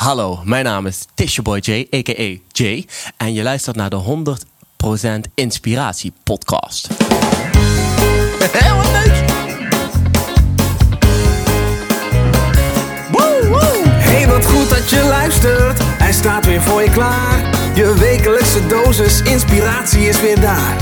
Hallo, 0.00 0.40
mijn 0.44 0.64
naam 0.64 0.86
is 0.86 1.06
Boy 1.42 1.58
J, 1.58 1.86
a.k.a. 1.94 2.38
J. 2.52 2.86
En 3.16 3.32
je 3.32 3.42
luistert 3.42 3.76
naar 3.76 3.90
de 3.90 4.02
100% 5.26 5.32
Inspiratie 5.34 6.12
podcast. 6.22 6.88
Heel 8.52 8.76
wat 8.76 8.86
leuk! 8.92 9.28
Hey, 13.98 14.28
wat 14.28 14.46
goed 14.46 14.70
dat 14.70 14.90
je 14.90 15.04
luistert. 15.08 15.78
Hij 15.82 16.12
staat 16.12 16.46
weer 16.46 16.62
voor 16.62 16.82
je 16.82 16.90
klaar. 16.90 17.50
Je 17.74 17.94
wekelijkse 17.98 18.66
dosis 18.66 19.22
inspiratie 19.22 20.08
is 20.08 20.20
weer 20.20 20.40
daar. 20.40 20.76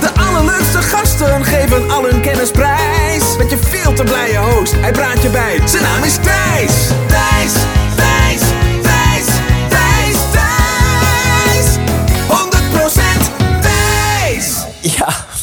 De 0.00 0.10
allerleukste 0.20 0.82
gasten 0.82 1.44
geven 1.44 1.90
al 1.90 2.04
hun 2.04 2.20
kennis 2.20 2.50
prijs. 2.50 3.36
Met 3.38 3.50
je 3.50 3.56
veel 3.56 3.92
te 3.92 4.02
blije 4.02 4.38
host, 4.38 4.72
hij 4.72 4.92
praat 4.92 5.22
je 5.22 5.28
bij. 5.28 5.60
Zijn 5.68 5.82
naam 5.82 6.02
is. 6.02 6.14
Thijs, 6.14 6.88
Thijs, 7.06 7.52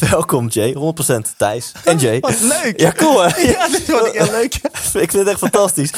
welkom 0.10 0.48
Jay. 0.48 0.74
100% 0.74 1.36
Thijs 1.36 1.72
en 1.84 1.98
Jay. 1.98 2.20
Wat 2.20 2.40
leuk! 2.40 2.80
Ja, 2.80 2.92
cool 2.92 3.22
hè? 3.22 3.40
Ja, 3.50 3.68
dit 3.68 3.82
vond 3.86 4.06
ik 4.06 4.12
heel 4.12 4.30
leuk. 4.40 4.54
ik 4.54 5.10
vind 5.10 5.12
het 5.12 5.26
echt 5.28 5.38
fantastisch. 5.38 5.90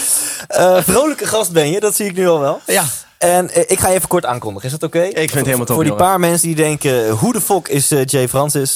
Eh, 0.48 0.76
vrolijke 0.82 1.26
gast 1.26 1.52
ben 1.52 1.70
je, 1.70 1.80
dat 1.80 1.94
zie 1.96 2.06
ik 2.06 2.16
nu 2.16 2.28
al 2.28 2.40
wel. 2.40 2.60
Ja. 2.66 2.84
En 3.18 3.50
eh, 3.50 3.62
ik 3.66 3.78
ga 3.78 3.88
je 3.88 3.94
even 3.94 4.08
kort 4.08 4.24
aankondigen, 4.26 4.66
is 4.70 4.78
dat 4.78 4.82
oké? 4.82 5.02
Ik 5.02 5.14
vind 5.16 5.32
het 5.34 5.44
helemaal 5.44 5.66
top, 5.66 5.74
Voor 5.74 5.84
die 5.84 5.92
jongen. 5.92 6.06
paar 6.06 6.20
mensen 6.20 6.46
die 6.46 6.56
denken, 6.56 7.10
hoe 7.10 7.32
de 7.32 7.40
fok 7.40 7.68
is 7.68 7.90
eh, 7.90 8.04
Jay 8.04 8.28
Francis? 8.28 8.74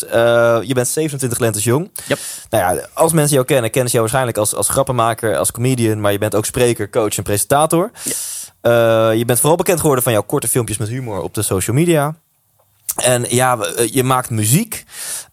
Je 0.63 0.71
bent 0.75 0.89
27 0.89 1.39
lentes 1.39 1.65
jong. 1.65 1.91
Yep. 2.07 2.19
Nou 2.51 2.77
ja, 2.77 2.83
als 2.93 3.13
mensen 3.13 3.35
jou 3.35 3.47
kennen, 3.47 3.71
kennen 3.71 3.91
ze 3.91 3.97
jou 3.97 4.09
waarschijnlijk 4.11 4.39
als, 4.39 4.55
als 4.55 4.69
grappenmaker, 4.69 5.37
als 5.37 5.51
comedian. 5.53 6.01
Maar 6.01 6.13
je 6.13 6.19
bent 6.19 6.35
ook 6.35 6.45
spreker, 6.45 6.91
coach 6.91 7.17
en 7.17 7.23
presentator. 7.23 7.91
Eh, 8.61 8.71
je 9.15 9.25
bent 9.25 9.39
vooral 9.39 9.57
bekend 9.57 9.81
geworden 9.81 10.05
van 10.05 10.13
jouw 10.13 10.23
korte 10.23 10.49
filmpjes 10.49 10.79
met 10.79 10.89
humor 10.89 11.21
op 11.23 11.35
de 11.35 11.43
social 11.43 11.77
media. 11.77 12.15
En 12.97 13.25
ja, 13.29 13.59
eh, 13.59 13.89
je 13.93 14.03
maakt 14.03 14.31
muziek. 14.31 14.85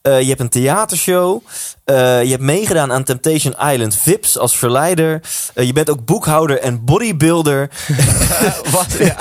Eh, 0.02 0.22
je 0.22 0.28
hebt 0.28 0.40
een 0.40 0.50
theatershow. 0.50 1.44
Eh, 1.86 2.24
je 2.24 2.30
hebt 2.30 2.42
meegedaan 2.42 2.92
aan 2.92 3.04
Temptation 3.04 3.54
Island 3.72 3.96
Vips 3.96 4.38
als 4.38 4.58
verleider. 4.58 5.22
Eh, 5.54 5.66
je 5.66 5.74
bent 5.74 5.90
ook 5.90 6.06
boekhouder 6.06 6.60
en 6.60 6.86
bodybuilder. 6.86 7.70
Wat? 8.72 8.92
Ja. 9.00 9.16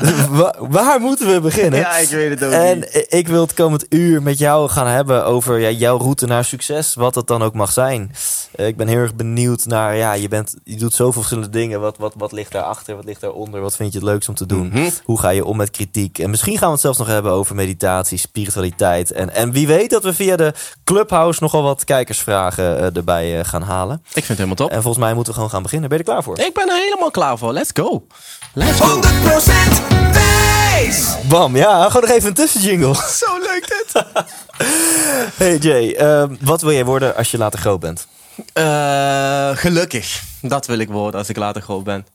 Wa- 0.30 0.54
waar 0.58 1.00
moeten 1.00 1.32
we 1.32 1.40
beginnen? 1.40 1.80
ja, 1.80 1.96
ik 1.96 2.08
weet 2.08 2.30
het 2.30 2.44
ook 2.44 2.52
En 2.52 2.78
niet. 2.78 3.06
ik 3.08 3.28
wil 3.28 3.40
het 3.40 3.54
komend 3.54 3.86
uur 3.88 4.22
met 4.22 4.38
jou 4.38 4.68
gaan 4.68 4.86
hebben 4.86 5.24
over 5.24 5.58
ja, 5.58 5.70
jouw 5.70 5.96
route 5.98 6.26
naar 6.26 6.44
succes, 6.44 6.94
wat 6.94 7.14
dat 7.14 7.26
dan 7.26 7.42
ook 7.42 7.54
mag 7.54 7.72
zijn. 7.72 8.14
Eh, 8.54 8.66
ik 8.66 8.76
ben 8.76 8.88
heel 8.88 8.98
erg 8.98 9.14
benieuwd 9.14 9.64
naar, 9.66 9.96
ja, 9.96 10.12
je, 10.12 10.28
bent, 10.28 10.54
je 10.64 10.76
doet 10.76 10.94
zoveel 10.94 11.12
verschillende 11.12 11.50
dingen. 11.50 11.80
Wat, 11.80 11.96
wat, 11.98 12.14
wat 12.16 12.32
ligt 12.32 12.52
daarachter? 12.52 12.96
Wat 12.96 13.04
ligt 13.04 13.20
daaronder? 13.20 13.60
Wat 13.60 13.76
vind 13.76 13.92
je 13.92 13.98
het 13.98 14.06
leukst 14.08 14.28
om 14.28 14.34
te 14.34 14.46
doen? 14.46 14.68
Mhm. 14.68 14.90
Hoe 15.04 15.18
ga 15.20 15.28
je 15.28 15.44
om 15.44 15.56
met 15.56 15.70
kritiek? 15.70 16.18
En 16.18 16.30
misschien 16.30 16.58
gaan 16.58 16.66
we 16.66 16.72
het 16.72 16.80
zelfs 16.82 16.98
nog 16.98 17.06
hebben 17.06 17.32
over 17.32 17.54
meditatie, 17.54 18.18
spiritualiteit. 18.18 19.10
En, 19.12 19.34
en 19.34 19.52
wie 19.52 19.66
weet 19.66 19.90
dat 19.90 20.02
we 20.02 20.14
via 20.14 20.36
de 20.36 20.52
Clubhouse 20.84 21.42
nogal 21.42 21.62
wat 21.62 21.84
kijkersvragen 21.96 22.78
eh, 22.78 22.96
erbij 22.96 23.38
eh, 23.38 23.44
gaan 23.44 23.62
halen. 23.62 23.96
Ik 23.96 24.12
vind 24.12 24.26
het 24.28 24.36
helemaal 24.36 24.56
top. 24.56 24.70
En 24.70 24.82
volgens 24.82 25.04
mij 25.04 25.14
moeten 25.14 25.32
we 25.32 25.38
gewoon 25.38 25.54
gaan 25.54 25.62
beginnen. 25.62 25.88
Ben 25.88 25.98
je 25.98 26.04
er 26.04 26.10
klaar 26.10 26.22
voor? 26.22 26.38
Ik 26.38 26.54
ben 26.54 26.68
er 26.68 26.76
helemaal 26.76 27.10
klaar 27.10 27.38
voor. 27.38 27.52
Let's 27.52 27.70
go. 27.74 28.06
Let's 28.52 28.80
go. 28.80 29.00
100% 29.00 30.12
Thijs. 30.12 31.14
Bam, 31.28 31.56
ja, 31.56 31.86
gewoon 31.86 32.02
nog 32.02 32.16
even 32.16 32.28
een 32.28 32.34
tussenjingle. 32.34 32.94
Zo 33.24 33.38
leuk 33.38 33.68
dit. 33.68 34.04
Hey 35.36 35.56
Jay, 35.56 35.92
eh, 35.94 36.24
wat 36.40 36.60
wil 36.60 36.72
jij 36.72 36.84
worden 36.84 37.16
als 37.16 37.30
je 37.30 37.38
later 37.38 37.58
groot 37.58 37.80
bent? 37.80 38.06
Eh, 38.52 39.50
gelukkig. 39.54 40.22
Dat 40.42 40.66
wil 40.66 40.78
ik 40.78 40.88
worden 40.88 41.18
als 41.20 41.28
ik 41.28 41.36
later 41.36 41.62
groot 41.62 41.84
ben. 41.84 42.06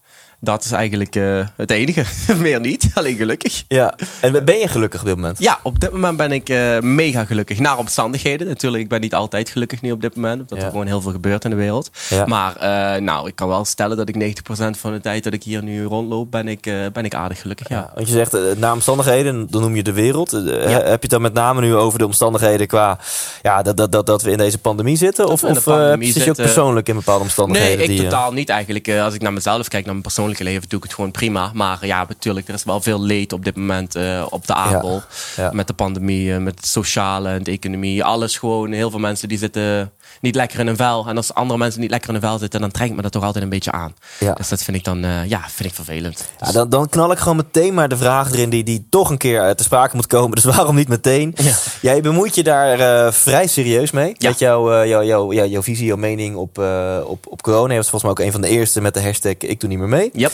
Dat 0.43 0.63
is 0.63 0.71
eigenlijk 0.71 1.15
eh, 1.15 1.47
het 1.55 1.71
enige. 1.71 2.03
Meer 2.35 2.59
niet. 2.59 2.91
Alleen 2.93 3.15
gelukkig. 3.15 3.63
Ja, 3.67 3.93
en 4.21 4.45
ben 4.45 4.57
je 4.57 4.67
gelukkig 4.67 4.99
op 4.99 5.05
dit 5.05 5.15
moment? 5.15 5.39
Ja, 5.39 5.59
op 5.63 5.79
dit 5.79 5.91
moment 5.91 6.17
ben 6.17 6.31
ik 6.31 6.49
eh, 6.49 6.79
mega 6.79 7.25
gelukkig. 7.25 7.59
Naar 7.59 7.77
omstandigheden. 7.77 8.47
Natuurlijk, 8.47 8.83
ik 8.83 8.89
ben 8.89 9.01
niet 9.01 9.13
altijd 9.13 9.49
gelukkig 9.49 9.81
nu 9.81 9.91
op 9.91 10.01
dit 10.01 10.15
moment. 10.15 10.41
Omdat 10.41 10.57
Ja. 10.57 10.63
er 10.63 10.71
gewoon 10.71 10.87
heel 10.87 11.01
veel 11.01 11.11
gebeurt 11.11 11.43
in 11.43 11.49
de 11.49 11.55
wereld. 11.55 11.89
Ja. 12.09 12.25
Maar 12.25 12.55
eh, 12.55 13.01
nou, 13.01 13.27
ik 13.27 13.35
kan 13.35 13.47
wel 13.47 13.65
stellen 13.65 13.97
dat 13.97 14.09
ik 14.09 14.15
90% 14.15 14.79
van 14.79 14.91
de 14.91 14.99
tijd 15.01 15.23
dat 15.23 15.33
ik 15.33 15.43
hier 15.43 15.63
nu 15.63 15.83
rondloop, 15.83 16.31
ben 16.31 16.47
ik, 16.47 16.61
ben 16.93 17.05
ik 17.05 17.13
aardig 17.13 17.41
gelukkig. 17.41 17.69
Ja. 17.69 17.75
Ja, 17.75 17.91
want 17.95 18.07
je 18.07 18.13
zegt, 18.13 18.57
naar 18.57 18.73
omstandigheden, 18.73 19.47
dan 19.49 19.61
noem 19.61 19.75
je 19.75 19.83
de 19.83 19.93
wereld. 19.93 20.31
Heb 20.31 20.43
je 20.43 20.97
het 20.99 21.09
dan 21.09 21.21
met 21.21 21.33
name 21.33 21.61
nu 21.61 21.75
over 21.75 21.99
de 21.99 22.05
omstandigheden 22.05 22.67
qua... 22.67 22.99
Ja, 23.41 23.61
dat, 23.61 23.77
dat, 23.77 23.91
dat, 23.91 24.05
dat 24.05 24.21
we 24.21 24.31
in 24.31 24.37
deze 24.37 24.57
pandemie 24.57 24.97
zitten? 24.97 25.27
Of, 25.27 25.41
de 25.41 25.47
of 25.47 25.57
eh, 25.57 25.63
pandemie 25.63 26.11
zit 26.11 26.23
je 26.23 26.29
ook 26.29 26.35
persoonlijk 26.35 26.89
in 26.89 26.95
bepaalde 26.95 27.23
omstandigheden? 27.23 27.77
Nee, 27.77 27.87
ik 27.87 27.91
die, 27.91 28.03
totaal 28.03 28.31
niet 28.31 28.49
eigenlijk. 28.49 28.89
Als 28.89 29.13
ik 29.13 29.21
naar 29.21 29.33
mezelf 29.33 29.67
kijk, 29.67 29.83
naar 29.83 29.91
mijn 29.91 30.01
persoonlijke 30.01 30.29
leven, 30.39 30.69
doe 30.69 30.77
ik 30.77 30.83
het 30.83 30.93
gewoon 30.93 31.11
prima. 31.11 31.51
Maar 31.53 31.85
ja, 31.85 32.05
natuurlijk, 32.07 32.47
er 32.47 32.53
is 32.53 32.63
wel 32.63 32.81
veel 32.81 33.01
leed 33.01 33.33
op 33.33 33.43
dit 33.43 33.55
moment 33.55 33.95
eh, 33.95 34.25
op 34.29 34.47
de 34.47 34.53
aardbol. 34.53 35.01
ja. 35.35 35.49
Met 35.53 35.67
de 35.67 35.73
pandemie, 35.73 36.33
eh, 36.33 36.39
met 36.39 36.55
het 36.55 36.67
sociale 36.67 37.29
en 37.29 37.43
de 37.43 37.51
economie. 37.51 38.03
Alles 38.03 38.37
gewoon, 38.37 38.71
heel 38.71 38.89
veel 38.89 38.99
mensen 38.99 39.27
die 39.27 39.37
zitten 39.37 39.91
niet 40.21 40.35
lekker 40.35 40.59
in 40.59 40.67
hun 40.67 40.75
vel. 40.75 41.07
En 41.07 41.17
als 41.17 41.33
andere 41.33 41.59
mensen 41.59 41.81
niet 41.81 41.89
lekker 41.89 42.09
in 42.09 42.15
hun 42.15 42.29
vel 42.29 42.37
zitten, 42.37 42.61
dan 42.61 42.71
trekt 42.71 42.95
me 42.95 43.01
dat 43.01 43.11
toch 43.11 43.23
altijd 43.23 43.43
een 43.43 43.49
beetje 43.49 43.71
aan. 43.71 43.95
Ja. 44.19 44.33
Dus 44.33 44.49
dat 44.49 44.63
vind 44.63 44.77
ik 44.77 44.83
dan, 44.83 45.03
eh, 45.03 45.29
ja, 45.29 45.41
vind 45.49 45.69
ik 45.69 45.75
vervelend. 45.75 46.25
Ja, 46.39 46.51
dan, 46.51 46.69
dan 46.69 46.89
knal 46.89 47.11
ik 47.11 47.17
gewoon 47.17 47.35
meteen 47.35 47.73
maar 47.73 47.89
de 47.89 47.97
vraag 47.97 48.31
erin 48.31 48.49
die, 48.49 48.63
die 48.63 48.87
toch 48.89 49.09
een 49.09 49.17
keer 49.17 49.41
eh, 49.41 49.49
te 49.49 49.63
sprake 49.63 49.95
moet 49.95 50.07
komen. 50.07 50.35
Dus 50.35 50.43
waarom 50.55 50.75
niet 50.75 50.87
meteen? 50.87 51.33
Ja. 51.35 51.55
Jij 51.81 52.01
bemoeit 52.01 52.35
je 52.35 52.43
daar 52.43 52.79
eh, 52.79 53.11
vrij 53.11 53.47
serieus 53.47 53.91
mee. 53.91 54.15
Met 54.19 54.39
jouw, 54.39 54.85
jouw, 54.85 55.03
jouw, 55.03 55.33
jouw, 55.33 55.47
jouw 55.47 55.63
visie, 55.63 55.85
jouw 55.85 55.97
mening 55.97 56.35
op, 56.35 56.57
op, 57.05 57.25
op 57.27 57.41
corona. 57.41 57.71
Je 57.71 57.79
was 57.79 57.89
volgens 57.89 58.03
mij 58.03 58.11
ook 58.11 58.19
een 58.19 58.31
van 58.31 58.41
de 58.41 58.47
eerste 58.47 58.81
met 58.81 58.93
de 58.93 59.01
hashtag 59.01 59.31
ik 59.37 59.59
doe 59.59 59.69
niet 59.69 59.79
meer 59.79 59.87
mee. 59.87 60.09
Yep. 60.13 60.31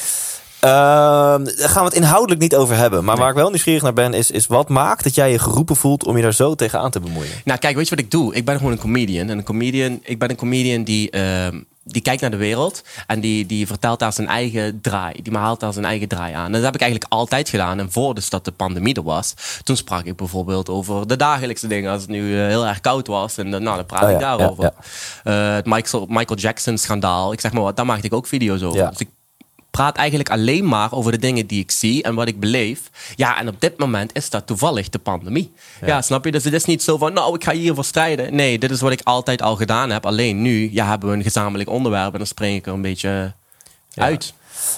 Ehm, 0.60 1.44
daar 1.44 1.70
gaan 1.70 1.82
we 1.84 1.90
het 1.90 1.98
inhoudelijk 1.98 2.42
niet 2.42 2.56
over 2.56 2.76
hebben. 2.76 3.04
Maar 3.04 3.18
waar 3.18 3.30
ik 3.30 3.36
wel 3.36 3.50
nieuwsgierig 3.50 3.82
naar 3.84 3.94
ben, 3.94 4.14
is, 4.14 4.32
is 4.32 4.48
wat 4.48 4.70
maakt 4.70 5.04
dat 5.04 5.16
jij 5.16 5.32
je 5.32 5.40
geroepen 5.40 5.76
voelt 5.76 6.06
om 6.06 6.16
je 6.16 6.22
daar 6.24 6.34
zo 6.34 6.56
tegenaan 6.56 6.92
te 6.92 7.00
bemoeien? 7.00 7.32
Nou, 7.46 7.60
kijk, 7.60 7.76
weet 7.76 7.90
je 7.90 7.96
wat 7.96 8.04
ik 8.04 8.12
doe? 8.12 8.36
Ik 8.36 8.46
ben 8.46 8.58
gewoon 8.58 8.72
een 8.72 8.80
comedian. 8.80 9.30
En 9.30 9.38
een 9.38 9.44
comedian, 9.44 10.00
ik 10.04 10.20
ben 10.20 10.30
een 10.30 10.36
comedian 10.36 10.84
die, 10.84 11.10
ehm, 11.10 11.60
die 11.84 12.02
kijkt 12.02 12.22
naar 12.22 12.32
de 12.32 12.38
wereld. 12.38 12.84
En 13.08 13.20
die, 13.20 13.46
die 13.46 13.68
vertelt 13.68 14.00
daar 14.00 14.14
zijn 14.14 14.28
eigen 14.28 14.82
draai. 14.82 15.22
Die 15.22 15.38
haalt 15.38 15.60
daar 15.60 15.74
zijn 15.74 15.86
eigen 15.86 16.08
draai 16.08 16.34
aan. 16.34 16.46
En 16.46 16.52
dat 16.52 16.64
heb 16.64 16.76
ik 16.76 16.82
eigenlijk 16.82 17.12
altijd 17.14 17.50
gedaan. 17.50 17.80
En 17.80 17.92
voor 17.92 18.16
dus 18.16 18.30
dat 18.30 18.46
de 18.46 18.52
pandemie 18.52 18.94
er 18.96 19.04
was, 19.04 19.34
toen 19.64 19.76
sprak 19.78 20.06
ik 20.06 20.16
bijvoorbeeld 20.16 20.70
over 20.70 21.08
de 21.08 21.16
dagelijkse 21.16 21.68
dingen. 21.68 21.92
Als 21.92 22.02
het 22.02 22.10
nu 22.10 22.40
eh, 22.40 22.48
heel 22.48 22.66
erg 22.66 22.82
koud 22.82 23.08
was. 23.08 23.38
En 23.38 23.52
dan, 23.52 23.64
nou, 23.64 23.76
dan 23.76 23.86
praat 23.86 24.04
Oh 24.04 24.10
ja, 24.10 24.16
ik 24.16 24.22
daarover. 24.22 24.64
ja, 24.64 24.74
Eh, 25.24 25.56
het 25.56 25.66
Michael, 25.66 26.06
Michael 26.10 26.40
Jackson 26.40 26.78
schandaal. 26.78 27.32
Ik 27.34 27.40
zeg 27.40 27.52
maar 27.54 27.64
wat, 27.64 27.76
daar 27.76 27.86
maakte 27.86 28.06
ik 28.06 28.14
ook 28.14 28.28
video's 28.28 28.62
over. 28.62 28.90
Dus 28.90 29.00
ik 29.00 29.10
praat 29.78 29.96
eigenlijk 29.96 30.30
alleen 30.30 30.68
maar 30.68 30.92
over 30.92 31.12
de 31.12 31.18
dingen 31.18 31.48
die 31.48 31.62
ik 31.62 31.72
zie 31.72 32.04
en 32.04 32.16
wat 32.16 32.28
ik 32.28 32.40
beleef. 32.40 32.82
Ja, 33.16 33.40
en 33.40 33.48
op 33.48 33.62
dit 33.62 33.78
moment 33.78 34.16
is 34.16 34.30
dat 34.30 34.48
toevallig 34.48 34.90
de 34.90 35.00
pandemie. 35.00 35.52
Ja, 35.86 36.02
snap 36.02 36.26
je? 36.26 36.32
Dus 36.32 36.44
het 36.44 36.54
is 36.54 36.66
niet 36.66 36.84
zo 36.84 36.98
van, 36.98 37.14
nou, 37.14 37.36
ik 37.36 37.44
ga 37.44 37.52
hiervoor 37.52 37.84
strijden. 37.84 38.36
Nee, 38.36 38.60
dit 38.60 38.72
is 38.72 38.82
wat 38.82 38.92
ik 38.92 39.02
altijd 39.04 39.42
al 39.42 39.56
gedaan 39.56 39.90
heb. 39.90 40.06
Alleen 40.06 40.42
nu 40.42 40.70
ja, 40.72 40.88
hebben 40.88 41.10
we 41.10 41.16
een 41.16 41.24
gezamenlijk 41.24 41.70
onderwerp 41.70 42.12
en 42.12 42.18
dan 42.18 42.28
spring 42.28 42.58
ik 42.58 42.68
er 42.68 42.74
een 42.74 42.82
beetje 42.82 43.34
uit. 43.96 44.34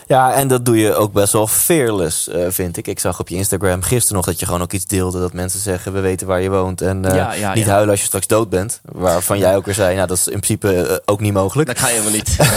Ja, 0.07 0.33
en 0.33 0.47
dat 0.47 0.65
doe 0.65 0.77
je 0.77 0.95
ook 0.95 1.13
best 1.13 1.33
wel 1.33 1.47
fearless, 1.47 2.27
eh, 2.27 2.45
vind 2.49 2.77
ik. 2.77 2.87
Ik 2.87 2.99
zag 2.99 3.19
op 3.19 3.27
je 3.27 3.35
Instagram 3.35 3.81
gisteren 3.81 4.15
nog 4.15 4.25
dat 4.25 4.39
je 4.39 4.45
gewoon 4.45 4.61
ook 4.61 4.73
iets 4.73 4.85
deelde. 4.85 5.19
Dat 5.19 5.33
mensen 5.33 5.59
zeggen, 5.59 5.93
we 5.93 5.99
weten 5.99 6.27
waar 6.27 6.41
je 6.41 6.49
woont. 6.49 6.81
En 6.81 7.05
eh, 7.05 7.15
Ja, 7.15 7.33
ja, 7.33 7.53
niet 7.53 7.65
ja. 7.65 7.69
huilen 7.69 7.89
als 7.89 7.99
je 7.99 8.05
straks 8.05 8.27
dood 8.27 8.49
bent. 8.49 8.81
Waarvan 8.83 9.37
jij 9.37 9.55
ook 9.55 9.65
weer 9.65 9.73
zei, 9.73 9.95
nou, 9.95 10.07
dat 10.07 10.17
is 10.17 10.27
in 10.27 10.39
principe 10.39 10.81
eh, 10.81 10.95
ook 11.05 11.19
niet 11.19 11.33
mogelijk. 11.33 11.67
Dat 11.67 11.79
ga 11.79 11.87
je 11.87 11.93
helemaal 11.93 12.13
niet. 12.13 12.37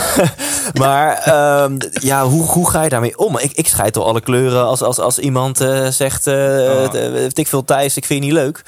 Maar 0.72 1.18
ehm, 1.18 1.76
ja, 1.92 2.24
hoe, 2.24 2.42
hoe 2.42 2.70
ga 2.70 2.82
je 2.82 2.88
daarmee 2.88 3.18
om? 3.18 3.38
Ik, 3.38 3.52
ik 3.52 3.66
scheid 3.66 3.96
al 3.96 4.06
alle 4.06 4.20
kleuren 4.20 4.64
als, 4.64 4.82
als, 4.82 4.98
als 4.98 5.18
iemand 5.18 5.56
zegt... 5.90 6.26
Oh. 6.26 6.84
ik 7.32 7.48
veel, 7.48 7.64
Thijs, 7.64 7.96
ik 7.96 8.04
vind 8.04 8.24
je 8.24 8.30
niet 8.30 8.34
leuk. 8.34 8.62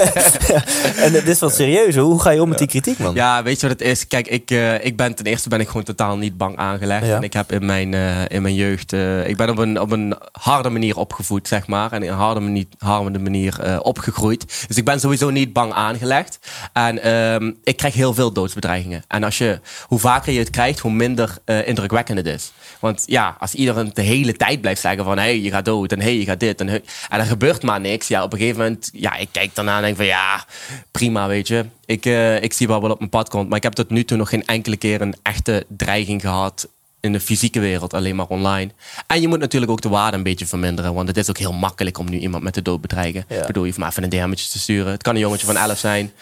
en 1.04 1.12
dit 1.12 1.28
is 1.28 1.38
wat 1.38 1.54
serieus. 1.54 1.96
Hoe 1.96 2.20
ga 2.20 2.30
je 2.30 2.42
om 2.42 2.48
met 2.48 2.58
die 2.58 2.66
kritiek, 2.66 2.98
man? 2.98 3.14
Ja, 3.14 3.42
weet 3.42 3.60
je 3.60 3.68
wat 3.68 3.78
het 3.78 3.88
is? 3.88 4.06
Kijk, 4.06 4.28
ik, 4.28 4.50
ik 4.82 4.96
ben 4.96 5.14
ten 5.14 5.24
eerste 5.24 5.48
ben 5.48 5.60
ik 5.60 5.66
gewoon 5.66 5.82
totaal 5.82 6.16
niet 6.16 6.36
bang 6.36 6.56
aangelegd. 6.56 7.06
Ja. 7.06 7.16
En 7.16 7.22
ik 7.22 7.32
heb 7.32 7.50
in 7.60 7.66
mijn, 7.66 7.94
eh, 7.94 8.28
in 8.28 8.42
mijn 8.42 8.54
jeugd, 8.54 8.92
eh, 8.92 9.28
ik 9.28 9.36
ben 9.36 9.50
op 9.50 9.58
een, 9.58 9.80
op 9.80 9.90
een 9.90 10.14
harde 10.32 10.68
manier 10.68 10.96
opgevoed, 10.96 11.48
zeg 11.48 11.66
maar. 11.66 11.92
En 11.92 12.02
in 12.02 12.10
een 12.10 12.16
harde 12.16 12.40
manier, 12.40 12.64
harde 12.78 13.18
manier 13.18 13.60
eh, 13.60 13.78
opgegroeid. 13.82 14.66
Dus 14.68 14.76
ik 14.76 14.84
ben 14.84 15.00
sowieso 15.00 15.30
niet 15.30 15.52
bang 15.52 15.72
aangelegd. 15.72 16.38
En 16.72 17.02
ehm, 17.02 17.52
ik 17.64 17.76
krijg 17.76 17.94
heel 17.94 18.14
veel 18.14 18.32
doodsbedreigingen. 18.32 19.04
En 19.08 19.24
als 19.24 19.38
je, 19.38 19.60
hoe 19.86 19.98
vaker 19.98 20.32
je 20.32 20.38
het 20.38 20.50
krijgt, 20.50 20.78
hoe 20.78 20.92
minder 20.92 21.36
indrukwekkend 21.64 22.18
het 22.18 22.26
is. 22.26 22.52
Want 22.80 23.02
ja, 23.06 23.36
als 23.38 23.54
iedereen 23.54 23.90
de 23.94 24.02
hele 24.02 24.32
tijd 24.32 24.60
blijft 24.60 24.80
zeggen 24.80 25.04
van... 25.04 25.18
hé, 25.18 25.22
hey, 25.22 25.40
je 25.40 25.50
gaat 25.50 25.64
dood 25.64 25.92
en 25.92 25.98
hé, 25.98 26.04
hey, 26.04 26.18
je 26.18 26.24
gaat 26.24 26.40
dit 26.40 26.60
en 26.60 26.68
en 26.68 26.82
er 27.18 27.24
gebeurt 27.24 27.62
maar 27.62 27.80
niks. 27.80 28.08
Ja, 28.08 28.22
op 28.22 28.32
een 28.32 28.38
gegeven 28.38 28.60
moment, 28.60 28.90
ja, 28.92 29.16
ik 29.16 29.28
kijk 29.32 29.54
daarna 29.54 29.76
en 29.76 29.82
denk 29.82 29.96
van... 29.96 30.06
ja, 30.06 30.44
prima, 30.90 31.28
weet 31.28 31.48
je. 31.48 31.64
Ik, 31.84 32.06
eh, 32.06 32.42
ik 32.42 32.52
zie 32.52 32.66
wel 32.66 32.80
wat 32.80 32.90
op 32.90 32.98
mijn 32.98 33.10
pad 33.10 33.28
komt. 33.28 33.48
Maar 33.48 33.56
ik 33.56 33.62
heb 33.62 33.72
tot 33.72 33.90
nu 33.90 34.04
toe 34.04 34.16
nog 34.16 34.28
geen 34.28 34.46
enkele 34.46 34.76
keer 34.76 35.00
een 35.00 35.14
echte 35.22 35.66
dreiging 35.68 36.20
gehad 36.20 36.68
in 37.00 37.12
de 37.12 37.20
fysieke 37.20 37.60
wereld, 37.60 37.94
alleen 37.94 38.16
maar 38.16 38.26
online. 38.26 38.70
En 39.06 39.20
je 39.20 39.28
moet 39.28 39.38
natuurlijk 39.38 39.72
ook 39.72 39.80
de 39.80 39.88
waarde 39.88 40.16
een 40.16 40.22
beetje 40.22 40.46
verminderen. 40.46 40.94
Want 40.94 41.08
het 41.08 41.16
is 41.16 41.28
ook 41.28 41.38
heel 41.38 41.52
makkelijk 41.52 41.98
om 41.98 42.10
nu 42.10 42.18
iemand 42.18 42.42
met 42.42 42.54
de 42.54 42.62
dood 42.62 42.74
te 42.74 42.80
bedreigen. 42.80 43.24
Ja. 43.28 43.40
Ik 43.40 43.46
bedoel, 43.46 43.62
je 43.62 43.68
hoeft 43.68 43.80
maar 43.80 43.90
even 43.90 44.02
een 44.02 44.08
DM'tje 44.08 44.50
te 44.50 44.58
sturen. 44.58 44.92
Het 44.92 45.02
kan 45.02 45.14
een 45.14 45.20
jongetje 45.20 45.46
van 45.46 45.56
11 45.56 45.78
zijn. 45.78 46.12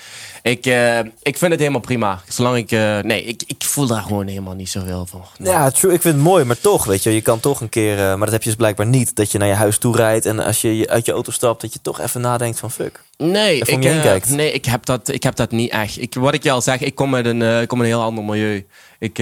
Ik, 0.46 0.66
eh, 0.66 0.98
ik 0.98 1.38
vind 1.38 1.50
het 1.50 1.60
helemaal 1.60 1.81
prima. 1.81 2.20
Zolang 2.28 2.56
ik... 2.56 2.72
eh, 2.72 2.98
nee, 2.98 3.25
ik, 3.25 3.43
ik 3.46 3.64
voel 3.64 3.87
daar 3.87 4.02
gewoon 4.02 4.26
helemaal 4.26 4.54
niet 4.54 4.69
zoveel 4.69 5.06
van. 5.06 5.22
Nee. 5.38 5.52
Ja, 5.52 5.70
true. 5.70 5.93
Ik 5.93 6.00
vind 6.00 6.14
het 6.14 6.22
mooi, 6.22 6.44
maar 6.44 6.60
toch, 6.60 6.84
weet 6.84 7.02
je, 7.02 7.14
je 7.14 7.20
kan 7.20 7.40
toch 7.40 7.60
een 7.60 7.69
keer, 7.69 7.98
eh, 7.98 8.04
maar 8.04 8.19
dat 8.19 8.31
heb 8.31 8.43
je 8.43 8.48
dus 8.48 8.58
blijkbaar 8.58 8.87
niet, 8.87 9.16
dat 9.16 9.32
je 9.32 9.38
naar 9.38 9.48
je 9.48 9.54
huis 9.54 9.78
toe 9.78 9.96
rijdt 9.96 10.26
en 10.26 10.38
als 10.38 10.60
je 10.60 10.87
uit 10.88 11.06
je 11.06 11.12
auto 11.12 11.31
stapt, 11.31 11.60
dat 11.60 11.72
je 11.72 11.78
toch 11.82 12.00
even 12.00 12.20
nadenkt 12.20 12.58
van 12.58 12.70
fuck. 12.70 13.02
Nee, 13.16 13.58
ik, 13.58 13.81
kijkt. 13.81 14.28
nee 14.31 14.52
ik, 14.52 14.64
heb 14.64 14.84
dat, 14.84 15.08
ik 15.08 15.22
heb 15.22 15.37
dat 15.37 15.50
niet 15.50 15.70
echt. 15.70 16.00
Ik, 16.00 16.14
wat 16.14 16.34
ik 16.34 16.43
je 16.43 16.50
al 16.50 16.62
zeg, 16.62 16.81
ik 16.81 16.94
kom 16.94 17.14
uit 17.14 17.26
een, 17.26 17.43
ik 17.43 17.69
kom 17.69 17.81
uit 17.81 17.88
een 17.88 17.96
heel 17.96 18.04
ander 18.04 18.25
milieu. 18.25 18.66
Ik, 18.98 19.19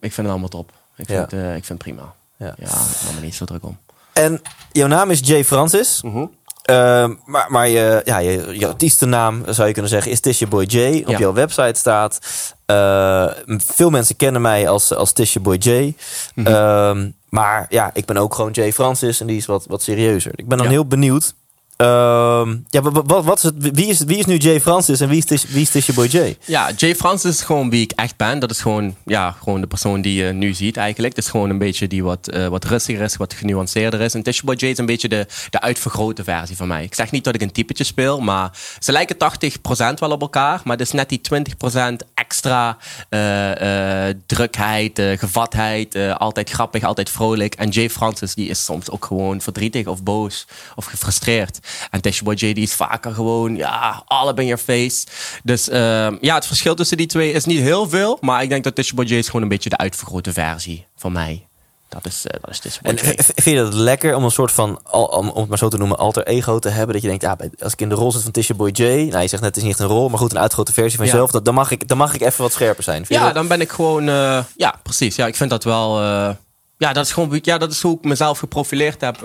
ik 0.00 0.12
vind 0.12 0.16
het 0.16 0.26
allemaal 0.26 0.48
top. 0.48 0.72
Ik 0.96 1.06
vind, 1.06 1.32
ik 1.32 1.64
vind 1.64 1.68
het 1.68 1.78
prima. 1.78 2.14
Ja. 2.36 2.54
Ja, 2.58 2.66
ik 2.66 3.04
maak 3.04 3.14
me 3.14 3.20
niet 3.20 3.34
zo 3.34 3.44
druk 3.44 3.64
om. 3.64 3.78
En 4.12 4.40
jouw 4.72 4.88
naam 4.88 5.10
is 5.10 5.20
Jay 5.22 5.44
Francis. 5.44 6.02
Mhm. 6.02 6.24
Ehm, 6.68 7.14
maar 7.24 7.46
maar 7.48 7.68
je, 7.68 8.00
ja, 8.04 8.18
je, 8.18 8.58
je 8.58 8.66
artiestennaam, 8.66 9.42
zou 9.48 9.66
je 9.66 9.72
kunnen 9.72 9.90
zeggen, 9.90 10.10
is 10.12 10.20
Tisha 10.20 10.46
Boy 10.46 10.64
J. 10.64 11.02
Op 11.06 11.08
Ja. 11.10 11.18
jouw 11.18 11.32
website 11.32 11.78
staat. 11.78 12.18
eh, 12.66 13.26
veel 13.46 13.90
mensen 13.90 14.16
kennen 14.16 14.42
mij 14.42 14.68
als, 14.68 14.94
als 14.94 15.12
Tisha 15.12 15.40
Boy 15.40 15.56
J. 15.56 15.94
Mhm. 16.34 16.46
Ehm, 16.46 17.10
maar 17.28 17.66
ja, 17.68 17.90
ik 17.94 18.04
ben 18.04 18.16
ook 18.16 18.34
gewoon 18.34 18.50
Jay 18.50 18.72
Francis 18.72 19.20
en 19.20 19.26
die 19.26 19.36
is 19.36 19.46
wat, 19.46 19.64
wat 19.68 19.82
serieuzer. 19.82 20.32
Ik 20.34 20.48
ben 20.48 20.56
dan 20.58 20.66
Ja. 20.66 20.72
heel 20.72 20.86
benieuwd. 20.86 21.34
Ehm, 21.78 22.56
ja, 22.68 22.82
wat, 23.04 23.36
is 23.36 23.42
het, 23.42 23.54
wie, 23.58 23.86
is, 23.86 24.00
wie 24.04 24.18
is 24.18 24.24
nu 24.24 24.36
Jay 24.36 24.60
Francis 24.60 25.00
en 25.00 25.08
wie 25.08 25.24
is, 25.26 25.44
wie 25.48 25.62
is 25.62 25.70
Tisha 25.70 25.92
Boy 25.92 26.06
J? 26.06 26.36
Ja, 26.44 26.70
Jay 26.76 26.94
Francis 26.94 27.30
is 27.30 27.42
gewoon 27.42 27.70
wie 27.70 27.82
ik 27.82 27.92
echt 27.92 28.16
ben. 28.16 28.38
Dat 28.38 28.50
is 28.50 28.60
gewoon, 28.60 28.96
ja, 29.04 29.30
gewoon 29.42 29.60
de 29.60 29.66
persoon 29.66 30.00
die 30.00 30.24
je 30.24 30.32
nu 30.32 30.54
ziet 30.54 30.76
eigenlijk. 30.76 31.16
Het 31.16 31.24
is 31.24 31.30
gewoon 31.30 31.50
een 31.50 31.58
beetje 31.58 31.86
die 31.86 32.02
wat, 32.02 32.28
eh, 32.28 32.46
wat 32.46 32.64
rustiger 32.64 33.02
is, 33.02 33.16
wat 33.16 33.34
genuanceerder 33.34 34.00
is. 34.00 34.14
En 34.14 34.22
Tisha 34.22 34.44
Boy 34.44 34.54
Jay 34.54 34.70
is 34.70 34.78
een 34.78 34.86
beetje 34.86 35.08
de, 35.08 35.26
de 35.50 35.60
uitvergrote 35.60 36.24
versie 36.24 36.56
van 36.56 36.68
mij. 36.68 36.82
Ik 36.82 36.94
zeg 36.94 37.10
niet 37.10 37.24
dat 37.24 37.34
ik 37.34 37.42
een 37.42 37.52
typetje 37.52 37.84
speel, 37.84 38.20
maar 38.20 38.50
ze 38.78 38.92
lijken 38.92 39.16
80% 39.16 39.98
wel 39.98 40.10
op 40.10 40.20
elkaar. 40.20 40.60
Maar 40.64 40.76
het 40.76 40.86
is 40.86 40.92
net 40.92 41.08
die 41.08 41.20
20% 41.20 41.96
extra 42.28 42.76
eh, 43.08 44.08
eh, 44.08 44.16
drukheid, 44.26 44.98
eh, 44.98 45.18
gevatheid. 45.18 45.96
altijd 45.96 46.50
grappig, 46.50 46.82
altijd 46.82 47.10
vrolijk. 47.10 47.54
En 47.54 47.68
Jay 47.68 47.90
Francis 47.90 48.34
die 48.34 48.48
is 48.48 48.64
soms 48.64 48.90
ook 48.90 49.04
gewoon 49.04 49.40
verdrietig 49.40 49.86
of 49.86 50.02
boos 50.02 50.46
of 50.76 50.84
gefrustreerd. 50.84 51.58
En 51.90 52.00
Tisha 52.00 52.24
Boy 52.24 52.34
J 52.34 52.52
die 52.52 52.62
is 52.62 52.74
vaker 52.74 53.14
gewoon, 53.14 53.56
ja, 53.56 54.02
all 54.06 54.28
up 54.28 54.40
in 54.40 54.46
your 54.46 54.62
face. 54.62 55.06
Dus 55.42 55.68
ehm, 55.68 56.16
ja, 56.20 56.34
het 56.34 56.46
verschil 56.46 56.74
tussen 56.74 56.96
die 56.96 57.06
twee 57.06 57.32
is 57.32 57.44
niet 57.44 57.60
heel 57.60 57.88
veel. 57.88 58.18
Maar 58.20 58.42
ik 58.42 58.48
denk 58.48 58.64
dat 58.64 58.74
Tisha 58.74 58.94
Boy 58.94 59.04
J 59.04 59.14
is 59.14 59.26
gewoon 59.26 59.42
een 59.42 59.48
beetje 59.48 59.70
de 59.70 59.76
uitvergrote 59.76 60.32
versie 60.32 60.86
van 60.96 61.12
mij. 61.12 61.47
Dat 61.88 62.06
is, 62.06 62.26
eh 62.26 62.40
dat 62.40 62.50
is 62.50 62.58
Tisha 62.58 62.80
Boy 62.82 62.92
En 62.92 62.98
vind 63.24 63.44
je 63.44 63.54
dat 63.56 63.74
lekker 63.74 64.14
om 64.16 64.24
een 64.24 64.30
soort 64.30 64.52
van, 64.52 64.80
om 64.90 65.28
om 65.28 65.40
het 65.40 65.48
maar 65.48 65.58
zo 65.58 65.68
te 65.68 65.76
noemen, 65.78 65.98
alter 65.98 66.26
ego 66.26 66.58
te 66.58 66.68
hebben? 66.68 66.92
Dat 66.92 67.02
je 67.02 67.08
denkt, 67.18 67.38
bij- 67.38 67.50
als 67.62 67.72
ik 67.72 67.80
in 67.80 67.88
de 67.88 67.94
rol 67.94 68.12
zit 68.12 68.22
van 68.22 68.30
Tisha 68.32 68.54
Boy 68.54 68.70
J, 68.72 68.82
nou 68.82 69.22
je 69.22 69.28
zegt 69.28 69.32
net, 69.32 69.44
het 69.44 69.56
is 69.56 69.62
niet 69.62 69.70
echt 69.72 69.80
een 69.80 69.86
rol, 69.86 70.08
maar 70.08 70.18
goed, 70.18 70.30
een 70.32 70.38
uitgrote 70.38 70.72
versie 70.72 70.96
van 70.96 71.06
Ja. 71.06 71.12
jezelf, 71.12 71.30
dat, 71.30 71.44
dan, 71.44 71.54
mag 71.54 71.70
ik, 71.70 71.88
dan 71.88 71.96
mag 71.96 72.14
ik 72.14 72.20
even 72.20 72.42
wat 72.42 72.52
scherper 72.52 72.82
zijn. 72.82 73.06
Vind 73.06 73.18
Ja, 73.18 73.24
dat- 73.24 73.34
dan 73.34 73.48
ben 73.48 73.60
ik 73.60 73.70
gewoon. 73.70 74.08
eh, 74.08 74.44
ja, 74.56 74.74
precies. 74.82 75.16
Ja, 75.16 75.26
ik 75.26 75.36
vind 75.36 75.50
dat 75.50 75.64
wel. 75.64 76.00
eh, 76.00 76.30
ja, 76.78 76.92
dat 76.92 77.04
is 77.04 77.12
gewoon. 77.12 77.38
Ja, 77.42 77.58
dat 77.58 77.70
is 77.72 77.82
hoe 77.82 77.96
ik 77.98 78.04
mezelf 78.04 78.38
geprofileerd 78.38 79.00
heb 79.00 79.18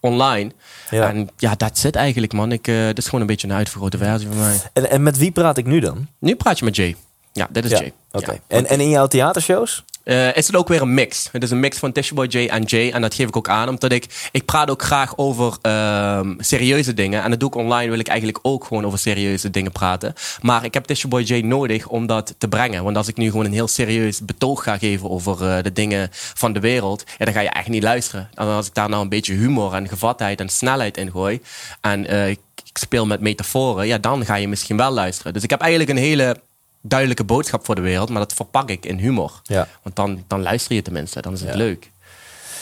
online. 0.00 0.50
Ja. 0.90 1.08
En 1.08 1.28
ja, 1.36 1.54
dat 1.56 1.78
zit 1.78 1.94
eigenlijk, 1.96 2.32
man. 2.32 2.52
Ik, 2.52 2.64
dit 2.64 2.98
is 2.98 3.04
gewoon 3.04 3.20
een 3.20 3.26
beetje 3.26 3.48
een 3.48 3.54
uitvergrote 3.54 3.98
versie 3.98 4.28
van 4.28 4.38
mij. 4.38 4.60
En, 4.72 4.90
en 4.90 5.02
met 5.02 5.16
wie 5.18 5.30
praat 5.30 5.56
ik 5.56 5.66
nu 5.66 5.80
dan? 5.80 6.06
Nu 6.18 6.36
praat 6.36 6.58
je 6.58 6.64
met 6.64 6.76
Jay. 6.76 6.96
Ja, 7.32 7.46
dit 7.50 7.64
is 7.64 7.70
Ja, 7.70 7.78
Jay. 7.78 7.92
Ja. 8.12 8.34
En, 8.46 8.66
en 8.66 8.80
in 8.80 8.88
jouw 8.90 9.06
theatershows? 9.06 9.84
Eh, 10.04 10.36
is 10.36 10.46
het 10.46 10.56
ook 10.56 10.68
weer 10.68 10.82
een 10.82 10.94
mix. 10.94 11.28
Het 11.32 11.42
is 11.42 11.50
een 11.50 11.60
mix 11.60 11.78
van 11.78 11.92
Tisha 11.92 12.14
Boy 12.14 12.26
J 12.26 12.46
en 12.46 12.62
Jay. 12.62 12.90
En 12.90 13.00
dat 13.00 13.14
geef 13.14 13.28
ik 13.28 13.36
ook 13.36 13.48
aan, 13.48 13.68
omdat 13.68 13.92
ik... 13.92 14.28
Ik 14.32 14.44
praat 14.44 14.70
ook 14.70 14.82
graag 14.82 15.16
over 15.16 15.56
ehm, 15.62 16.34
serieuze 16.38 16.94
dingen. 16.94 17.22
En 17.22 17.30
dat 17.30 17.40
doe 17.40 17.48
ik 17.48 17.54
online, 17.54 17.90
wil 17.90 17.98
ik 17.98 18.08
eigenlijk 18.08 18.38
ook 18.42 18.64
gewoon 18.64 18.86
over 18.86 18.98
serieuze 18.98 19.50
dingen 19.50 19.72
praten. 19.72 20.14
Maar 20.40 20.64
ik 20.64 20.74
heb 20.74 20.84
Tisha 20.84 21.08
Boy 21.08 21.22
J 21.22 21.40
nodig 21.40 21.86
om 21.86 22.06
dat 22.06 22.34
te 22.38 22.48
brengen. 22.48 22.84
Want 22.84 22.96
als 22.96 23.08
ik 23.08 23.16
nu 23.16 23.30
gewoon 23.30 23.44
een 23.44 23.52
heel 23.52 23.68
serieus 23.68 24.24
betoog 24.24 24.62
ga 24.62 24.78
geven 24.78 25.10
over 25.10 25.46
eh, 25.46 25.62
de 25.62 25.72
dingen 25.72 26.08
van 26.12 26.52
de 26.52 26.60
wereld... 26.60 27.04
Ja, 27.18 27.24
dan 27.24 27.34
ga 27.34 27.40
je 27.40 27.50
echt 27.50 27.68
niet 27.68 27.82
luisteren. 27.82 28.30
En 28.34 28.46
als 28.46 28.66
ik 28.66 28.74
daar 28.74 28.88
nou 28.88 29.02
een 29.02 29.08
beetje 29.08 29.34
humor 29.34 29.74
en 29.74 29.88
gevatheid 29.88 30.40
en 30.40 30.48
snelheid 30.48 30.96
in 30.96 31.10
gooi... 31.10 31.40
en 31.80 32.06
eh, 32.06 32.28
ik 32.28 32.78
speel 32.78 33.06
met 33.06 33.20
metaforen, 33.20 33.86
ja, 33.86 33.98
dan 33.98 34.24
ga 34.24 34.34
je 34.34 34.48
misschien 34.48 34.76
wel 34.76 34.90
luisteren. 34.90 35.32
Dus 35.32 35.42
ik 35.42 35.50
heb 35.50 35.60
eigenlijk 35.60 35.90
een 35.90 36.04
hele 36.04 36.36
duidelijke 36.80 37.24
boodschap 37.24 37.64
voor 37.64 37.74
de 37.74 37.80
wereld... 37.80 38.08
maar 38.10 38.20
dat 38.20 38.32
verpak 38.32 38.70
ik 38.70 38.86
in 38.86 38.98
humor. 38.98 39.40
Ja. 39.42 39.68
Want 39.82 39.96
dan, 39.96 40.24
dan 40.26 40.42
luister 40.42 40.74
je 40.74 40.82
tenminste, 40.82 41.20
dan 41.20 41.32
is 41.32 41.40
het 41.40 41.50
Ja. 41.50 41.56
leuk. 41.56 41.90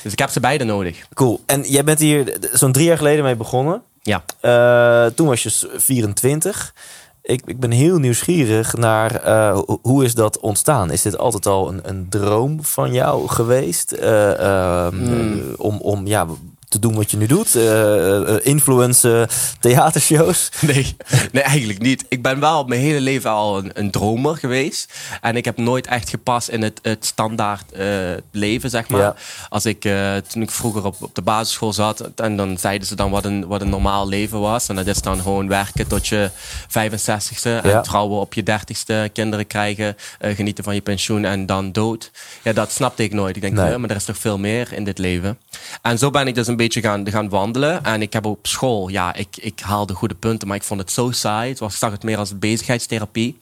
Dus 0.02 0.12
ik 0.12 0.18
heb 0.18 0.30
ze 0.30 0.40
beide 0.40 0.64
nodig. 0.64 1.06
Cool. 1.14 1.40
En 1.46 1.62
jij 1.62 1.84
bent 1.84 1.98
hier 1.98 2.36
zo'n 2.52 2.72
drie 2.72 2.86
jaar 2.86 2.96
geleden 2.96 3.24
mee 3.24 3.36
begonnen. 3.36 3.82
Ja. 4.02 4.24
Eh, 4.40 5.06
toen 5.14 5.26
was 5.26 5.42
je 5.42 5.48
s- 5.48 5.66
24. 5.76 6.74
Ik, 7.22 7.42
ik 7.46 7.60
ben 7.60 7.70
heel 7.70 7.98
nieuwsgierig 7.98 8.76
naar 8.76 9.14
eh, 9.14 9.52
ho- 9.52 9.78
hoe 9.82 10.04
is 10.04 10.14
dat 10.14 10.38
ontstaan? 10.38 10.90
Is 10.90 11.02
dit 11.02 11.18
altijd 11.18 11.46
al 11.46 11.68
een, 11.68 11.80
een 11.82 12.06
droom 12.08 12.64
van 12.64 12.92
jou 12.92 13.28
geweest? 13.28 13.92
Eh, 13.92 14.38
ehm, 14.86 14.94
Hmm. 14.96 15.42
om, 15.56 15.76
om 15.80 16.06
ja, 16.06 16.26
te 16.68 16.78
doen 16.78 16.94
wat 16.94 17.10
je 17.10 17.16
nu 17.16 17.26
doet? 17.26 17.54
Eh, 17.54 18.34
eh, 18.34 18.36
influencen, 18.42 19.28
theatershows? 19.60 20.48
Nee, 20.60 20.96
nee, 21.32 21.42
eigenlijk 21.42 21.78
niet. 21.80 22.04
Ik 22.08 22.22
ben 22.22 22.40
wel 22.40 22.64
mijn 22.64 22.80
hele 22.80 23.00
leven 23.00 23.30
al 23.30 23.58
een, 23.58 23.70
een 23.74 23.90
dromer 23.90 24.36
geweest. 24.36 24.92
En 25.20 25.36
ik 25.36 25.44
heb 25.44 25.56
nooit 25.56 25.86
echt 25.86 26.08
gepast 26.08 26.48
in 26.48 26.62
het, 26.62 26.78
het 26.82 27.04
standaard 27.04 27.72
eh, 27.72 27.86
leven, 28.30 28.70
zeg 28.70 28.88
maar. 28.88 29.00
Ja. 29.00 29.14
Als 29.48 29.66
ik, 29.66 29.84
eh, 29.84 30.16
toen 30.16 30.42
ik 30.42 30.50
vroeger 30.50 30.84
op, 30.84 30.96
op 31.02 31.14
de 31.14 31.22
basisschool 31.22 31.72
zat, 31.72 32.10
en 32.16 32.36
dan 32.36 32.58
zeiden 32.58 32.88
ze 32.88 32.94
dan 32.94 33.10
wat 33.10 33.24
een, 33.24 33.46
wat 33.46 33.60
een 33.60 33.68
normaal 33.68 34.08
leven 34.08 34.40
was. 34.40 34.68
En 34.68 34.76
dat 34.76 34.86
is 34.86 35.02
dan 35.02 35.20
gewoon 35.20 35.48
werken 35.48 35.86
tot 35.86 36.06
je 36.06 36.30
65ste. 36.68 37.62
En 37.62 37.82
trouwen 37.82 38.20
op 38.20 38.34
je 38.34 38.42
30ste, 38.42 39.12
kinderen 39.12 39.46
krijgen, 39.46 39.96
eh, 40.18 40.34
genieten 40.36 40.64
van 40.64 40.74
je 40.74 40.80
pensioen 40.80 41.24
en 41.24 41.46
dan 41.46 41.72
dood. 41.72 42.10
Ja, 42.42 42.52
dat 42.52 42.72
snapte 42.72 43.02
ik 43.02 43.12
nooit. 43.12 43.36
Ik 43.36 43.42
denk, 43.42 43.54
Nee. 43.54 43.66
"Huh, 43.68 43.76
maar 43.76 43.90
er 43.90 43.96
is 43.96 44.04
toch 44.04 44.18
veel 44.18 44.38
meer 44.38 44.72
in 44.72 44.84
dit 44.84 44.98
leven. 44.98 45.38
En 45.82 45.98
zo 45.98 46.10
ben 46.10 46.26
ik 46.26 46.34
dus 46.34 46.46
een 46.46 46.56
beetje 46.58 46.80
gaan, 46.80 47.10
gaan 47.10 47.28
wandelen. 47.28 47.84
En 47.84 48.02
ik 48.02 48.12
heb 48.12 48.24
op 48.26 48.46
school, 48.46 48.88
ja, 48.88 49.14
ik, 49.14 49.36
ik 49.36 49.60
haalde 49.60 49.94
goede 49.94 50.14
punten, 50.14 50.48
maar 50.48 50.56
ik 50.56 50.62
vond 50.62 50.80
het 50.80 50.90
zo 50.92 51.10
saai. 51.10 51.50
Het 51.50 51.58
was, 51.58 51.72
ik 51.72 51.78
zag 51.78 51.90
het 51.90 52.02
meer 52.02 52.18
als 52.18 52.38
bezigheidstherapie. 52.38 53.38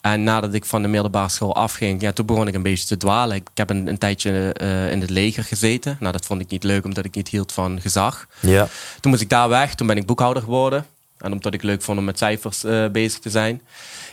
En 0.00 0.22
nadat 0.24 0.54
ik 0.54 0.64
van 0.64 0.82
de 0.82 0.88
middelbare 0.88 1.28
school 1.28 1.54
afging, 1.54 2.00
ja, 2.00 2.12
toen 2.12 2.26
begon 2.26 2.48
ik 2.48 2.54
een 2.54 2.62
beetje 2.62 2.86
te 2.86 2.96
dwalen. 2.96 3.36
Ik 3.36 3.48
heb 3.54 3.70
een, 3.70 3.86
een 3.86 3.98
tijdje 3.98 4.52
eh, 4.52 4.90
in 4.90 5.00
het 5.00 5.10
leger 5.10 5.44
gezeten. 5.44 5.96
Nou, 6.00 6.12
dat 6.12 6.26
vond 6.26 6.40
ik 6.40 6.50
niet 6.50 6.64
leuk, 6.64 6.84
omdat 6.84 7.04
ik 7.04 7.14
niet 7.14 7.28
hield 7.28 7.52
van 7.52 7.80
gezag. 7.80 8.26
Ja. 8.40 8.68
Toen 9.00 9.10
moest 9.10 9.22
ik 9.22 9.28
daar 9.28 9.48
weg. 9.48 9.74
Toen 9.74 9.86
ben 9.86 9.96
ik 9.96 10.06
boekhouder 10.06 10.42
geworden. 10.42 10.86
En 11.18 11.32
omdat 11.32 11.54
ik 11.54 11.62
leuk 11.62 11.82
vond 11.82 11.98
om 11.98 12.04
met 12.04 12.18
cijfers 12.18 12.64
eh, 12.64 12.86
bezig 12.88 13.18
te 13.18 13.30
zijn. 13.30 13.62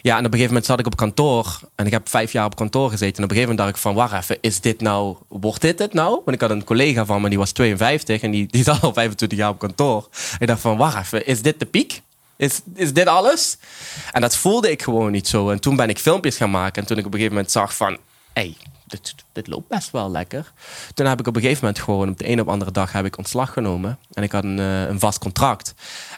Ja, 0.02 0.12
en 0.12 0.20
op 0.20 0.26
een 0.26 0.32
gegeven 0.32 0.48
moment 0.48 0.66
zat 0.66 0.80
ik 0.80 0.86
op 0.86 0.96
kantoor. 0.96 1.60
En 1.76 1.86
ik 1.86 1.92
heb 1.92 2.10
vijf 2.10 2.32
jaar 2.32 2.46
op 2.46 2.56
kantoor 2.56 2.90
gezeten. 2.90 3.18
En 3.18 3.24
op 3.24 3.30
een 3.30 3.36
gegeven 3.36 3.56
moment 3.56 3.58
dacht 3.58 3.70
ik 3.70 3.82
van, 3.82 3.94
wacht 3.94 4.14
even, 4.14 4.38
is 4.42 4.62
dit 4.62 4.82
nou, 4.82 5.16
wordt 5.28 5.62
dit 5.62 5.80
het 5.80 5.94
nou? 5.94 6.10
Want 6.10 6.32
ik 6.32 6.42
had 6.42 6.50
een 6.50 6.64
collega 6.64 7.06
van 7.06 7.22
me, 7.22 7.30
die 7.30 7.38
was 7.38 7.52
52. 7.52 8.22
En 8.22 8.32
die, 8.32 8.48
die 8.56 8.64
zat 8.64 8.82
al 8.82 8.94
25 8.94 9.38
jaar 9.38 9.50
op 9.50 9.60
kantoor. 9.60 10.08
En 10.12 10.38
ik 10.40 10.48
dacht 10.48 10.62
van, 10.62 10.78
wacht 10.78 10.98
even, 10.98 11.26
is 11.26 11.42
dit 11.42 11.60
de 11.60 11.66
piek? 11.66 12.02
Is, 12.38 12.62
is 12.76 12.94
dit 12.94 13.08
alles? 13.08 13.58
En 14.12 14.22
dat 14.22 14.36
voelde 14.36 14.72
ik 14.72 14.82
gewoon 14.82 15.12
niet 15.12 15.28
zo. 15.28 15.50
En 15.50 15.60
toen 15.60 15.76
ben 15.76 15.90
ik 15.90 16.00
filmpjes 16.00 16.38
gaan 16.38 16.52
maken. 16.52 16.82
En 16.82 16.88
toen 16.88 16.98
ik 16.98 17.06
op 17.06 17.14
een 17.14 17.20
gegeven 17.20 17.36
moment 17.36 17.54
zag 17.54 17.76
van... 17.76 17.98
Hey, 18.34 18.56
dit, 19.34 19.48
loopt 19.48 19.68
best 19.68 19.92
wel 19.92 20.12
lekker. 20.12 20.52
Toen 20.94 21.06
heb 21.06 21.20
ik 21.20 21.28
op 21.28 21.36
een 21.36 21.42
gegeven 21.42 21.66
moment 21.66 21.84
gewoon... 21.84 22.10
Op 22.10 22.18
de 22.18 22.30
een 22.30 22.40
op 22.40 22.50
andere 22.50 22.72
dag 22.72 22.92
heb 22.92 23.06
ik 23.06 23.18
ontslag 23.18 23.54
genomen. 23.54 23.98
En 24.14 24.24
ik 24.24 24.32
had 24.32 24.44
een, 24.44 24.60
eh, 24.60 24.88
een 24.88 25.00
vast 25.00 25.20
contract. 25.20 25.74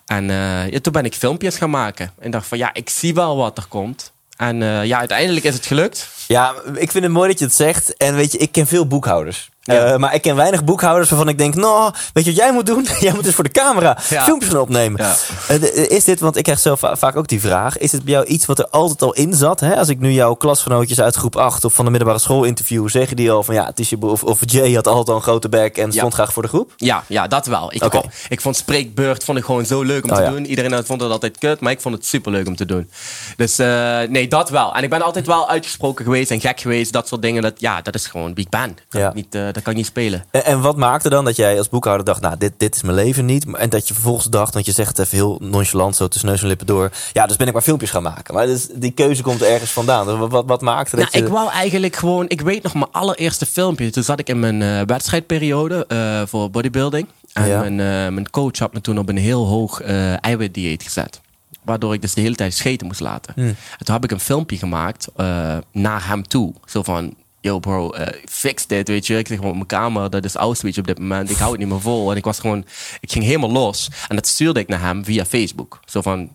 En 0.05 0.29
eh, 0.29 0.79
toen 0.79 0.93
ben 0.93 1.05
ik 1.05 1.15
filmpjes 1.15 1.57
gaan 1.57 1.69
maken. 1.69 2.11
En 2.19 2.31
dacht 2.31 2.47
van, 2.47 2.57
ja, 2.57 2.73
ik 2.73 2.89
zie 2.89 3.13
wel 3.13 3.37
wat 3.37 3.57
er 3.57 3.65
komt. 3.67 4.13
En 4.37 4.61
eh, 4.61 4.85
ja, 4.85 4.99
uiteindelijk 4.99 5.45
is 5.45 5.53
het 5.53 5.65
gelukt. 5.65 6.09
Ja, 6.27 6.55
ik 6.73 6.91
vind 6.91 7.03
het 7.03 7.13
mooi 7.13 7.29
dat 7.29 7.39
je 7.39 7.45
het 7.45 7.53
zegt. 7.53 7.97
En 7.97 8.15
weet 8.15 8.31
je, 8.31 8.37
ik 8.37 8.51
ken 8.51 8.67
veel 8.67 8.87
boekhouders. 8.87 9.49
Ja. 9.73 9.85
Eh, 9.93 9.97
maar 9.97 10.13
ik 10.13 10.21
ken 10.21 10.35
weinig 10.35 10.63
boekhouders 10.63 11.09
waarvan 11.09 11.27
ik 11.29 11.37
denk, 11.37 11.55
nou, 11.55 11.93
weet 12.13 12.25
je 12.25 12.31
wat 12.31 12.39
jij 12.39 12.51
moet 12.53 12.65
doen? 12.65 12.87
jij 12.99 13.13
moet 13.13 13.23
dus 13.23 13.35
voor 13.35 13.43
de 13.43 13.49
camera 13.51 13.97
Ja. 14.09 14.23
filmpjes 14.23 14.51
gaan 14.51 14.59
opnemen. 14.61 15.01
Ja. 15.01 15.15
Eh, 15.47 15.59
de- 15.61 15.87
is 15.87 16.03
dit, 16.03 16.19
want 16.19 16.35
ik 16.37 16.43
krijg 16.43 16.59
zelf 16.59 16.79
va- 16.79 16.95
vaak 16.97 17.15
ook 17.15 17.27
die 17.27 17.39
vraag, 17.39 17.77
is 17.77 17.91
het 17.91 18.03
bij 18.03 18.13
jou 18.13 18.25
iets 18.25 18.45
wat 18.45 18.59
er 18.59 18.67
altijd 18.69 19.01
al 19.01 19.13
in 19.13 19.33
zat? 19.33 19.59
Hè? 19.59 19.75
Als 19.77 19.87
ik 19.89 19.99
nu 19.99 20.11
jouw 20.11 20.33
klasgenootjes 20.33 21.01
uit 21.01 21.15
groep 21.15 21.35
8 21.35 21.65
of 21.65 21.73
van 21.73 21.85
de 21.85 21.91
middelbare 21.91 22.19
school 22.21 22.43
interview, 22.43 22.89
zeggen 22.89 23.15
die 23.15 23.31
al 23.31 23.43
van 23.43 23.55
ja, 23.55 23.65
het 23.65 23.79
is 23.79 23.89
je 23.89 23.97
of, 23.99 24.23
of 24.23 24.39
Jay 24.45 24.73
had 24.73 24.87
altijd 24.87 25.09
al 25.09 25.15
een 25.15 25.21
grote 25.21 25.49
bek 25.49 25.77
en 25.77 25.91
stond 25.91 26.13
graag 26.13 26.33
voor 26.33 26.43
de 26.43 26.49
groep? 26.49 26.73
Ja, 26.77 27.03
ja 27.07 27.27
dat 27.27 27.45
wel. 27.45 27.73
Ik, 27.73 27.93
oh, 27.93 28.03
ik 28.29 28.41
vond 28.41 28.55
spreekbeurt 28.55 29.23
vond 29.23 29.37
ik 29.37 29.43
gewoon 29.45 29.65
zo 29.65 29.81
leuk 29.81 30.03
om 30.03 30.09
Oh, 30.09 30.15
te 30.15 30.21
ja. 30.23 30.29
doen. 30.29 30.45
Iedereen 30.45 30.85
vond 30.85 31.01
het 31.01 31.11
altijd 31.11 31.37
kut, 31.37 31.59
maar 31.59 31.71
ik 31.71 31.81
vond 31.81 31.95
het 31.95 32.05
super 32.05 32.31
leuk 32.31 32.47
om 32.47 32.55
te 32.55 32.65
doen. 32.65 32.89
Dus 33.37 33.59
eh, 33.59 33.99
nee, 34.09 34.27
dat 34.27 34.49
wel. 34.49 34.75
En 34.75 34.83
ik 34.83 34.89
ben 34.89 35.01
altijd 35.01 35.27
wel 35.27 35.49
uitgesproken 35.49 36.05
geweest 36.05 36.31
en 36.31 36.39
gek 36.39 36.59
geweest. 36.59 36.93
Dat 36.93 37.07
soort 37.07 37.21
dingen. 37.21 37.41
Dat, 37.41 37.53
ja, 37.57 37.81
dat 37.81 37.95
is 37.95 38.05
gewoon 38.07 38.33
wie 38.33 38.43
ik 38.45 38.49
ben. 38.49 38.77
Niet, 39.13 39.35
eh, 39.35 39.47
Dat 39.55 39.63
kan 39.63 39.75
niet 39.75 39.85
spelen. 39.85 40.25
En, 40.31 40.45
en 40.45 40.61
wat 40.61 40.75
maakte 40.77 41.09
dan 41.09 41.25
dat 41.25 41.35
jij 41.35 41.57
als 41.57 41.69
boekhouder 41.69 42.05
dacht, 42.05 42.21
nou, 42.21 42.37
dit, 42.37 42.51
dit 42.57 42.75
is 42.75 42.81
mijn 42.81 42.95
leven 42.95 43.25
niet. 43.25 43.45
En 43.55 43.69
dat 43.69 43.87
je 43.87 43.93
vervolgens 43.93 44.25
dacht, 44.25 44.53
want 44.53 44.65
je 44.65 44.71
zegt 44.71 44.89
het 44.97 44.99
even 45.05 45.17
heel 45.17 45.37
nonchalant, 45.41 45.95
zo 45.95 46.07
tussen 46.07 46.29
neus 46.29 46.41
en 46.41 46.47
lippen 46.47 46.67
door. 46.67 46.91
Ja, 47.13 47.25
dus 47.25 47.35
ben 47.37 47.47
ik 47.47 47.53
maar 47.53 47.61
filmpjes 47.61 47.89
gaan 47.91 48.03
maken. 48.03 48.33
Maar 48.33 48.45
dus, 48.45 48.67
die 48.73 48.91
keuze 48.91 49.21
komt 49.21 49.41
ergens 49.41 49.71
vandaan. 49.71 50.05
Dus 50.05 50.17
wat, 50.17 50.31
wat, 50.31 50.45
wat 50.45 50.61
maakte 50.61 50.95
dat 50.95 51.05
Nou, 51.05 51.17
je... 51.17 51.23
ik 51.23 51.33
wou 51.33 51.49
eigenlijk 51.51 51.95
gewoon... 51.95 52.25
Ik 52.27 52.41
weet 52.41 52.63
nog 52.63 52.73
mijn 52.73 52.91
allereerste 52.91 53.45
filmpje. 53.45 53.89
Toen 53.89 54.03
zat 54.03 54.19
ik 54.19 54.29
in 54.29 54.39
mijn 54.39 54.61
eh, 54.61 54.81
wedstrijdperiode 54.85 55.85
eh, 55.87 56.21
voor 56.25 56.49
bodybuilding. 56.51 57.07
En 57.33 57.47
Ja. 57.47 57.59
mijn, 57.59 57.79
eh, 57.79 58.13
mijn 58.13 58.29
coach 58.29 58.57
had 58.59 58.73
me 58.73 58.81
toen 58.81 58.97
op 58.99 59.09
een 59.09 59.17
heel 59.17 59.45
hoog 59.47 59.81
eh 59.81 60.23
eiwitdieet 60.23 60.83
gezet. 60.83 61.21
Waardoor 61.63 61.93
ik 61.93 62.01
dus 62.01 62.13
de 62.13 62.21
hele 62.21 62.35
tijd 62.35 62.53
scheten 62.53 62.87
moest 62.87 62.99
laten. 62.99 63.33
Hmm. 63.35 63.45
En 63.47 63.85
toen 63.85 63.95
heb 63.95 64.03
ik 64.03 64.11
een 64.11 64.19
filmpje 64.19 64.57
gemaakt 64.57 65.07
eh, 65.15 65.57
naar 65.71 66.07
hem 66.07 66.27
toe. 66.27 66.53
Zo 66.65 66.83
van... 66.83 67.13
Yo 67.45 67.59
bro, 67.59 67.91
eh, 67.91 68.07
fix 68.29 68.67
dit, 68.67 68.87
weet 68.87 69.07
je. 69.07 69.17
Ik 69.17 69.27
zeg 69.27 69.37
gewoon 69.37 69.51
op 69.51 69.55
mijn 69.55 69.81
kamer, 69.81 70.09
dat 70.09 70.25
is 70.25 70.35
Auschwitz 70.35 70.77
op 70.77 70.87
dit 70.87 70.99
moment. 70.99 71.29
Ik 71.29 71.37
hou 71.37 71.51
het 71.51 71.59
niet 71.59 71.69
meer 71.69 71.81
vol. 71.81 72.11
En 72.11 72.17
ik 72.17 72.23
was 72.23 72.39
gewoon... 72.39 72.65
Ik 72.99 73.11
ging 73.11 73.25
helemaal 73.25 73.51
los. 73.51 73.89
En 74.07 74.15
dat 74.15 74.27
stuurde 74.27 74.59
ik 74.59 74.67
naar 74.67 74.81
hem 74.81 75.03
via 75.05 75.25
Facebook. 75.25 75.79
Zo 75.85 76.01
van... 76.01 76.29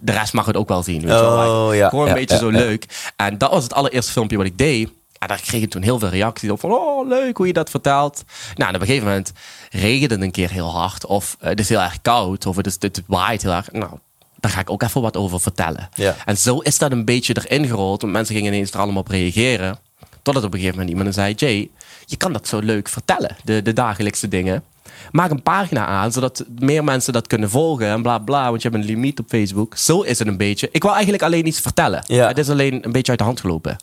De 0.00 0.12
rest 0.12 0.32
mag 0.32 0.46
het 0.46 0.56
ook 0.56 0.68
wel 0.68 0.82
zien. 0.82 1.00
Weet 1.00 1.18
je 1.18 1.20
wel. 1.20 1.66
Oh, 1.66 1.74
ja, 1.74 1.88
Gewoon 1.88 2.04
een 2.04 2.10
ja, 2.10 2.18
beetje 2.18 2.34
ja, 2.34 2.40
zo 2.40 2.48
leuk. 2.48 3.12
En 3.16 3.38
dat 3.38 3.50
was 3.50 3.62
het 3.62 3.72
allereerste 3.72 4.12
filmpje 4.12 4.36
wat 4.36 4.46
ik 4.46 4.58
deed. 4.58 4.90
En 5.18 5.28
daar 5.28 5.40
kreeg 5.40 5.62
ik 5.62 5.70
toen 5.70 5.82
heel 5.82 5.98
veel 5.98 6.08
reacties 6.08 6.50
op. 6.50 6.60
Van, 6.60 6.70
oh, 6.70 7.08
leuk 7.08 7.36
hoe 7.36 7.46
je 7.46 7.52
dat 7.52 7.70
vertelt. 7.70 8.24
Nou, 8.54 8.68
en 8.68 8.74
op 8.74 8.80
een 8.80 8.86
gegeven 8.86 9.08
moment 9.08 9.32
regende 9.70 10.14
het 10.14 10.22
een 10.22 10.30
keer 10.30 10.50
heel 10.50 10.70
hard. 10.70 11.06
Of 11.06 11.36
eh, 11.40 11.48
het 11.48 11.60
is 11.60 11.68
heel 11.68 11.80
erg 11.80 12.02
koud. 12.02 12.46
Of 12.46 12.56
het, 12.56 12.66
is, 12.66 12.76
het 12.78 13.02
waait 13.06 13.42
heel 13.42 13.52
erg. 13.52 13.72
Nou, 13.72 13.90
daar 14.36 14.50
ga 14.50 14.60
ik 14.60 14.70
ook 14.70 14.82
even 14.82 15.00
wat 15.00 15.16
over 15.16 15.40
vertellen. 15.40 15.88
Ja. 15.94 16.16
En 16.24 16.36
zo 16.36 16.58
is 16.58 16.78
dat 16.78 16.92
een 16.92 17.04
beetje 17.04 17.36
erin 17.42 17.66
gerold. 17.66 18.00
Want 18.00 18.12
mensen 18.12 18.34
gingen 18.34 18.52
ineens 18.52 18.70
er 18.70 18.80
allemaal 18.80 19.00
op 19.00 19.08
reageren. 19.08 19.78
Totdat 20.28 20.46
op 20.46 20.52
een 20.52 20.58
gegeven 20.58 20.80
moment 20.80 20.96
iemand 20.96 21.14
zei... 21.14 21.34
Jay, 21.34 21.70
je 22.04 22.16
kan 22.16 22.32
dat 22.32 22.48
zo 22.48 22.58
leuk 22.58 22.88
vertellen. 22.88 23.36
De, 23.44 23.62
de 23.62 23.72
dagelijkse 23.72 24.28
dingen. 24.28 24.64
Maak 25.10 25.30
een 25.30 25.42
pagina 25.42 25.86
aan, 25.86 26.12
zodat 26.12 26.44
meer 26.58 26.84
mensen 26.84 27.12
dat 27.12 27.26
kunnen 27.26 27.50
volgen. 27.50 27.86
En 27.86 28.02
bla 28.02 28.18
bla, 28.18 28.48
want 28.50 28.62
je 28.62 28.68
hebt 28.68 28.80
een 28.80 28.88
limiet 28.88 29.18
op 29.18 29.24
Facebook. 29.28 29.76
Zo 29.76 30.00
is 30.00 30.18
het 30.18 30.28
een 30.28 30.36
beetje. 30.36 30.68
Ik 30.72 30.82
wil 30.82 30.92
eigenlijk 30.92 31.22
alleen 31.22 31.46
iets 31.46 31.60
vertellen. 31.60 32.04
Ja. 32.06 32.26
Het 32.28 32.38
is 32.38 32.50
alleen 32.50 32.84
een 32.84 32.92
beetje 32.92 33.10
uit 33.10 33.18
de 33.18 33.24
hand 33.24 33.40
gelopen. 33.40 33.76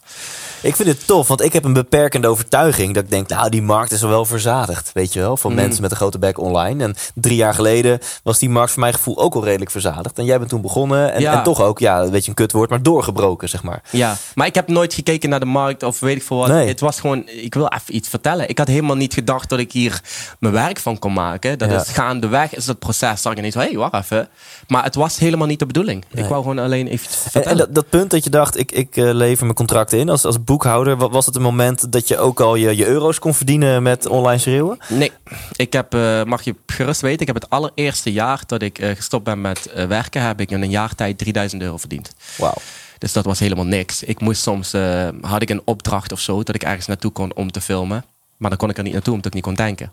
Ik 0.61 0.75
vind 0.75 0.87
het 0.87 1.07
tof, 1.07 1.27
want 1.27 1.41
ik 1.41 1.53
heb 1.53 1.63
een 1.63 1.73
beperkende 1.73 2.27
overtuiging 2.27 2.93
dat 2.93 3.03
ik 3.03 3.09
denk, 3.09 3.29
nou, 3.29 3.49
die 3.49 3.61
markt 3.61 3.91
is 3.91 4.01
wel 4.01 4.25
verzadigd, 4.25 4.91
weet 4.93 5.13
je 5.13 5.19
wel, 5.19 5.37
van 5.37 5.51
Mm. 5.51 5.57
mensen 5.57 5.81
met 5.81 5.91
een 5.91 5.97
grote 5.97 6.19
bek 6.19 6.39
online. 6.39 6.83
En 6.83 6.95
drie 7.15 7.35
jaar 7.35 7.53
geleden 7.53 7.99
was 8.23 8.39
die 8.39 8.49
markt 8.49 8.71
voor 8.71 8.79
mijn 8.79 8.93
gevoel 8.93 9.17
ook 9.19 9.33
al 9.35 9.43
redelijk 9.43 9.71
verzadigd. 9.71 10.17
En 10.17 10.25
jij 10.25 10.37
bent 10.37 10.49
toen 10.49 10.61
begonnen 10.61 11.13
en, 11.13 11.21
Ja. 11.21 11.37
en 11.37 11.43
toch 11.43 11.61
ook, 11.61 11.79
ja, 11.79 12.09
weet 12.09 12.23
je, 12.23 12.29
een 12.29 12.35
kutwoord, 12.35 12.69
maar 12.69 12.83
doorgebroken, 12.83 13.49
zeg 13.49 13.63
maar. 13.63 13.81
Ja, 13.91 14.17
maar 14.35 14.47
ik 14.47 14.55
heb 14.55 14.67
nooit 14.67 14.93
gekeken 14.93 15.29
naar 15.29 15.39
de 15.39 15.45
markt 15.45 15.83
of 15.83 15.99
weet 15.99 16.15
ik 16.15 16.23
veel 16.23 16.37
wat. 16.37 16.47
Nee. 16.47 16.67
Het 16.67 16.79
was 16.79 16.99
gewoon, 16.99 17.23
ik 17.29 17.53
wil 17.53 17.67
even 17.67 17.95
iets 17.95 18.09
vertellen. 18.09 18.49
Ik 18.49 18.57
had 18.57 18.67
helemaal 18.67 18.95
niet 18.95 19.13
gedacht 19.13 19.49
dat 19.49 19.59
ik 19.59 19.71
hier 19.71 20.01
mijn 20.39 20.53
werk 20.53 20.79
van 20.79 20.94
kon 20.99 21.13
maken. 21.13 21.57
Dat 21.57 21.69
Ja. 21.69 21.81
is 21.81 21.87
gaandeweg, 21.87 22.55
is 22.55 22.65
dat 22.65 22.79
proces. 22.79 23.21
Zag 23.21 23.31
ik 23.31 23.37
ineens, 23.37 23.53
hé, 23.55 23.61
hey, 23.61 23.75
wacht 23.77 23.93
even. 23.93 24.27
Maar 24.67 24.83
het 24.83 24.95
was 24.95 25.17
helemaal 25.19 25.47
niet 25.47 25.59
de 25.59 25.65
bedoeling. 25.65 26.03
Ik 26.13 26.25
wou 26.25 26.41
gewoon 26.41 26.59
alleen 26.59 26.87
even 26.87 27.07
En, 27.07 27.13
vertellen. 27.17 27.47
en 27.49 27.57
dat, 27.57 27.75
dat 27.75 27.89
punt 27.89 28.11
dat 28.11 28.23
je 28.23 28.29
dacht, 28.29 28.57
ik, 28.57 28.71
ik 28.71 28.97
eh, 28.97 29.13
lever 29.13 29.43
mijn 29.43 29.55
contracten 29.55 29.99
in 29.99 30.09
als, 30.09 30.25
als 30.25 30.43
boekhouder, 30.43 30.97
wa- 30.97 31.09
was 31.09 31.25
het 31.25 31.35
een 31.35 31.41
moment 31.41 31.91
dat 31.91 32.07
je 32.07 32.17
ook 32.17 32.39
al 32.39 32.55
je, 32.55 32.75
je 32.75 32.85
euro's 32.85 33.19
kon 33.19 33.33
verdienen 33.33 33.83
met 33.83 34.05
online 34.07 34.39
schreeuwen? 34.39 34.77
Nee, 34.89 35.11
ik 35.55 35.73
heb, 35.73 35.93
eh, 35.93 36.23
mag 36.23 36.41
je 36.41 36.55
gerust 36.65 37.01
weten, 37.01 37.19
ik 37.19 37.27
heb 37.27 37.35
het 37.35 37.49
allereerste 37.49 38.11
jaar 38.11 38.41
dat 38.45 38.61
ik 38.61 38.79
eh, 38.79 38.95
gestopt 38.95 39.23
ben 39.23 39.41
met 39.41 39.69
werken, 39.87 40.21
heb 40.21 40.39
ik 40.39 40.51
in 40.51 40.61
een 40.61 40.69
jaar 40.69 40.95
tijd 40.95 41.17
3000 41.17 41.61
euro 41.61 41.77
verdiend. 41.77 42.11
Wauw. 42.37 42.53
Dus 42.97 43.13
dat 43.13 43.25
was 43.25 43.39
helemaal 43.39 43.65
niks. 43.65 44.03
Ik 44.03 44.19
moest 44.21 44.41
soms, 44.41 44.73
had 45.21 45.41
ik 45.41 45.49
een 45.49 45.61
opdracht 45.65 46.11
of 46.11 46.19
zo, 46.19 46.43
dat 46.43 46.55
ik 46.55 46.63
ergens 46.63 46.85
naartoe 46.87 47.11
kon 47.11 47.35
om 47.35 47.51
te 47.51 47.61
filmen. 47.61 48.05
Maar 48.37 48.49
dan 48.49 48.59
kon 48.59 48.69
ik 48.69 48.77
er 48.77 48.83
niet 48.83 48.93
naartoe, 48.93 49.11
omdat 49.13 49.25
ik 49.27 49.33
niet 49.33 49.43
kon 49.43 49.53
denken. 49.55 49.91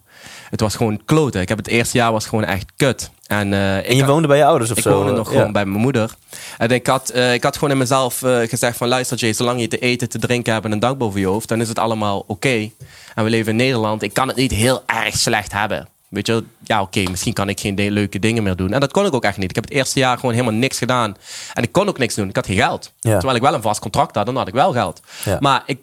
Het 0.51 0.61
was 0.61 0.75
gewoon 0.75 1.01
kloten. 1.05 1.41
Ik 1.41 1.49
heb 1.49 1.59
het 1.59 1.67
eerste 1.69 1.97
jaar 1.99 2.13
was 2.13 2.27
gewoon 2.27 2.45
echt 2.45 2.73
kut. 2.77 3.11
En, 3.27 3.53
eh, 3.53 3.79
ik 3.79 3.85
En 3.87 3.95
je 3.97 4.03
had- 4.03 4.11
woonde 4.11 4.29
bij 4.29 4.37
je 4.37 4.45
ouders 4.45 4.71
of 4.71 4.77
ik 4.77 4.83
zo? 4.83 4.95
woonde 4.97 5.13
nog 5.13 5.31
Ja. 5.31 5.37
gewoon 5.37 5.53
bij 5.53 5.65
mijn 5.65 5.81
moeder. 5.81 6.15
En 6.59 6.71
ik 6.71 6.87
had, 6.87 7.09
eh, 7.11 7.35
ik 7.35 7.43
had 7.43 7.55
gewoon 7.55 7.71
in 7.71 7.79
mezelf 7.79 8.23
eh, 8.23 8.39
gezegd 8.49 8.77
van... 8.77 8.89
luister 8.89 9.17
Jay, 9.19 9.33
zolang 9.33 9.61
je 9.61 9.69
te 9.69 9.79
eten, 9.79 10.09
te 10.09 10.19
drinken 10.19 10.53
hebt 10.53 10.65
en 10.65 10.73
een 10.73 10.79
dak 10.79 10.99
boven 10.99 11.21
je 11.21 11.27
hoofd... 11.27 11.49
dan 11.49 11.61
is 11.61 11.69
het 11.69 11.79
allemaal 11.79 12.25
oké. 12.27 12.71
En 13.15 13.25
we 13.25 13.31
leven 13.31 13.51
in 13.51 13.57
Nederland. 13.57 14.03
Ik 14.03 14.13
kan 14.13 14.29
het 14.29 14.37
niet 14.37 14.51
heel 14.53 14.83
erg 14.87 15.17
slecht 15.17 15.53
hebben. 15.53 15.89
Weet 16.09 16.27
je, 16.27 16.45
ja 16.65 16.81
oké, 16.83 17.03
misschien 17.11 17.33
kan 17.33 17.49
ik 17.49 17.61
geen 17.61 17.91
leuke 17.93 18.19
dingen 18.19 18.43
meer 18.43 18.57
doen. 18.57 18.73
En 18.73 18.81
dat 18.81 18.93
kon 18.93 19.07
ik 19.07 19.15
ook 19.15 19.25
echt 19.25 19.37
niet. 19.37 19.49
Ik 19.51 19.55
heb 19.55 19.65
het 19.65 19.73
eerste 19.73 19.99
jaar 19.99 20.19
gewoon 20.19 20.35
helemaal 20.35 20.55
niks 20.55 20.79
gedaan. 20.79 21.17
En 21.55 21.63
ik 21.63 21.73
kon 21.73 21.89
ook 21.89 21.99
niks 21.99 22.15
doen. 22.15 22.29
Ik 22.29 22.37
had 22.37 22.47
geen 22.47 22.57
geld. 22.57 22.93
Ja. 23.01 23.13
Terwijl 23.13 23.35
ik 23.37 23.43
wel 23.43 23.55
een 23.55 23.63
vast 23.63 23.81
contract 23.81 24.15
had, 24.15 24.27
dan 24.27 24.37
had 24.37 24.49
ik 24.49 24.55
wel 24.55 24.73
geld. 24.73 25.01
Ja. 25.25 25.37
Maar 25.41 25.63
ik 25.67 25.79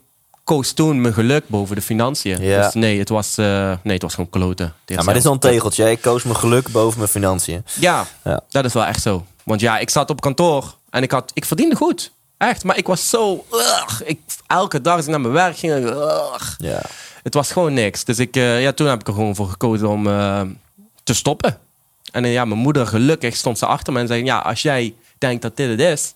koos 0.49 0.71
toen 0.71 1.01
mijn 1.01 1.13
geluk 1.13 1.47
boven 1.47 1.75
de 1.75 1.81
financiën. 1.81 2.41
Ja. 2.41 2.63
Dus 2.63 2.73
nee, 2.73 2.99
het 2.99 3.09
was, 3.09 3.37
eh, 3.37 3.73
nee, 3.83 3.93
het 3.93 4.01
was 4.01 4.13
gewoon 4.13 4.29
kloten. 4.29 4.73
Ja, 4.85 4.95
maar 4.95 5.13
dit 5.13 5.23
is 5.23 5.25
al 5.25 5.33
een 5.33 5.39
tegeltje. 5.39 5.91
Ik 5.91 6.01
koos 6.01 6.23
mijn 6.23 6.35
geluk 6.35 6.69
boven 6.71 6.97
mijn 6.97 7.09
financiën. 7.09 7.65
Ja, 7.79 8.05
Ja. 8.23 8.41
dat 8.49 8.65
is 8.65 8.73
wel 8.73 8.85
echt 8.85 9.01
zo. 9.01 9.25
Want 9.43 9.61
ja, 9.61 9.77
ik 9.79 9.89
zat 9.89 10.09
op 10.09 10.21
kantoor 10.21 10.75
en 10.89 11.03
ik, 11.03 11.11
had, 11.11 11.31
ik 11.33 11.45
verdiende 11.45 11.75
goed. 11.75 12.11
Echt, 12.37 12.63
maar 12.63 12.77
ik 12.77 12.87
was 12.87 13.09
zo... 13.09 13.45
ugh. 13.51 14.01
ik, 14.05 14.19
elke 14.47 14.81
dag 14.81 14.95
als 14.95 15.05
ik 15.05 15.09
naar 15.11 15.21
mijn 15.21 15.33
werk 15.33 15.57
ging... 15.57 15.73
ugh. 15.85 16.53
Ja. 16.57 16.81
Het 17.23 17.33
was 17.33 17.51
gewoon 17.51 17.73
niks. 17.73 18.03
Dus 18.03 18.19
ik, 18.19 18.35
eh, 18.35 18.61
ja, 18.61 18.71
toen 18.71 18.87
heb 18.87 18.99
ik 18.99 19.07
er 19.07 19.13
gewoon 19.13 19.35
voor 19.35 19.47
gekozen 19.49 19.89
om 19.89 20.07
eh, 20.07 20.41
te 21.03 21.13
stoppen. 21.13 21.57
En 22.11 22.27
ja, 22.27 22.45
mijn 22.45 22.59
moeder 22.59 22.87
gelukkig 22.87 23.35
stond 23.35 23.57
ze 23.57 23.65
achter 23.65 23.93
me 23.93 23.99
en 23.99 24.07
zei... 24.07 24.23
Ja, 24.23 24.37
als 24.37 24.61
jij 24.61 24.93
denkt 25.17 25.41
dat 25.41 25.57
dit 25.57 25.69
het 25.69 25.79
is, 25.79 26.13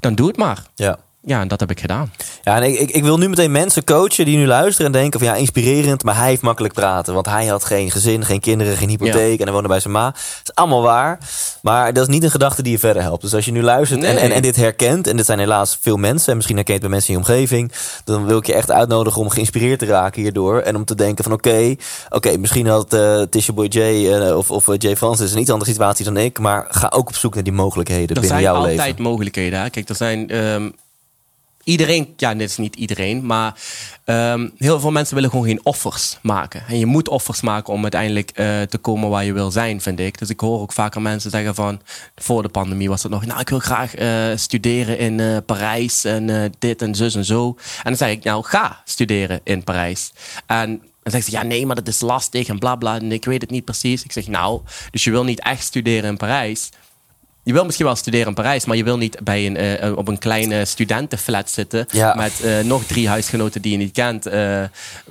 dan 0.00 0.14
doe 0.14 0.26
het 0.26 0.36
maar. 0.36 0.62
Ja. 0.74 0.98
Ja, 1.26 1.40
en 1.40 1.48
dat 1.48 1.60
heb 1.60 1.70
ik 1.70 1.80
gedaan. 1.80 2.12
Ja, 2.42 2.56
en 2.56 2.62
ik, 2.62 2.90
ik, 2.90 3.02
wil 3.02 3.18
nu 3.18 3.28
meteen 3.28 3.50
mensen 3.50 3.84
coachen 3.84 4.24
die 4.24 4.36
nu 4.36 4.46
luisteren 4.46 4.86
en 4.86 4.92
denken 4.92 5.20
van 5.20 5.28
ja, 5.28 5.34
inspirerend, 5.34 6.02
maar 6.04 6.16
hij 6.16 6.28
heeft 6.28 6.42
makkelijk 6.42 6.74
praten. 6.74 7.14
Want 7.14 7.26
hij 7.26 7.46
had 7.46 7.64
geen 7.64 7.90
gezin, 7.90 8.24
geen 8.24 8.40
kinderen, 8.40 8.76
geen 8.76 8.88
hypotheek 8.88 9.38
en 9.38 9.44
hij 9.44 9.52
woonde 9.52 9.68
bij 9.68 9.80
zijn 9.80 9.92
ma. 9.92 10.04
Dat 10.10 10.20
is 10.42 10.54
allemaal 10.54 10.82
waar, 10.82 11.18
maar 11.62 11.92
dat 11.92 12.08
is 12.08 12.14
niet 12.14 12.22
een 12.22 12.30
gedachte 12.30 12.62
die 12.62 12.72
je 12.72 12.78
verder 12.78 13.02
helpt. 13.02 13.22
Dus 13.22 13.34
als 13.34 13.44
je 13.44 13.52
nu 13.52 13.62
luistert 13.62 14.04
en, 14.04 14.14
Nee. 14.14 14.22
en, 14.24 14.30
en 14.30 14.42
dit 14.42 14.56
herkent, 14.56 15.06
en 15.06 15.16
dit 15.16 15.26
zijn 15.26 15.38
helaas 15.38 15.78
veel 15.80 15.96
mensen, 15.96 16.28
en 16.30 16.34
misschien 16.36 16.56
herkent 16.56 16.80
bij 16.80 16.90
mensen 16.90 17.14
in 17.14 17.20
je 17.20 17.26
omgeving, 17.26 17.72
dan 18.04 18.26
wil 18.26 18.38
ik 18.38 18.46
je 18.46 18.54
echt 18.54 18.70
uitnodigen 18.70 19.20
om 19.20 19.28
geïnspireerd 19.30 19.78
te 19.78 19.86
raken 19.86 20.22
hierdoor. 20.22 20.58
En 20.60 20.76
om 20.76 20.84
te 20.84 20.94
denken 20.94 21.24
van 21.24 21.32
oké, 21.32 21.74
oké, 22.08 22.36
misschien 22.36 22.66
had 22.66 22.92
eh 22.92 23.20
Tisha 23.30 23.52
Boy 23.52 23.66
Jay 23.66 24.12
eh, 24.12 24.36
of, 24.36 24.50
of 24.50 24.68
eh, 24.68 24.74
Jay 24.78 24.96
Francis 24.96 25.32
een 25.32 25.40
iets 25.40 25.50
andere 25.50 25.70
situatie 25.70 26.04
dan 26.04 26.16
ik, 26.16 26.38
maar 26.38 26.66
ga 26.68 26.92
ook 26.94 27.08
op 27.08 27.16
zoek 27.16 27.34
naar 27.34 27.44
die 27.44 27.52
mogelijkheden 27.52 28.08
Er 28.08 28.20
binnen 28.20 28.30
zijn 28.30 28.42
jouw 28.42 28.54
altijd 28.54 28.76
leven. 28.76 29.02
mogelijkheden. 29.02 29.60
Hè? 29.60 29.70
Kijk, 29.70 29.88
er 29.88 29.94
zijn... 29.94 30.28
ehm, 30.30 30.68
iedereen, 31.66 32.14
ja, 32.16 32.34
dit 32.34 32.50
is 32.50 32.56
niet 32.56 32.76
iedereen, 32.76 33.26
maar 33.26 33.54
ehm, 34.04 34.48
heel 34.58 34.80
veel 34.80 34.90
mensen 34.90 35.14
willen 35.14 35.30
gewoon 35.30 35.46
geen 35.46 35.60
offers 35.62 36.18
maken. 36.22 36.62
En 36.68 36.78
je 36.78 36.86
moet 36.86 37.08
offers 37.08 37.40
maken 37.40 37.72
om 37.72 37.82
uiteindelijk 37.82 38.30
eh, 38.30 38.62
te 38.62 38.78
komen 38.78 39.08
waar 39.08 39.24
je 39.24 39.32
wil 39.32 39.50
zijn, 39.50 39.80
vind 39.80 40.00
ik. 40.00 40.18
Dus 40.18 40.30
ik 40.30 40.40
hoor 40.40 40.60
ook 40.60 40.72
vaker 40.72 41.02
mensen 41.02 41.30
zeggen 41.30 41.54
van, 41.54 41.80
voor 42.16 42.42
de 42.42 42.48
pandemie 42.48 42.88
was 42.88 43.02
het 43.02 43.12
nog, 43.12 43.26
nou, 43.26 43.40
ik 43.40 43.48
wil 43.48 43.58
graag 43.58 43.94
eh, 43.94 44.08
studeren 44.34 44.98
in 44.98 45.20
eh, 45.20 45.36
Parijs 45.46 46.04
en 46.04 46.52
dit 46.58 46.82
en 46.82 46.94
zus 46.94 47.14
en 47.14 47.24
zo. 47.24 47.48
En 47.76 47.82
dan 47.84 47.96
zeg 47.96 48.10
ik, 48.10 48.24
nou, 48.24 48.44
ga 48.44 48.82
studeren 48.84 49.40
in 49.44 49.64
Parijs. 49.64 50.12
En 50.46 50.82
dan 51.02 51.12
zegt 51.12 51.24
ze, 51.24 51.30
ja, 51.30 51.42
nee, 51.42 51.66
maar 51.66 51.76
dat 51.76 51.88
is 51.88 52.00
lastig 52.00 52.48
en 52.48 52.58
bla 52.58 52.76
bla. 52.76 52.94
En 52.94 53.12
ik 53.12 53.24
weet 53.24 53.40
het 53.40 53.50
niet 53.50 53.64
precies. 53.64 54.04
Ik 54.04 54.12
zeg, 54.12 54.26
nou, 54.26 54.60
dus 54.90 55.04
je 55.04 55.10
wil 55.10 55.24
niet 55.24 55.40
echt 55.40 55.64
studeren 55.64 56.10
in 56.10 56.16
Parijs. 56.16 56.70
Je 57.46 57.52
wil 57.52 57.64
misschien 57.64 57.86
wel 57.86 57.96
studeren 57.96 58.26
in 58.26 58.34
Parijs, 58.34 58.64
maar 58.64 58.76
je 58.76 58.84
wil 58.84 58.96
niet 58.96 59.18
bij 59.22 59.46
een, 59.46 59.56
eh, 59.56 59.96
op 59.96 60.08
een 60.08 60.18
kleine 60.18 60.64
studentenflat 60.64 61.50
zitten. 61.50 61.86
Ja. 61.90 62.14
Met 62.14 62.40
eh, 62.40 62.58
nog 62.64 62.84
drie 62.84 63.08
huisgenoten 63.08 63.62
die 63.62 63.72
je 63.72 63.78
niet 63.78 63.92
kent. 63.92 64.26
eh 64.26 64.60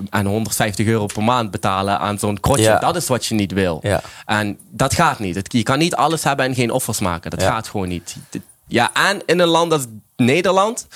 en 0.10 0.26
150 0.26 0.86
euro 0.88 1.06
per 1.06 1.24
maand 1.24 1.52
betalen 1.52 2.00
aan 2.00 2.20
zo'n 2.20 2.40
krotje. 2.40 2.64
Ja. 2.64 2.80
Dat 2.80 2.96
is 2.96 3.08
wat 3.08 3.26
je 3.26 3.36
niet 3.36 3.52
wil. 3.52 3.80
Ja. 3.84 4.02
En 4.26 4.58
dat 4.72 4.94
gaat 4.94 5.20
niet. 5.20 5.36
Het- 5.36 5.54
Je 5.54 5.64
kan 5.64 5.78
niet 5.78 5.96
alles 5.96 6.24
hebben 6.24 6.46
en 6.46 6.56
geen 6.56 6.72
offers 6.72 7.00
maken. 7.00 7.30
Dat 7.32 7.42
gaat 7.50 7.68
gewoon 7.68 7.88
niet. 7.88 8.16
Ja, 8.68 8.90
en 8.94 9.22
in 9.26 9.40
een 9.40 9.48
land 9.48 9.72
als 9.72 9.86
Nederland, 10.16 10.88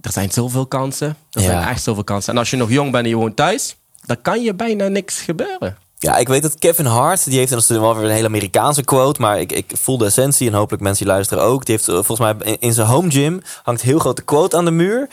er 0.00 0.12
zijn 0.12 0.30
zoveel 0.30 0.66
kansen. 0.66 1.16
Er 1.30 1.40
zijn 1.42 1.58
echt 1.68 1.82
zoveel 1.82 2.04
kansen. 2.04 2.32
En 2.32 2.38
als 2.38 2.50
je 2.50 2.56
nog 2.56 2.70
jong 2.70 2.90
bent 2.92 3.04
en 3.04 3.10
je 3.10 3.16
woont 3.16 3.36
thuis, 3.36 3.76
dan 4.04 4.22
kan 4.22 4.42
je 4.42 4.54
bijna 4.54 4.88
niks 4.88 5.20
gebeuren. 5.20 5.76
Ja, 6.04 6.16
ik 6.16 6.28
weet 6.28 6.42
dat 6.42 6.58
Kevin 6.58 6.84
Hart, 6.86 7.24
die 7.24 7.38
heeft 7.38 7.50
natuurlijk 7.50 7.80
wel 7.80 7.94
weer 7.96 8.04
een 8.04 8.14
hele 8.14 8.26
Amerikaanse 8.26 8.82
quote, 8.84 9.20
maar 9.20 9.40
ik, 9.40 9.52
ik 9.52 9.72
voel 9.80 9.98
de 9.98 10.04
essentie 10.04 10.48
en 10.48 10.54
hopelijk 10.54 10.82
mensen 10.82 11.04
die 11.04 11.14
luisteren 11.14 11.44
ook. 11.44 11.64
Die 11.66 11.74
heeft 11.74 11.88
eh, 11.88 11.94
volgens 11.94 12.18
mij 12.18 12.34
in, 12.52 12.56
in 12.60 12.72
zijn 12.72 12.86
home 12.86 13.10
gym 13.10 13.42
hangt 13.62 13.82
heel 13.82 13.98
grote 13.98 14.22
quote 14.22 14.56
aan 14.56 14.64
de 14.64 14.70
muur. 14.70 15.08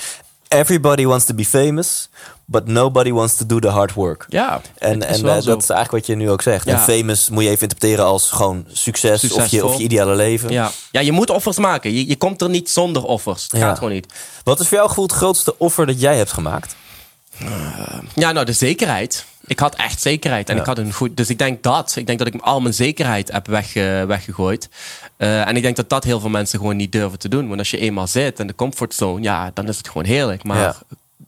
Everybody 0.47 1.05
wants 1.05 1.25
to 1.25 1.33
be 1.33 1.45
famous, 1.45 2.09
but 2.45 2.67
nobody 2.67 3.11
wants 3.11 3.35
to 3.35 3.45
do 3.45 3.59
the 3.59 3.67
hard 3.67 3.93
work. 3.93 4.25
Ja, 4.29 4.61
En, 4.77 5.03
en 5.07 5.15
eh, 5.15 5.23
dat 5.23 5.61
is 5.63 5.69
eigenlijk 5.69 5.91
wat 5.91 6.05
je 6.05 6.15
nu 6.15 6.29
ook 6.29 6.41
zegt. 6.41 6.65
Ja. 6.65 6.71
En 6.73 6.79
famous 6.79 7.29
moet 7.29 7.43
je 7.43 7.49
even 7.49 7.61
interpreteren 7.61 8.05
als 8.05 8.29
gewoon 8.31 8.65
succes 8.71 9.31
of 9.31 9.47
je, 9.47 9.65
of 9.65 9.77
je 9.77 9.83
ideale 9.83 10.15
leven. 10.15 10.49
Ja. 10.51 10.71
ja, 10.91 10.99
je 10.99 11.11
moet 11.11 11.29
offers 11.29 11.57
maken. 11.57 11.93
Je, 11.93 12.07
je 12.07 12.15
komt 12.15 12.41
er 12.41 12.49
niet 12.49 12.69
zonder 12.69 13.03
offers. 13.03 13.43
Het 13.43 13.51
Ja. 13.61 13.67
gaat 13.67 13.77
gewoon 13.77 13.93
niet. 13.93 14.13
Wat 14.43 14.59
is 14.59 14.67
voor 14.67 14.77
jou 14.77 14.89
gevoel 14.89 15.05
het 15.05 15.13
grootste 15.13 15.57
offer 15.57 15.85
dat 15.85 16.01
jij 16.01 16.17
hebt 16.17 16.31
gemaakt? 16.31 16.75
Ja, 18.15 18.31
nou, 18.31 18.45
de 18.45 18.53
zekerheid. 18.53 19.25
Ik 19.45 19.59
had 19.59 19.75
echt 19.75 20.01
zekerheid. 20.01 20.49
En 20.49 20.55
Ja. 20.55 20.61
ik 20.61 20.67
had 20.67 20.77
een 20.77 20.93
goed. 20.93 21.17
Dus 21.17 21.29
ik 21.29 21.37
denk 21.37 21.63
dat. 21.63 21.95
Ik 21.95 22.05
denk 22.07 22.19
dat 22.19 22.27
ik 22.27 22.41
al 22.41 22.61
mijn 22.61 22.73
zekerheid 22.73 23.31
heb 23.31 23.47
weg, 23.47 23.73
weggegooid. 24.07 24.69
Eh, 25.17 25.47
en 25.47 25.55
ik 25.55 25.61
denk 25.63 25.75
dat 25.75 25.89
dat 25.89 26.03
heel 26.03 26.19
veel 26.19 26.29
mensen 26.29 26.59
gewoon 26.59 26.75
niet 26.75 26.91
durven 26.91 27.19
te 27.19 27.29
doen. 27.29 27.47
Want 27.47 27.59
als 27.59 27.71
je 27.71 27.77
eenmaal 27.77 28.07
zit 28.07 28.39
in 28.39 28.47
de 28.47 28.55
comfortzone, 28.55 29.21
ja, 29.23 29.51
dan 29.53 29.67
is 29.67 29.77
het 29.77 29.87
gewoon 29.87 30.05
heerlijk. 30.05 30.43
Maar 30.43 30.57
Ja. 30.59 30.75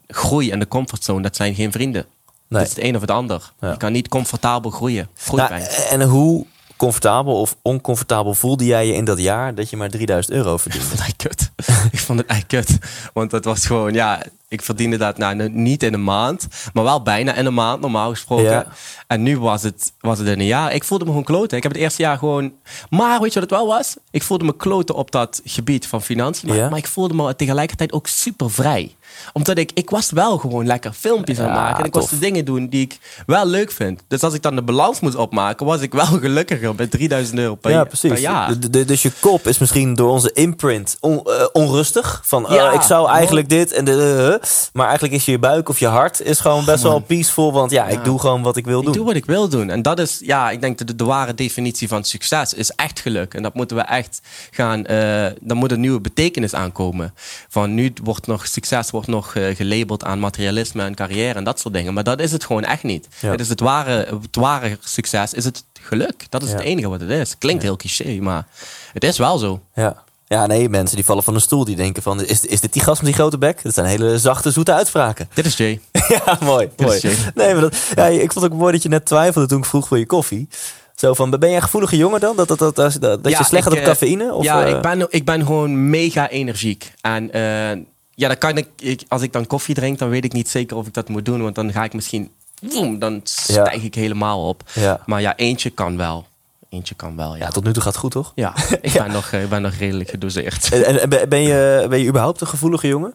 groei 0.07 0.51
en 0.51 0.59
de 0.59 0.67
comfortzone, 0.67 1.21
dat 1.21 1.35
zijn 1.35 1.55
geen 1.55 1.71
vrienden. 1.71 2.05
Nee. 2.47 2.61
Het 2.61 2.69
is 2.69 2.75
het 2.75 2.85
een 2.85 2.95
of 2.95 3.01
het 3.01 3.11
ander. 3.11 3.51
Ja. 3.59 3.69
Je 3.71 3.77
kan 3.77 3.91
niet 3.91 4.07
comfortabel 4.07 4.71
groeien. 4.71 5.07
Nou, 5.31 5.53
en 5.89 6.01
hoe 6.01 6.45
comfortabel 6.77 7.39
of 7.41 7.55
oncomfortabel 7.61 8.33
voelde 8.33 8.65
jij 8.65 8.87
je 8.87 8.93
in 8.93 9.05
dat 9.05 9.19
jaar 9.19 9.55
dat 9.55 9.69
je 9.69 9.77
maar 9.77 9.89
3000 9.89 10.35
euro 10.35 10.57
verdiende? 10.57 10.85
vond 10.89 10.99
het 10.99 11.09
eigenlijk 11.09 11.37
kut. 11.37 11.49
ik 11.91 11.99
vond 11.99 12.19
het 12.19 12.27
eigenlijk 12.27 12.65
kut. 12.67 12.77
Want 13.13 13.31
dat 13.31 13.45
was 13.45 13.65
gewoon, 13.65 13.93
ja, 13.93 14.21
ik 14.53 14.61
verdiende 14.61 14.97
dat 14.97 15.17
nou, 15.17 15.49
niet 15.49 15.83
in 15.83 15.93
een 15.93 16.03
maand, 16.03 16.47
maar 16.73 16.83
wel 16.83 17.01
bijna 17.01 17.33
in 17.33 17.45
een 17.45 17.53
maand, 17.53 17.81
normaal 17.81 18.09
gesproken. 18.09 18.43
Ja. 18.43 18.65
En 19.07 19.23
nu 19.23 19.39
was 19.39 19.63
het, 19.63 19.93
was 19.99 20.17
het 20.19 20.27
in 20.27 20.39
een 20.39 20.45
jaar. 20.45 20.73
Ik 20.73 20.83
voelde 20.83 21.03
me 21.03 21.09
gewoon 21.09 21.25
kloten. 21.25 21.57
Ik 21.57 21.63
heb 21.63 21.71
het 21.71 21.81
eerste 21.81 22.01
jaar 22.01 22.17
gewoon. 22.17 22.53
Maar 22.89 23.19
weet 23.21 23.33
je 23.33 23.39
wat 23.39 23.49
het 23.49 23.59
wel 23.59 23.67
was? 23.67 23.95
Ik 24.11 24.23
voelde 24.23 24.45
me 24.45 24.55
kloten 24.55 24.95
op 24.95 25.11
dat 25.11 25.41
gebied 25.45 25.87
van 25.87 26.01
financiën. 26.01 26.47
Maar, 26.49 26.57
Ja. 26.57 26.69
maar 26.69 26.77
ik 26.77 26.87
voelde 26.87 27.13
me 27.13 27.35
tegelijkertijd 27.35 27.91
ook 27.91 28.07
super 28.07 28.51
vrij. 28.51 28.95
Omdat 29.33 29.57
ik, 29.57 29.71
ik 29.73 29.89
was 29.89 30.11
wel 30.11 30.37
gewoon 30.37 30.65
lekker 30.65 30.93
filmpjes 30.93 31.39
aan 31.39 31.45
het 31.45 31.53
maken. 31.53 31.79
En 31.79 31.85
ik 31.85 31.91
tof. 31.91 32.01
was 32.01 32.09
de 32.11 32.19
dingen 32.19 32.45
doen 32.45 32.67
die 32.67 32.81
ik 32.81 32.99
wel 33.25 33.45
leuk 33.45 33.71
vind. 33.71 34.01
Dus 34.07 34.21
als 34.21 34.33
ik 34.33 34.41
dan 34.41 34.55
de 34.55 34.61
balans 34.61 34.99
moest 34.99 35.15
opmaken, 35.15 35.65
was 35.65 35.81
ik 35.81 35.93
wel 35.93 36.05
gelukkiger 36.25 36.75
met 36.75 36.91
3000 36.91 37.39
euro 37.39 37.55
per, 37.55 37.71
ja, 37.71 37.83
per 37.83 37.97
precies. 37.99 38.19
jaar. 38.19 38.53
Dus 38.69 39.01
je 39.01 39.11
kop 39.19 39.47
is 39.47 39.57
misschien 39.57 39.95
door 39.95 40.09
onze 40.09 40.31
imprint 40.33 40.97
on- 40.99 41.23
eh, 41.25 41.45
onrustig. 41.53 42.21
Van 42.25 42.47
eh, 42.47 42.55
Ja, 42.55 42.71
ik 42.71 42.81
zou 42.81 43.09
eigenlijk 43.09 43.49
dit 43.49 43.71
en 43.71 43.85
de. 43.85 43.91
eh, 43.91 44.33
eh. 44.33 44.41
Maar 44.73 44.85
eigenlijk 44.85 45.15
is 45.15 45.25
je 45.25 45.39
buik 45.39 45.69
of 45.69 45.79
je 45.79 45.87
hart 45.87 46.21
is 46.21 46.39
gewoon 46.39 46.65
best 46.65 46.83
wel 46.83 46.99
peaceful. 46.99 47.53
Want 47.53 47.71
ja, 47.71 47.87
ik 47.87 48.03
doe 48.03 48.19
gewoon 48.19 48.41
wat 48.41 48.57
ik 48.57 48.65
wil 48.65 48.79
Ik 48.79 48.85
doen. 48.85 48.93
doe 48.93 49.05
wat 49.05 49.15
ik 49.15 49.25
wil 49.25 49.49
doen. 49.49 49.69
En 49.69 49.81
dat 49.81 49.99
is, 49.99 50.19
ja, 50.23 50.49
ik 50.51 50.61
denk 50.61 50.77
dat 50.77 50.87
de, 50.87 50.95
de 50.95 51.03
ware 51.03 51.33
definitie 51.33 51.87
van 51.87 52.03
succes 52.03 52.53
is 52.53 52.69
echt 52.71 52.99
geluk. 52.99 53.33
En 53.33 53.43
dat 53.43 53.53
moeten 53.53 53.77
we 53.77 53.83
echt 53.83 54.21
gaan, 54.51 54.85
eh 54.85 55.25
dan 55.41 55.57
moet 55.57 55.71
een 55.71 55.79
nieuwe 55.79 56.01
betekenis 56.01 56.53
aankomen. 56.53 57.13
Van 57.49 57.73
nu 57.73 57.93
wordt 58.03 58.27
nog, 58.27 58.47
succes 58.47 58.89
wordt 58.91 59.07
nog 59.07 59.35
eh, 59.35 59.55
gelabeld 59.55 60.03
aan 60.03 60.19
materialisme 60.19 60.83
en 60.83 60.95
carrière 60.95 61.33
en 61.33 61.43
dat 61.43 61.59
soort 61.59 61.73
dingen. 61.73 61.93
Maar 61.93 62.03
dat 62.03 62.19
is 62.19 62.31
het 62.31 62.45
gewoon 62.45 62.63
echt 62.63 62.83
niet. 62.83 63.07
Ja. 63.19 63.31
Het 63.31 63.39
is 63.39 63.49
het 63.49 63.59
ware, 63.59 63.91
het 64.21 64.35
ware 64.35 64.77
succes, 64.83 65.33
is 65.33 65.45
het 65.45 65.63
geluk. 65.81 66.25
Dat 66.29 66.43
is 66.43 66.49
Ja. 66.49 66.55
het 66.55 66.63
enige 66.65 66.89
wat 66.89 66.99
het 66.99 67.09
is. 67.09 67.37
Klinkt 67.37 67.63
heel 67.63 67.75
cliché, 67.77 68.17
maar 68.21 68.45
het 68.93 69.03
is 69.03 69.17
wel 69.17 69.37
zo. 69.37 69.61
Ja. 69.75 70.02
Ja, 70.33 70.45
nee, 70.45 70.69
mensen 70.69 70.95
die 70.95 71.05
vallen 71.05 71.23
van 71.23 71.35
een 71.35 71.41
stoel. 71.41 71.65
Die 71.65 71.75
denken 71.75 72.03
van, 72.03 72.25
is, 72.25 72.45
is 72.45 72.61
dit 72.61 72.73
die 72.73 72.81
gast 72.81 73.01
met 73.01 73.05
die 73.11 73.19
grote 73.19 73.37
bek? 73.37 73.63
Dat 73.63 73.73
zijn 73.73 73.85
hele 73.85 74.19
zachte, 74.19 74.51
zoete 74.51 74.73
uitspraken. 74.73 75.29
Dit 75.33 75.45
is 75.45 75.57
Jay. 75.57 75.79
ja, 76.25 76.37
mooi. 76.41 76.69
Dit 76.75 76.87
mooi. 76.87 77.01
Nee, 77.35 77.53
maar 77.53 77.61
dat, 77.61 77.75
ja, 77.95 78.05
ik 78.05 78.31
vond 78.31 78.45
het 78.45 78.53
ook 78.53 78.59
mooi 78.59 78.71
dat 78.71 78.83
je 78.83 78.89
net 78.89 79.05
twijfelde 79.05 79.47
toen 79.47 79.57
ik 79.57 79.65
vroeg 79.65 79.87
voor 79.87 79.99
je 79.99 80.05
koffie. 80.05 80.47
Zo 80.95 81.13
van, 81.13 81.29
ben 81.29 81.39
jij 81.39 81.55
een 81.55 81.61
gevoelige 81.61 81.97
jongen 81.97 82.19
dan? 82.19 82.35
Dat, 82.35 82.47
dat, 82.47 82.59
dat, 82.59 82.75
dat, 82.75 83.01
dat 83.01 83.19
Ja, 83.31 83.37
je 83.37 83.43
slecht 83.43 83.63
gaat 83.63 83.73
op 83.73 83.79
eh, 83.79 83.85
cafeïne? 83.85 84.33
Of, 84.33 84.43
ja, 84.43 84.65
eh, 84.65 84.75
ik, 84.75 84.81
ben, 84.81 85.07
ik 85.09 85.25
ben 85.25 85.45
gewoon 85.45 85.89
mega 85.89 86.29
energiek. 86.29 86.93
En 87.01 87.31
eh, 87.31 87.83
ja, 88.15 88.27
dan 88.27 88.37
kan 88.37 88.57
ik, 88.57 88.67
ik, 88.79 89.03
als 89.07 89.21
ik 89.21 89.33
dan 89.33 89.47
koffie 89.47 89.75
drink, 89.75 89.99
dan 89.99 90.09
weet 90.09 90.25
ik 90.25 90.33
niet 90.33 90.49
zeker 90.49 90.77
of 90.77 90.87
ik 90.87 90.93
dat 90.93 91.09
moet 91.09 91.25
doen. 91.25 91.41
Want 91.41 91.55
dan 91.55 91.71
ga 91.71 91.83
ik 91.83 91.93
misschien, 91.93 92.31
woem, 92.61 92.99
dan 92.99 93.21
stijg 93.23 93.83
ik 93.83 93.95
helemaal 93.95 94.47
op. 94.47 94.63
Ja. 94.73 95.01
Maar 95.05 95.21
ja, 95.21 95.35
eentje 95.35 95.69
kan 95.69 95.97
wel. 95.97 96.25
Eentje 96.73 96.95
kan 96.95 97.15
wel, 97.15 97.35
ja. 97.35 97.45
ja, 97.45 97.49
tot 97.49 97.63
nu 97.63 97.73
toe 97.73 97.81
gaat 97.81 97.91
het 97.91 98.01
goed, 98.01 98.11
toch? 98.11 98.31
Ja, 98.35 98.53
ik 98.81 98.93
ben, 98.93 99.11
nog, 99.11 99.31
eh, 99.31 99.43
ik 99.43 99.49
ben 99.49 99.61
nog 99.61 99.73
redelijk 99.73 100.09
gedoseerd. 100.09 100.71
En, 100.71 101.01
en 101.01 101.29
ben, 101.29 101.41
je, 101.41 101.85
ben 101.89 101.99
je 101.99 102.07
überhaupt 102.07 102.41
een 102.41 102.47
gevoelige 102.47 102.87
jongen? 102.87 103.13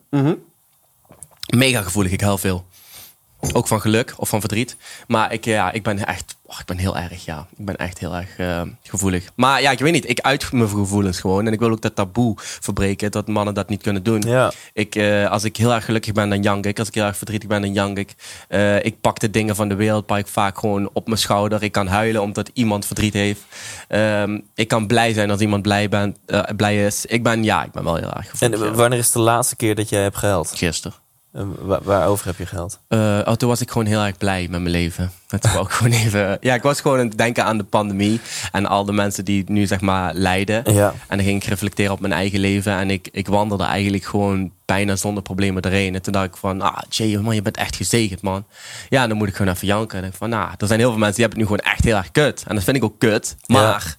Mega 1.46 1.82
gevoelig, 1.82 2.12
ik 2.12 2.20
huil 2.20 2.38
veel. 2.38 2.64
Ook 3.52 3.66
van 3.66 3.80
geluk 3.80 4.14
of 4.16 4.28
van 4.28 4.40
verdriet. 4.40 4.76
Maar 5.06 5.32
ik, 5.32 5.44
ja, 5.44 5.72
ik 5.72 5.82
ben 5.82 6.06
echt, 6.06 6.36
oh, 6.42 6.58
ik 6.58 6.66
ben 6.66 6.78
heel 6.78 6.96
erg, 6.96 7.24
ja. 7.24 7.46
Ik 7.56 7.64
ben 7.64 7.76
echt 7.76 7.98
heel 7.98 8.14
erg 8.14 8.38
eh, 8.38 8.62
gevoelig. 8.82 9.24
Maar 9.34 9.62
ja, 9.62 9.70
ik 9.70 9.78
weet 9.78 9.92
niet, 9.92 10.08
ik 10.08 10.20
uit 10.20 10.52
mijn 10.52 10.68
gevoelens 10.68 11.20
gewoon. 11.20 11.46
En 11.46 11.52
ik 11.52 11.58
wil 11.58 11.70
ook 11.70 11.80
dat 11.80 11.94
taboe 11.94 12.34
verbreken, 12.36 13.10
dat 13.10 13.28
mannen 13.28 13.54
dat 13.54 13.68
niet 13.68 13.82
kunnen 13.82 14.02
doen. 14.02 14.20
Ja. 14.20 14.52
Ik, 14.72 14.94
eh, 14.94 15.30
als 15.30 15.44
ik 15.44 15.56
heel 15.56 15.74
erg 15.74 15.84
gelukkig 15.84 16.12
ben, 16.12 16.28
dan 16.28 16.42
jank 16.42 16.66
ik. 16.66 16.78
Als 16.78 16.88
ik 16.88 16.94
heel 16.94 17.04
erg 17.04 17.16
verdrietig 17.16 17.48
ben, 17.48 17.60
dan 17.60 17.72
jank 17.72 17.98
ik. 17.98 18.14
Eh, 18.48 18.84
ik 18.84 19.00
pak 19.00 19.18
de 19.18 19.30
dingen 19.30 19.56
van 19.56 19.68
de 19.68 19.74
wereld 19.74 20.06
pak 20.06 20.18
ik 20.18 20.26
vaak 20.26 20.58
gewoon 20.58 20.90
op 20.92 21.06
mijn 21.06 21.18
schouder. 21.18 21.62
Ik 21.62 21.72
kan 21.72 21.86
huilen 21.86 22.22
omdat 22.22 22.50
iemand 22.52 22.86
verdriet 22.86 23.14
heeft. 23.14 23.40
Ehm, 23.88 24.38
ik 24.54 24.68
kan 24.68 24.86
blij 24.86 25.12
zijn 25.12 25.30
als 25.30 25.40
iemand 25.40 25.62
blij, 25.62 25.88
ben, 25.88 26.16
blij 26.56 26.86
is. 26.86 27.06
Ik 27.06 27.22
ben, 27.22 27.44
ja, 27.44 27.64
ik 27.64 27.72
ben 27.72 27.84
wel 27.84 27.96
heel 27.96 28.12
erg 28.12 28.26
En 28.40 28.50
gevoelig. 28.50 28.60
ja. 28.60 28.74
wanneer 28.74 28.98
is 28.98 29.12
de 29.12 29.18
laatste 29.18 29.56
keer 29.56 29.74
dat 29.74 29.88
jij 29.88 30.02
hebt 30.02 30.16
gehuild? 30.16 30.52
Gisteren. 30.54 31.07
Waar- 31.30 31.82
waarover 31.82 32.26
heb 32.26 32.38
je? 32.38 32.68
Eh, 32.88 32.98
oh, 33.24 33.32
toen 33.32 33.48
was 33.48 33.60
ik 33.60 33.70
gewoon 33.70 33.86
heel 33.86 34.00
erg 34.02 34.16
blij 34.16 34.40
met 34.50 34.60
mijn 34.60 34.70
leven. 34.70 35.12
Het 35.28 35.52
wou 35.52 35.64
ik 35.66 35.70
gewoon 35.76 35.92
even. 35.92 36.38
Ja, 36.40 36.54
ik 36.54 36.62
was 36.62 36.80
gewoon 36.80 36.98
aan 36.98 37.06
het 37.08 37.18
denken 37.18 37.44
aan 37.44 37.58
de 37.58 37.64
pandemie 37.64 38.20
en 38.52 38.66
al 38.66 38.84
de 38.84 38.92
mensen 38.92 39.24
die 39.24 39.44
nu 39.46 39.66
zeg 39.66 39.80
maar 39.80 40.14
lijden. 40.14 40.72
Ja. 40.74 40.94
En 41.08 41.16
dan 41.16 41.26
ging 41.26 41.42
ik 41.42 41.48
reflecteren 41.48 41.92
op 41.92 42.00
mijn 42.00 42.12
eigen 42.12 42.40
leven 42.40 42.72
en 42.72 42.90
ik, 42.90 43.08
ik 43.12 43.26
wandelde 43.28 43.64
eigenlijk 43.64 44.04
gewoon 44.04 44.50
bijna 44.64 44.96
zonder 44.96 45.22
problemen 45.22 45.62
erheen. 45.62 45.94
En 45.94 46.02
toen 46.02 46.12
dacht 46.12 46.26
ik 46.26 46.36
van, 46.36 46.60
ah, 46.60 46.78
Jay, 46.88 47.16
man, 47.16 47.34
je 47.34 47.42
bent 47.42 47.56
echt 47.56 47.76
gezegend, 47.76 48.22
man. 48.22 48.44
Ja, 48.88 49.06
dan 49.06 49.16
moet 49.16 49.28
ik 49.28 49.34
gewoon 49.36 49.52
even 49.54 49.66
janken. 49.66 49.98
En 49.98 50.04
ik 50.08 50.14
van, 50.14 50.28
nou, 50.28 50.50
er 50.58 50.66
zijn 50.66 50.78
heel 50.78 50.90
veel 50.90 50.98
mensen 50.98 51.16
die 51.16 51.24
hebben 51.24 51.40
het 51.42 51.50
nu 51.50 51.56
gewoon 51.56 51.72
echt 51.74 51.84
heel 51.84 51.96
erg 51.96 52.10
kut. 52.10 52.44
En 52.46 52.54
dat 52.54 52.64
vind 52.64 52.76
ik 52.76 52.84
ook 52.84 52.98
kut. 52.98 53.36
Maar 53.46 53.96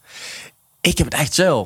ik 0.81 0.97
heb 0.97 1.11
het 1.11 1.19
echt 1.19 1.33
chill. 1.33 1.65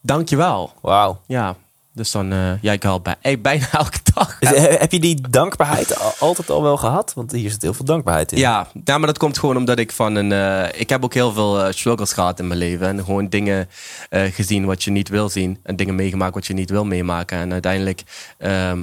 Dankjewel. 0.00 0.72
Wauw. 0.80 1.20
Ja, 1.26 1.56
dus 1.92 2.10
dan, 2.10 2.32
eh 2.32 2.62
ja, 2.62 2.72
ik 2.72 2.82
haal 2.82 3.00
bij, 3.00 3.40
bijna 3.40 3.66
elke 3.82 3.98
dag. 4.14 4.36
Heb 4.78 4.92
je 4.92 5.00
die 5.00 5.20
dankbaarheid 5.30 5.98
al- 5.98 6.12
altijd 6.18 6.50
al 6.50 6.62
wel 6.62 6.76
gehad? 6.76 7.12
Want 7.14 7.32
hier 7.32 7.50
zit 7.50 7.62
heel 7.62 7.74
veel 7.74 7.84
dankbaarheid 7.84 8.32
in. 8.32 8.38
Ja, 8.38 8.66
ja, 8.84 8.98
maar 8.98 9.06
dat 9.06 9.18
komt 9.18 9.38
gewoon 9.38 9.56
omdat 9.56 9.78
ik 9.78 9.92
van 9.92 10.14
een. 10.14 10.32
eh, 10.32 10.80
ik 10.80 10.88
heb 10.88 11.04
ook 11.04 11.14
heel 11.14 11.32
veel 11.32 11.62
eh, 11.64 11.72
struggles 11.72 12.12
gehad 12.12 12.38
in 12.38 12.46
mijn 12.46 12.58
leven. 12.58 12.86
En 12.86 13.04
gewoon 13.04 13.28
dingen 13.28 13.68
gezien 14.10 14.64
wat 14.64 14.82
je 14.84 14.90
niet 14.90 15.08
wil 15.08 15.28
zien. 15.28 15.58
En 15.62 15.76
dingen 15.76 15.94
meegemaakt 15.94 16.34
wat 16.34 16.46
je 16.46 16.54
niet 16.54 16.70
wil 16.70 16.84
meemaken. 16.84 17.38
En 17.38 17.52
uiteindelijk. 17.52 18.02
ehm, 18.38 18.80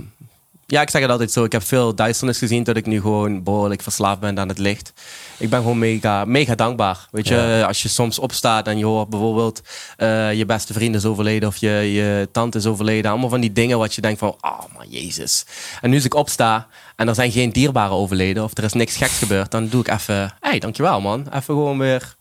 ja, 0.71 0.81
ik 0.81 0.89
zeg 0.89 1.01
het 1.01 1.11
altijd 1.11 1.31
zo. 1.31 1.43
Ik 1.43 1.51
heb 1.51 1.63
veel 1.63 1.95
duisternis 1.95 2.37
gezien 2.37 2.63
tot 2.63 2.75
ik 2.75 2.85
nu 2.85 3.01
gewoon 3.01 3.43
behoorlijk 3.43 3.81
verslaafd 3.81 4.19
ben 4.19 4.39
aan 4.39 4.47
het 4.47 4.57
licht. 4.57 4.93
Ik 5.37 5.49
ben 5.49 5.59
gewoon 5.61 5.79
mega, 5.79 6.25
mega 6.25 6.55
dankbaar. 6.55 7.07
Weet 7.11 7.27
je, 7.27 7.35
Ja. 7.35 7.61
als 7.63 7.81
je 7.81 7.87
soms 7.89 8.19
opstaat 8.19 8.67
en 8.67 8.77
je 8.77 8.85
hoort 8.85 9.09
bijvoorbeeld 9.09 9.61
eh, 9.97 10.33
je 10.33 10.45
beste 10.45 10.73
vriend 10.73 10.95
is 10.95 11.05
overleden 11.05 11.47
of 11.49 11.57
je, 11.57 11.69
je 11.69 12.29
tante 12.31 12.57
is 12.57 12.65
overleden. 12.65 13.11
Allemaal 13.11 13.29
van 13.29 13.41
die 13.41 13.53
dingen 13.53 13.77
wat 13.77 13.95
je 13.95 14.01
denkt 14.01 14.19
van, 14.19 14.35
oh 14.41 14.59
maar 14.77 14.85
jezus. 14.87 15.45
En 15.81 15.89
nu 15.89 15.95
als 15.95 16.05
ik 16.05 16.13
opsta 16.13 16.67
en 16.95 17.07
er 17.07 17.15
zijn 17.15 17.31
geen 17.31 17.51
dierbaren 17.51 17.95
overleden 17.95 18.43
of 18.43 18.57
er 18.57 18.63
is 18.63 18.73
niks 18.73 18.95
geks 18.97 19.17
gebeurd, 19.17 19.51
dan 19.51 19.67
doe 19.67 19.81
ik 19.81 19.87
even, 19.87 20.15
hé, 20.15 20.49
hey, 20.49 20.59
dankjewel 20.59 21.01
man. 21.01 21.19
Even 21.27 21.41
gewoon 21.41 21.77
weer, 21.77 22.15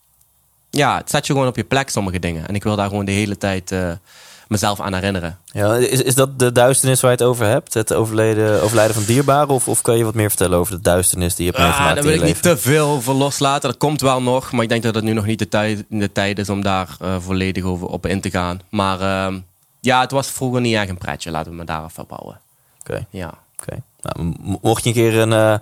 ja, 0.71 0.97
het 0.97 1.11
zet 1.11 1.27
je 1.27 1.33
gewoon 1.33 1.49
op 1.49 1.57
je 1.57 1.65
plek 1.65 1.89
sommige 1.91 2.19
dingen. 2.19 2.49
En 2.49 2.55
ik 2.55 2.63
wil 2.63 2.77
daar 2.77 2.89
gewoon 2.89 3.05
de 3.05 3.13
hele 3.13 3.37
tijd 3.39 3.73
eh, 3.73 3.91
mezelf 4.49 4.81
aan 4.81 4.95
herinneren. 4.95 5.39
Ja, 5.45 5.75
is, 5.75 6.03
is 6.03 6.15
dat 6.15 6.39
de 6.39 6.53
duisternis 6.53 7.01
waar 7.01 7.11
je 7.11 7.17
het 7.17 7.27
over 7.27 7.47
hebt? 7.47 7.75
Het 7.75 7.95
overleden, 7.95 8.63
overlijden 8.63 8.95
van 8.95 9.05
dierbaren? 9.05 9.49
Of, 9.49 9.69
of 9.69 9.83
kan 9.83 9.97
je 9.99 10.05
wat 10.05 10.15
meer 10.15 10.29
vertellen 10.29 10.59
over 10.59 10.77
de 10.77 10.81
duisternis 10.83 11.35
die 11.35 11.45
je 11.47 11.51
hebt 11.51 11.63
Ah, 11.63 11.69
meegemaakt 11.69 11.95
daar 12.03 12.05
in 12.05 12.11
wil 12.19 12.29
ik 12.29 12.35
niet 12.35 12.43
te 12.43 12.57
veel 12.57 12.87
over 12.89 13.15
loslaten. 13.15 13.69
Dat 13.71 13.79
komt 13.79 14.01
wel 14.01 14.23
nog. 14.23 14.53
Maar 14.53 14.63
ik 14.63 14.69
denk 14.69 14.83
dat 14.83 14.95
het 14.95 15.05
nu 15.05 15.13
nog 15.13 15.27
niet 15.27 15.39
de 15.39 15.49
tijd, 15.49 15.85
de 15.89 16.13
tijd 16.13 16.39
is 16.39 16.49
om 16.49 16.63
daar 16.63 16.89
eh, 17.01 17.17
volledig 17.21 17.65
over 17.65 17.87
op 17.87 18.07
in 18.07 18.21
te 18.21 18.31
gaan. 18.31 18.61
Maar 18.69 19.01
ehm, 19.01 19.39
ja, 19.81 20.01
het 20.01 20.11
was 20.11 20.27
vroeger 20.31 20.61
niet 20.61 20.75
echt 20.75 20.89
een 20.89 20.99
pretje. 20.99 21.31
Laten 21.31 21.51
we 21.51 21.57
me 21.57 21.65
daar 21.65 21.85
even 21.85 22.05
bouwen. 22.09 22.41
Oké, 22.81 23.07
Ja. 23.11 23.33
oké. 23.61 23.77
Nou, 24.03 24.33
mocht 24.63 24.83
je 24.83 24.89
een 24.89 24.95
keer 24.95 25.19
een, 25.19 25.33
eh, 25.33 25.55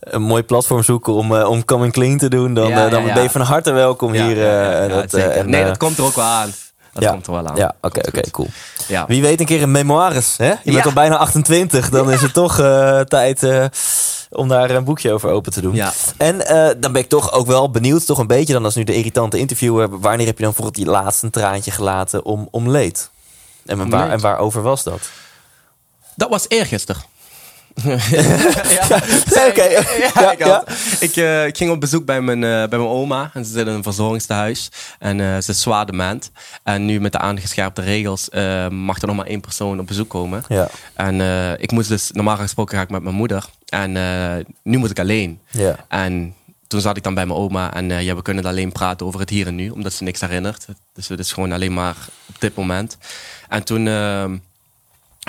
een 0.00 0.22
mooi 0.22 0.42
platform 0.42 0.82
zoeken 0.82 1.12
om, 1.14 1.36
eh, 1.36 1.48
om 1.48 1.64
Coming 1.64 1.92
Clean 1.92 2.18
te 2.18 2.28
doen, 2.28 2.54
dan, 2.54 2.68
Ja, 2.68 2.88
dan 2.88 3.00
ja, 3.00 3.06
ja. 3.08 3.14
ben 3.14 3.22
je 3.22 3.30
van 3.30 3.40
harte 3.40 3.72
welkom 3.72 4.14
Ja, 4.14 4.26
hier. 4.26 4.36
eh, 4.36 4.42
ja, 4.88 4.88
dat, 4.88 5.14
eh, 5.14 5.44
nee, 5.44 5.64
dat 5.64 5.76
komt 5.76 5.98
er 5.98 6.04
ook 6.04 6.14
wel 6.14 6.24
aan. 6.24 6.50
Dat 6.92 7.02
ja. 7.02 7.10
komt 7.10 7.26
er 7.26 7.32
wel 7.32 7.46
aan. 7.46 7.56
Ja, 7.56 7.74
oké, 7.80 8.00
oké, 8.08 8.30
cool. 8.30 8.48
Ja. 8.88 9.06
Wie 9.06 9.22
weet 9.22 9.40
een 9.40 9.46
keer 9.46 9.62
een 9.62 9.70
memoires, 9.70 10.36
hè? 10.36 10.52
Je 10.64 10.72
bent 10.72 10.86
al 10.86 10.92
bijna 10.92 11.16
28, 11.16 11.88
dan 11.90 12.10
is 12.10 12.22
het 12.22 12.32
toch 12.32 12.58
eh, 12.58 13.00
tijd 13.00 13.42
eh, 13.42 13.64
om 14.30 14.48
daar 14.48 14.70
een 14.70 14.84
boekje 14.84 15.12
over 15.12 15.30
open 15.30 15.52
te 15.52 15.60
doen. 15.60 15.74
Ja. 15.74 15.92
En 16.16 16.46
eh, 16.46 16.74
dan 16.78 16.92
ben 16.92 17.02
ik 17.02 17.08
toch 17.08 17.32
ook 17.32 17.46
wel 17.46 17.70
benieuwd, 17.70 18.06
toch 18.06 18.18
een 18.18 18.26
beetje 18.26 18.52
dan 18.52 18.64
als 18.64 18.74
nu 18.74 18.84
de 18.84 18.94
irritante 18.94 19.38
interviewer, 19.38 20.00
wanneer 20.00 20.26
heb 20.26 20.38
je 20.38 20.44
dan 20.44 20.52
bijvoorbeeld 20.54 20.84
die 20.84 20.94
laatste 20.94 21.30
traantje 21.30 21.70
gelaten 21.70 22.24
om, 22.24 22.48
om 22.50 22.70
leed? 22.70 23.10
En, 23.66 23.80
Om 23.80 23.90
waar, 23.90 24.04
leed? 24.04 24.12
en 24.12 24.20
waarover 24.20 24.62
was 24.62 24.82
dat? 24.82 25.10
Dat 26.14 26.28
was 26.28 26.44
eergisteren. 26.48 27.02
Ja, 27.74 29.02
Oké, 29.48 29.62
ja, 29.62 30.34
ja, 30.38 30.64
ik, 31.00 31.16
eh, 31.16 31.46
ik 31.46 31.56
ging 31.56 31.70
op 31.70 31.80
bezoek 31.80 32.04
bij 32.04 32.20
mijn, 32.20 32.44
eh, 32.44 32.50
bij 32.50 32.78
mijn 32.78 32.90
oma. 32.90 33.30
En 33.34 33.44
ze 33.44 33.52
zit 33.52 33.66
in 33.66 33.72
een 33.72 33.82
verzorgingstehuis. 33.82 34.68
En 34.98 35.20
eh, 35.20 35.40
ze 35.40 35.50
is 35.50 35.60
zwaar 35.60 35.86
dement. 35.86 36.30
En 36.62 36.84
nu 36.84 37.00
met 37.00 37.12
de 37.12 37.18
aangescherpte 37.18 37.82
regels 37.82 38.28
mag 38.70 39.00
er 39.00 39.06
nog 39.06 39.16
maar 39.16 39.26
één 39.26 39.40
persoon 39.40 39.80
op 39.80 39.86
bezoek 39.86 40.08
komen. 40.08 40.44
Ja. 40.48 40.68
En 40.94 41.20
ik 41.60 41.70
moest 41.70 41.88
dus, 41.88 42.10
normaal 42.10 42.36
gesproken 42.36 42.76
ga 42.76 42.82
ik 42.82 42.90
met 42.90 43.02
mijn 43.02 43.14
moeder. 43.14 43.44
En 43.68 43.92
nu 44.62 44.78
moet 44.78 44.90
ik 44.90 44.98
alleen. 44.98 45.40
Ja. 45.50 45.76
En 45.88 46.34
toen 46.66 46.80
zat 46.80 46.96
ik 46.96 47.02
dan 47.02 47.14
bij 47.14 47.26
mijn 47.26 47.38
oma. 47.38 47.74
En 47.74 48.02
ja, 48.04 48.14
we 48.14 48.22
kunnen 48.22 48.44
alleen 48.44 48.72
praten 48.72 49.06
over 49.06 49.20
het 49.20 49.30
hier 49.30 49.46
en 49.46 49.54
nu. 49.54 49.70
Omdat 49.70 49.92
ze 49.92 50.04
niks 50.04 50.20
herinnert. 50.20 50.66
Dus 50.94 51.08
het 51.08 51.18
is 51.18 51.32
gewoon 51.32 51.52
alleen 51.52 51.74
maar 51.74 51.96
op 52.28 52.40
dit 52.40 52.54
moment. 52.54 52.96
En 53.48 53.64
toen 53.64 53.86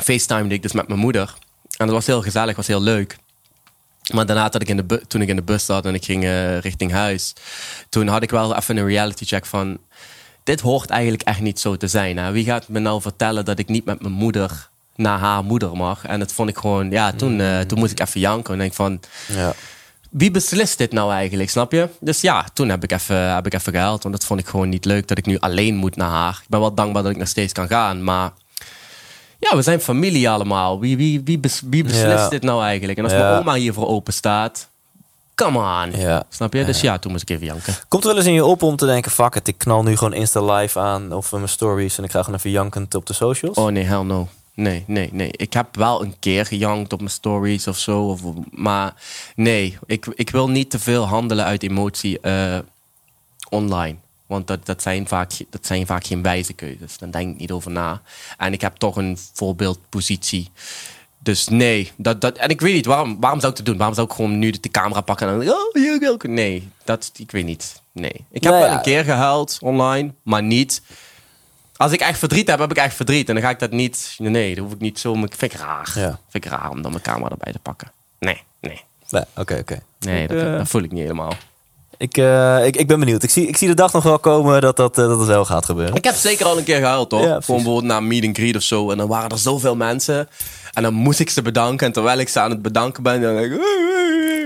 facetimede 0.04 0.56
ik 0.56 0.62
dus 0.62 0.72
met 0.74 0.88
mijn 0.88 1.00
moeder. 1.00 1.34
En 1.78 1.86
dat 1.86 1.96
was 1.96 2.06
heel 2.06 2.22
gezellig, 2.22 2.56
was 2.56 2.68
heel 2.68 2.82
leuk. 2.82 3.18
Maar 4.14 4.26
daarna, 4.26 4.50
dat 4.50 4.62
ik 4.62 4.68
in 4.70 4.78
de 4.78 5.02
toen 5.08 5.22
ik 5.22 5.28
in 5.28 5.36
de 5.36 5.42
bus 5.42 5.66
zat 5.66 5.86
en 5.86 5.94
ik 5.94 6.06
ging 6.06 6.24
eh, 6.24 6.58
richting 6.60 6.92
huis, 6.92 7.34
toen 7.90 8.08
had 8.08 8.24
ik 8.24 8.30
wel 8.30 8.56
even 8.56 8.78
een 8.78 8.88
reality 8.88 9.26
check 9.26 9.46
van: 9.46 9.78
dit 10.44 10.62
hoort 10.62 10.90
eigenlijk 10.90 11.24
echt 11.24 11.40
niet 11.42 11.60
zo 11.60 11.78
te 11.78 11.88
zijn. 11.88 12.18
Hè? 12.18 12.32
Wie 12.32 12.46
gaat 12.46 12.68
me 12.68 12.80
nou 12.80 13.02
vertellen 13.02 13.46
dat 13.46 13.60
ik 13.60 13.68
niet 13.68 13.86
met 13.86 14.02
mijn 14.02 14.14
moeder 14.14 14.70
naar 14.96 15.20
haar 15.20 15.44
moeder 15.44 15.76
mag? 15.76 16.06
En 16.06 16.20
dat 16.20 16.34
vond 16.34 16.50
ik 16.50 16.58
gewoon, 16.58 16.90
ja, 16.92 17.12
toen, 17.12 17.40
eh, 17.42 17.60
toen 17.60 17.80
moest 17.80 17.92
ik 17.92 18.00
even 18.00 18.20
janken. 18.20 18.54
En 18.54 18.60
denk 18.60 18.74
van: 18.74 19.00
Ja. 19.28 19.54
wie 20.10 20.32
beslist 20.32 20.78
dit 20.78 20.92
nou 20.92 21.12
eigenlijk, 21.12 21.50
snap 21.50 21.72
je? 21.72 21.90
Dus 22.00 22.22
ja, 22.22 22.46
toen 22.54 22.70
heb 22.70 22.84
ik 22.84 22.92
even, 22.92 23.34
heb 23.34 23.46
ik 23.46 23.54
even 23.54 23.74
gehuild. 23.74 24.04
Want 24.04 24.16
dat 24.16 24.26
vond 24.26 24.40
ik 24.40 24.48
gewoon 24.48 24.70
niet 24.70 24.86
leuk 24.86 25.08
dat 25.08 25.18
ik 25.18 25.26
nu 25.26 25.40
alleen 25.40 25.76
moet 25.76 25.96
naar 25.96 26.10
haar. 26.10 26.40
Ik 26.42 26.50
ben 26.50 26.60
wel 26.60 26.74
dankbaar 26.74 27.04
dat 27.04 27.12
ik 27.12 27.18
nog 27.18 27.28
steeds 27.28 27.54
kan 27.54 27.68
gaan. 27.68 28.04
Maar 28.04 28.32
ja, 29.50 29.56
we 29.56 29.62
zijn 29.62 29.80
familie 29.82 30.30
allemaal. 30.30 30.80
Wie, 30.80 30.98
wie, 30.98 31.22
wie, 31.24 31.40
bes- 31.40 31.62
wie 31.66 31.84
beslist 31.84 32.06
Ja. 32.24 32.30
dit 32.30 32.44
nou 32.44 32.64
eigenlijk? 32.64 32.98
En 32.98 33.04
als 33.04 33.14
mijn 33.14 33.40
oma 33.40 33.54
hiervoor 33.54 33.88
open 33.88 34.14
staat, 34.14 34.70
come 35.36 35.58
on. 35.58 36.00
Ja. 36.00 36.24
Snap 36.30 36.54
je? 36.54 36.66
Dus 36.66 36.82
ja, 36.82 36.98
toen 37.00 37.12
moest 37.12 37.24
ik 37.24 37.30
even 37.30 37.46
janken. 37.46 37.74
Komt 37.88 38.04
er 38.04 38.10
wel 38.10 38.18
eens 38.18 38.28
in 38.28 38.34
je 38.34 38.46
op 38.46 38.64
om 38.64 38.76
te 38.76 38.86
denken, 38.86 39.12
fuck 39.12 39.36
it, 39.36 39.48
ik 39.48 39.58
knal 39.58 39.84
nu 39.84 39.98
gewoon 39.98 40.14
Insta 40.14 40.42
live 40.54 40.80
aan 40.80 41.14
of 41.14 41.32
mijn 41.32 41.50
stories 41.50 41.98
en 41.98 42.04
ik 42.04 42.12
ga 42.12 42.24
gewoon 42.24 42.38
even 42.40 42.52
jankend 42.52 42.96
op 42.96 43.06
de 43.06 43.14
socials? 43.14 43.58
Oh 43.58 43.72
nee, 43.72 43.84
hell 43.84 44.02
no. 44.04 44.28
Nee, 44.54 44.84
nee, 44.88 45.10
nee. 45.12 45.30
Ik 45.32 45.54
heb 45.54 45.76
wel 45.76 46.02
een 46.04 46.16
keer 46.20 46.46
gejankt 46.46 46.94
op 46.94 47.00
mijn 47.00 47.12
stories 47.12 47.68
of 47.68 47.78
zo. 47.78 48.02
Of, 48.08 48.22
maar 48.52 48.94
nee, 49.36 49.78
ik, 49.86 50.06
ik 50.16 50.30
wil 50.30 50.50
niet 50.50 50.70
te 50.70 50.80
veel 50.80 51.08
handelen 51.08 51.46
uit 51.46 51.64
emotie 51.64 52.20
eh, 52.20 52.60
online. 53.50 53.96
Want 54.32 54.48
dat, 54.48 54.66
dat, 54.66 54.82
zijn 54.82 55.08
vaak, 55.08 55.32
dat 55.50 55.66
zijn 55.66 55.86
vaak 55.86 56.06
geen 56.06 56.22
wijze 56.22 56.54
keuzes. 56.54 56.98
Daar 56.98 57.12
denk 57.12 57.34
ik 57.34 57.40
niet 57.40 57.52
over 57.52 57.72
na. 57.72 58.02
En 58.38 58.54
ik 58.54 58.62
heb 58.62 58.76
toch 58.76 58.96
een 58.96 59.18
voorbeeldpositie. 59.34 60.52
Dus 61.20 61.48
nee, 61.48 61.92
dat, 61.96 62.22
dat, 62.22 62.38
en 62.38 62.50
ik 62.50 62.62
weet 62.62 62.74
niet, 62.74 62.86
waarom, 62.86 63.20
waarom 63.20 63.40
zou 63.40 63.52
ik 63.52 63.58
het 63.58 63.68
doen? 63.68 63.78
Waarom 63.78 63.96
zou 63.96 64.08
ik 64.08 64.14
gewoon 64.14 64.40
nu 64.40 64.52
de, 64.52 64.70
camera 64.70 65.02
pakken 65.02 65.28
en 65.28 65.40
dan... 65.40 65.50
Oh, 65.50 65.74
hier 65.74 66.00
wil 66.00 66.14
ik... 66.14 66.28
Nee, 66.28 66.70
dat, 66.84 67.12
ik 67.16 67.32
weet 67.32 67.46
niet. 67.46 67.82
Nee. 67.92 68.26
Ik 68.32 68.44
heb 68.44 68.54
Nou 68.54 68.64
wel 68.64 68.74
een 68.74 68.82
keer 68.82 69.04
gehuild 69.04 69.58
online, 69.62 70.14
maar 70.24 70.44
niet... 70.44 70.82
Als 71.76 71.92
ik 71.92 72.00
echt 72.00 72.20
verdriet 72.20 72.48
heb, 72.48 72.60
heb 72.60 72.72
ik 72.72 72.78
echt 72.78 72.96
verdriet. 72.96 73.28
En 73.28 73.34
dan 73.34 73.44
ga 73.44 73.50
ik 73.50 73.60
dat 73.60 73.72
niet... 73.72 74.16
Nee, 74.18 74.56
dat 74.56 74.64
hoef 74.64 74.74
ik 74.74 74.80
niet 74.80 75.00
zo... 75.00 75.16
maar 75.16 75.30
ik 75.30 75.36
Vind 75.36 75.54
ik 75.54 75.60
raar. 75.60 75.92
Ja. 75.96 76.20
Vind 76.30 76.46
ik 76.46 76.52
raar 76.52 76.70
om 76.70 76.82
dan 76.82 76.92
mijn 76.92 77.04
camera 77.04 77.30
erbij 77.30 77.52
te 77.52 77.60
pakken. 77.60 77.92
Nee, 78.20 78.44
nee. 78.60 78.84
Nee, 79.10 79.24
oké, 79.36 79.58
oké. 79.58 79.82
Nee, 80.00 80.28
dat, 80.28 80.42
eh, 80.42 80.58
dat 80.58 80.68
voel 80.68 80.84
ik 80.84 80.92
niet 80.92 81.02
helemaal. 81.02 81.34
Ik, 82.02 82.18
eh, 82.18 82.66
ik, 82.66 82.76
ik 82.76 82.88
ben 82.88 83.00
benieuwd. 83.00 83.24
Ik 83.24 83.30
zie, 83.30 83.48
ik 83.48 83.58
zie 83.58 83.68
de 83.68 83.74
dag 83.74 83.94
nog 83.94 84.04
wel 84.04 84.20
komen 84.20 84.62
dat 84.62 84.76
dat, 84.76 84.98
eh, 84.98 85.08
dat 85.08 85.18
het 85.20 85.28
wel 85.28 85.46
gaat 85.46 85.66
gebeuren. 85.66 85.96
Ik 85.96 86.04
heb 86.04 86.16
zeker 86.16 86.46
al 86.46 86.58
een 86.58 86.64
keer 86.64 86.78
gehuild, 86.78 87.10
toch? 87.10 87.20
Ja, 87.20 87.26
Gewoon 87.26 87.40
precies. 87.42 87.56
bijvoorbeeld 87.64 87.92
na 87.94 88.00
meet 88.00 88.26
and 88.26 88.38
greet 88.38 88.56
of 88.56 88.62
zo. 88.62 88.92
En 88.92 88.98
dan 88.98 89.08
waren 89.08 89.30
er 89.30 89.38
zoveel 89.38 89.76
mensen. 89.76 90.30
En 90.74 90.84
dan 90.84 90.94
moest 90.94 91.20
ik 91.20 91.30
ze 91.30 91.42
bedanken. 91.42 91.88
En 91.88 91.94
terwijl 91.94 92.20
ik 92.20 92.30
ze 92.30 92.40
aan 92.40 92.50
het 92.50 92.62
bedanken 92.62 93.04
ben, 93.04 93.22
dan, 93.22 93.36
denk 93.36 93.52
ik, 93.54 93.60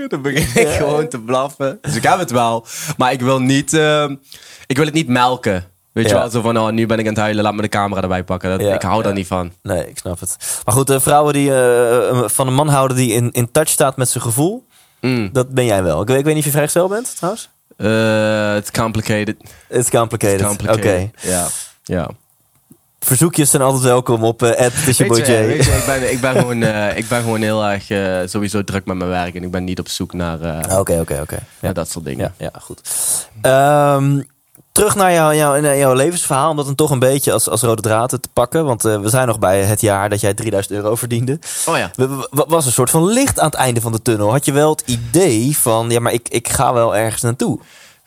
dan 0.08 0.22
begin 0.22 0.62
ik 0.62 0.68
gewoon 0.68 1.08
te 1.08 1.18
blaffen. 1.20 1.78
Dus 1.82 1.94
ik 1.94 2.02
heb 2.02 2.18
het 2.18 2.30
wel. 2.30 2.66
Maar 2.96 3.12
ik 3.12 3.20
wil 3.20 3.40
niet, 3.40 3.72
eh, 3.72 4.10
ik 4.66 4.76
wil 4.76 4.84
het 4.84 4.94
niet 4.94 5.08
melken. 5.08 5.64
Weet 5.92 6.08
je 6.08 6.14
wel, 6.14 6.30
zo 6.30 6.40
van, 6.40 6.58
oh, 6.58 6.70
nu 6.70 6.86
ben 6.86 6.98
ik 6.98 7.04
aan 7.06 7.12
het 7.12 7.20
huilen, 7.22 7.42
laat 7.44 7.54
me 7.54 7.62
de 7.62 7.68
camera 7.68 8.02
erbij 8.02 8.24
pakken. 8.24 8.50
Dat, 8.50 8.60
Ja, 8.60 8.74
ik 8.74 8.82
hou 8.82 9.02
daar 9.02 9.12
niet 9.12 9.26
van. 9.26 9.52
Nee, 9.62 9.88
ik 9.88 9.98
snap 9.98 10.20
het. 10.20 10.36
Maar 10.64 10.74
goed, 10.74 10.86
de 10.86 11.00
vrouwen 11.00 11.32
die 11.32 11.50
van 12.28 12.46
een 12.46 12.54
man 12.54 12.68
houden 12.68 12.96
die 12.96 13.12
in, 13.12 13.32
in 13.32 13.50
touch 13.52 13.68
staat 13.68 13.96
met 13.96 14.08
zijn 14.08 14.24
gevoel, 14.24 14.65
Mm. 15.06 15.28
dat 15.32 15.48
ben 15.48 15.64
jij 15.64 15.82
wel. 15.82 16.00
Ik, 16.00 16.08
weet- 16.08 16.18
ik 16.18 16.24
weet 16.24 16.34
niet 16.34 16.42
of 16.42 16.48
je 16.50 16.56
vrijgezel 16.56 16.88
bent, 16.88 17.16
trouwens. 17.16 17.48
Eh, 17.76 18.56
It's 18.56 18.70
complicated. 18.70 19.36
It's 19.68 19.90
complicated. 19.90 20.68
Oké. 20.70 21.10
Ja. 21.20 21.46
ja. 21.84 22.08
Verzoekjes 23.00 23.50
zijn 23.50 23.62
altijd 23.62 23.82
welkom 23.82 24.24
op 24.24 24.42
eh 24.42 24.70
Weet 24.84 24.96
je, 24.96 25.04
J. 25.04 25.08
weet 25.46 25.64
je, 25.64 25.70
ik, 25.80 25.84
ben, 25.86 26.12
ik, 26.12 26.20
ben 26.20 26.34
gewoon, 26.36 26.62
eh, 26.62 26.96
ik 26.96 27.08
ben 27.08 27.20
gewoon 27.22 27.40
heel 27.42 27.64
erg 27.64 27.84
sowieso 28.30 28.64
druk 28.64 28.84
met 28.84 28.96
mijn 28.96 29.10
werk. 29.10 29.34
En 29.34 29.42
ik 29.42 29.50
ben 29.50 29.64
niet 29.64 29.78
op 29.78 29.88
zoek 29.88 30.12
naar 30.12 30.38
Oké, 30.78 31.00
oké, 31.00 31.18
oké. 31.22 31.38
ja, 31.60 31.72
dat 31.72 31.90
soort 31.90 32.04
dingen. 32.04 32.34
Ja, 32.38 32.50
ja 32.52 32.60
goed. 32.60 32.80
Ehm, 33.40 34.20
terug 34.76 34.94
naar, 34.94 35.12
jou, 35.12 35.34
jou, 35.34 35.60
naar 35.60 35.76
jouw 35.76 35.94
levensverhaal, 35.94 36.50
om 36.50 36.56
dat 36.56 36.66
dan 36.66 36.74
toch 36.74 36.90
een 36.90 36.98
beetje 36.98 37.32
als, 37.32 37.48
als 37.48 37.62
rode 37.62 37.82
draad 37.82 38.08
te 38.08 38.20
pakken. 38.32 38.64
Want 38.64 38.84
eh, 38.84 39.00
we 39.00 39.08
zijn 39.08 39.26
nog 39.26 39.38
bij 39.38 39.62
het 39.62 39.80
jaar 39.80 40.08
dat 40.08 40.20
jij 40.20 40.34
3000 40.34 40.74
euro 40.74 40.94
verdiende. 40.94 41.38
Oh 41.66 41.76
ja. 41.76 41.90
Was 42.30 42.66
een 42.66 42.72
soort 42.72 42.90
van 42.90 43.06
licht 43.06 43.40
aan 43.40 43.46
het 43.46 43.54
einde 43.54 43.80
van 43.80 43.92
de 43.92 44.02
tunnel. 44.02 44.30
Had 44.30 44.44
je 44.44 44.52
wel 44.52 44.70
het 44.70 44.82
idee 44.86 45.58
van, 45.58 45.90
ja, 45.90 46.00
maar 46.00 46.12
ik, 46.12 46.28
ik 46.28 46.48
ga 46.48 46.72
wel 46.72 46.96
ergens 46.96 47.22
naartoe. 47.22 47.58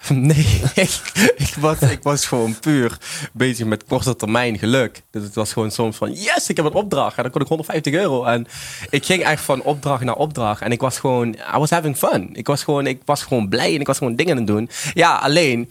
Nee, 0.10 0.62
ik, 0.76 1.02
ik, 1.38 1.54
was, 1.60 1.80
ik 1.80 2.04
was 2.04 2.26
gewoon 2.26 2.60
puur 2.60 2.98
bezig 3.34 3.66
met 3.66 3.86
korte 3.86 4.16
termijn 4.16 4.58
geluk. 4.58 5.02
Dus 5.12 5.24
het 5.24 5.36
was 5.36 5.54
gewoon 5.54 5.72
soms 5.72 5.98
van, 5.98 6.12
yes, 6.14 6.50
ik 6.50 6.58
heb 6.58 6.66
een 6.66 6.74
opdracht. 6.74 7.18
En 7.18 7.24
dan 7.24 7.32
kon 7.32 7.42
ik 7.42 7.48
150 7.48 7.94
euro. 7.94 8.24
En 8.24 8.48
ik 8.90 9.06
ging 9.06 9.24
echt 9.24 9.44
van 9.44 9.62
opdracht 9.62 10.04
naar 10.04 10.16
opdracht. 10.16 10.62
En 10.62 10.72
ik 10.72 10.82
was 10.82 11.00
gewoon, 11.00 11.28
I 11.56 11.58
was 11.58 11.70
having 11.70 11.98
fun. 11.98 12.30
Ik 12.34 12.48
was 12.48 12.64
gewoon, 12.64 12.88
ik 12.88 13.02
was 13.06 13.24
gewoon 13.24 13.50
blij 13.50 13.74
en 13.74 13.80
ik 13.80 13.88
was 13.88 13.98
gewoon 13.98 14.16
dingen 14.16 14.32
aan 14.32 14.38
het 14.38 14.48
doen. 14.48 14.70
Ja, 14.94 15.16
alleen, 15.16 15.70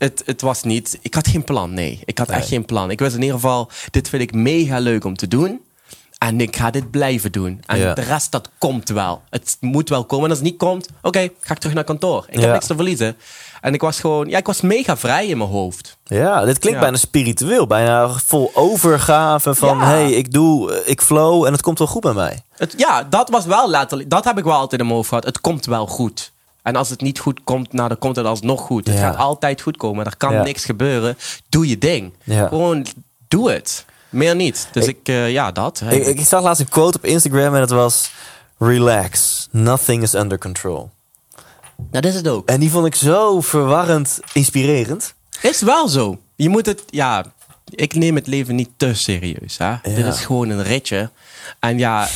het, 0.00 0.22
het 0.26 0.40
was 0.40 0.62
niet, 0.62 0.98
ik 1.02 1.14
had 1.14 1.28
geen 1.28 1.44
plan, 1.44 1.74
nee. 1.74 2.00
Ik 2.04 2.18
had 2.18 2.28
echt 2.28 2.48
geen 2.48 2.64
plan. 2.64 2.90
Ik 2.90 2.98
wist 2.98 3.14
in 3.14 3.20
ieder 3.22 3.34
geval, 3.36 3.68
dit 3.90 4.08
vind 4.08 4.22
ik 4.22 4.32
mega 4.34 4.78
leuk 4.78 5.04
om 5.04 5.16
te 5.16 5.28
doen. 5.28 5.60
En 6.18 6.40
ik 6.40 6.56
ga 6.56 6.70
dit 6.70 6.90
blijven 6.90 7.32
doen. 7.32 7.62
En 7.66 7.78
Ja. 7.78 7.94
de 7.94 8.00
rest, 8.00 8.32
dat 8.32 8.50
komt 8.58 8.88
wel. 8.88 9.22
Het 9.30 9.56
moet 9.60 9.88
wel 9.88 10.04
komen. 10.04 10.24
En 10.24 10.30
als 10.30 10.38
het 10.38 10.48
niet 10.48 10.58
komt, 10.58 10.88
oké, 11.02 11.28
ga 11.40 11.52
ik 11.54 11.58
terug 11.58 11.74
naar 11.74 11.84
kantoor. 11.84 12.24
Ik 12.28 12.34
Ja. 12.34 12.40
heb 12.40 12.52
niks 12.52 12.66
te 12.66 12.74
verliezen. 12.74 13.16
En 13.60 13.74
ik 13.74 13.80
was 13.80 14.00
gewoon, 14.00 14.28
ja, 14.28 14.38
ik 14.38 14.46
was 14.46 14.60
mega 14.60 14.96
vrij 14.96 15.26
in 15.26 15.38
mijn 15.38 15.50
hoofd. 15.50 15.96
Ja, 16.04 16.44
dit 16.44 16.58
klinkt 16.58 16.78
Ja. 16.78 16.84
bijna 16.84 16.96
spiritueel. 16.96 17.66
Bijna 17.66 18.08
vol 18.08 18.50
overgave 18.54 19.54
van, 19.54 19.80
hey, 19.80 20.12
ik 20.12 20.32
doe, 20.32 20.82
ik 20.86 21.00
flow 21.00 21.44
en 21.46 21.52
het 21.52 21.62
komt 21.62 21.78
wel 21.78 21.88
goed 21.88 22.02
bij 22.02 22.12
mij. 22.12 22.38
Het, 22.56 22.74
ja, 22.76 23.02
dat 23.02 23.28
was 23.30 23.44
wel 23.44 23.70
letterlijk, 23.70 24.10
dat 24.10 24.24
heb 24.24 24.38
ik 24.38 24.44
wel 24.44 24.54
altijd 24.54 24.80
in 24.80 24.86
mijn 24.86 24.96
hoofd 24.96 25.08
gehad. 25.08 25.24
Het 25.24 25.40
komt 25.40 25.66
wel 25.66 25.86
goed. 25.86 26.32
En 26.62 26.76
als 26.76 26.88
het 26.90 27.00
niet 27.00 27.18
goed 27.18 27.40
komt, 27.44 27.72
nou, 27.72 27.88
dan 27.88 27.98
komt 27.98 28.16
het 28.16 28.26
alsnog 28.26 28.60
goed. 28.60 28.86
Het 28.86 28.96
Ja. 28.96 29.00
gaat 29.02 29.16
altijd 29.16 29.60
goed 29.60 29.76
komen. 29.76 30.06
Er 30.06 30.16
kan 30.16 30.32
Ja. 30.32 30.42
niks 30.42 30.64
gebeuren. 30.64 31.16
Doe 31.48 31.68
je 31.68 31.78
ding. 31.78 32.12
Ja. 32.24 32.46
Gewoon, 32.48 32.86
doe 33.28 33.50
het. 33.50 33.84
Meer 34.08 34.34
niet. 34.36 34.68
Dus 34.72 34.86
ik, 34.86 34.98
eh, 35.02 35.30
ja, 35.32 35.52
dat. 35.52 35.82
Ik, 35.90 36.06
ik 36.06 36.20
zag 36.20 36.42
laatst 36.42 36.60
een 36.60 36.68
quote 36.68 36.96
op 36.98 37.04
Instagram 37.04 37.54
en 37.54 37.60
het 37.60 37.70
was... 37.70 38.10
Relax, 38.58 39.48
nothing 39.50 40.02
is 40.02 40.14
under 40.14 40.38
control. 40.38 40.90
dat 41.90 42.04
is 42.04 42.14
het 42.14 42.28
ook. 42.28 42.48
En 42.48 42.60
die 42.60 42.70
vond 42.70 42.86
ik 42.86 42.94
zo 42.94 43.40
verwarrend 43.40 44.20
inspirerend. 44.32 45.14
Is 45.42 45.60
wel 45.62 45.88
zo. 45.88 46.18
Je 46.36 46.48
moet 46.48 46.66
het, 46.66 46.82
ja, 46.90 47.24
ik 47.64 47.94
neem 47.94 48.14
het 48.14 48.26
leven 48.26 48.54
niet 48.54 48.68
te 48.76 48.94
serieus. 48.94 49.58
Hè? 49.58 49.74
Dit 49.82 50.06
is 50.06 50.20
gewoon 50.20 50.48
een 50.48 50.62
ritje. 50.62 51.10
En 51.58 51.78
ja, 51.78 52.04
eh, 52.06 52.10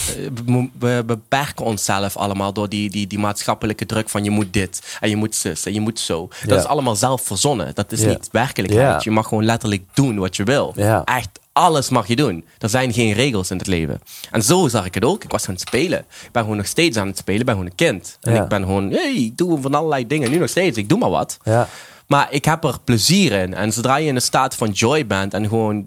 we, 0.79 1.03
beperken 1.07 1.65
onszelf 1.65 2.17
allemaal 2.17 2.53
door 2.53 2.69
die, 2.69 2.91
die, 2.91 3.07
die 3.07 3.19
maatschappelijke 3.19 3.87
druk 3.87 4.09
van 4.09 4.25
je 4.25 4.31
moet 4.31 4.53
dit 4.53 4.97
en 5.01 5.09
je 5.11 5.17
moet 5.17 5.35
zus 5.35 5.67
en 5.67 5.73
je 5.75 5.81
moet 5.81 6.01
zo. 6.01 6.29
Dat 6.41 6.51
Ja. 6.51 6.57
is 6.57 6.65
allemaal 6.65 6.97
zelf 6.97 7.23
verzonnen. 7.23 7.75
Dat 7.75 7.93
is 7.93 8.01
Ja. 8.01 8.09
niet 8.09 8.29
werkelijkheid. 8.33 8.83
Ja. 8.87 9.01
Je 9.03 9.11
mag 9.11 9.29
gewoon 9.29 9.45
letterlijk 9.45 9.83
doen 9.95 10.19
wat 10.19 10.37
je 10.37 10.45
wil. 10.45 10.75
Echt 11.05 11.29
alles 11.53 11.89
mag 11.89 12.07
je 12.07 12.17
doen. 12.17 12.45
Er 12.59 12.69
zijn 12.69 12.93
geen 12.93 13.13
regels 13.13 13.51
in 13.51 13.59
het 13.59 13.67
leven. 13.67 14.01
En 14.31 14.43
zo 14.43 14.69
zag 14.69 14.85
ik 14.87 14.95
het 14.95 15.05
ook. 15.05 15.25
Ik 15.25 15.31
was 15.31 15.47
aan 15.49 15.55
het 15.55 15.63
spelen. 15.63 15.99
Ik 15.99 16.29
ben 16.33 16.43
gewoon 16.43 16.57
nog 16.57 16.67
steeds 16.67 16.97
aan 16.97 17.07
het 17.07 17.19
spelen. 17.19 17.41
Ik 17.41 17.47
ben 17.47 17.55
gewoon 17.55 17.71
een 17.71 17.77
kind. 17.77 18.19
En 18.21 18.43
ik 18.43 18.49
ben 18.49 18.63
gewoon, 18.63 18.91
hey, 18.91 19.15
ik 19.15 19.37
doe 19.37 19.61
van 19.61 19.75
allerlei 19.75 20.07
dingen. 20.07 20.31
Nu 20.31 20.39
nog 20.39 20.49
steeds. 20.49 20.79
Ik 20.79 20.89
doe 20.89 20.99
maar 20.99 21.11
wat. 21.11 21.39
Ja. 21.45 21.69
Maar 22.07 22.27
ik 22.31 22.45
heb 22.45 22.65
er 22.65 22.79
plezier 22.85 23.33
in. 23.33 23.55
En 23.55 23.73
zodra 23.73 23.97
je 23.97 24.09
in 24.09 24.15
een 24.15 24.23
staat 24.23 24.55
van 24.55 24.71
joy 24.71 25.07
bent 25.07 25.35
en 25.35 25.49
gewoon. 25.49 25.87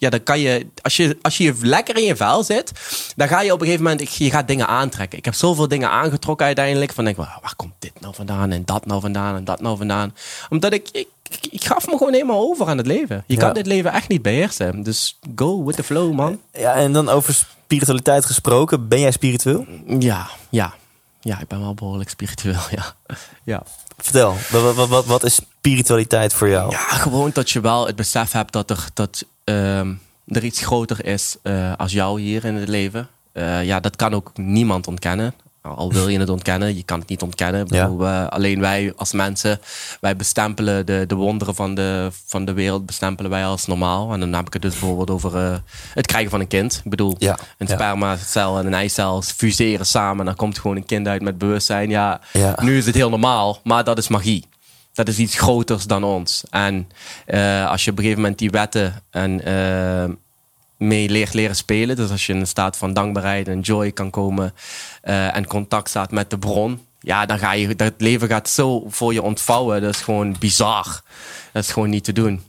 Ja, 0.00 0.10
dan 0.10 0.22
kan 0.22 0.40
je 0.40 0.66
als, 0.82 0.96
je. 0.96 1.18
als 1.22 1.36
je 1.36 1.54
lekker 1.60 1.96
in 1.96 2.04
je 2.04 2.16
vel 2.16 2.42
zit, 2.44 2.72
dan 3.16 3.28
ga 3.28 3.40
je 3.40 3.52
op 3.52 3.60
een 3.60 3.66
gegeven 3.66 3.86
moment. 3.86 4.12
Je 4.14 4.30
gaat 4.30 4.48
dingen 4.48 4.66
aantrekken. 4.68 5.18
Ik 5.18 5.24
heb 5.24 5.34
zoveel 5.34 5.68
dingen 5.68 5.90
aangetrokken 5.90 6.46
uiteindelijk. 6.46 6.92
Van 6.92 7.04
denk, 7.04 7.16
waar 7.16 7.52
komt 7.56 7.72
dit 7.78 8.00
nou 8.00 8.14
vandaan? 8.14 8.50
En 8.50 8.62
dat 8.64 8.86
nou 8.86 9.00
vandaan? 9.00 9.36
En 9.36 9.44
dat 9.44 9.60
nou 9.60 9.76
vandaan? 9.76 10.14
Omdat 10.48 10.72
ik. 10.72 10.88
Ik, 10.92 11.06
ik, 11.28 11.46
ik 11.50 11.64
gaf 11.64 11.86
me 11.86 11.96
gewoon 11.96 12.12
helemaal 12.12 12.40
over 12.40 12.66
aan 12.68 12.76
het 12.76 12.86
leven. 12.86 13.24
Je 13.26 13.34
Ja. 13.34 13.40
kan 13.40 13.54
dit 13.54 13.66
leven 13.66 13.92
echt 13.92 14.08
niet 14.08 14.22
beheersen. 14.22 14.82
Dus 14.82 15.18
go 15.36 15.64
with 15.64 15.76
the 15.76 15.82
flow, 15.82 16.12
man. 16.14 16.40
ja, 16.52 16.74
en 16.74 16.92
dan 16.92 17.08
over 17.08 17.34
spiritualiteit 17.34 18.24
gesproken. 18.24 18.88
Ben 18.88 19.00
jij 19.00 19.10
spiritueel? 19.10 19.66
Ja, 19.98 20.28
ja. 20.48 20.74
Ja, 21.20 21.40
ik 21.40 21.48
ben 21.48 21.60
wel 21.60 21.74
behoorlijk 21.74 22.10
spiritueel, 22.10 22.60
ja. 22.76 22.94
Ja. 23.44 23.62
Vertel, 23.96 24.36
wat, 24.50 24.74
wat, 24.74 24.88
wat, 24.88 25.06
wat 25.06 25.24
is 25.24 25.34
spiritualiteit 25.34 26.32
voor 26.34 26.48
jou? 26.48 26.70
Ja, 26.70 26.78
gewoon 26.88 27.30
dat 27.34 27.50
je 27.50 27.60
wel 27.60 27.86
het 27.86 27.96
besef 27.96 28.32
hebt 28.32 28.52
dat 28.52 28.70
er, 28.70 28.86
dat, 28.94 29.24
ehm, 29.48 29.92
er 30.26 30.44
iets 30.44 30.60
groter 30.64 31.04
is 31.06 31.36
eh, 31.42 31.72
als 31.76 31.92
jou 31.92 32.20
hier 32.20 32.44
in 32.44 32.54
het 32.54 32.68
leven. 32.68 33.08
Eh, 33.32 33.64
ja, 33.64 33.80
dat 33.80 33.96
kan 33.96 34.14
ook 34.14 34.30
niemand 34.36 34.86
ontkennen. 34.86 35.34
Al 35.62 35.92
wil 35.92 36.08
je 36.08 36.18
het 36.18 36.28
ontkennen, 36.28 36.76
je 36.76 36.82
kan 36.82 36.98
het 36.98 37.08
niet 37.08 37.22
ontkennen. 37.22 37.66
Ja. 37.68 38.24
alleen 38.24 38.60
wij 38.60 38.92
als 38.96 39.12
mensen, 39.12 39.60
wij 40.00 40.16
bestempelen 40.16 40.86
de, 40.86 41.04
de 41.06 41.14
wonderen 41.14 41.54
van 41.54 41.74
de, 41.74 42.08
van 42.26 42.44
de 42.44 42.52
wereld 42.52 42.86
bestempelen 42.86 43.30
wij 43.30 43.44
als 43.46 43.66
normaal. 43.66 44.12
En 44.12 44.20
dan 44.20 44.32
heb 44.32 44.46
ik 44.46 44.52
het 44.52 44.62
dus 44.62 44.70
bijvoorbeeld 44.78 45.10
over 45.10 45.36
eh, 45.36 45.56
het 45.94 46.06
krijgen 46.06 46.30
van 46.30 46.40
een 46.40 46.46
kind. 46.48 46.80
Ik 46.84 46.90
bedoel, 46.90 47.14
Ja, 47.18 47.38
een 47.58 47.68
spermacel 47.68 48.58
en 48.58 48.66
een 48.66 48.74
eicel 48.74 49.22
fuseren 49.22 49.86
samen. 49.86 50.18
En 50.18 50.24
dan 50.24 50.36
komt 50.36 50.58
gewoon 50.58 50.76
een 50.76 50.86
kind 50.86 51.06
uit 51.08 51.22
met 51.22 51.38
bewustzijn. 51.38 51.90
Ja, 51.90 52.20
Ja. 52.32 52.54
nu 52.62 52.76
is 52.76 52.86
het 52.86 52.94
heel 52.94 53.10
normaal, 53.10 53.58
maar 53.64 53.84
dat 53.84 53.98
is 53.98 54.08
magie. 54.08 54.44
Dat 54.98 55.08
is 55.08 55.18
iets 55.18 55.38
groters 55.38 55.84
dan 55.84 56.04
ons. 56.04 56.44
En 56.50 56.90
eh, 57.26 57.70
als 57.70 57.84
je 57.84 57.90
op 57.90 57.96
een 57.96 58.02
gegeven 58.02 58.22
moment 58.22 58.38
die 58.38 58.50
wetten 58.50 59.02
en, 59.10 59.44
eh, 59.44 60.14
mee 60.76 61.08
leert 61.08 61.34
leren 61.34 61.56
spelen, 61.56 61.96
dus 61.96 62.10
als 62.10 62.26
je 62.26 62.32
in 62.32 62.40
een 62.40 62.46
staat 62.46 62.76
van 62.76 62.92
dankbaarheid 62.92 63.48
en 63.48 63.60
joy 63.60 63.92
kan 63.92 64.10
komen 64.10 64.54
eh, 65.02 65.36
en 65.36 65.46
contact 65.46 65.88
staat 65.88 66.10
met 66.10 66.30
de 66.30 66.38
bron, 66.38 66.80
ja, 67.00 67.26
dan 67.26 67.38
ga 67.38 67.52
je, 67.52 67.76
dat 67.76 67.92
leven 67.96 68.28
gaat 68.28 68.48
zo 68.48 68.84
voor 68.88 69.12
je 69.12 69.22
ontvouwen. 69.22 69.80
Dat 69.80 69.94
is 69.94 70.00
gewoon 70.00 70.36
bizar. 70.38 71.02
Dat 71.52 71.62
is 71.62 71.70
gewoon 71.70 71.90
niet 71.90 72.04
te 72.04 72.12
doen. 72.12 72.42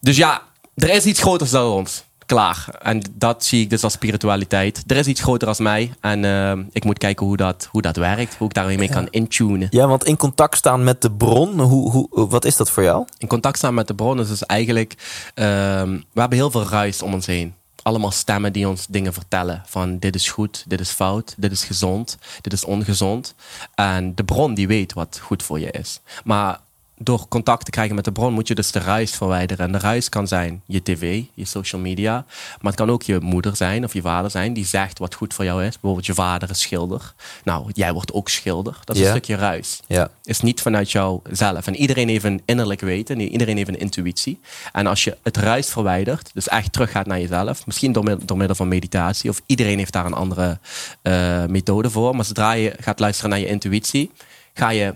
Dus 0.00 0.16
ja, 0.16 0.42
er 0.74 0.90
is 0.90 1.04
iets 1.04 1.20
groters 1.20 1.50
dan 1.50 1.72
ons. 1.72 2.04
Klaar. 2.34 2.68
En 2.82 3.02
dat 3.12 3.44
zie 3.44 3.60
ik 3.60 3.70
dus 3.70 3.82
als 3.82 3.92
spiritualiteit. 3.92 4.84
Er 4.86 4.96
is 4.96 5.06
iets 5.06 5.20
groter 5.20 5.48
als 5.48 5.58
mij. 5.58 5.92
En 6.00 6.24
eh, 6.24 6.64
ik 6.72 6.84
moet 6.84 6.98
kijken 6.98 7.26
hoe 7.26 7.36
dat, 7.36 7.68
hoe 7.70 7.82
dat 7.82 7.96
werkt. 7.96 8.34
Hoe 8.36 8.48
ik 8.48 8.54
daarmee 8.54 8.78
mee 8.78 8.88
kan 8.88 9.08
intunen. 9.10 9.68
Ja, 9.70 9.86
want 9.86 10.04
in 10.04 10.16
contact 10.16 10.56
staan 10.56 10.84
met 10.84 11.02
de 11.02 11.10
bron, 11.10 11.60
hoe, 11.60 11.90
hoe, 11.90 12.28
wat 12.28 12.44
is 12.44 12.56
dat 12.56 12.70
voor 12.70 12.82
jou? 12.82 13.06
In 13.18 13.28
contact 13.28 13.58
staan 13.58 13.74
met 13.74 13.86
de 13.86 13.94
bron 13.94 14.20
is 14.20 14.28
dus 14.28 14.46
eigenlijk... 14.46 14.94
ehm, 15.34 15.90
we 16.12 16.20
hebben 16.20 16.38
heel 16.38 16.50
veel 16.50 16.68
ruis 16.68 17.02
om 17.02 17.14
ons 17.14 17.26
heen. 17.26 17.54
Allemaal 17.82 18.10
stemmen 18.10 18.52
die 18.52 18.68
ons 18.68 18.86
dingen 18.86 19.12
vertellen. 19.12 19.62
Van 19.66 19.98
dit 19.98 20.14
is 20.14 20.30
goed, 20.30 20.64
dit 20.66 20.80
is 20.80 20.90
fout, 20.90 21.34
dit 21.36 21.52
is 21.52 21.64
gezond, 21.64 22.18
dit 22.40 22.52
is 22.52 22.64
ongezond. 22.64 23.34
En 23.74 24.14
de 24.14 24.24
bron 24.24 24.54
die 24.54 24.66
weet 24.66 24.92
wat 24.92 25.20
goed 25.22 25.42
voor 25.42 25.60
je 25.60 25.70
is. 25.70 26.00
Maar 26.24 26.60
door 27.04 27.28
contact 27.28 27.64
te 27.64 27.70
krijgen 27.70 27.94
met 27.94 28.04
de 28.04 28.12
bron 28.12 28.32
moet 28.32 28.48
je 28.48 28.54
dus 28.54 28.70
de 28.72 28.78
ruis 28.78 29.10
verwijderen. 29.12 29.66
En 29.66 29.72
de 29.72 29.78
ruis 29.78 30.08
kan 30.08 30.28
zijn 30.28 30.62
je 30.66 30.82
tv, 30.82 31.22
je 31.34 31.44
social 31.44 31.80
media. 31.80 32.12
Maar 32.60 32.72
het 32.72 32.74
kan 32.80 32.90
ook 32.90 33.02
je 33.02 33.18
moeder 33.20 33.56
zijn 33.56 33.84
of 33.84 33.92
je 33.92 34.00
vader 34.02 34.30
zijn 34.30 34.52
die 34.52 34.66
zegt 34.66 34.98
wat 34.98 35.14
goed 35.14 35.34
voor 35.34 35.44
jou 35.44 35.64
is. 35.64 35.70
Bijvoorbeeld 35.72 36.06
je 36.06 36.14
vader 36.14 36.50
is 36.50 36.60
schilder. 36.60 37.14
Nou, 37.44 37.70
jij 37.72 37.92
wordt 37.92 38.12
ook 38.12 38.28
schilder. 38.28 38.78
Dat 38.84 38.96
is 38.96 39.02
een 39.02 39.08
stukje 39.08 39.36
ruis. 39.36 39.80
Ja. 39.86 40.08
Is 40.24 40.40
niet 40.40 40.60
vanuit 40.60 40.92
jou 40.92 41.20
zelf. 41.30 41.66
En 41.66 41.76
iedereen 41.76 42.08
heeft 42.08 42.24
een 42.24 42.42
innerlijk 42.44 42.80
weten. 42.80 43.16
en 43.16 43.28
Iedereen 43.28 43.56
heeft 43.56 43.68
een 43.68 43.78
intuïtie. 43.78 44.40
En 44.72 44.86
als 44.86 45.04
je 45.04 45.16
het 45.22 45.36
ruis 45.36 45.68
verwijdert, 45.68 46.30
dus 46.34 46.48
echt 46.48 46.72
teruggaat 46.72 47.06
naar 47.06 47.20
jezelf. 47.20 47.66
Misschien 47.66 47.92
door, 47.92 48.04
middel- 48.04 48.26
door 48.26 48.36
middel 48.36 48.56
van 48.56 48.68
meditatie. 48.68 49.30
Of 49.30 49.40
iedereen 49.46 49.78
heeft 49.78 49.92
daar 49.92 50.06
een 50.06 50.12
andere 50.14 50.58
eh, 51.02 51.44
methode 51.44 51.90
voor. 51.90 52.14
Maar 52.16 52.24
zodra 52.24 52.52
je 52.52 52.72
gaat 52.80 52.98
luisteren 53.00 53.30
naar 53.30 53.38
je 53.38 53.46
intuïtie, 53.46 54.10
ga 54.54 54.68
je 54.70 54.94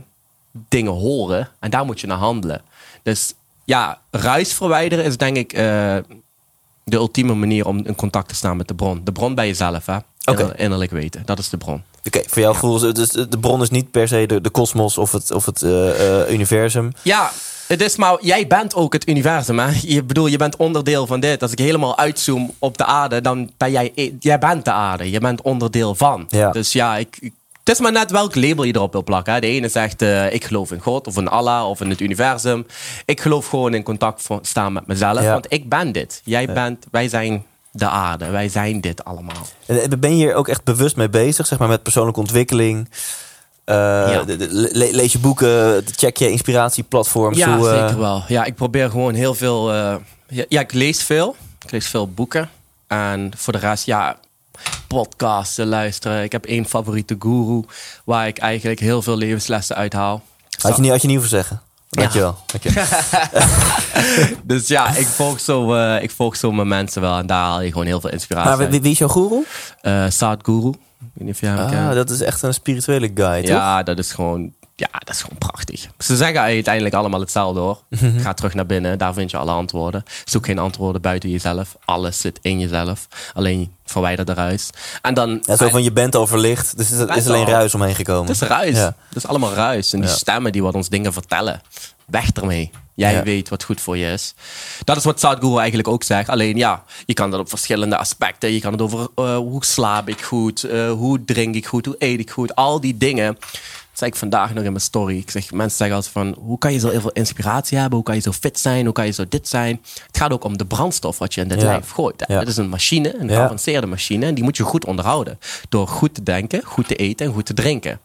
dingen 0.69 0.93
horen. 0.93 1.49
En 1.61 1.71
daar 1.71 1.85
moet 1.85 2.01
je 2.01 2.07
naar 2.07 2.17
handelen. 2.19 2.63
Dus 3.03 3.35
ja, 3.65 3.99
ruis 4.11 4.53
verwijderen 4.53 5.05
is 5.05 5.17
denk 5.17 5.37
ik 5.37 5.53
eh, 5.53 5.97
de 6.85 6.97
ultieme 6.97 7.35
manier 7.35 7.67
om 7.67 7.87
in 7.87 7.95
contact 7.95 8.29
te 8.29 8.35
staan 8.35 8.57
met 8.57 8.69
de 8.69 8.75
bron. 8.75 9.01
De 9.05 9.13
bron 9.13 9.35
bij 9.35 9.47
jezelf, 9.47 9.87
hè? 9.87 9.97
Oké. 10.25 10.41
Inner- 10.43 10.59
Innerlijk 10.61 10.91
weten. 10.91 11.23
Dat 11.25 11.39
is 11.39 11.49
de 11.49 11.57
bron. 11.57 11.83
Oké, 12.05 12.21
voor 12.27 12.43
jouw 12.43 12.53
gevoel, 12.53 12.87
is- 12.87 12.95
dus 12.95 13.09
de 13.09 13.39
bron 13.41 13.63
is 13.63 13.71
niet 13.71 13.91
per 13.91 14.09
se 14.09 14.27
de, 14.27 14.41
de 14.41 14.51
kosmos 14.51 14.99
of 14.99 15.13
het, 15.13 15.31
of 15.31 15.47
het 15.47 15.63
eh, 15.63 16.21
eh, 16.23 16.31
universum. 16.33 16.93
Ja, 17.03 17.31
het 17.67 17.81
is 17.83 17.97
maar, 17.97 18.17
jij 18.21 18.47
bent 18.47 18.75
ook 18.75 18.93
het 18.93 19.09
universum. 19.09 19.59
Hè? 19.59 19.79
Je 19.83 20.03
bedoel, 20.03 20.27
je 20.27 20.37
bent 20.37 20.57
onderdeel 20.57 21.07
van 21.07 21.21
dit. 21.21 21.43
Als 21.43 21.53
ik 21.53 21.59
helemaal 21.59 21.99
uitzoom 21.99 22.55
op 22.59 22.79
de 22.79 22.85
aarde, 22.85 23.21
dan 23.21 23.51
ben 23.57 23.71
jij, 23.71 24.15
jij 24.21 24.39
bent 24.39 24.65
de 24.65 24.73
aarde. 24.73 25.11
Je 25.11 25.21
bent 25.21 25.43
onderdeel 25.43 25.95
van. 25.95 26.27
Ja. 26.29 26.51
Dus 26.51 26.73
ja, 26.73 26.97
ik, 26.97 27.17
ik- 27.21 27.33
het 27.69 27.77
is 27.77 27.83
maar 27.83 27.93
net 27.93 28.11
welk 28.11 28.35
label 28.35 28.65
je 28.65 28.75
erop 28.75 28.93
wil 28.93 29.03
plakken. 29.05 29.33
Hè? 29.33 29.41
De 29.41 29.47
ene 29.47 29.69
zegt, 29.69 30.03
eh, 30.03 30.33
ik 30.33 30.45
geloof 30.45 30.73
in 30.73 30.81
God 30.81 31.07
of 31.07 31.17
in 31.17 31.29
Allah 31.29 31.69
of 31.69 31.81
in 31.81 31.91
het 31.91 32.01
universum. 32.01 32.67
Ik 33.05 33.21
geloof 33.21 33.47
gewoon 33.47 33.75
in 33.75 33.83
contact 33.83 34.23
voor- 34.23 34.39
staan 34.43 34.73
met 34.73 34.87
mezelf. 34.87 35.21
Ja. 35.23 35.33
Want 35.33 35.47
ik 35.49 35.69
ben 35.69 35.93
dit. 35.93 36.21
Jij 36.25 36.47
bent, 36.47 36.85
wij 36.91 37.09
zijn 37.09 37.45
de 37.71 37.89
aarde. 37.89 38.31
Wij 38.31 38.49
zijn 38.49 38.81
dit 38.81 39.05
allemaal. 39.05 39.47
Eh, 39.67 39.77
Ben 39.99 40.11
je 40.11 40.25
hier 40.25 40.35
ook 40.35 40.49
echt 40.49 40.65
bewust 40.65 40.97
mee 40.97 41.09
bezig, 41.09 41.47
zeg 41.47 41.59
maar 41.59 41.69
met 41.69 41.83
persoonlijke 41.83 42.21
ontwikkeling? 42.21 42.89
Eh, 43.65 43.75
Ja. 43.77 44.25
le- 44.49 44.89
lees 44.91 45.13
je 45.13 45.19
boeken, 45.19 45.85
check 45.97 46.17
je 46.17 46.31
inspiratieplatforms? 46.31 47.37
Ja, 47.37 47.57
hoe, 47.57 47.69
zeker 47.69 47.99
wel. 47.99 48.23
Ja, 48.29 48.45
ik 48.45 48.55
probeer 48.55 48.91
gewoon 48.91 49.15
heel 49.15 49.35
veel. 49.35 49.75
ja, 49.75 50.01
ja, 50.49 50.61
ik 50.61 50.73
lees 50.73 51.03
veel. 51.03 51.37
Ik 51.65 51.71
lees 51.71 51.87
veel 51.87 52.09
boeken. 52.09 52.51
En 52.87 53.33
voor 53.37 53.53
de 53.53 53.59
rest, 53.59 53.87
ja, 53.87 54.17
podcasten 54.87 55.67
luisteren. 55.67 56.23
Ik 56.23 56.33
heb 56.33 56.45
één 56.45 56.65
favoriete 56.67 57.17
guru 57.19 57.63
waar 58.05 58.27
ik 58.27 58.39
eigenlijk 58.39 58.81
heel 58.81 59.03
veel 59.03 59.17
levenslessen 59.17 59.77
uithaal. 59.77 60.23
Had 60.61 60.77
je 60.77 60.83
niet, 60.83 60.91
had 60.91 61.01
je 61.01 61.07
niet 61.07 61.17
hoeven 61.17 61.37
zeggen. 61.37 61.61
Dankjewel. 61.91 62.37
Dankjewel. 62.47 62.85
Dus 64.43 64.67
ja, 64.69 64.97
ik 64.97 65.07
volg, 65.07 65.41
zo, 65.41 65.75
eh, 65.75 66.03
ik 66.03 66.11
volg 66.11 66.37
zo 66.37 66.53
mijn 66.53 66.69
mensen 66.69 67.01
wel. 67.03 67.19
En 67.19 67.27
daar 67.27 67.45
haal 67.45 67.61
je 67.61 67.69
gewoon 67.73 67.87
heel 67.87 68.01
veel 68.01 68.11
inspiratie 68.11 68.57
Maar 68.57 68.71
wie, 68.71 68.81
wie 68.81 68.91
is 68.93 68.99
jouw 68.99 69.09
guru? 69.09 69.35
uit. 69.35 69.45
Eh, 69.81 70.11
Sadhguru. 70.19 70.69
Ik 70.69 70.75
weet 71.15 71.25
niet 71.27 71.35
of 71.35 71.41
je 71.41 71.47
hem 71.47 71.59
Ah, 71.59 71.71
kent. 71.71 71.95
dat 71.95 72.11
is 72.11 72.21
echt 72.21 72.43
een 72.43 72.55
spirituele 72.55 73.11
guy, 73.15 73.41
toch? 73.41 73.49
Ja, 73.51 73.83
dat 73.83 73.99
is 73.99 74.13
gewoon, 74.13 74.53
ja, 74.81 74.89
dat 75.05 75.15
is 75.15 75.21
gewoon 75.23 75.39
prachtig. 75.39 75.87
Ze 75.99 76.17
zeggen 76.17 76.41
uiteindelijk 76.41 76.95
allemaal 76.95 77.21
hetzelfde 77.21 77.61
hoor. 77.61 77.83
Mhm. 77.91 78.19
Ga 78.21 78.35
terug 78.35 78.55
naar 78.55 78.67
binnen, 78.67 78.99
daar 78.99 79.13
vind 79.15 79.31
je 79.31 79.37
alle 79.37 79.51
antwoorden. 79.51 80.03
Zoek 80.25 80.45
geen 80.47 80.59
antwoorden 80.59 81.03
buiten 81.03 81.31
jezelf. 81.31 81.77
Alles 81.85 82.21
zit 82.21 82.39
in 82.43 82.59
jezelf. 82.61 83.09
Alleen 83.35 83.73
verwijder 83.85 84.25
de 84.25 84.35
ruis. 84.35 84.71
En 85.03 85.15
dan. 85.15 85.39
Ja, 85.43 85.57
zo 85.57 85.69
van 85.69 85.83
je 85.83 85.93
bent 85.93 86.15
al 86.15 86.27
verlicht, 86.27 86.77
dus 86.77 86.91
er 86.91 87.01
is 87.01 87.15
Bent 87.15 87.27
alleen 87.29 87.45
al. 87.45 87.51
ruis 87.53 87.75
omheen 87.75 87.95
gekomen. 87.95 88.27
Het 88.33 88.43
is 88.43 88.49
ruis. 88.49 88.77
Ja. 88.77 88.95
Het 89.09 89.17
is 89.17 89.27
allemaal 89.27 89.53
ruis. 89.53 89.93
En 89.93 90.01
die 90.01 90.09
Ja. 90.09 90.15
stemmen 90.15 90.53
die 90.53 90.63
wat 90.63 90.75
ons 90.75 90.89
dingen 90.89 91.13
vertellen. 91.13 91.61
Weg 92.07 92.31
ermee. 92.33 92.71
Jij 92.95 93.13
Ja. 93.13 93.23
weet 93.23 93.49
wat 93.49 93.65
goed 93.65 93.81
voor 93.81 93.97
je 93.97 94.13
is. 94.13 94.35
Dat 94.85 94.97
is 94.97 95.05
wat 95.05 95.21
Sadhguru 95.21 95.57
eigenlijk 95.59 95.89
ook 95.89 96.03
zegt. 96.03 96.29
Alleen 96.29 96.57
ja, 96.57 96.83
je 97.07 97.15
kan 97.15 97.31
dat 97.31 97.41
op 97.41 97.49
verschillende 97.49 97.97
aspecten. 97.97 98.53
Je 98.53 98.61
kan 98.61 98.73
het 98.73 98.81
over 98.83 99.09
eh, 99.15 99.37
hoe 99.37 99.65
slaap 99.65 100.09
ik 100.09 100.21
goed, 100.23 100.65
eh, 100.65 100.91
hoe 100.91 101.25
drink 101.25 101.55
ik 101.55 101.67
goed, 101.67 101.87
hoe 101.87 101.95
eet 101.99 102.21
ik 102.21 102.31
goed. 102.31 102.55
Al 102.55 102.81
die 102.81 102.97
dingen. 102.97 103.39
Dat 103.99 104.07
zei 104.09 104.21
ik 104.23 104.29
vandaag 104.31 104.55
nog 104.55 104.65
in 104.65 104.73
mijn 104.73 104.85
story. 104.85 105.17
Ik 105.19 105.31
zeg, 105.31 105.53
mensen 105.53 105.77
zeggen 105.77 105.97
altijd 105.97 106.13
van, 106.15 106.37
hoe 106.45 106.59
kan 106.59 106.73
je 106.73 106.79
zo 106.79 106.89
heel 106.91 107.01
veel 107.01 107.11
inspiratie 107.13 107.79
hebben? 107.79 107.95
Hoe 107.97 108.07
kan 108.07 108.15
je 108.15 108.21
zo 108.21 108.33
fit 108.33 108.59
zijn? 108.59 108.85
Hoe 108.85 108.93
kan 108.95 109.07
je 109.07 109.13
zo 109.13 109.25
dit 109.29 109.49
zijn? 109.49 109.81
Het 110.07 110.17
gaat 110.17 110.31
ook 110.31 110.45
om 110.45 110.59
de 110.59 110.67
brandstof 110.67 111.19
wat 111.19 111.35
je 111.35 111.41
in 111.41 111.49
dit 111.49 111.61
Ja. 111.61 111.67
lijf 111.67 111.91
gooit. 111.91 112.25
Ja. 112.29 112.39
Het 112.39 112.49
is 112.49 112.57
een 112.57 112.69
machine, 112.69 113.19
een 113.21 113.29
Ja. 113.29 113.35
geavanceerde 113.35 113.87
machine. 113.87 114.27
En 114.27 114.35
die 114.35 114.45
moet 114.45 114.57
je 114.57 114.63
goed 114.63 114.85
onderhouden. 114.85 115.39
Door 115.69 115.89
goed 115.89 116.15
te 116.15 116.23
denken, 116.23 116.63
goed 116.65 116.89
te 116.89 116.97
eten 116.97 117.27
en 117.27 117.33
goed 117.33 117.47
te 117.47 117.55
drinken. 117.55 118.01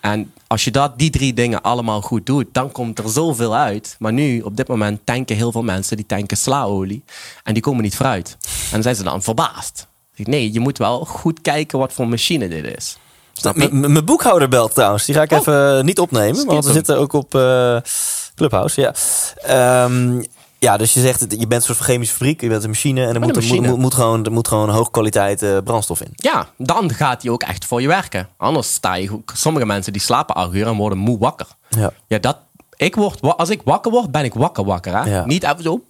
En 0.00 0.32
als 0.46 0.64
je 0.64 0.70
dat, 0.70 0.98
die 0.98 1.10
drie 1.10 1.32
dingen 1.34 1.62
allemaal 1.62 2.00
goed 2.02 2.26
doet, 2.26 2.46
dan 2.52 2.72
komt 2.72 2.98
er 2.98 3.08
zoveel 3.08 3.54
uit. 3.56 3.96
Maar 3.98 4.12
nu, 4.12 4.40
op 4.40 4.56
dit 4.56 4.68
moment, 4.68 5.00
tanken 5.04 5.36
heel 5.36 5.52
veel 5.52 5.62
mensen, 5.62 5.96
die 5.96 6.06
tanken 6.06 6.36
slaolie. 6.36 7.04
En 7.42 7.54
die 7.54 7.62
komen 7.62 7.82
niet 7.82 7.96
vooruit. 7.96 8.36
En 8.40 8.70
dan 8.70 8.82
zijn 8.82 8.94
ze 8.96 9.02
dan 9.02 9.22
verbaasd. 9.22 9.86
Nee, 10.16 10.52
je 10.52 10.60
moet 10.60 10.78
wel 10.78 11.04
goed 11.04 11.40
kijken 11.40 11.78
wat 11.78 11.92
voor 11.92 12.08
machine 12.08 12.48
dit 12.48 12.76
is. 12.76 12.96
Mijn 13.70 14.04
boekhouder 14.04 14.48
belt 14.48 14.74
trouwens. 14.74 15.04
Die 15.04 15.14
ga 15.14 15.22
ik 15.22 15.32
Oh. 15.32 15.38
even 15.38 15.84
niet 15.84 15.98
opnemen. 15.98 16.46
Want 16.46 16.64
we 16.64 16.72
zitten 16.72 16.98
ook 16.98 17.12
op 17.12 17.34
eh, 17.34 17.76
Clubhouse. 18.34 18.80
Ja. 18.80 18.94
Ehm, 19.84 20.22
ja, 20.58 20.76
dus 20.76 20.92
je 20.94 21.00
zegt, 21.00 21.20
je 21.20 21.36
bent 21.46 21.52
een 21.52 21.62
soort 21.62 21.76
van 21.76 21.86
chemische 21.86 22.14
fabriek. 22.14 22.40
Je 22.40 22.48
bent 22.48 22.62
een 22.62 22.68
machine. 22.68 23.06
En 23.06 23.14
er 23.14 23.20
moet, 23.20 23.36
er 23.36 23.42
machine. 23.42 23.68
moet, 23.68 23.78
moet 23.78 23.94
gewoon, 23.94 24.24
er 24.24 24.32
moet 24.32 24.48
gewoon 24.48 24.68
hoog 24.68 24.90
kwaliteit 24.90 25.42
eh, 25.42 25.56
brandstof 25.64 26.00
in. 26.00 26.12
Ja, 26.14 26.46
dan 26.58 26.92
gaat 26.92 27.22
hij 27.22 27.30
ook 27.30 27.42
echt 27.42 27.64
voor 27.64 27.80
je 27.80 27.88
werken. 27.88 28.28
Anders 28.36 28.74
sta 28.74 28.94
je... 28.94 29.20
Sommige 29.34 29.66
mensen 29.66 29.92
die 29.92 30.02
slapen 30.02 30.34
acht 30.34 30.54
uur 30.54 30.66
en 30.66 30.76
worden 30.76 30.98
moe 30.98 31.18
wakker. 31.18 31.46
Ja. 31.68 31.90
Ja, 32.06 32.18
dat... 32.18 32.36
Ik 32.76 32.94
word, 32.94 33.20
als 33.22 33.48
ik 33.50 33.60
wakker 33.64 33.90
word, 33.90 34.10
ben 34.10 34.24
ik 34.24 34.34
wakker 34.34 34.64
wakker. 34.64 34.96
Hè? 35.02 35.10
Ja. 35.10 35.24
Niet 35.26 35.42
even 35.44 35.62
zo... 35.62 35.80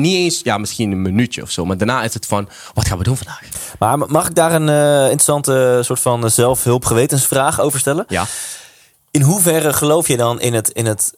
Niet 0.00 0.16
eens, 0.16 0.40
ja, 0.42 0.58
misschien 0.58 0.92
een 0.92 1.02
minuutje 1.02 1.42
of 1.42 1.50
zo. 1.50 1.64
Maar 1.64 1.76
daarna 1.76 2.02
is 2.02 2.14
het 2.14 2.26
van, 2.26 2.48
wat 2.74 2.86
gaan 2.86 2.98
we 2.98 3.04
doen 3.04 3.16
vandaag? 3.16 3.42
Maar 3.78 3.98
mag 3.98 4.28
ik 4.28 4.34
daar 4.34 4.52
een 4.52 4.68
eh, 4.68 5.02
interessante 5.02 5.80
soort 5.84 6.00
van 6.00 6.30
zelfhulpgewetensvraag 6.30 7.60
over 7.60 7.78
stellen? 7.78 8.04
Ja. 8.08 8.24
In 9.10 9.22
hoeverre 9.22 9.72
geloof 9.72 10.08
je 10.08 10.16
dan 10.16 10.40
in 10.40 10.54
het, 10.54 10.68
in 10.68 10.86
het 10.86 11.14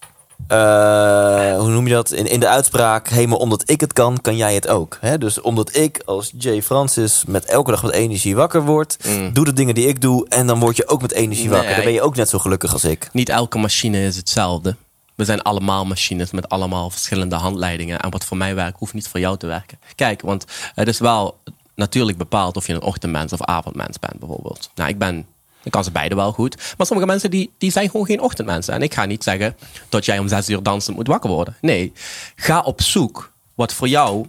eh, 0.49 1.59
hoe 1.59 1.71
noem 1.71 1.87
je 1.87 1.95
dat? 1.95 2.11
In, 2.11 2.27
in 2.27 2.41
de 2.41 2.49
uitspraak, 2.49 3.09
hé, 3.09 3.27
maar 3.27 3.39
omdat 3.39 3.63
ik 3.71 3.81
het 3.81 3.93
kan, 3.93 4.21
kan 4.21 4.37
jij 4.37 4.55
het 4.55 4.69
ook. 4.69 4.99
Hè? 5.01 5.19
Dus 5.19 5.41
omdat 5.41 5.77
ik 5.77 6.03
als 6.05 6.33
Jay 6.39 6.63
Francis 6.63 7.25
met 7.27 7.45
elke 7.45 7.71
dag 7.71 7.83
met 7.83 7.93
energie 7.93 8.37
wakker 8.37 8.63
word, 8.63 8.97
doe 9.33 9.45
de 9.45 9.53
dingen 9.53 9.75
die 9.75 9.87
ik 9.87 10.01
doe 10.01 10.29
en 10.29 10.47
dan 10.47 10.59
word 10.59 10.77
je 10.77 10.89
ook 10.89 11.03
met 11.03 11.13
energie 11.13 11.51
wakker. 11.51 11.75
Dan 11.75 11.85
ben 11.85 11.93
je 11.93 12.03
ook 12.03 12.17
net 12.17 12.29
zo 12.29 12.39
gelukkig 12.39 12.73
als 12.73 12.85
ik. 12.85 13.09
Niet 13.13 13.29
elke 13.29 13.59
machine 13.59 14.07
is 14.07 14.17
hetzelfde. 14.17 14.77
We 15.15 15.25
zijn 15.25 15.43
allemaal 15.43 15.85
machines 15.85 16.31
met 16.31 16.49
allemaal 16.49 16.91
verschillende 16.91 17.37
handleidingen. 17.37 18.01
En 18.01 18.11
wat 18.11 18.25
voor 18.25 18.37
mij 18.37 18.55
werkt, 18.55 18.79
hoeft 18.79 18.95
niet 18.95 19.09
voor 19.09 19.21
jou 19.21 19.37
te 19.37 19.47
werken. 19.47 19.79
Kijk, 19.95 20.23
want 20.23 20.45
het 20.75 20.89
is 20.89 20.99
wel 20.99 21.39
natuurlijk 21.75 22.19
bepaald 22.19 22.57
of 22.57 22.67
je 22.67 22.73
een 22.73 22.83
ochtendmens 22.83 23.33
of 23.33 23.43
avondmens 23.43 23.99
bent, 23.99 24.19
bijvoorbeeld. 24.19 24.71
Nou, 24.75 24.89
ik 24.89 24.99
ben. 24.99 25.27
Ik 25.63 25.71
kan 25.71 25.85
ze 25.85 25.91
beide 25.91 26.15
wel 26.15 26.33
goed. 26.33 26.75
Maar 26.77 26.87
sommige 26.87 27.09
mensen 27.09 27.31
die, 27.31 27.51
die 27.59 27.71
zijn 27.71 27.91
gewoon 27.91 28.07
geen 28.07 28.21
ochtendmensen. 28.21 28.75
En 28.75 28.83
ik 28.83 28.95
ga 28.95 29.05
niet 29.05 29.23
zeggen 29.23 29.57
dat 29.89 30.05
jij 30.05 30.19
om 30.19 30.29
zes 30.29 30.49
uur 30.49 30.63
dansend 30.63 30.97
moet 30.97 31.07
wakker 31.07 31.31
worden. 31.31 31.57
Nee, 31.61 31.93
ga 32.37 32.61
op 32.61 32.83
zoek 32.83 33.33
wat 33.55 33.73
voor 33.73 33.89
jou 33.89 34.27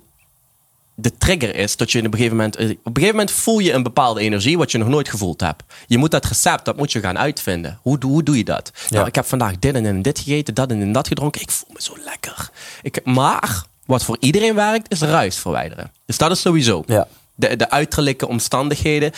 de 0.95 1.17
trigger 1.17 1.55
is 1.55 1.77
dat 1.77 1.91
je 1.91 1.99
op 1.99 2.05
een 2.05 2.11
gegeven 2.11 2.35
moment... 2.35 2.55
Op 2.55 2.61
een 2.61 2.77
gegeven 2.83 3.09
moment 3.09 3.31
voel 3.31 3.59
je 3.59 3.73
een 3.73 3.83
bepaalde 3.83 4.21
energie 4.21 4.57
wat 4.57 4.71
je 4.71 4.77
nog 4.77 4.87
nooit 4.87 5.09
gevoeld 5.09 5.41
hebt. 5.41 5.63
Je 5.87 5.97
moet 5.97 6.11
dat 6.11 6.25
recept, 6.25 6.65
dat 6.65 6.77
moet 6.77 6.91
je 6.91 6.99
gaan 6.99 7.17
uitvinden. 7.17 7.79
Hoe, 7.81 7.97
doe- 7.97 8.11
hoe 8.11 8.23
doe 8.23 8.37
je 8.37 8.43
dat? 8.43 8.71
Nou, 8.89 9.07
ik 9.07 9.15
heb 9.15 9.25
vandaag 9.25 9.59
dit 9.59 9.75
en 9.75 10.01
dit 10.01 10.19
gegeten, 10.19 10.53
dat 10.53 10.71
en 10.71 10.91
dat 10.91 11.07
gedronken. 11.07 11.41
Ik 11.41 11.51
voel 11.51 11.69
me 11.73 11.81
zo 11.81 11.93
lekker. 12.05 12.49
Ik, 12.81 13.05
maar 13.05 13.63
wat 13.85 14.03
voor 14.03 14.17
iedereen 14.19 14.55
werkt, 14.55 14.91
is 14.91 15.01
ruis 15.01 15.37
verwijderen. 15.37 15.91
Dus 16.05 16.17
dat 16.17 16.31
is 16.31 16.41
sowieso. 16.41 16.83
Ja. 16.85 17.07
De, 17.35 17.55
de 17.55 17.69
uiterlijke 17.69 18.27
omstandigheden 18.27 19.11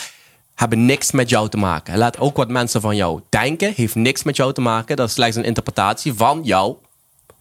hebben 0.56 0.86
niks 0.86 1.12
met 1.12 1.30
jou 1.30 1.50
te 1.50 1.58
maken. 1.58 1.98
Laat 1.98 2.20
ook 2.20 2.38
wat 2.38 2.50
mensen 2.50 2.82
van 2.82 2.96
jou 2.96 3.22
denken, 3.30 3.74
heeft 3.76 3.96
niks 3.96 4.24
met 4.24 4.36
jou 4.36 4.54
te 4.54 4.62
maken. 4.62 4.96
Dat 4.96 5.08
is 5.08 5.14
slechts 5.14 5.36
een 5.36 5.44
interpretatie 5.44 6.14
van 6.14 6.42
jou 6.44 6.76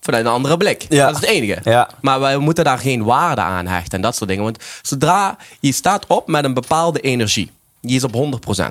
vanuit 0.07 0.25
een 0.27 0.33
andere 0.33 0.57
blik. 0.57 0.87
Ja. 0.89 1.07
Dat 1.07 1.15
is 1.15 1.21
het 1.21 1.31
enige. 1.31 1.61
Ja. 1.65 1.89
Maar 2.01 2.21
wij 2.21 2.37
moeten 2.37 2.65
daar 2.65 2.79
geen 2.79 3.05
waarde 3.05 3.41
aan 3.41 3.67
hechten 3.67 3.93
en 3.93 4.01
dat 4.01 4.17
soort 4.17 4.29
dingen. 4.29 4.45
Want 4.45 4.59
zodra 4.83 5.37
je 5.61 5.73
staat 5.73 6.07
op 6.07 6.29
met 6.29 6.45
een 6.45 6.55
bepaalde 6.55 7.01
energie, 7.01 7.51
die 7.81 7.97
is 7.97 8.05
op 8.05 8.41
100%. 8.59 8.63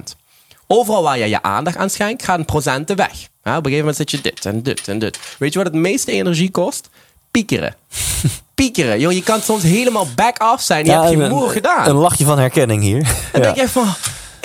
Overal 0.68 1.04
waar 1.04 1.18
je 1.18 1.30
je 1.30 1.42
aandacht 1.42 1.78
aan 1.78 1.90
schenkt, 1.90 2.24
gaan 2.24 2.46
procenten 2.46 2.96
weg. 2.96 3.12
Ja, 3.44 3.58
op 3.58 3.66
een 3.66 3.72
gegeven 3.72 3.78
moment 3.78 3.96
zit 3.96 4.12
je 4.12 4.22
dit 4.22 4.46
en 4.46 4.64
dit 4.64 4.88
en 4.88 5.00
dit. 5.00 5.20
Weet 5.40 5.54
je 5.54 5.64
wat 5.64 5.68
het 5.68 5.82
meeste 5.82 6.12
energie 6.12 6.52
kost? 6.52 6.90
Piekeren. 7.32 7.76
piekeren. 8.56 9.00
Joh, 9.00 9.12
je 9.12 9.24
kan 9.24 9.42
soms 9.42 9.64
helemaal 9.64 10.08
back 10.16 10.44
off 10.44 10.64
zijn. 10.64 10.86
Je 10.86 10.92
hebt 10.92 11.12
een, 11.12 11.30
moer 11.30 11.50
gedaan. 11.50 11.88
Een 11.88 11.96
lachje 11.96 12.26
van 12.26 12.40
herkenning 12.40 12.82
hier. 12.82 13.04
Dan 13.32 13.42
ja. 13.42 13.54
denk 13.54 13.56
je 13.56 13.70
van, 13.70 13.88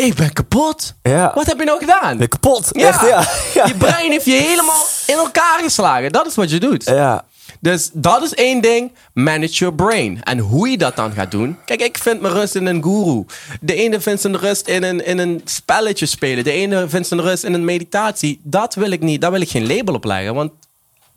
ik 0.01 0.15
ben 0.15 0.33
kapot. 0.33 0.95
Ja. 1.03 1.33
Wat 1.35 1.47
heb 1.47 1.59
je 1.59 1.65
nou 1.65 1.79
gedaan? 1.79 2.17
Ben 2.17 2.29
kapot. 2.29 2.69
Ja. 2.73 2.89
Echt, 2.89 3.01
ja. 3.01 3.25
ja. 3.55 3.67
Je 3.71 3.75
brein 3.75 4.11
heeft 4.11 4.25
je 4.25 4.33
helemaal 4.33 4.85
in 5.07 5.15
elkaar 5.17 5.59
geslagen. 5.63 6.13
Dat 6.13 6.27
is 6.27 6.35
wat 6.35 6.51
je 6.51 6.61
doet. 6.61 6.85
Ja. 6.85 7.25
Dus 7.61 7.91
dat 7.93 8.23
is 8.23 8.35
één 8.35 8.61
ding. 8.61 8.93
Manage 9.13 9.53
your 9.53 9.75
brain. 9.75 10.23
En 10.23 10.39
hoe 10.39 10.69
je 10.71 10.79
dat 10.79 10.97
dan 10.97 11.13
gaat 11.13 11.31
doen. 11.31 11.57
Kijk, 11.65 11.81
ik 11.83 11.99
vind 11.99 12.21
mijn 12.21 12.35
rust 12.35 12.55
in 12.55 12.67
een 12.67 12.83
guru. 12.83 13.25
De 13.61 13.75
ene 13.75 14.01
vindt 14.01 14.21
zijn 14.21 14.37
rust 14.39 14.69
in 14.69 14.83
een, 14.83 15.05
in 15.07 15.19
een 15.19 15.41
spelletje 15.45 16.07
spelen. 16.07 16.45
De 16.45 16.51
ene 16.53 16.89
vindt 16.89 17.09
zijn 17.09 17.21
rust 17.21 17.45
in 17.45 17.55
een 17.55 17.65
meditatie. 17.65 18.41
Dat 18.43 18.75
wil 18.75 18.91
ik 18.91 19.01
niet. 19.01 19.21
Daar 19.21 19.31
wil 19.33 19.41
ik 19.41 19.51
geen 19.51 19.67
label 19.67 19.95
op 19.95 20.05
leggen. 20.05 20.35
Want 20.35 20.51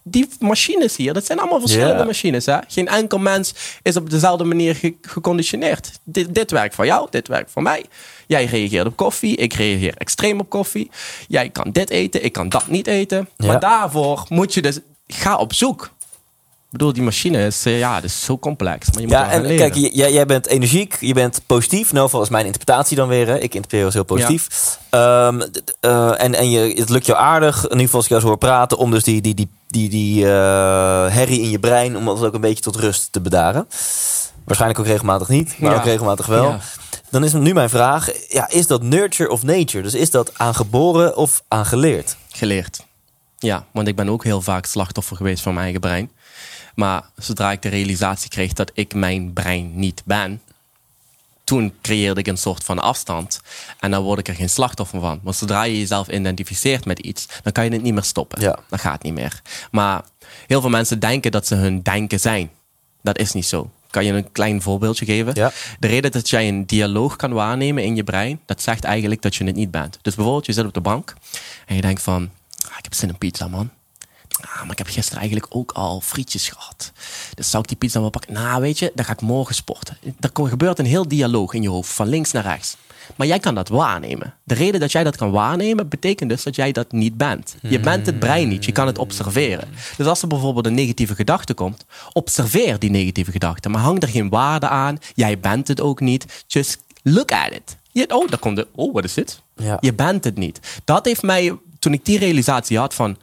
die 0.06 0.30
machines 0.40 0.96
hier, 0.96 1.14
dat 1.14 1.26
zijn 1.26 1.40
allemaal 1.40 1.60
verschillende 1.60 2.06
machines. 2.06 2.46
Hè? 2.46 2.58
Geen 2.68 2.88
enkel 2.88 3.18
mens 3.18 3.54
is 3.84 3.96
op 3.96 4.10
dezelfde 4.10 4.44
manier 4.44 4.76
ge- 4.76 4.96
geconditioneerd. 5.02 5.92
Dit, 6.04 6.36
dit 6.36 6.52
werkt 6.52 6.76
voor 6.76 6.86
jou, 6.86 7.08
dit 7.10 7.28
werkt 7.28 7.52
voor 7.52 7.62
mij. 7.62 7.86
Jij 8.28 8.46
reageert 8.46 8.88
op 8.88 8.96
koffie, 8.96 9.36
ik 9.36 9.54
reageer 9.54 9.94
extreem 9.98 10.40
op 10.40 10.50
koffie. 10.50 10.92
Jij 11.28 11.50
kan 11.50 11.70
dit 11.72 11.90
eten, 11.90 12.24
ik 12.24 12.32
kan 12.32 12.50
dat 12.50 12.68
niet 12.68 12.88
eten. 12.88 13.30
Ja. 13.38 13.48
Maar 13.48 13.60
daarvoor 13.60 14.26
moet 14.30 14.54
je 14.54 14.62
dus, 14.62 14.80
ga 15.08 15.36
op 15.38 15.54
zoek. 15.54 15.92
Ik 16.74 16.80
bedoel, 16.80 16.94
die 16.94 17.04
machine 17.04 17.46
is, 17.46 17.66
eh, 17.66 17.80
ja, 17.80 17.96
dat 17.96 18.04
is 18.04 18.24
zo 18.26 18.38
complex. 18.38 18.88
Maar 18.92 19.02
je 19.02 19.08
moet 19.08 19.16
Ja, 19.16 19.30
en 19.32 19.42
leren. 19.42 19.58
kijk, 19.58 19.94
jij, 19.94 20.12
jij 20.12 20.26
bent 20.26 20.48
energiek, 20.48 20.98
je 21.00 21.14
bent 21.14 21.42
positief. 21.46 21.92
Nou, 21.94 22.22
is 22.22 22.30
mijn 22.30 22.46
interpretatie 22.46 22.98
dan 22.98 23.08
weer. 23.08 23.28
Hè. 23.28 23.36
Ik 23.36 23.42
interpreteer 23.56 23.86
als 23.86 23.94
heel 23.94 24.04
positief. 24.04 24.48
Ehm, 24.90 25.42
eh, 25.80 26.22
en 26.24 26.36
en 26.36 26.50
je, 26.50 26.74
het 26.80 26.90
lukt 26.90 27.06
jou 27.06 27.20
aardig, 27.20 27.56
in 27.58 27.64
ieder 27.64 27.80
geval 27.80 27.96
als 27.96 28.04
ik 28.04 28.10
jou 28.10 28.22
zo 28.22 28.28
hoor 28.28 28.38
praten, 28.38 28.78
om 28.78 28.92
dus 28.92 29.04
die, 29.04 29.22
die, 29.22 29.34
die, 29.34 29.50
die, 29.68 29.90
die 29.90 30.26
eh, 30.26 30.32
herrie 31.14 31.42
in 31.42 31.50
je 31.50 31.60
brein, 31.60 31.98
om 31.98 32.06
dat 32.06 32.24
ook 32.24 32.34
een 32.34 32.42
beetje 32.42 32.64
tot 32.64 32.76
rust 32.76 33.12
te 33.12 33.22
bedaren. 33.22 33.68
Waarschijnlijk 34.46 34.80
ook 34.80 34.88
regelmatig 34.88 35.28
niet, 35.28 35.60
maar 35.60 35.72
Ja. 35.72 35.78
ook 35.78 35.86
regelmatig 35.86 36.26
wel. 36.26 36.46
Ja. 36.50 36.60
Dan 37.14 37.24
is 37.24 37.34
nu 37.34 37.54
mijn 37.54 37.70
vraag, 37.70 38.10
ja, 38.30 38.50
is 38.50 38.68
dat 38.68 38.82
nurture 38.82 39.30
of 39.30 39.44
nature? 39.44 39.84
Dus 39.84 39.94
is 39.94 40.12
dat 40.12 40.38
aangeboren 40.38 41.18
of 41.18 41.44
aangeleerd? 41.48 42.18
Geleerd. 42.30 42.86
Ja, 43.38 43.66
want 43.72 43.88
ik 43.88 43.96
ben 43.96 44.10
ook 44.10 44.24
heel 44.24 44.42
vaak 44.42 44.66
slachtoffer 44.66 45.16
geweest 45.18 45.44
van 45.44 45.54
mijn 45.54 45.64
eigen 45.64 45.82
brein. 45.82 46.12
Maar 46.76 47.04
zodra 47.18 47.52
ik 47.52 47.62
de 47.62 47.70
realisatie 47.70 48.30
kreeg 48.30 48.54
dat 48.54 48.72
ik 48.74 48.94
mijn 48.94 49.34
brein 49.34 49.72
niet 49.76 50.02
ben, 50.06 50.42
toen 51.44 51.74
creëerde 51.82 52.20
ik 52.20 52.28
een 52.28 52.38
soort 52.38 52.64
van 52.64 52.80
afstand. 52.80 53.42
En 53.80 53.92
dan 53.92 54.04
word 54.04 54.20
ik 54.20 54.28
er 54.28 54.36
geen 54.36 54.50
slachtoffer 54.50 55.00
van. 55.00 55.20
Maar 55.24 55.34
zodra 55.34 55.64
je 55.64 55.80
jezelf 55.80 56.08
identificeert 56.08 56.86
met 56.86 57.00
iets, 57.00 57.28
dan 57.44 57.52
kan 57.52 57.64
je 57.64 57.72
het 57.72 57.82
niet 57.82 57.94
meer 57.94 58.04
stoppen. 58.04 58.42
Ja. 58.42 58.60
Dat 58.70 58.82
gaat 58.82 59.04
niet 59.04 59.14
meer. 59.14 59.42
Maar 59.72 60.04
heel 60.48 60.62
veel 60.62 60.70
mensen 60.70 61.00
denken 61.00 61.32
dat 61.32 61.48
ze 61.48 61.56
hun 61.56 61.82
denken 61.82 62.20
zijn. 62.20 62.52
Dat 63.02 63.18
is 63.18 63.34
niet 63.34 63.46
zo. 63.46 63.70
Kan 63.94 64.06
je 64.06 64.14
een 64.14 64.32
klein 64.32 64.62
voorbeeldje 64.62 65.06
geven? 65.06 65.34
Ja. 65.36 65.52
De 65.80 65.88
reden 65.88 66.12
dat 66.12 66.30
jij 66.30 66.48
een 66.48 66.66
dialoog 66.66 67.16
kan 67.16 67.34
waarnemen 67.34 67.84
in 67.84 67.96
je 67.96 68.04
brein, 68.04 68.40
dat 68.46 68.62
zegt 68.62 68.84
eigenlijk 68.84 69.22
dat 69.22 69.36
je 69.36 69.44
het 69.44 69.56
niet 69.56 69.72
bent. 69.72 70.00
Dus 70.02 70.16
bijvoorbeeld, 70.16 70.46
je 70.46 70.54
zit 70.54 70.66
op 70.66 70.74
de 70.74 70.82
bank 70.82 71.14
en 71.66 71.76
je 71.76 71.82
denkt 71.82 72.02
van, 72.02 72.30
ah, 72.70 72.78
ik 72.78 72.84
heb 72.84 72.94
zin 72.94 73.10
in 73.10 73.18
pizza, 73.18 73.48
man. 73.48 73.70
Ah, 74.42 74.62
maar 74.62 74.72
ik 74.72 74.78
heb 74.78 74.88
gisteren 74.88 75.20
eigenlijk 75.20 75.56
ook 75.56 75.72
al 75.72 76.02
frietjes 76.02 76.50
gehad. 76.50 76.92
Dus 77.34 77.50
zou 77.50 77.64
ik 77.64 77.70
die 77.70 77.78
pizza 77.78 78.00
wel 78.00 78.10
pakken? 78.10 78.34
Nou, 78.34 78.62
weet 78.62 78.80
je, 78.80 78.92
dan 78.96 79.06
ga 79.06 79.12
ik 79.12 79.22
morgen 79.22 79.56
sporten. 79.56 79.98
Er 80.20 80.48
gebeurt 80.48 80.80
een 80.80 80.86
heel 80.86 81.08
dialoog 81.08 81.54
in 81.54 81.62
je 81.62 81.70
hoofd, 81.70 81.92
van 81.92 82.08
links 82.08 82.32
naar 82.32 82.44
rechts. 82.44 82.78
Maar 83.16 83.28
jij 83.28 83.40
kan 83.40 83.56
dat 83.56 83.68
waarnemen. 83.68 84.34
De 84.44 84.54
reden 84.54 84.80
dat 84.80 84.92
jij 84.92 85.04
dat 85.04 85.16
kan 85.16 85.32
waarnemen, 85.32 85.90
betekent 85.90 86.30
dus 86.30 86.44
dat 86.44 86.56
jij 86.56 86.72
dat 86.72 86.92
niet 86.92 87.18
bent. 87.18 87.56
Je 87.62 87.80
bent 87.80 88.06
het 88.06 88.20
brein 88.20 88.48
niet, 88.48 88.66
je 88.66 88.72
kan 88.72 88.88
het 88.88 88.98
observeren. 88.98 89.68
Dus 89.98 90.08
als 90.08 90.22
er 90.22 90.28
bijvoorbeeld 90.28 90.66
een 90.66 90.74
negatieve 90.74 91.16
gedachte 91.16 91.54
komt, 91.54 91.86
observeer 92.14 92.80
die 92.80 92.90
negatieve 92.90 93.32
gedachte. 93.32 93.70
Maar 93.70 93.82
hang 93.82 94.02
er 94.02 94.08
geen 94.08 94.30
waarde 94.30 94.68
aan, 94.68 94.98
jij 95.16 95.40
bent 95.40 95.68
het 95.68 95.82
ook 95.82 96.00
niet. 96.00 96.44
Just 96.48 96.78
look 97.04 97.32
at 97.32 97.52
it. 97.52 97.78
Je, 97.92 98.10
oh, 98.10 98.30
daar 98.30 98.40
komt 98.40 98.56
de, 98.56 98.68
oh, 98.76 98.94
wat 98.94 99.04
is 99.04 99.14
dit? 99.14 99.42
Ja. 99.56 99.78
Je 99.80 99.94
bent 99.94 100.24
het 100.24 100.38
niet. 100.38 100.82
Dat 100.86 101.06
heeft 101.06 101.22
mij, 101.22 101.58
toen 101.80 101.94
ik 101.94 102.06
die 102.06 102.20
realisatie 102.20 102.78
had 102.78 102.94
van, 102.94 103.18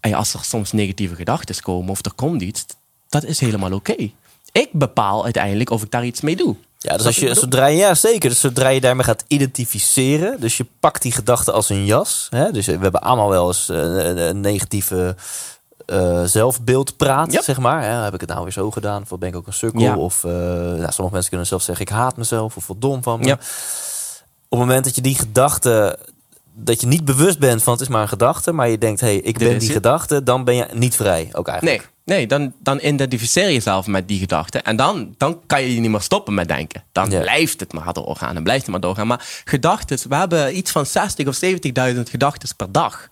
hey, 0.00 0.14
als 0.14 0.34
er 0.34 0.44
soms 0.44 0.72
negatieve 0.72 1.14
gedachten 1.14 1.62
komen 1.62 1.90
of 1.90 2.04
er 2.04 2.12
komt 2.14 2.42
iets, 2.42 2.64
dat 3.08 3.24
is 3.24 3.40
helemaal 3.40 3.72
oké. 3.72 4.10
Ik 4.52 4.68
bepaal 4.72 5.24
uiteindelijk 5.24 5.70
of 5.70 5.82
ik 5.82 5.90
daar 5.90 6.04
iets 6.04 6.20
mee 6.20 6.36
doe. 6.36 6.56
Ja, 6.78 6.96
dus 6.96 7.06
als 7.06 7.16
je 7.16 7.34
zodra 7.34 7.66
je, 7.66 7.76
ja 7.76 7.94
zeker, 7.94 8.28
dus 8.28 8.40
zodra 8.40 8.68
je 8.68 8.80
daarmee 8.80 9.04
gaat 9.04 9.24
identificeren, 9.26 10.40
dus 10.40 10.56
je 10.56 10.66
pakt 10.80 11.02
die 11.02 11.12
gedachte 11.12 11.52
als 11.52 11.68
een 11.68 11.84
jas. 11.84 12.26
Hè? 12.30 12.52
Dus 12.52 12.66
we 12.66 12.72
hebben 12.72 13.00
allemaal 13.00 13.28
wel 13.28 13.46
eens 13.46 13.68
eh, 13.68 13.76
een, 13.78 14.18
een 14.18 14.40
negatieve 14.40 15.16
eh, 15.86 16.24
zelfbeeldpraat, 16.24 17.32
zeg 17.44 17.58
maar. 17.58 17.82
Hè? 17.82 17.88
Heb 17.88 18.14
ik 18.14 18.20
het 18.20 18.28
nou 18.28 18.42
weer 18.42 18.52
zo 18.52 18.70
gedaan? 18.70 19.04
Of 19.08 19.18
ben 19.18 19.28
ik 19.28 19.36
ook 19.36 19.46
een 19.46 19.52
sukkel? 19.52 19.80
Ja. 19.80 19.96
Of 19.96 20.24
eh, 20.24 20.30
nou, 20.30 20.92
sommige 20.92 21.12
mensen 21.12 21.28
kunnen 21.28 21.46
zelf 21.46 21.62
zeggen, 21.62 21.84
ik 21.84 21.92
haat 21.92 22.16
mezelf 22.16 22.56
of 22.56 22.66
wat 22.66 22.80
dom 22.80 23.02
van 23.02 23.20
me. 23.20 23.32
Op 23.32 23.38
het 24.48 24.58
moment 24.58 24.84
dat 24.84 24.94
je 24.94 25.00
die 25.00 25.18
gedachte, 25.18 25.98
dat 26.58 26.80
je 26.80 26.86
niet 26.86 27.04
bewust 27.04 27.38
bent 27.38 27.62
van 27.62 27.72
het 27.72 27.82
is 27.82 27.88
maar 27.88 28.02
een 28.02 28.08
gedachte, 28.08 28.52
maar 28.52 28.68
je 28.68 28.78
denkt, 28.78 29.00
hé, 29.00 29.06
hey, 29.06 29.16
ik 29.16 29.38
ben 29.38 29.58
die 29.58 29.70
gedachte, 29.70 30.22
dan 30.22 30.44
ben 30.44 30.54
je 30.54 30.66
niet 30.72 30.94
vrij 30.96 31.28
ook 31.32 31.48
eigenlijk. 31.48 31.90
Nee, 32.04 32.16
nee 32.18 32.26
dan, 32.26 32.52
dan 32.62 32.78
identificeer 32.82 33.46
je 33.46 33.52
jezelf 33.52 33.86
met 33.86 34.08
die 34.08 34.18
gedachten. 34.18 34.64
En 34.64 34.76
dan, 34.76 35.14
dan 35.16 35.40
kan 35.46 35.62
je 35.62 35.80
niet 35.80 35.90
meer 35.90 36.00
stoppen 36.00 36.34
met 36.34 36.48
denken. 36.48 36.84
Dan 36.92 37.10
Ja. 37.10 37.20
blijft 37.20 37.60
het 37.60 37.72
maar 37.72 37.92
doorgaan. 37.92 38.34
Dan 38.34 38.42
blijft 38.42 38.62
het 38.62 38.70
maar 38.70 38.80
doorgaan. 38.80 39.06
Maar 39.06 39.26
gedachten, 39.44 40.08
we 40.08 40.14
hebben 40.16 40.56
iets 40.56 40.70
van 40.70 40.86
60 40.86 41.26
of 41.26 41.36
70.000 41.44 42.10
gedachten 42.10 42.56
per 42.56 42.72
dag. 42.72 43.08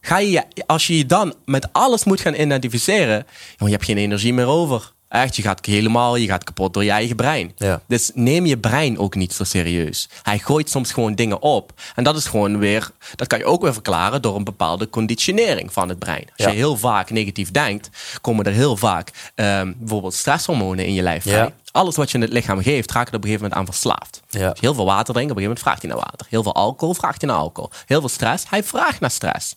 Ga 0.00 0.18
je, 0.18 0.42
als 0.66 0.86
je 0.86 0.96
je 0.96 1.06
dan 1.06 1.34
met 1.44 1.68
alles 1.72 2.04
moet 2.04 2.20
gaan 2.20 2.34
identificeren, 2.34 3.26
je 3.56 3.70
hebt 3.70 3.84
geen 3.84 3.98
energie 3.98 4.34
meer 4.34 4.46
over. 4.46 4.92
Echt, 5.10 5.36
je 5.36 5.42
gaat 5.42 5.66
helemaal, 5.66 6.16
je 6.16 6.26
gaat 6.26 6.44
kapot 6.44 6.74
door 6.74 6.84
je 6.84 6.90
eigen 6.90 7.16
brein. 7.16 7.52
Ja. 7.56 7.80
Dus 7.86 8.10
neem 8.14 8.46
je 8.46 8.58
brein 8.58 8.98
ook 8.98 9.14
niet 9.14 9.32
zo 9.32 9.44
serieus. 9.44 10.08
Hij 10.22 10.38
gooit 10.38 10.70
soms 10.70 10.92
gewoon 10.92 11.14
dingen 11.14 11.42
op. 11.42 11.72
En 11.94 12.04
dat 12.04 12.16
is 12.16 12.26
gewoon 12.26 12.58
weer, 12.58 12.90
dat 13.14 13.26
kan 13.26 13.38
je 13.38 13.44
ook 13.44 13.62
weer 13.62 13.72
verklaren 13.72 14.22
door 14.22 14.36
een 14.36 14.44
bepaalde 14.44 14.90
conditionering 14.90 15.72
van 15.72 15.88
het 15.88 15.98
brein. 15.98 16.24
Als 16.36 16.46
Ja. 16.46 16.48
je 16.50 16.56
heel 16.56 16.76
vaak 16.76 17.10
negatief 17.10 17.50
denkt, 17.50 17.88
komen 18.20 18.44
er 18.44 18.52
heel 18.52 18.76
vaak 18.76 19.10
ehm, 19.34 19.72
bijvoorbeeld 19.76 20.14
stresshormonen 20.14 20.86
in 20.86 20.94
je 20.94 21.02
lijf 21.02 21.22
vrij. 21.22 21.34
Ja. 21.38 21.52
Alles 21.72 21.96
wat 21.96 22.10
je 22.10 22.16
in 22.16 22.22
het 22.22 22.32
lichaam 22.32 22.62
geeft, 22.62 22.92
raakt 22.92 23.08
er 23.08 23.14
op 23.16 23.22
een 23.24 23.28
gegeven 23.30 23.48
moment 23.48 23.60
aan 23.68 23.74
verslaafd. 23.74 24.20
Je 24.28 24.52
heel 24.60 24.74
veel 24.74 24.84
water 24.84 25.14
drinkt, 25.14 25.30
op 25.30 25.36
een 25.36 25.42
gegeven 25.42 25.42
moment 25.42 25.60
vraagt 25.60 25.82
hij 25.82 25.90
naar 25.90 26.00
water. 26.00 26.26
Heel 26.28 26.42
veel 26.42 26.54
alcohol, 26.54 26.94
vraagt 26.94 27.20
hij 27.20 27.30
naar 27.30 27.38
alcohol. 27.40 27.70
Heel 27.86 28.00
veel 28.00 28.08
stress, 28.08 28.44
hij 28.48 28.62
vraagt 28.64 29.00
naar 29.00 29.10
stress. 29.10 29.54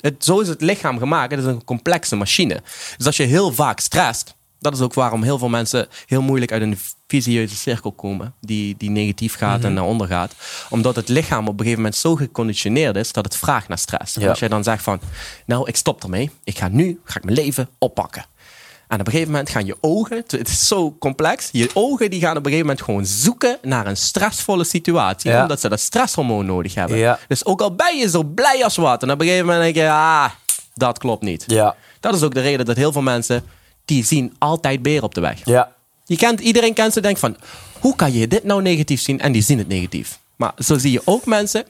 Het, 0.00 0.24
zo 0.24 0.40
is 0.40 0.48
het 0.48 0.60
lichaam 0.60 0.98
gemaakt. 0.98 1.30
Het 1.30 1.40
is 1.40 1.46
een 1.46 1.64
complexe 1.64 2.16
machine. 2.16 2.62
Dus 2.96 3.06
als 3.06 3.16
je 3.16 3.22
heel 3.22 3.52
vaak 3.52 3.80
stresst, 3.80 4.34
dat 4.58 4.74
is 4.74 4.80
ook 4.80 4.94
waarom 4.94 5.22
heel 5.22 5.38
veel 5.38 5.48
mensen 5.48 5.86
heel 6.06 6.22
moeilijk 6.22 6.52
uit 6.52 6.62
een 6.62 6.78
visieuze 7.06 7.56
cirkel 7.56 7.92
komen, 7.92 8.34
die, 8.40 8.74
die 8.78 8.90
negatief 8.90 9.36
gaat 9.36 9.58
Mhm. 9.58 9.66
en 9.66 9.74
naar 9.74 9.84
onder 9.84 10.06
gaat. 10.06 10.34
Omdat 10.70 10.96
het 10.96 11.08
lichaam 11.08 11.42
op 11.48 11.52
een 11.52 11.58
gegeven 11.58 11.76
moment 11.78 11.96
zo 11.96 12.14
geconditioneerd 12.14 12.96
is 12.96 13.12
dat 13.12 13.24
het 13.24 13.36
vraagt 13.36 13.68
naar 13.68 13.78
stress. 13.78 14.16
En 14.16 14.22
Ja. 14.22 14.28
als 14.28 14.38
jij 14.38 14.48
dan 14.48 14.64
zegt 14.64 14.82
van, 14.82 15.00
nou, 15.46 15.68
ik 15.68 15.76
stop 15.76 16.02
ermee. 16.02 16.30
Ik 16.44 16.58
ga 16.58 16.68
nu, 16.68 17.00
ga 17.04 17.16
ik 17.18 17.24
mijn 17.24 17.36
leven 17.36 17.68
oppakken. 17.78 18.24
En 18.88 19.00
op 19.00 19.06
een 19.06 19.12
gegeven 19.12 19.32
moment 19.32 19.50
gaan 19.50 19.66
je 19.66 19.76
ogen, 19.80 20.16
het 20.26 20.48
is 20.48 20.66
zo 20.68 20.96
complex, 20.98 21.48
je 21.52 21.70
ogen 21.74 22.10
die 22.10 22.20
gaan 22.20 22.30
op 22.30 22.36
een 22.36 22.42
gegeven 22.52 22.66
moment 22.66 22.82
gewoon 22.84 23.06
zoeken 23.06 23.58
naar 23.62 23.86
een 23.86 23.96
stressvolle 23.96 24.64
situatie, 24.64 25.30
Ja. 25.30 25.42
omdat 25.42 25.60
ze 25.60 25.68
dat 25.68 25.80
stresshormoon 25.80 26.46
nodig 26.46 26.74
hebben. 26.74 26.96
Ja. 26.96 27.18
Dus 27.28 27.44
ook 27.44 27.60
al 27.60 27.74
ben 27.74 27.96
je 27.96 28.08
zo 28.08 28.22
blij 28.22 28.64
als 28.64 28.76
wat, 28.76 29.02
en 29.02 29.10
op 29.10 29.20
een 29.20 29.26
gegeven 29.26 29.46
moment 29.46 29.64
denk 29.64 29.76
je, 29.86 29.90
ah, 29.92 30.30
dat 30.74 30.98
klopt 30.98 31.22
niet. 31.22 31.44
Ja, 31.46 31.76
Dat 32.00 32.14
is 32.14 32.22
ook 32.22 32.34
de 32.34 32.40
reden 32.40 32.66
dat 32.66 32.76
heel 32.76 32.92
veel 32.92 33.02
mensen, 33.02 33.44
die 33.86 34.04
zien 34.04 34.34
altijd 34.38 34.82
beren 34.82 35.02
op 35.02 35.14
de 35.14 35.20
weg. 35.20 35.40
ja, 35.44 35.72
Je 36.04 36.16
kent, 36.16 36.40
iedereen 36.40 36.74
kent 36.74 36.92
ze, 36.92 37.00
denkt 37.00 37.20
van, 37.20 37.36
hoe 37.80 37.96
kan 37.96 38.12
je 38.12 38.28
dit 38.28 38.44
nou 38.44 38.62
negatief 38.62 39.00
zien? 39.00 39.20
En 39.20 39.32
die 39.32 39.42
zien 39.42 39.58
het 39.58 39.68
negatief. 39.68 40.18
Maar 40.36 40.52
zo 40.58 40.78
zie 40.78 40.92
je 40.92 41.02
ook 41.04 41.26
mensen, 41.26 41.64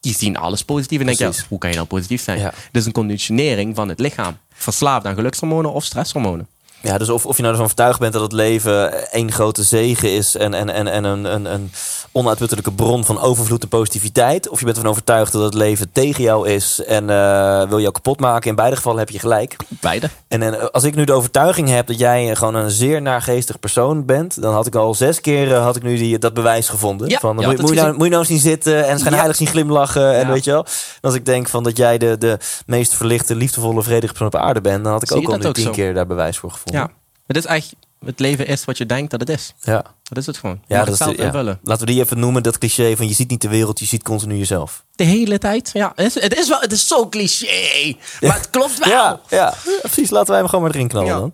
die 0.00 0.14
zien 0.14 0.36
alles 0.36 0.64
positief 0.64 1.00
en 1.00 1.06
denken, 1.06 1.26
ja, 1.26 1.42
hoe 1.48 1.58
kan 1.58 1.70
je 1.70 1.76
nou 1.76 1.88
positief 1.88 2.22
zijn? 2.22 2.38
Ja. 2.38 2.52
Is 2.72 2.86
een 2.86 2.92
conditionering 2.92 3.74
van 3.76 3.88
het 3.88 3.98
lichaam. 3.98 4.38
Verslaafd 4.54 5.06
aan 5.06 5.14
gelukshormonen 5.14 5.72
of 5.72 5.84
stresshormonen. 5.84 6.46
Ja, 6.80 6.98
dus 6.98 7.08
of, 7.08 7.26
of 7.26 7.36
je 7.36 7.42
nou 7.42 7.48
ervan 7.52 7.64
overtuigd 7.64 7.98
bent 7.98 8.12
dat 8.12 8.22
het 8.22 8.32
leven 8.32 9.10
één 9.12 9.32
grote 9.32 9.62
zegen 9.62 10.10
is 10.10 10.34
en, 10.34 10.54
en, 10.54 10.68
en, 10.68 10.86
en 10.86 11.04
een, 11.04 11.24
een, 11.24 11.44
een 11.44 11.70
onuitputtelijke 12.16 12.72
bron 12.72 13.04
van 13.04 13.20
overvloed 13.20 13.62
en 13.62 13.68
positiviteit. 13.68 14.48
Of 14.48 14.58
je 14.58 14.64
bent 14.64 14.76
ervan 14.76 14.90
overtuigd 14.90 15.32
dat 15.32 15.42
het 15.42 15.54
leven 15.54 15.92
tegen 15.92 16.22
jou 16.22 16.48
is 16.48 16.84
en 16.84 17.10
eh, 17.10 17.68
wil 17.68 17.80
jou 17.80 17.92
kapot 17.92 18.20
maken. 18.20 18.50
In 18.50 18.56
beide 18.56 18.76
gevallen 18.76 18.98
heb 18.98 19.10
je 19.10 19.18
gelijk. 19.18 19.56
Beide. 19.68 20.10
En, 20.28 20.42
en 20.42 20.72
als 20.72 20.84
ik 20.84 20.94
nu 20.94 21.04
de 21.04 21.12
overtuiging 21.12 21.68
heb 21.68 21.86
dat 21.86 21.98
jij 21.98 22.30
eh, 22.30 22.36
gewoon 22.36 22.54
een 22.54 22.70
zeer 22.70 23.02
naargeestig 23.02 23.58
persoon 23.58 24.04
bent, 24.04 24.42
dan 24.42 24.54
had 24.54 24.66
ik 24.66 24.74
al 24.74 24.94
zes 24.94 25.20
keer 25.20 25.54
eh, 25.54 25.62
had 25.62 25.76
ik 25.76 25.82
nu 25.82 25.96
die, 25.96 26.18
dat 26.18 26.34
bewijs 26.34 26.68
gevonden. 26.68 27.08
Ja, 27.08 27.18
van, 27.18 27.34
moet, 27.34 27.60
moet, 27.60 27.68
je 27.68 27.74
nou, 27.74 27.94
moet 27.94 28.04
je 28.04 28.10
nou 28.10 28.18
eens 28.18 28.28
zien 28.28 28.50
zitten 28.50 28.86
en 28.86 28.98
schijn 28.98 29.14
Ja. 29.14 29.32
zien 29.32 29.46
glimlachen 29.48 30.14
en 30.14 30.28
weet 30.28 30.44
je 30.44 30.50
wel. 30.50 30.64
En 30.64 31.00
als 31.00 31.14
ik 31.14 31.24
denk 31.24 31.48
van 31.48 31.62
dat 31.62 31.76
jij 31.76 31.98
de, 31.98 32.18
de 32.18 32.38
meest 32.66 32.94
verlichte, 32.94 33.34
liefdevolle, 33.34 33.82
vredige 33.82 34.12
persoon 34.12 34.26
op 34.26 34.36
aarde 34.36 34.60
bent, 34.60 34.84
dan 34.84 34.92
had 34.92 35.02
ik 35.02 35.08
Zie 35.08 35.16
ook 35.16 35.28
al 35.28 35.38
nu 35.38 35.52
tien 35.52 35.64
zo? 35.64 35.70
keer 35.70 35.94
daar 35.94 36.06
bewijs 36.06 36.38
voor 36.38 36.50
gevonden. 36.50 36.80
Ja. 36.80 36.90
Het 37.26 37.36
is 37.36 37.46
echt, 37.46 37.74
het 38.06 38.20
leven 38.20 38.46
is 38.46 38.64
wat 38.64 38.78
je 38.78 38.86
denkt 38.86 39.10
dat 39.10 39.20
het 39.20 39.28
is. 39.28 39.54
ja. 39.62 39.84
Dat 40.02 40.18
is 40.18 40.26
het 40.26 40.36
gewoon. 40.36 40.60
Je 40.66 40.74
Ja, 40.74 40.84
dat 40.84 40.92
is 40.92 40.98
zelf 40.98 41.10
de- 41.10 41.16
ja. 41.16 41.24
invullen. 41.24 41.58
Laten 41.62 41.86
we 41.86 41.92
die 41.92 42.02
even 42.02 42.18
noemen, 42.18 42.42
dat 42.42 42.58
cliché 42.58 42.96
van 42.96 43.08
je 43.08 43.14
ziet 43.14 43.30
niet 43.30 43.40
de 43.40 43.48
wereld, 43.48 43.78
je 43.78 43.84
ziet 43.84 44.02
continu 44.02 44.36
jezelf. 44.36 44.84
De 44.96 45.04
hele 45.04 45.38
tijd. 45.38 45.70
Ja, 45.72 45.92
het 45.94 46.06
is, 46.16 46.22
het 46.22 46.36
is 46.38 46.48
wel, 46.48 46.60
het 46.60 46.72
is 46.72 46.86
zo 46.86 47.08
cliché. 47.08 47.96
Maar 48.20 48.34
het 48.36 48.50
klopt 48.50 48.78
wel. 48.78 48.88
Ja, 48.88 49.20
ja, 49.28 49.54
precies. 49.80 50.10
Laten 50.10 50.28
wij 50.30 50.38
hem 50.38 50.48
gewoon 50.48 50.64
maar 50.64 50.74
erin 50.74 50.88
knallen 50.88 51.08
dan. 51.08 51.32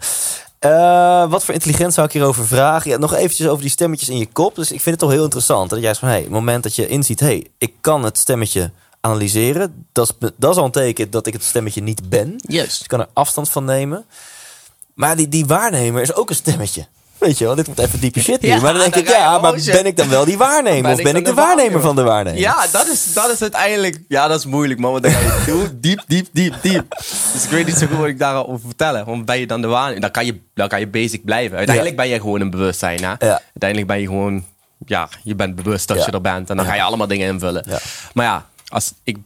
Eh, 0.58 1.30
wat 1.30 1.44
voor 1.44 1.54
intelligent 1.54 1.94
zou 1.94 2.06
ik 2.06 2.12
hierover 2.12 2.46
vragen? 2.46 2.90
Ja, 2.90 2.96
nog 2.96 3.14
eventjes 3.14 3.46
over 3.46 3.62
die 3.62 3.70
stemmetjes 3.70 4.08
in 4.08 4.18
je 4.18 4.26
kop. 4.32 4.54
Dus 4.54 4.64
ik 4.72 4.80
vind 4.80 4.84
het 4.84 4.98
toch 4.98 5.10
heel 5.10 5.24
interessant. 5.24 5.70
Dat 5.70 5.80
juist 5.80 6.00
van, 6.00 6.08
hey, 6.08 6.20
het 6.20 6.30
moment 6.30 6.62
dat 6.62 6.74
je 6.74 6.86
inziet... 6.88 7.20
hey, 7.20 7.46
ik 7.58 7.72
kan 7.80 8.04
het 8.04 8.18
stemmetje 8.18 8.70
analyseren. 9.00 9.86
Dat 9.92 10.08
is, 10.20 10.28
dat 10.36 10.50
is 10.52 10.56
al 10.56 10.64
een 10.64 10.70
teken 10.70 11.10
dat 11.10 11.26
ik 11.26 11.32
het 11.32 11.44
stemmetje 11.44 11.82
niet 11.82 12.08
ben. 12.08 12.30
Dus 12.36 12.54
Juist. 12.56 12.82
ik 12.82 12.88
kan 12.88 13.00
er 13.00 13.08
afstand 13.12 13.50
van 13.50 13.64
nemen. 13.64 14.04
Maar 14.94 15.16
die, 15.16 15.28
die 15.28 15.46
waarnemer 15.46 16.02
is 16.02 16.14
ook 16.14 16.30
een 16.30 16.36
stemmetje. 16.36 16.86
Weet 17.18 17.38
je 17.38 17.44
wel, 17.44 17.54
dit 17.54 17.66
wordt 17.66 17.80
even 17.80 18.00
diepe 18.00 18.20
shit 18.20 18.40
nu. 18.40 18.48
Ja, 18.48 18.60
maar 18.60 18.72
dan 18.72 18.80
denk 18.80 18.94
dan 18.94 19.02
ik, 19.02 19.08
ja, 19.08 19.38
maar 19.38 19.52
ben 19.64 19.86
ik 19.86 19.96
dan 19.96 20.08
wel 20.08 20.24
die 20.24 20.36
waarnemer? 20.38 20.82
Ben 20.82 20.92
of 20.92 20.98
ik 20.98 21.04
ben 21.04 21.16
ik 21.16 21.24
de 21.24 21.30
de 21.30 21.36
waarnemer 21.36 21.56
waarnemer? 21.56 21.80
van 21.80 21.96
de 21.96 22.02
waarnemer? 22.02 22.40
Ja, 22.40 22.66
dat 22.72 22.86
is, 22.86 23.12
dat 23.12 23.30
is 23.30 23.42
uiteindelijk... 23.42 23.98
Ja, 24.08 24.28
dat 24.28 24.38
is 24.38 24.46
moeilijk, 24.46 24.80
man. 24.80 24.90
Want 24.92 25.02
dan 25.04 25.12
ga 25.12 25.18
je 25.46 25.68
diep, 25.80 26.02
diep, 26.06 26.26
diep, 26.32 26.54
diep. 26.62 26.84
Dus 27.32 27.44
ik 27.44 27.50
weet 27.50 27.66
niet 27.66 27.74
zo 27.76 27.86
goed 27.86 27.96
wat 27.96 28.06
ik 28.06 28.18
daarover 28.18 28.60
vertellen. 28.66 29.04
Want 29.04 29.24
ben 29.24 29.38
je 29.38 29.46
dan 29.46 29.60
de 29.60 29.66
waan... 29.66 30.00
Dan 30.00 30.10
kan 30.10 30.26
je, 30.26 30.40
dan 30.54 30.68
kan 30.68 30.80
je 30.80 30.86
basic 30.86 31.24
blijven. 31.24 31.56
Uiteindelijk 31.56 31.96
ben 31.96 32.08
je 32.08 32.20
gewoon 32.20 32.40
een 32.40 32.50
bewustzijn, 32.50 33.04
hè? 33.04 33.14
Uiteindelijk 33.18 33.86
ben 33.86 34.00
je 34.00 34.06
gewoon... 34.06 34.44
Ja, 34.86 35.08
je 35.22 35.34
bent 35.34 35.54
bewust 35.54 35.88
dat 35.88 35.96
Ja. 35.96 36.04
je 36.06 36.12
er 36.12 36.20
bent. 36.20 36.50
En 36.50 36.56
dan 36.56 36.66
ga 36.66 36.74
je 36.74 36.82
allemaal 36.82 37.06
dingen 37.06 37.28
invullen. 37.28 37.64
Ja. 37.68 37.78
Maar 38.14 38.24
ja, 38.24 38.46
als 38.68 38.92
ik... 39.02 39.16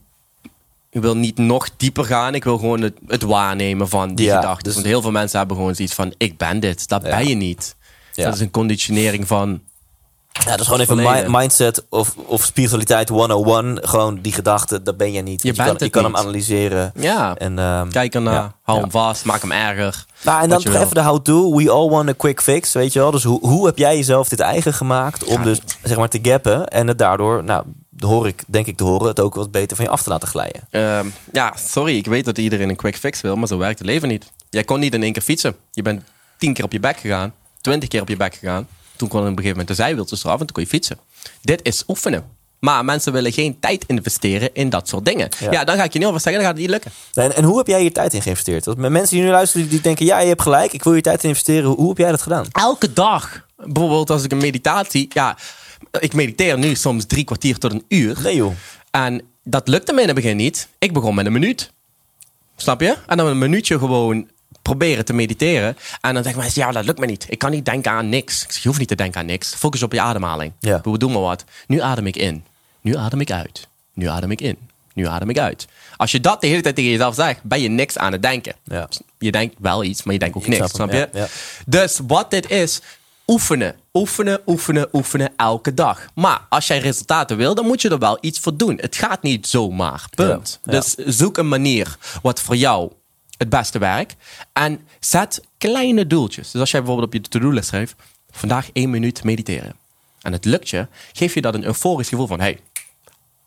Ik 0.97 1.03
wil 1.03 1.17
niet 1.17 1.39
nog 1.39 1.69
dieper 1.77 2.05
gaan. 2.05 2.35
Ik 2.35 2.45
wil 2.45 2.59
gewoon 2.59 2.81
het, 2.81 2.95
het 3.07 3.23
waarnemen 3.23 3.89
van 3.89 4.15
die 4.15 4.27
Ja, 4.27 4.37
gedachten. 4.37 4.65
dus- 4.65 4.75
Want 4.75 4.87
heel 4.87 5.03
veel 5.03 5.11
mensen 5.11 5.39
hebben 5.39 5.57
gewoon 5.57 5.75
zoiets 5.75 5.95
van... 5.95 6.15
Ik 6.17 6.37
ben 6.39 6.61
dit. 6.61 6.89
Dat 6.89 7.03
Ja. 7.03 7.09
ben 7.17 7.29
je 7.29 7.35
niet. 7.35 7.77
Ja. 8.15 8.25
Dat 8.25 8.35
is 8.35 8.41
een 8.41 8.51
conditionering 8.51 9.27
van... 9.27 9.61
Ja, 10.33 10.51
dat 10.51 10.61
is 10.61 10.67
gewoon 10.67 10.81
even 10.81 10.97
Verleden. 10.99 11.31
mindset 11.31 11.85
of, 11.89 12.15
of 12.17 12.45
spiritualiteit 12.45 13.09
101. 13.09 13.79
Gewoon 13.83 14.19
die 14.21 14.33
gedachte, 14.33 14.83
dat 14.83 14.97
ben 14.97 15.13
jij 15.13 15.23
niet. 15.23 15.43
Je 15.43 15.53
bent 15.53 15.69
kan, 15.69 15.77
je 15.79 15.89
kan 15.89 16.05
hem 16.05 16.17
analyseren. 16.17 16.93
Ja, 16.95 17.35
En, 17.37 17.59
ehm, 17.59 17.89
kijk 17.91 18.15
ernaar. 18.15 18.35
ja. 18.35 18.55
Hou 18.63 18.81
hem 18.81 18.91
vast. 18.91 19.25
Maak 19.25 19.41
hem 19.43 19.53
erger. 19.53 20.05
Nou, 20.25 20.43
en 20.43 20.49
dan 20.49 20.59
je 20.59 20.71
toch 20.71 20.81
even 20.81 20.95
de 20.95 21.03
how-to. 21.03 21.55
We 21.57 21.71
all 21.71 21.89
want 21.89 22.09
a 22.09 22.13
quick 22.17 22.41
fix, 22.41 22.73
weet 22.73 22.93
je 22.93 22.99
wel. 22.99 23.11
Dus 23.11 23.25
hoe, 23.25 23.47
hoe 23.47 23.67
heb 23.67 23.79
jij 23.79 23.97
jezelf 23.97 24.29
dit 24.29 24.41
eigen 24.41 24.75
gemaakt 24.75 25.25
om 25.25 25.37
Ja. 25.39 25.43
dus 25.45 25.59
zeg 25.83 25.97
maar 25.97 26.09
te 26.09 26.19
gappen 26.23 26.69
en 26.69 26.87
het 26.87 26.99
daardoor, 26.99 27.45
nou, 27.45 27.65
hoor 27.99 28.27
ik, 28.27 28.43
denk 28.47 28.67
ik 28.67 28.77
te 28.77 28.85
horen, 28.85 29.07
het 29.07 29.21
ook 29.21 29.35
wat 29.35 29.51
beter 29.51 29.77
van 29.77 29.85
je 29.85 29.91
af 29.91 30.03
te 30.03 30.09
laten 30.09 30.29
glijden. 30.29 30.63
Ehm, 30.71 31.07
ja, 31.33 31.55
sorry. 31.57 31.97
Ik 31.97 32.07
weet 32.07 32.25
dat 32.25 32.39
iedereen 32.39 32.69
een 32.69 32.77
quick 32.77 32.97
fix 32.97 33.21
wil, 33.21 33.37
maar 33.37 33.49
zo 33.49 33.59
werkt 33.59 33.79
het 33.79 33.89
leven 33.89 34.09
niet. 34.09 34.31
Jij 34.51 34.65
kon 34.65 34.81
niet 34.81 34.95
in 34.95 35.03
één 35.03 35.13
keer 35.13 35.23
fietsen. 35.23 35.57
Je 35.73 35.83
bent 35.83 36.03
tien 36.39 36.55
keer 36.55 36.65
op 36.65 36.73
je 36.73 36.81
bek 36.81 36.97
gegaan. 36.97 37.35
Twintig 37.61 37.89
keer 37.89 38.01
op 38.01 38.09
je 38.09 38.17
bek 38.17 38.35
gegaan. 38.35 38.69
Toen 38.97 39.09
kon 39.09 39.21
op 39.21 39.27
een 39.27 39.31
gegeven 39.31 39.51
moment 39.51 39.69
de 39.69 39.83
zijwieltjes 39.83 40.25
eraf 40.25 40.41
en 40.41 40.47
toen 40.47 40.55
kon 40.55 40.63
je 40.63 40.69
fietsen. 40.69 40.99
Dit 41.41 41.61
is 41.63 41.85
oefenen. 41.89 42.35
Maar 42.59 42.85
mensen 42.85 43.13
willen 43.13 43.33
geen 43.33 43.59
tijd 43.61 43.85
investeren 43.87 44.51
in 44.53 44.69
dat 44.69 44.89
soort 44.89 45.05
dingen. 45.05 45.29
Ja. 45.39 45.51
Ja, 45.51 45.65
dan 45.65 45.77
ga 45.77 45.85
ik 45.85 45.93
je 45.93 45.99
niet 45.99 46.09
over 46.09 46.21
zeggen, 46.21 46.43
dan 46.43 46.51
gaat 46.51 46.61
het 46.61 46.71
niet 46.71 46.83
lukken. 46.83 46.93
En, 47.15 47.37
en 47.37 47.45
hoe 47.45 47.59
heb 47.59 47.67
jij 47.67 47.83
je 47.83 47.93
tijd 47.93 48.15
in 48.15 48.23
geïnvesteerd? 48.23 48.65
Want 48.65 48.79
met 48.79 48.91
mensen 48.91 49.17
die 49.17 49.25
nu 49.25 49.31
luisteren, 49.31 49.69
die 49.69 49.81
denken, 49.81 50.07
ja, 50.07 50.21
je 50.21 50.29
hebt 50.29 50.43
gelijk, 50.43 50.73
ik 50.73 50.85
wil 50.85 50.95
je 50.95 51.01
tijd 51.01 51.23
in 51.23 51.29
investeren. 51.29 51.65
Hoe, 51.65 51.77
hoe 51.77 51.89
heb 51.89 51.99
jij 51.99 52.11
dat 52.11 52.23
gedaan? 52.23 52.47
Elke 52.53 52.93
dag. 52.93 53.47
Bijvoorbeeld 53.57 54.11
als 54.11 54.25
ik 54.25 54.33
een 54.33 54.39
meditatie... 54.39 55.07
Ja, 55.09 55.37
ik 56.01 56.13
mediteer 56.13 56.59
nu 56.59 56.75
soms 56.75 57.07
drie 57.07 57.25
kwartier 57.25 57.59
tot 57.59 57.73
een 57.73 57.85
uur. 57.89 58.17
Nee 58.23 58.35
joh. 58.37 58.53
En 58.91 59.23
dat 59.43 59.69
lukte 59.69 59.93
me 59.93 60.01
in 60.01 60.07
het 60.07 60.17
begin 60.17 60.37
niet. 60.37 60.69
Ik 60.79 60.93
begon 60.93 61.15
met 61.15 61.27
een 61.27 61.33
minuut. 61.33 61.71
Snap 62.57 62.81
je? 62.81 62.97
En 63.07 63.17
dan 63.17 63.27
een 63.27 63.39
minuutje 63.39 63.79
gewoon 63.79 64.29
proberen 64.63 65.05
te 65.05 65.13
mediteren. 65.13 65.77
En 66.01 66.15
dan 66.15 66.23
zeggen 66.23 66.43
mensen, 66.43 66.63
ja, 66.63 66.73
dat 66.73 66.85
lukt 66.85 66.99
me 66.99 67.07
niet. 67.07 67.27
Ik 67.29 67.39
kan 67.39 67.51
niet 67.51 67.65
denken 67.65 67.91
aan 67.93 68.09
niks. 68.09 68.43
Ik 68.45 68.53
zeg, 68.53 68.63
je 68.63 68.69
hoeft 68.69 68.81
niet 68.81 68.89
te 68.89 68.95
denken 68.95 69.21
aan 69.21 69.27
niks. 69.27 69.55
Focus 69.55 69.83
op 69.83 69.93
je 69.93 70.01
ademhaling. 70.01 70.53
Ja. 70.61 70.81
We 70.83 70.99
doen 70.99 71.13
maar 71.13 71.21
wat. 71.23 71.45
Nu 71.67 71.81
adem 71.81 72.07
ik 72.07 72.17
in. 72.17 72.45
Nu 72.81 72.97
adem 72.97 73.21
ik 73.21 73.31
uit. 73.31 73.69
Nu 73.95 74.07
adem 74.09 74.31
ik 74.31 74.41
in. 74.41 74.57
Nu 74.95 75.07
adem 75.07 75.31
ik 75.31 75.39
uit. 75.39 75.67
Als 75.97 76.11
je 76.11 76.21
dat 76.21 76.41
de 76.41 76.47
hele 76.47 76.61
tijd 76.63 76.75
tegen 76.75 76.91
jezelf 76.91 77.15
zegt, 77.15 77.43
ben 77.43 77.61
je 77.61 77.69
niks 77.69 77.99
aan 77.99 78.13
het 78.13 78.23
denken. 78.23 78.55
Ja. 78.65 78.89
Je 79.19 79.31
denkt 79.33 79.55
wel 79.59 79.85
iets, 79.85 80.03
maar 80.03 80.13
je 80.13 80.19
denkt 80.21 80.37
ook 80.37 80.47
Ik 80.47 80.59
niks. 80.59 80.71
snap 80.71 80.93
je? 80.93 80.97
ja, 81.13 81.21
ja. 81.21 81.27
Dus 81.67 82.01
wat 82.07 82.31
dit 82.31 82.51
is, 82.51 82.81
oefenen. 83.27 83.77
Oefenen, 83.93 84.41
oefenen, 84.47 84.89
oefenen 84.93 85.33
elke 85.37 85.75
dag. 85.75 86.07
Maar 86.15 86.41
als 86.49 86.67
jij 86.67 86.79
resultaten 86.79 87.37
wil, 87.37 87.55
dan 87.55 87.67
moet 87.67 87.83
je 87.83 87.89
er 87.89 87.99
wel 87.99 88.19
iets 88.21 88.39
voor 88.39 88.57
doen. 88.57 88.79
Het 88.81 88.97
gaat 88.97 89.23
niet 89.23 89.47
zomaar. 89.47 90.05
Punt. 90.15 90.61
Ja, 90.65 90.73
ja. 90.73 90.81
Dus 90.81 90.95
zoek 90.95 91.39
een 91.39 91.49
manier 91.49 91.97
wat 92.23 92.41
voor 92.41 92.57
jou 92.57 92.93
het 93.37 93.49
beste 93.49 93.79
werkt. 93.79 94.15
En 94.53 94.81
zet 95.01 95.41
kleine 95.59 96.07
doeltjes. 96.07 96.51
Dus 96.51 96.61
als 96.61 96.71
jij 96.71 96.81
bijvoorbeeld 96.81 97.15
op 97.15 97.23
je 97.23 97.29
to-do-list 97.29 97.69
schrijft, 97.69 97.95
vandaag 98.31 98.69
één 98.73 98.91
minuut 98.91 99.25
mediteren. 99.25 99.77
En 100.21 100.33
het 100.33 100.45
lukt 100.45 100.69
je, 100.69 100.87
geef 101.13 101.35
je 101.35 101.41
dat 101.41 101.55
een 101.55 101.65
euforisch 101.65 102.09
gevoel 102.09 102.27
van, 102.27 102.41
hey, 102.41 102.61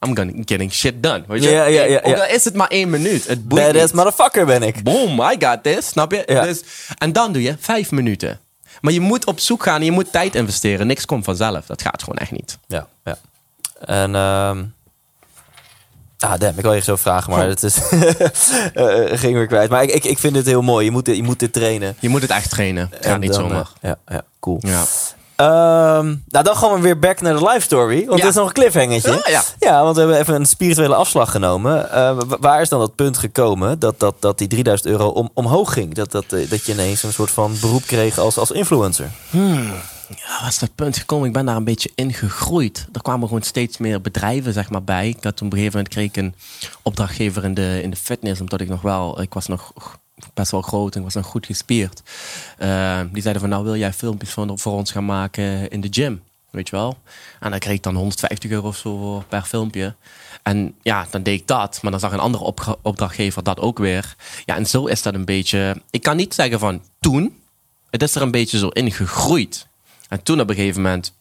I'm 0.05 0.15
gonna 0.15 0.31
getting 0.45 0.71
shit 0.73 1.03
done. 1.03 1.23
Weet 1.27 1.43
je? 1.43 1.49
Ja, 1.49 1.65
ja, 1.65 1.83
ja, 1.83 1.99
Ook 2.03 2.15
ja. 2.15 2.23
al 2.23 2.29
is 2.29 2.43
het 2.45 2.53
maar 2.53 2.67
één 2.67 2.89
minuut. 2.89 3.27
Het 3.27 3.47
boeit 3.47 3.63
Badass 3.65 3.85
niet. 3.85 3.93
motherfucker 3.93 4.45
ben 4.45 4.63
ik. 4.63 4.83
Boom, 4.83 5.21
I 5.21 5.35
got 5.39 5.63
this. 5.63 5.87
Snap 5.87 6.11
je? 6.11 6.23
Ja. 6.25 6.43
Dus, 6.43 6.61
en 6.97 7.13
dan 7.13 7.33
doe 7.33 7.41
je 7.41 7.55
vijf 7.59 7.91
minuten. 7.91 8.39
Maar 8.81 8.93
je 8.93 8.99
moet 8.99 9.25
op 9.25 9.39
zoek 9.39 9.63
gaan 9.63 9.79
en 9.79 9.85
je 9.85 9.91
moet 9.91 10.11
tijd 10.11 10.35
investeren. 10.35 10.87
Niks 10.87 11.05
komt 11.05 11.25
vanzelf. 11.25 11.65
Dat 11.65 11.81
gaat 11.81 12.03
gewoon 12.03 12.17
echt 12.17 12.31
niet. 12.31 12.57
Ja, 12.67 12.87
ja. 13.03 13.17
En, 13.85 14.15
ehm 14.15 14.63
ah, 16.19 16.39
damn, 16.39 16.57
ik 16.57 16.63
wil 16.63 16.73
je 16.73 16.81
zo 16.81 16.95
vragen, 16.95 17.31
maar 17.31 17.47
het 17.47 17.63
is, 17.63 17.75
eh, 18.73 19.17
ging 19.19 19.33
weer 19.33 19.47
kwijt. 19.47 19.69
Maar 19.69 19.83
ik, 19.83 19.91
ik, 19.91 20.03
ik 20.03 20.17
vind 20.17 20.35
het 20.35 20.45
heel 20.45 20.61
mooi. 20.61 20.85
Je 20.85 20.91
moet 20.91 21.05
dit, 21.05 21.15
je 21.15 21.23
moet 21.23 21.39
dit 21.39 21.53
trainen. 21.53 21.95
Je 21.99 22.09
moet 22.09 22.21
het 22.21 22.31
echt 22.31 22.49
trainen. 22.49 22.87
Het 22.91 23.05
gaat 23.05 23.19
niet 23.19 23.33
dan, 23.33 23.41
zomaar. 23.41 23.67
eh, 23.81 23.89
ja, 23.89 23.97
ja, 24.07 24.21
cool. 24.39 24.57
Ja. 24.61 24.83
Ehm, 25.39 26.05
nou, 26.27 26.43
dan 26.43 26.55
gaan 26.55 26.73
we 26.73 26.79
weer 26.81 26.99
back 26.99 27.21
naar 27.21 27.33
de 27.37 27.45
live 27.47 27.59
story. 27.61 27.95
Want 28.05 28.17
Ja. 28.19 28.25
dit 28.25 28.33
is 28.33 28.35
nog 28.35 28.47
een 28.47 28.53
cliffhangertje. 28.53 29.21
Ja, 29.27 29.43
ja. 29.59 29.83
want 29.83 29.95
we 29.95 30.01
hebben 30.01 30.19
even 30.19 30.35
een 30.35 30.45
spirituele 30.45 30.95
afslag 30.95 31.31
genomen. 31.31 31.91
Eh, 31.91 32.17
wa- 32.27 32.37
waar 32.39 32.61
is 32.61 32.69
dan 32.69 32.79
dat 32.79 32.95
punt 32.95 33.17
gekomen 33.17 33.79
dat, 33.79 33.99
dat, 33.99 34.15
dat 34.19 34.37
die 34.37 34.47
3000 34.47 34.89
euro 34.89 35.07
om, 35.07 35.29
omhoog 35.33 35.73
ging? 35.73 35.93
Dat, 35.93 36.11
dat, 36.11 36.25
eh, 36.33 36.49
dat 36.49 36.65
je 36.65 36.71
ineens 36.71 37.03
een 37.03 37.13
soort 37.13 37.31
van 37.31 37.55
beroep 37.61 37.83
kreeg 37.85 38.17
als, 38.17 38.37
als 38.37 38.51
influencer? 38.51 39.09
Ja, 40.15 40.43
was 40.43 40.59
dat 40.59 40.75
punt 40.75 40.97
gekomen? 40.97 41.27
Ik 41.27 41.33
ben 41.33 41.45
daar 41.45 41.55
een 41.55 41.63
beetje 41.63 41.91
in 41.95 42.13
gegroeid. 42.13 42.87
Er 42.93 43.01
kwamen 43.01 43.27
gewoon 43.27 43.43
steeds 43.43 43.77
meer 43.77 44.01
bedrijven 44.01 44.53
zeg 44.53 44.69
maar, 44.69 44.83
bij. 44.83 45.07
Ik 45.07 45.23
had 45.23 45.35
toen 45.37 45.47
op 45.47 45.53
een 45.53 45.59
gegeven 45.59 45.77
moment 45.77 45.93
kreeg 45.93 46.05
ik 46.07 46.17
een 46.17 46.35
opdrachtgever 46.81 47.43
in 47.43 47.53
de, 47.53 47.79
in 47.83 47.89
de 47.89 47.95
fitness. 47.97 48.41
Omdat 48.41 48.61
ik 48.61 48.69
nog 48.69 48.81
wel, 48.81 49.21
ik 49.21 49.33
was 49.33 49.47
nog 49.47 49.71
best 50.33 50.51
wel 50.51 50.61
groot 50.61 50.95
en 50.95 51.03
was 51.03 51.13
nog 51.13 51.25
goed 51.25 51.45
gespierd. 51.45 52.01
Eh, 52.57 53.01
die 53.11 53.21
zeiden 53.21 53.41
van, 53.41 53.51
nou 53.51 53.63
wil 53.63 53.75
jij 53.75 53.93
filmpjes 53.93 54.31
voor, 54.31 54.73
ons 54.73 54.91
gaan 54.91 55.05
maken 55.05 55.69
in 55.69 55.81
de 55.81 55.87
gym? 55.91 56.21
Weet 56.49 56.69
je 56.69 56.75
wel? 56.75 56.97
En 57.39 57.49
dan 57.49 57.59
kreeg 57.59 57.75
ik 57.75 57.83
dan 57.83 57.95
150 57.95 58.51
euro 58.51 58.67
of 58.67 58.77
zo 58.77 59.23
per 59.27 59.41
filmpje. 59.41 59.95
En 60.43 60.75
ja, 60.81 61.07
dan 61.09 61.23
deed 61.23 61.39
ik 61.39 61.47
dat. 61.47 61.79
Maar 61.81 61.91
dan 61.91 61.99
zag 61.99 62.11
een 62.11 62.19
andere 62.19 62.53
opdrachtgever 62.81 63.43
dat 63.43 63.59
ook 63.59 63.77
weer. 63.77 64.15
Ja, 64.45 64.55
en 64.55 64.65
zo 64.65 64.85
is 64.85 65.01
dat 65.01 65.13
een 65.13 65.25
beetje... 65.25 65.81
Ik 65.89 66.01
kan 66.01 66.15
niet 66.17 66.33
zeggen 66.33 66.59
van 66.59 66.81
toen. 66.99 67.37
Het 67.89 68.03
is 68.03 68.15
er 68.15 68.21
een 68.21 68.31
beetje 68.31 68.57
zo 68.57 68.67
in 68.67 68.91
gegroeid. 68.91 69.67
En 70.09 70.23
toen 70.23 70.41
op 70.41 70.49
een 70.49 70.55
gegeven 70.55 70.81
moment 70.81 71.13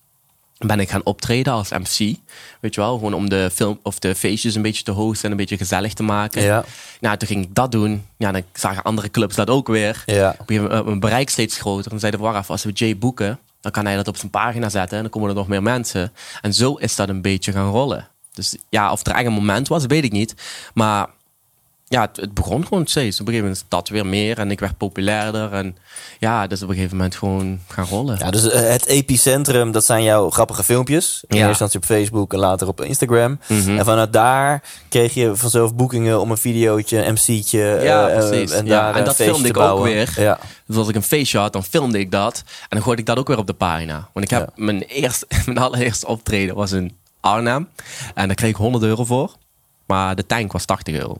ben 0.58 0.80
ik 0.80 0.90
gaan 0.90 1.04
optreden 1.04 1.52
als 1.52 1.70
MC. 1.70 2.16
Weet 2.60 2.74
je 2.74 2.80
wel, 2.80 2.94
gewoon 2.94 3.14
om 3.14 3.28
de 3.28 3.50
film 3.54 3.78
of 3.82 3.98
de 3.98 4.14
feestjes 4.14 4.54
een 4.54 4.62
beetje 4.62 4.82
te 4.82 4.90
hosten 4.90 5.24
en 5.24 5.30
een 5.30 5.36
beetje 5.36 5.56
gezellig 5.56 5.92
te 5.92 6.02
maken. 6.02 6.42
Ja. 6.42 6.64
Nou, 7.00 7.16
toen 7.16 7.28
ging 7.28 7.44
ik 7.44 7.54
dat 7.54 7.72
doen. 7.72 8.06
Ja, 8.16 8.32
dan 8.32 8.42
zagen 8.52 8.82
andere 8.82 9.10
clubs 9.10 9.34
dat 9.34 9.50
ook 9.50 9.68
weer. 9.68 10.02
Ja. 10.06 10.30
Op 10.30 10.38
een 10.38 10.46
gegeven 10.46 10.68
moment, 10.68 10.86
mijn 10.86 11.00
bereik 11.00 11.30
steeds 11.30 11.58
groter. 11.58 11.92
En 11.92 12.00
zeiden 12.00 12.20
even, 12.20 12.44
als 12.46 12.64
we 12.64 12.72
Jay 12.72 12.98
boeken, 12.98 13.38
dan 13.60 13.72
kan 13.72 13.84
hij 13.84 13.96
dat 13.96 14.08
op 14.08 14.16
zijn 14.16 14.30
pagina 14.30 14.68
zetten 14.68 14.96
en 14.96 15.02
dan 15.02 15.12
komen 15.12 15.28
er 15.28 15.34
nog 15.34 15.48
meer 15.48 15.62
mensen. 15.62 16.12
En 16.40 16.54
zo 16.54 16.74
is 16.74 16.96
dat 16.96 17.08
een 17.08 17.22
beetje 17.22 17.52
gaan 17.52 17.70
rollen. 17.70 18.08
Dus 18.32 18.56
ja, 18.68 18.92
of 18.92 19.06
er 19.06 19.12
echt 19.12 19.26
een 19.26 19.32
moment 19.32 19.68
was, 19.68 19.86
weet 19.86 20.04
ik 20.04 20.12
niet. 20.12 20.34
Maar 20.74 21.06
ja, 21.88 22.00
het, 22.00 22.16
het 22.16 22.34
begon 22.34 22.66
gewoon 22.66 22.86
steeds. 22.86 23.20
Op 23.20 23.26
een 23.26 23.32
gegeven 23.32 23.50
moment 23.50 23.64
dat 23.70 23.88
weer 23.88 24.06
meer 24.06 24.38
en 24.38 24.50
ik 24.50 24.60
werd 24.60 24.76
populairder. 24.76 25.52
En 25.52 25.76
ja, 26.18 26.46
dus 26.46 26.62
op 26.62 26.68
een 26.68 26.74
gegeven 26.74 26.96
moment 26.96 27.14
gewoon 27.16 27.60
gaan 27.68 27.84
rollen. 27.84 28.18
Ja, 28.18 28.30
dus 28.30 28.48
eh, 28.50 28.68
het 28.70 28.86
epicentrum, 28.86 29.72
dat 29.72 29.84
zijn 29.84 30.02
jouw 30.02 30.30
grappige 30.30 30.64
filmpjes. 30.64 31.24
In 31.26 31.36
Ja. 31.36 31.46
eerste 31.46 31.48
instantie 31.64 31.78
op 31.80 31.84
Facebook 31.84 32.32
en 32.32 32.38
later 32.38 32.68
op 32.68 32.80
Instagram. 32.80 33.38
En 33.48 33.84
vanuit 33.84 34.12
daar 34.12 34.62
kreeg 34.88 35.14
je 35.14 35.36
vanzelf 35.36 35.74
boekingen 35.74 36.20
om 36.20 36.30
een 36.30 36.36
videootje, 36.38 37.04
een 37.04 37.12
MC'tje. 37.12 37.78
Ja, 37.82 38.08
eh, 38.08 38.18
precies. 38.28 38.50
En, 38.50 38.66
ja. 38.66 38.94
en 38.94 39.04
dat 39.04 39.14
filmde 39.14 39.48
ik 39.48 39.56
ook 39.56 39.82
weer. 39.84 40.12
Ja. 40.16 40.38
Dus 40.66 40.76
als 40.76 40.88
ik 40.88 40.94
een 40.94 41.02
feestje 41.02 41.38
had, 41.38 41.52
dan 41.52 41.64
filmde 41.64 41.98
ik 41.98 42.10
dat. 42.10 42.42
En 42.46 42.66
dan 42.68 42.82
gooide 42.82 43.00
ik 43.00 43.06
dat 43.06 43.18
ook 43.18 43.28
weer 43.28 43.38
op 43.38 43.46
de 43.46 43.52
pagina. 43.52 44.08
Want 44.12 44.24
ik 44.26 44.30
heb 44.30 44.40
Ja. 44.56 44.64
mijn, 44.64 44.82
eerste, 44.82 45.26
mijn 45.46 45.58
allereerste 45.58 46.06
optreden 46.06 46.54
was 46.54 46.72
in 46.72 46.96
Arnhem. 47.20 47.68
En 48.14 48.26
daar 48.26 48.36
kreeg 48.36 48.50
ik 48.50 48.56
100 48.56 48.84
euro 48.84 49.04
voor. 49.04 49.34
Maar 49.86 50.16
de 50.16 50.26
tank 50.26 50.52
was 50.52 50.64
80 50.64 50.94
euro. 50.94 51.16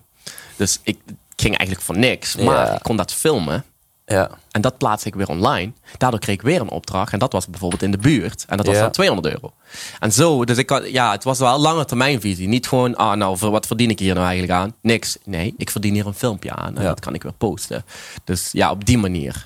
Dus 0.59 0.81
ik 0.83 0.99
ging 1.37 1.57
eigenlijk 1.57 1.81
voor 1.87 1.99
niks. 1.99 2.37
Maar 2.37 2.67
Ja. 2.67 2.75
ik 2.75 2.83
kon 2.83 2.97
dat 2.97 3.13
filmen. 3.13 3.65
Ja. 4.07 4.31
En 4.51 4.61
dat 4.61 4.79
plaatste 4.79 5.09
ik 5.09 5.15
weer 5.15 5.29
online. 5.29 5.73
Daardoor 5.99 6.21
kreeg 6.21 6.35
ik 6.35 6.43
weer 6.43 6.61
een 6.61 6.71
opdracht. 6.71 7.13
En 7.13 7.19
dat 7.19 7.33
was 7.33 7.47
bijvoorbeeld 7.47 7.83
in 7.83 7.91
de 7.91 7.99
buurt. 7.99 8.45
En 8.49 8.57
dat 8.57 8.67
was 8.67 8.75
Ja. 8.75 8.81
dan 8.81 8.91
200 8.91 9.35
euro. 9.35 9.53
En 10.01 10.13
zo, 10.13 10.45
dus 10.45 10.57
ik 10.59 10.71
had, 10.71 10.91
ja, 10.91 11.11
het 11.13 11.25
was 11.25 11.39
wel 11.39 11.55
een 11.55 11.61
lange 11.61 11.85
termijnvisie. 11.85 12.49
Niet 12.49 12.69
gewoon, 12.69 12.97
ah, 12.97 13.17
nou, 13.17 13.39
voor 13.39 13.51
wat 13.51 13.67
verdien 13.67 13.91
ik 13.91 13.99
hier 13.99 14.15
nou 14.15 14.27
eigenlijk 14.27 14.59
aan? 14.59 14.75
Niks. 14.83 15.17
Nee, 15.25 15.55
ik 15.57 15.71
verdien 15.71 15.95
hier 15.95 16.07
een 16.07 16.15
filmpje 16.15 16.53
aan. 16.53 16.77
En 16.77 16.83
Ja. 16.83 16.89
dat 16.89 17.01
kan 17.01 17.15
ik 17.15 17.23
weer 17.23 17.33
posten. 17.33 17.85
Dus 18.25 18.49
ja, 18.53 18.71
op 18.71 18.85
die 18.85 18.99
manier. 18.99 19.45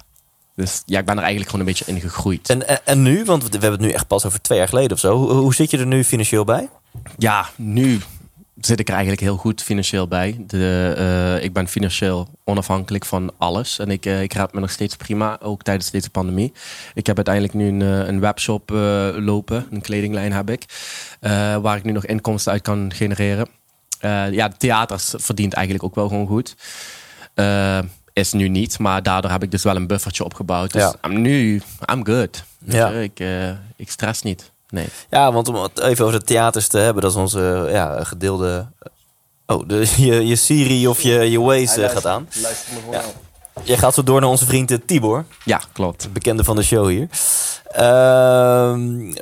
Dus 0.56 0.82
ja, 0.86 0.98
ik 0.98 1.04
ben 1.06 1.14
er 1.16 1.22
eigenlijk 1.22 1.50
gewoon 1.50 1.66
een 1.66 1.72
beetje 1.72 1.92
in 1.92 2.00
gegroeid. 2.00 2.50
En, 2.50 2.68
en, 2.68 2.80
en 2.86 3.02
nu, 3.02 3.24
want 3.24 3.42
we 3.42 3.48
hebben 3.50 3.70
het 3.70 3.80
nu 3.80 3.90
echt 3.90 4.06
pas 4.06 4.24
over 4.26 4.40
twee 4.42 4.58
jaar 4.58 4.68
geleden 4.68 4.92
of 4.92 4.98
zo. 4.98 5.16
Hoe, 5.16 5.30
hoe 5.32 5.54
zit 5.54 5.70
je 5.70 5.78
er 5.78 5.86
nu 5.86 6.04
financieel 6.04 6.44
bij? 6.44 6.68
ja, 7.18 7.46
nu 7.56 8.00
zit 8.60 8.80
ik 8.80 8.86
er 8.86 8.92
eigenlijk 8.94 9.22
heel 9.22 9.36
goed 9.36 9.62
financieel 9.62 10.08
bij. 10.08 10.44
De, 10.46 10.94
eh, 10.96 11.44
ik 11.44 11.52
ben 11.52 11.68
financieel 11.68 12.28
onafhankelijk 12.44 13.04
van 13.04 13.32
alles. 13.38 13.78
En 13.78 13.90
ik, 13.90 14.06
uh, 14.06 14.22
ik 14.22 14.32
raad 14.32 14.52
me 14.52 14.60
nog 14.60 14.70
steeds 14.70 14.96
prima, 14.96 15.40
ook 15.40 15.62
tijdens 15.62 15.90
deze 15.90 16.10
pandemie. 16.10 16.52
Ik 16.94 17.06
heb 17.06 17.16
uiteindelijk 17.16 17.54
nu 17.54 17.68
een, 17.68 17.82
eh, 17.82 18.08
een 18.08 18.20
webshop 18.20 18.70
lopen, 19.16 19.66
een 19.70 19.80
kledinglijn 19.80 20.32
heb 20.32 20.50
ik. 20.50 20.64
waar 21.60 21.76
ik 21.76 21.84
nu 21.84 21.92
nog 21.92 22.06
inkomsten 22.06 22.52
uit 22.52 22.62
kan 22.62 22.92
genereren. 22.94 23.48
ja, 24.30 24.48
theaters 24.48 25.14
verdient 25.16 25.52
eigenlijk 25.52 25.84
ook 25.84 25.94
wel 25.94 26.08
gewoon 26.08 26.26
goed. 26.26 26.56
is 28.12 28.32
nu 28.32 28.48
niet, 28.48 28.78
maar 28.78 29.02
daardoor 29.02 29.30
heb 29.30 29.42
ik 29.42 29.50
dus 29.50 29.62
wel 29.62 29.76
een 29.76 29.86
buffertje 29.86 30.24
opgebouwd. 30.24 30.72
Dus 30.72 30.94
ja. 31.02 31.08
nu, 31.08 31.62
I'm 31.92 32.06
good. 32.06 32.44
Ja. 32.64 32.90
Ik, 32.90 33.24
ik 33.76 33.90
stress 33.90 34.22
niet. 34.22 34.51
Nee. 34.72 34.88
Ja, 35.10 35.32
want 35.32 35.48
om 35.48 35.54
het 35.54 35.80
even 35.80 36.04
over 36.04 36.18
de 36.18 36.24
theaters 36.24 36.68
te 36.68 36.78
hebben, 36.78 37.02
dat 37.02 37.10
is 37.10 37.16
onze 37.16 37.68
ja, 37.70 38.04
gedeelde. 38.04 38.66
Oh, 39.46 39.68
de, 39.68 39.86
je, 40.06 40.26
je 40.26 40.36
Siri 40.36 40.88
of 40.88 41.00
je, 41.00 41.30
je 41.30 41.40
Waze 41.40 41.88
gaat 41.88 42.06
aan. 42.06 42.28
Luister 42.42 42.72
me 42.72 42.80
gewoon 42.80 42.94
ja. 42.94 43.02
Jij 43.62 43.78
gaat 43.78 43.94
zo 43.94 44.02
door 44.02 44.20
naar 44.20 44.30
onze 44.30 44.46
vriend 44.46 44.70
eh, 44.70 44.78
Tibor. 44.86 45.24
Ja, 45.44 45.60
klopt. 45.72 46.12
Bekende 46.12 46.44
van 46.44 46.56
de 46.56 46.62
show 46.62 46.88
hier. 46.88 47.08
Uh, 47.76 47.78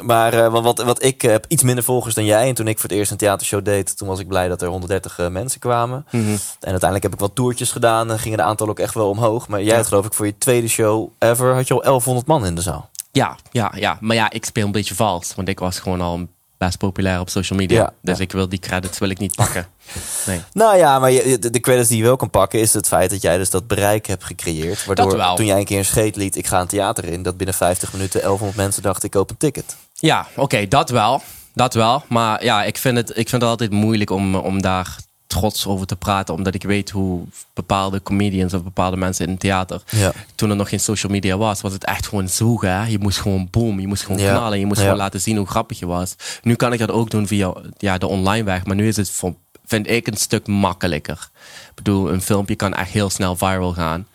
maar 0.01 0.35
uh, 0.35 0.63
wat, 0.63 0.83
wat 0.83 1.03
ik 1.03 1.23
heb 1.23 1.45
iets 1.49 1.63
minder 1.63 1.85
volgers 1.85 2.15
dan 2.15 2.25
jij. 2.25 2.49
En 2.49 2.55
toen 2.55 2.69
ik 2.69 2.79
voor 2.79 2.89
het 2.89 2.99
eerst 2.99 3.11
een 3.11 3.17
theatershow 3.17 3.65
deed, 3.65 3.97
toen 3.97 4.09
was 4.09 4.21
ik 4.21 4.29
blij 4.29 4.49
dat 4.49 4.63
er 4.63 4.69
130 4.69 5.19
uh, 5.19 5.29
mensen 5.29 5.61
kwamen. 5.61 6.07
Mm 6.11 6.25
-hmm. 6.25 6.39
En 6.61 6.71
uiteindelijk 6.71 7.03
heb 7.03 7.13
ik 7.13 7.19
wat 7.19 7.35
toertjes 7.35 7.73
gedaan. 7.73 8.11
En 8.11 8.19
gingen 8.19 8.39
de 8.39 8.45
aantal 8.45 8.69
ook 8.69 8.79
echt 8.79 8.95
wel 8.95 9.09
omhoog. 9.09 9.49
Maar 9.49 9.63
jij 9.63 9.77
had 9.77 9.87
geloof 9.87 10.07
ik 10.07 10.15
voor 10.15 10.27
je 10.27 10.39
tweede 10.39 10.69
show 10.69 11.09
ever, 11.19 11.55
had 11.55 11.69
je 11.69 11.75
al 11.75 11.83
1100 11.83 12.27
man 12.27 12.47
in 12.47 12.55
de 12.55 12.63
zaal. 12.63 12.90
Ja, 13.13 13.37
ja, 13.51 13.73
ja. 13.77 13.99
Maar 14.01 14.17
ja, 14.17 14.31
ik 14.31 14.45
speel 14.45 14.67
een 14.67 14.73
beetje 14.73 14.95
vals. 14.95 15.35
Want 15.35 15.49
ik 15.49 15.59
was 15.59 15.79
gewoon 15.79 16.01
al 16.01 16.29
best 16.59 16.79
populair 16.79 17.21
op 17.21 17.31
social 17.31 17.59
media. 17.59 17.93
dus 18.03 18.19
ik 18.19 18.33
wil 18.33 18.49
die 18.49 18.59
credits 18.59 18.99
wil 18.99 19.09
ik 19.09 19.19
niet 19.19 19.35
pakken. 19.35 19.67
Nee. 20.27 20.41
Nou 20.53 20.77
ja, 20.77 20.99
maar 20.99 21.11
je, 21.11 21.39
de 21.39 21.61
credits 21.61 21.89
die 21.89 21.99
je 21.99 22.03
wel 22.03 22.17
kan 22.17 22.31
pakken... 22.31 22.61
is 22.61 22.73
het 22.73 22.89
feit 22.89 23.11
dat 23.11 23.23
jij 23.23 23.39
dus 23.39 23.51
dat 23.51 23.67
bereik 23.67 24.07
hebt 24.07 24.25
gecreëerd. 24.25 24.85
Waardoor 24.85 25.35
toen 25.35 25.47
jij 25.47 25.59
een 25.59 25.65
keer 25.65 25.79
een 25.79 25.85
scheet 25.85 26.17
liet... 26.17 26.37
ik 26.37 26.47
ga 26.47 26.61
een 26.61 26.67
theater 26.67 27.05
in... 27.05 27.23
dat 27.23 27.37
binnen 27.37 27.55
50 27.55 27.93
minuten 27.93 28.21
1100 28.21 28.59
mensen 28.59 28.83
dachten... 28.83 29.05
ik 29.05 29.11
koop 29.11 29.31
een 29.31 29.37
ticket. 29.37 29.77
Ja, 29.95 30.27
oké, 30.37 30.69
dat 30.69 30.91
wel. 30.91 31.23
Dat 31.55 31.75
wel. 31.75 32.03
Maar 32.09 32.45
ja, 32.45 32.65
ik 32.65 32.79
vind 32.79 32.97
het, 32.97 33.11
ik 33.11 33.29
vind 33.29 33.43
het 33.43 33.51
altijd 33.51 33.71
moeilijk 33.71 34.11
om, 34.11 34.35
om 34.35 34.63
daar 34.63 34.97
trots 35.31 35.67
over 35.67 35.87
te 35.87 35.97
praten, 35.97 36.35
omdat 36.35 36.55
ik 36.55 36.63
weet 36.63 36.91
hoe 36.91 37.23
bepaalde 37.55 38.03
comedians 38.03 38.55
of 38.55 38.63
bepaalde 38.63 38.97
mensen 38.97 39.25
in 39.25 39.31
het 39.31 39.41
theater, 39.41 39.83
ja. 39.91 40.13
toen 40.35 40.51
er 40.51 40.57
nog 40.57 40.69
geen 40.69 40.81
social 40.81 41.13
media 41.13 41.37
was, 41.37 41.61
was 41.61 41.73
het 41.73 41.85
echt 41.85 42.07
gewoon 42.07 42.29
zoeken. 42.29 42.71
Hè? 42.71 42.87
Je 42.87 42.99
moest 42.99 43.19
gewoon 43.19 43.49
boom, 43.51 43.81
je 43.81 43.87
moest 43.87 44.03
gewoon 44.03 44.21
ja. 44.21 44.31
knallen, 44.31 44.59
je 44.59 44.67
moest 44.67 44.81
gewoon 44.81 44.97
laten 44.97 45.21
zien 45.21 45.37
hoe 45.37 45.47
grappig 45.47 45.79
je 45.79 45.87
was. 45.87 46.15
Nu 46.43 46.55
kan 46.55 46.73
ik 46.73 46.79
dat 46.79 46.91
ook 46.91 47.11
doen 47.11 47.27
via 47.27 47.53
ja, 47.79 47.99
de 47.99 48.07
online 48.07 48.45
weg, 48.45 48.65
maar 48.65 48.77
nu 48.77 48.89
is 48.89 48.97
het, 48.97 49.21
vind 49.65 49.91
ik, 49.91 50.07
een 50.07 50.17
stuk 50.17 50.47
makkelijker. 50.47 51.31
Ik 51.69 51.75
bedoel, 51.75 52.13
een 52.13 52.23
filmpje 52.23 52.57
kan 52.57 52.75
echt 52.75 52.91
heel 52.91 53.11
snel 53.11 53.37
viral 53.37 53.73
gaan. 53.73 54.07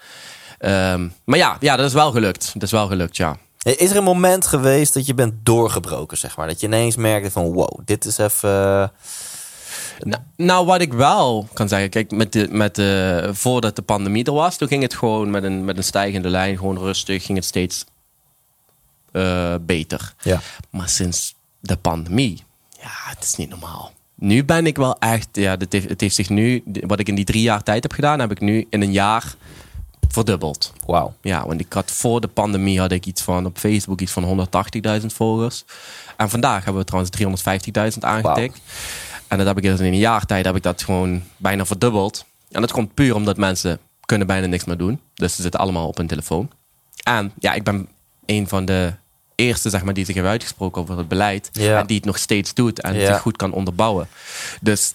Um, 0.60 1.14
maar 1.24 1.38
ja, 1.38 1.58
ja, 1.60 1.76
dat 1.76 1.86
is 1.86 1.94
wel 1.94 2.12
gelukt. 2.12 2.52
Dat 2.54 2.64
is 2.64 2.72
wel 2.72 2.88
gelukt, 2.88 3.18
ja. 3.18 3.38
Is 3.62 3.92
er 3.92 3.98
een 3.98 4.04
moment 4.04 4.48
geweest 4.48 4.94
dat 4.94 5.06
je 5.06 5.14
bent 5.14 5.34
doorgebroken, 5.44 6.18
zeg 6.18 6.38
maar? 6.38 6.48
Dat 6.48 6.60
je 6.60 6.68
ineens 6.68 6.96
merkte 6.96 7.32
van, 7.32 7.54
wow, 7.54 7.80
dit 7.86 8.06
is 8.06 8.18
even... 8.18 8.92
Nou, 10.00 10.22
nou, 10.36 10.66
wat 10.66 10.82
ik 10.82 10.94
wel 10.94 11.48
kan 11.54 11.68
zeggen, 11.68 11.90
kijk, 11.90 12.12
met 12.12 12.34
de, 12.34 12.48
met 12.52 12.76
de, 12.76 13.30
voordat 13.34 13.76
de 13.76 13.82
pandemie 13.82 14.26
er 14.26 14.34
was, 14.34 14.58
toen 14.58 14.68
ging 14.68 14.82
het 14.82 14.94
gewoon 14.94 15.30
met 15.30 15.44
een, 15.44 15.66
met 15.66 15.78
een 15.78 15.84
stijgende 15.84 16.30
lijn, 16.30 16.58
gewoon 16.58 16.78
rustig, 16.78 17.26
ging 17.26 17.38
het 17.38 17.48
steeds 17.48 17.86
uh, 19.12 19.56
beter. 19.62 20.14
Ja. 20.22 20.42
Maar 20.70 20.90
sinds 20.90 21.36
de 21.60 21.78
pandemie, 21.78 22.44
ja, 22.80 22.92
het 22.92 23.24
is 23.24 23.36
niet 23.36 23.50
normaal. 23.50 23.94
Nu 24.16 24.44
ben 24.44 24.66
ik 24.66 24.78
wel 24.78 25.00
echt, 25.00 25.28
ja, 25.32 25.56
het 25.58 25.72
heeft, 25.72 25.90
het 25.90 26.02
heeft 26.02 26.16
zich 26.16 26.30
nu, 26.30 26.64
wat 26.66 27.00
ik 27.00 27.08
in 27.08 27.16
die 27.16 27.26
drie 27.26 27.42
jaar 27.42 27.64
tijd 27.64 27.84
heb 27.84 27.92
gedaan, 27.92 28.20
heb 28.20 28.32
ik 28.32 28.40
nu 28.40 28.68
in 28.70 28.82
een 28.82 28.92
jaar 28.92 29.36
verdubbeld. 30.16 30.74
Wauw. 30.86 31.14
Ja, 31.22 31.48
want 31.48 31.60
ik 31.60 31.74
had 31.74 31.92
voor 31.92 32.22
de 32.22 32.28
pandemie 32.28 32.80
had 32.80 32.92
ik 32.92 33.06
iets 33.06 33.22
van 33.22 33.46
op 33.46 33.58
Facebook 33.58 34.02
iets 34.02 34.12
van 34.12 34.48
180.000 35.00 35.06
volgers. 35.06 35.66
En 36.18 36.30
vandaag 36.30 36.64
hebben 36.64 36.82
we 36.82 36.88
trouwens 36.88 37.96
350.000 37.96 38.00
aangetikt. 38.00 38.60
En 39.28 39.38
dat 39.38 39.48
heb 39.48 39.58
ik 39.58 39.64
dus 39.64 39.80
in 39.80 39.86
een 39.86 39.98
jaar 39.98 40.26
tijd 40.26 40.46
heb 40.46 40.56
ik 40.56 40.64
dat 40.64 40.84
gewoon 40.84 41.24
bijna 41.38 41.66
verdubbeld. 41.66 42.26
En 42.52 42.62
dat 42.62 42.72
komt 42.72 42.94
puur 42.94 43.16
omdat 43.16 43.38
mensen 43.38 43.80
kunnen 44.06 44.28
bijna 44.28 44.48
niks 44.48 44.66
meer 44.66 44.78
doen. 44.78 45.00
Dus 45.14 45.36
ze 45.36 45.42
zitten 45.42 45.60
allemaal 45.60 45.88
op 45.88 45.98
hun 45.98 46.08
telefoon. 46.08 46.50
En 47.04 47.32
ja, 47.40 47.54
ik 47.54 47.64
ben 47.64 47.88
een 48.26 48.48
van 48.48 48.66
de 48.66 48.94
eerste 49.36 49.70
zeg 49.70 49.84
maar, 49.84 49.94
die 49.94 50.06
zich 50.06 50.16
heeft 50.16 50.28
uitgesproken 50.28 50.82
over 50.82 50.98
het 50.98 51.08
beleid. 51.08 51.50
En 51.54 51.86
die 51.86 51.96
het 51.96 52.06
nog 52.06 52.18
steeds 52.18 52.54
doet 52.54 52.82
en 52.82 52.96
ja. 52.96 53.06
zich 53.06 53.22
goed 53.22 53.38
kan 53.38 53.52
onderbouwen. 53.52 54.08
Dus 54.62 54.94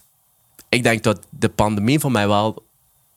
ik 0.68 0.83
denk 0.83 1.03
dat 1.03 1.18
de 1.28 1.49
pandemie 1.49 2.01
voor 2.01 2.12
mij 2.12 2.28
wel 2.28 2.62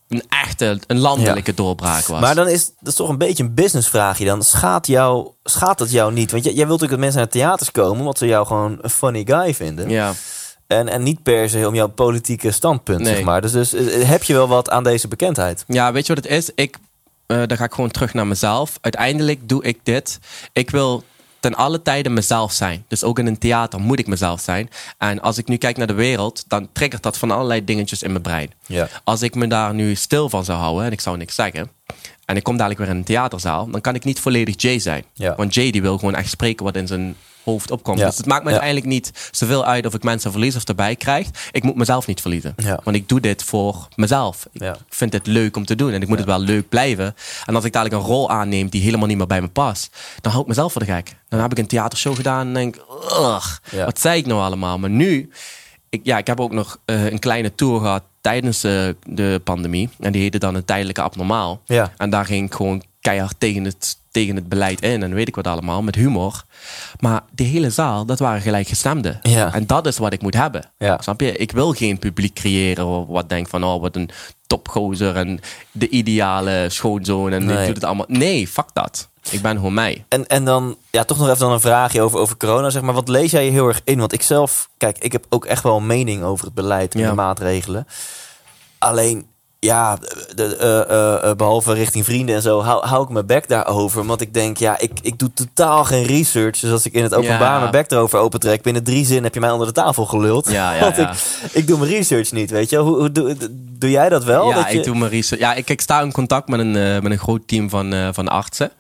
een 0.07 0.23
echte, 0.29 0.79
een 0.87 0.99
landelijke 0.99 1.53
doorbraak 1.53 2.05
was. 2.05 2.21
Maar 2.21 2.35
dan 2.35 2.47
is 2.47 2.71
dat 2.79 2.95
toch 2.95 3.09
een 3.09 3.17
beetje 3.17 3.43
een 3.43 3.53
businessvraagje 3.53 4.25
dan. 4.25 4.43
Schaadt, 4.43 4.87
jou, 4.87 5.27
schaadt 5.43 5.79
het 5.79 5.91
jou 5.91 6.13
niet? 6.13 6.31
Want 6.31 6.43
jij, 6.43 6.53
jij 6.53 6.67
wilt 6.67 6.81
natuurlijk 6.81 7.01
dat 7.01 7.13
mensen 7.13 7.19
naar 7.19 7.29
theaters 7.29 7.71
komen... 7.71 7.99
omdat 7.99 8.17
ze 8.17 8.25
jou 8.25 8.45
gewoon 8.45 8.77
een 8.81 8.89
funny 8.89 9.23
guy 9.25 9.53
vinden. 9.53 9.89
Ja. 9.89 10.13
En, 10.73 10.89
en 10.89 11.03
niet 11.03 11.23
per 11.23 11.49
se 11.49 11.67
om 11.67 11.75
jouw 11.75 11.87
politieke 11.87 12.51
standpunt, 12.51 13.07
zeg 13.07 13.23
maar. 13.23 13.41
Dus, 13.41 13.51
dus 13.51 13.73
eh, 13.73 14.09
heb 14.09 14.23
je 14.23 14.33
wel 14.33 14.47
wat 14.47 14.69
aan 14.69 14.83
deze 14.83 15.07
bekendheid? 15.07 15.63
Ja, 15.67 15.91
weet 15.91 16.07
je 16.07 16.13
wat 16.13 16.23
het 16.23 16.33
is? 16.33 16.51
Ik, 16.55 16.77
uh, 17.27 17.41
dan 17.45 17.57
ga 17.57 17.63
ik 17.63 17.73
gewoon 17.73 17.91
terug 17.91 18.13
naar 18.13 18.27
mezelf. 18.27 18.77
Uiteindelijk 18.81 19.49
doe 19.49 19.63
ik 19.63 19.79
dit. 19.83 20.19
Ik 20.51 20.69
wil 20.69 21.03
ten 21.39 21.55
alle 21.55 21.81
tijden 21.81 22.13
mezelf 22.13 22.51
zijn. 22.51 22.85
Dus 22.87 23.03
ook 23.03 23.19
in 23.19 23.27
een 23.27 23.37
theater 23.37 23.79
moet 23.79 23.99
ik 23.99 24.07
mezelf 24.07 24.41
zijn. 24.41 24.69
En 24.97 25.21
als 25.21 25.37
ik 25.37 25.47
nu 25.47 25.57
kijk 25.57 25.77
naar 25.77 25.87
de 25.87 25.93
wereld, 25.93 26.43
dan 26.47 26.69
triggert 26.71 27.03
dat 27.03 27.17
van 27.17 27.31
allerlei 27.31 27.63
dingetjes 27.63 28.03
in 28.03 28.11
mijn 28.11 28.23
brein. 28.23 28.51
Ja. 28.65 28.87
Als 29.03 29.21
ik 29.21 29.35
me 29.35 29.47
daar 29.47 29.73
nu 29.73 29.95
stil 29.95 30.29
van 30.29 30.45
zou 30.45 30.59
houden 30.59 30.85
en 30.85 30.91
ik 30.91 31.01
zou 31.01 31.17
niks 31.17 31.35
zeggen. 31.35 31.69
En 32.25 32.35
ik 32.35 32.43
kom 32.43 32.57
dadelijk 32.57 32.79
weer 32.79 32.89
in 32.89 32.95
een 32.95 33.03
theaterzaal, 33.03 33.69
dan 33.69 33.81
kan 33.81 33.95
ik 33.95 34.03
niet 34.03 34.19
volledig 34.19 34.61
Jay 34.61 34.79
zijn. 34.79 35.03
Ja. 35.13 35.35
Want 35.35 35.53
Jay 35.53 35.71
die 35.71 35.81
wil 35.81 35.97
gewoon 35.97 36.15
echt 36.15 36.29
spreken 36.29 36.65
wat 36.65 36.75
in 36.75 36.87
zijn 36.87 37.15
hoofd 37.43 37.71
opkomt. 37.71 37.99
Dus 37.99 38.17
het 38.17 38.25
maakt 38.25 38.43
me 38.43 38.49
uiteindelijk 38.49 38.87
niet 38.87 39.29
zoveel 39.31 39.65
uit 39.65 39.85
of 39.85 39.93
ik 39.93 40.03
mensen 40.03 40.31
verlies 40.31 40.55
of 40.55 40.63
erbij 40.63 40.95
krijg. 40.95 41.27
Ik 41.51 41.63
moet 41.63 41.75
mezelf 41.75 42.07
niet 42.07 42.21
verliezen. 42.21 42.55
Want 42.83 42.95
ik 42.95 43.09
doe 43.09 43.19
dit 43.19 43.43
voor 43.43 43.87
mezelf. 43.95 44.47
Ik 44.51 44.73
vind 44.89 45.13
het 45.13 45.27
leuk 45.27 45.55
om 45.55 45.65
te 45.65 45.75
doen 45.75 45.91
en 45.91 46.01
ik 46.01 46.07
moet 46.07 46.17
het 46.17 46.27
wel 46.27 46.39
leuk 46.39 46.69
blijven. 46.69 47.15
En 47.45 47.55
als 47.55 47.63
ik 47.63 47.73
dadelijk 47.73 48.01
een 48.01 48.09
rol 48.09 48.29
aanneem 48.29 48.69
die 48.69 48.81
helemaal 48.81 49.07
niet 49.07 49.17
meer 49.17 49.27
bij 49.27 49.41
me 49.41 49.47
past, 49.47 49.97
dan 50.21 50.31
hou 50.31 50.43
ik 50.43 50.49
mezelf 50.49 50.71
voor 50.71 50.85
de 50.85 50.93
gek. 50.93 51.15
Dan 51.29 51.39
heb 51.39 51.51
ik 51.51 51.57
een 51.57 51.67
theatershow 51.67 52.15
gedaan 52.15 52.47
en 52.47 52.53
denk, 52.53 52.85
wat 53.85 53.99
zei 53.99 54.19
ik 54.19 54.25
nou 54.25 54.41
allemaal? 54.41 54.79
Maar 54.79 54.89
nu, 54.89 55.29
ik, 55.89 56.01
ja, 56.03 56.17
ik 56.17 56.27
heb 56.27 56.39
ook 56.39 56.51
nog 56.51 56.77
uh, 56.85 57.11
een 57.11 57.19
kleine 57.19 57.55
tour 57.55 57.79
gehad 57.79 58.03
tijdens 58.21 58.65
uh, 58.65 58.89
de 59.05 59.41
pandemie. 59.43 59.89
En 59.99 60.11
die 60.11 60.21
heette 60.21 60.37
dan 60.37 60.55
een 60.55 60.65
tijdelijke 60.65 61.01
abnormaal. 61.01 61.61
Ja. 61.65 61.93
En 61.97 62.09
daar 62.09 62.25
ging 62.25 62.45
ik 62.45 62.53
gewoon 62.53 62.83
keihard 63.01 63.35
tegen 63.37 63.63
het, 63.63 63.97
tegen 64.13 64.35
het 64.35 64.49
beleid 64.49 64.81
in. 64.81 65.03
En 65.03 65.13
weet 65.13 65.27
ik 65.27 65.35
wat 65.35 65.47
allemaal, 65.47 65.81
met 65.81 65.95
humor. 65.95 66.43
Maar 66.99 67.21
de 67.31 67.43
hele 67.43 67.69
zaal, 67.69 68.05
dat 68.05 68.19
waren 68.19 68.41
gelijkgestemden. 68.41 69.19
Ja. 69.21 69.53
En 69.53 69.67
dat 69.67 69.85
is 69.87 69.97
wat 69.97 70.13
ik 70.13 70.21
moet 70.21 70.33
hebben. 70.33 70.71
Ja. 70.77 70.97
Snap 71.01 71.21
je? 71.21 71.37
Ik 71.37 71.51
wil 71.51 71.71
geen 71.71 71.99
publiek 71.99 72.33
creëren 72.33 73.07
wat 73.07 73.29
denkt 73.29 73.49
van... 73.49 73.63
oh, 73.63 73.81
wat 73.81 73.95
een 73.95 74.09
topgozer 74.47 75.15
en 75.15 75.39
de 75.71 75.89
ideale 75.89 76.65
schoonzoon. 76.69 77.31
En 77.31 77.45
nee. 77.45 77.65
doet 77.65 77.75
het 77.75 77.83
allemaal. 77.83 78.05
Nee, 78.07 78.47
fuck 78.47 78.69
dat. 78.73 79.09
Ik 79.29 79.41
ben 79.41 79.55
gewoon 79.55 79.73
mij. 79.73 80.05
En, 80.07 80.27
en 80.27 80.45
dan, 80.45 80.77
ja, 80.89 81.03
toch 81.03 81.17
nog 81.17 81.27
even 81.27 81.39
dan 81.39 81.51
een 81.51 81.59
vraagje 81.59 82.01
over, 82.01 82.19
over 82.19 82.37
corona. 82.37 82.69
Zeg 82.69 82.81
maar, 82.81 82.93
wat 82.93 83.07
lees 83.07 83.31
jij 83.31 83.47
heel 83.47 83.67
erg 83.67 83.81
in? 83.83 83.99
Want 83.99 84.13
ik 84.13 84.21
zelf, 84.21 84.69
kijk, 84.77 84.97
ik 84.97 85.11
heb 85.11 85.25
ook 85.29 85.45
echt 85.45 85.63
wel 85.63 85.77
een 85.77 85.85
mening 85.85 86.23
over 86.23 86.45
het 86.45 86.53
beleid 86.53 86.95
en 86.95 87.01
de 87.01 87.13
maatregelen. 87.13 87.87
Alleen, 88.77 89.27
ja, 89.63 89.97
de, 90.35 90.57
uh, 90.61 91.29
uh, 91.29 91.35
behalve 91.35 91.73
richting 91.73 92.05
vrienden 92.05 92.35
en 92.35 92.41
zo, 92.41 92.61
hou, 92.61 92.85
hou 92.85 93.03
ik 93.03 93.09
mijn 93.09 93.25
bek 93.25 93.47
daarover. 93.47 94.05
Want 94.05 94.21
ik 94.21 94.33
denk, 94.33 94.57
ja, 94.57 94.79
ik, 94.79 94.91
ik 95.01 95.19
doe 95.19 95.33
totaal 95.33 95.83
geen 95.83 96.05
research. 96.05 96.59
Dus 96.59 96.71
als 96.71 96.85
ik 96.85 96.93
in 96.93 97.03
het 97.03 97.13
openbaar 97.13 97.59
mijn 97.59 97.71
bek 97.71 97.91
erover 97.91 98.19
opentrek, 98.19 98.61
binnen 98.61 98.83
drie 98.83 99.05
zinnen 99.05 99.23
heb 99.23 99.33
je 99.33 99.39
mij 99.39 99.51
onder 99.51 99.67
de 99.67 99.73
tafel 99.73 100.05
geluld. 100.05 100.51
Ja, 100.51 100.73
ja, 100.73 100.79
want 100.85 100.97
ik, 100.97 101.09
ik 101.51 101.67
doe 101.67 101.77
mijn 101.77 101.91
research 101.91 102.31
niet, 102.31 102.51
weet 102.51 102.69
je. 102.69 102.77
Hoe, 102.77 102.97
hoe 102.97 103.11
doe, 103.11 103.35
doe 103.77 103.89
jij 103.89 104.09
dat 104.09 104.23
wel? 104.23 104.49
Ja, 104.49 104.69
je... 104.69 104.77
ik 104.77 104.83
doe 104.83 104.97
mijn 104.97 105.11
research. 105.11 105.41
Ja, 105.41 105.53
ik, 105.53 105.69
ik 105.69 105.81
sta 105.81 106.01
in 106.01 106.11
contact 106.11 106.47
met 106.47 106.59
een, 106.59 106.71
met 106.71 107.11
een 107.11 107.17
groot 107.17 107.47
team 107.47 107.69
van, 107.69 108.13
van 108.13 108.27
artsen. 108.27 108.71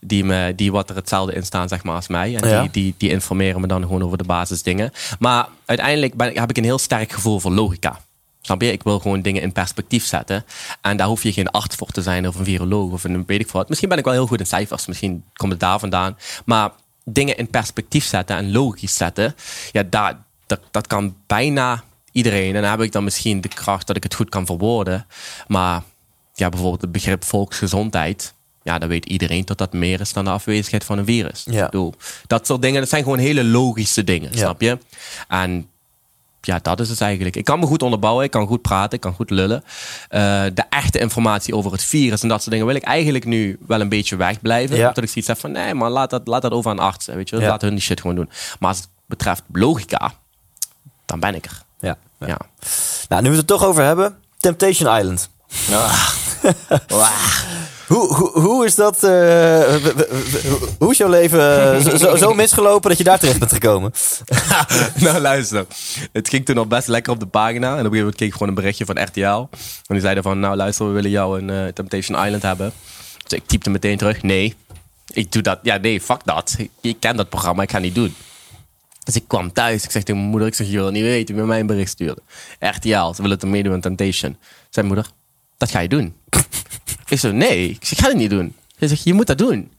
Die, 0.00 0.24
me, 0.24 0.52
die 0.54 0.72
wat 0.72 0.90
er 0.90 0.96
hetzelfde 0.96 1.34
in 1.34 1.42
staan, 1.42 1.68
zeg 1.68 1.82
maar, 1.82 1.94
als 1.94 2.08
mij. 2.08 2.36
En 2.36 2.60
die, 2.60 2.70
die, 2.70 2.94
die 2.98 3.10
informeren 3.10 3.60
me 3.60 3.66
dan 3.66 3.82
gewoon 3.82 4.02
over 4.02 4.18
de 4.18 4.24
basisdingen. 4.24 4.92
Maar 5.18 5.48
uiteindelijk 5.64 6.14
ben, 6.14 6.38
heb 6.38 6.50
ik 6.50 6.56
een 6.56 6.64
heel 6.64 6.78
sterk 6.78 7.12
gevoel 7.12 7.40
voor 7.40 7.52
logica. 7.52 7.98
Snap 8.46 8.62
je? 8.62 8.72
Ik 8.72 8.82
wil 8.82 8.98
gewoon 8.98 9.22
dingen 9.22 9.42
in 9.42 9.52
perspectief 9.52 10.04
zetten. 10.04 10.44
En 10.80 10.96
daar 10.96 11.06
hoef 11.06 11.22
je 11.22 11.32
geen 11.32 11.50
arts 11.50 11.76
voor 11.76 11.90
te 11.90 12.02
zijn 12.02 12.28
of 12.28 12.34
een 12.34 12.44
viroloog 12.44 12.92
of 12.92 13.04
een 13.04 13.24
weet 13.26 13.40
ik 13.40 13.50
wat. 13.50 13.68
Misschien 13.68 13.88
ben 13.88 13.98
ik 13.98 14.04
wel 14.04 14.12
heel 14.12 14.26
goed 14.26 14.40
in 14.40 14.46
cijfers. 14.46 14.86
Misschien 14.86 15.24
komt 15.32 15.52
het 15.52 15.60
daar 15.60 15.78
vandaan. 15.78 16.16
Maar 16.44 16.70
dingen 17.04 17.36
in 17.36 17.50
perspectief 17.50 18.04
zetten 18.04 18.36
en 18.36 18.52
logisch 18.52 18.96
zetten. 18.96 19.34
Ja, 19.72 19.82
daar, 19.82 20.18
dat, 20.46 20.60
dat 20.70 20.86
kan 20.86 21.16
bijna 21.26 21.82
iedereen. 22.12 22.54
En 22.54 22.62
dan 22.62 22.70
heb 22.70 22.80
ik 22.80 22.92
dan 22.92 23.04
misschien 23.04 23.40
de 23.40 23.48
kracht 23.48 23.86
dat 23.86 23.96
ik 23.96 24.02
het 24.02 24.14
goed 24.14 24.28
kan 24.28 24.46
verwoorden. 24.46 25.06
Maar 25.46 25.82
ja, 26.34 26.48
bijvoorbeeld 26.48 26.82
het 26.82 26.92
begrip 26.92 27.24
volksgezondheid. 27.24 28.34
Ja, 28.62 28.78
dan 28.78 28.88
weet 28.88 29.06
iedereen 29.06 29.44
dat 29.44 29.58
dat 29.58 29.72
meer 29.72 30.00
is 30.00 30.12
dan 30.12 30.24
de 30.24 30.30
afwezigheid 30.30 30.84
van 30.84 30.98
een 30.98 31.04
virus. 31.04 31.44
Ja. 31.50 31.64
Bedoel, 31.64 31.94
dat 32.26 32.46
soort 32.46 32.62
dingen, 32.62 32.80
dat 32.80 32.88
zijn 32.88 33.02
gewoon 33.02 33.18
hele 33.18 33.44
logische 33.44 34.04
dingen, 34.04 34.38
snap 34.38 34.60
je? 34.60 34.78
En 35.28 35.68
ja, 36.46 36.58
dat 36.62 36.80
is 36.80 36.88
het 36.88 37.00
eigenlijk. 37.00 37.36
Ik 37.36 37.44
kan 37.44 37.58
me 37.58 37.66
goed 37.66 37.82
onderbouwen, 37.82 38.24
ik 38.24 38.30
kan 38.30 38.46
goed 38.46 38.62
praten, 38.62 38.92
ik 38.92 39.00
kan 39.00 39.14
goed 39.14 39.30
lullen. 39.30 39.64
Eh, 40.08 40.20
de 40.54 40.64
echte 40.70 40.98
informatie 40.98 41.54
over 41.54 41.72
het 41.72 41.82
virus 41.82 42.22
en 42.22 42.28
dat 42.28 42.38
soort 42.38 42.50
dingen 42.50 42.66
wil 42.66 42.74
ik 42.74 42.82
eigenlijk 42.82 43.24
nu 43.24 43.58
wel 43.66 43.80
een 43.80 43.88
beetje 43.88 44.16
wegblijven. 44.16 44.76
Ja. 44.76 44.88
Omdat 44.88 45.04
ik 45.04 45.08
zoiets 45.08 45.28
heb 45.28 45.38
van, 45.38 45.52
nee 45.52 45.74
man, 45.74 45.90
laat 45.90 46.10
dat, 46.10 46.26
laat 46.26 46.42
dat 46.42 46.52
over 46.52 46.70
aan 46.70 46.78
artsen, 46.78 47.16
weet 47.16 47.28
je. 47.28 47.36
Ja. 47.36 47.48
Laten 47.48 47.66
hun 47.66 47.76
die 47.76 47.84
shit 47.84 48.00
gewoon 48.00 48.16
doen. 48.16 48.30
Maar 48.58 48.68
als 48.68 48.78
het 48.78 48.88
betreft 49.06 49.42
logica, 49.52 50.12
dan 51.04 51.20
ben 51.20 51.34
ik 51.34 51.44
er. 51.44 51.62
Ja. 51.80 51.96
Ja. 52.18 52.38
Nou, 53.08 53.22
nu 53.22 53.30
we 53.30 53.36
het 53.36 53.50
er 53.50 53.56
toch 53.56 53.64
over 53.64 53.84
hebben. 53.84 54.16
Temptation 54.38 54.98
Island. 54.98 55.28
Hoe, 57.86 58.14
hoe, 58.14 58.30
hoe 58.40 58.64
is 58.64 58.74
dat? 58.74 59.04
eh, 59.04 59.74
hoe 60.78 60.90
is 60.90 60.96
jouw 60.96 61.08
leven 61.08 61.74
eh, 61.74 61.96
zo- 61.96 62.16
zo, 62.16 62.34
misgelopen 62.34 62.88
dat 62.88 62.98
je 62.98 63.04
daar 63.04 63.18
terecht 63.18 63.38
bent 63.38 63.52
gekomen? 63.52 63.92
nou, 65.00 65.18
luister. 65.20 65.66
Het 66.12 66.28
ging 66.28 66.44
toen 66.44 66.58
al 66.58 66.66
best 66.66 66.88
lekker 66.88 67.12
op 67.12 67.20
de 67.20 67.26
pagina. 67.26 67.66
En 67.66 67.72
op 67.72 67.76
een 67.76 67.82
gegeven 67.82 67.98
moment 67.98 68.16
keek 68.16 68.26
ik 68.28 68.32
gewoon 68.32 68.48
een 68.48 68.54
berichtje 68.54 68.84
van 68.84 69.02
RTL. 69.02 69.20
En 69.28 69.48
die 69.88 70.00
zeiden 70.00 70.22
van, 70.22 70.40
nou 70.40 70.56
luister, 70.56 70.86
we 70.86 70.92
willen 70.92 71.10
jou 71.10 71.40
een 71.40 71.50
eh, 71.50 71.72
Temptation 71.72 72.24
Island 72.24 72.42
hebben. 72.42 72.72
Dus 73.26 73.38
ik 73.38 73.46
typte 73.46 73.70
meteen 73.70 73.96
terug, 73.96 74.22
nee. 74.22 74.54
Ik 75.12 75.32
doe 75.32 75.42
dat. 75.42 75.58
Ja, 75.62 75.76
nee, 75.76 76.00
fuck 76.00 76.20
dat. 76.24 76.56
Ik, 76.80 76.96
ken 77.00 77.16
dat 77.16 77.28
programma, 77.28 77.62
ik 77.62 77.70
ga 77.70 77.78
niet 77.78 77.94
doen. 77.94 78.14
Dus 79.04 79.14
ik 79.16 79.24
kwam 79.26 79.52
thuis. 79.52 79.84
Ik 79.84 79.90
zeg 79.90 80.02
tegen 80.02 80.16
mijn 80.20 80.30
moeder, 80.30 80.48
ik 80.48 80.54
zeg, 80.54 80.66
je 80.66 80.76
wil 80.76 80.90
niet 80.90 81.02
weten 81.02 81.34
wie 81.34 81.44
mij 81.44 81.60
een 81.60 81.66
bericht 81.66 81.90
stuurde. 81.90 82.20
RTL, 82.60 82.88
ze 83.14 83.22
willen 83.22 83.38
het 83.38 83.44
meedoen 83.44 83.72
aan 83.72 83.80
Temptation. 83.80 84.36
Zei 84.70 84.86
moeder, 84.86 85.06
dat 85.56 85.70
ga 85.70 85.78
je 85.80 85.88
doen. 85.88 86.14
Ik 87.08 87.18
zei, 87.18 87.32
nee. 87.32 87.68
Ik 87.68 87.84
zeg, 87.84 87.98
ga 87.98 88.08
het 88.08 88.16
niet 88.16 88.30
doen. 88.30 88.54
Ze 88.78 88.88
zegt, 88.88 89.04
je 89.04 89.14
moet 89.14 89.26
dat 89.26 89.38
doen. 89.38 89.72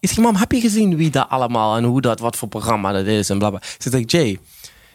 Ik 0.00 0.08
zeg, 0.08 0.18
mam, 0.18 0.36
heb 0.36 0.52
je 0.52 0.60
gezien 0.60 0.96
wie 0.96 1.10
dat 1.10 1.28
allemaal 1.28 1.76
en 1.76 1.84
hoe 1.84 2.00
dat, 2.00 2.20
wat 2.20 2.36
voor 2.36 2.48
programma 2.48 2.92
dat 2.92 3.06
is 3.06 3.30
en 3.30 3.38
blablabla. 3.38 3.68
Ze 3.78 3.90
zegt, 3.90 4.10
Jay, 4.10 4.38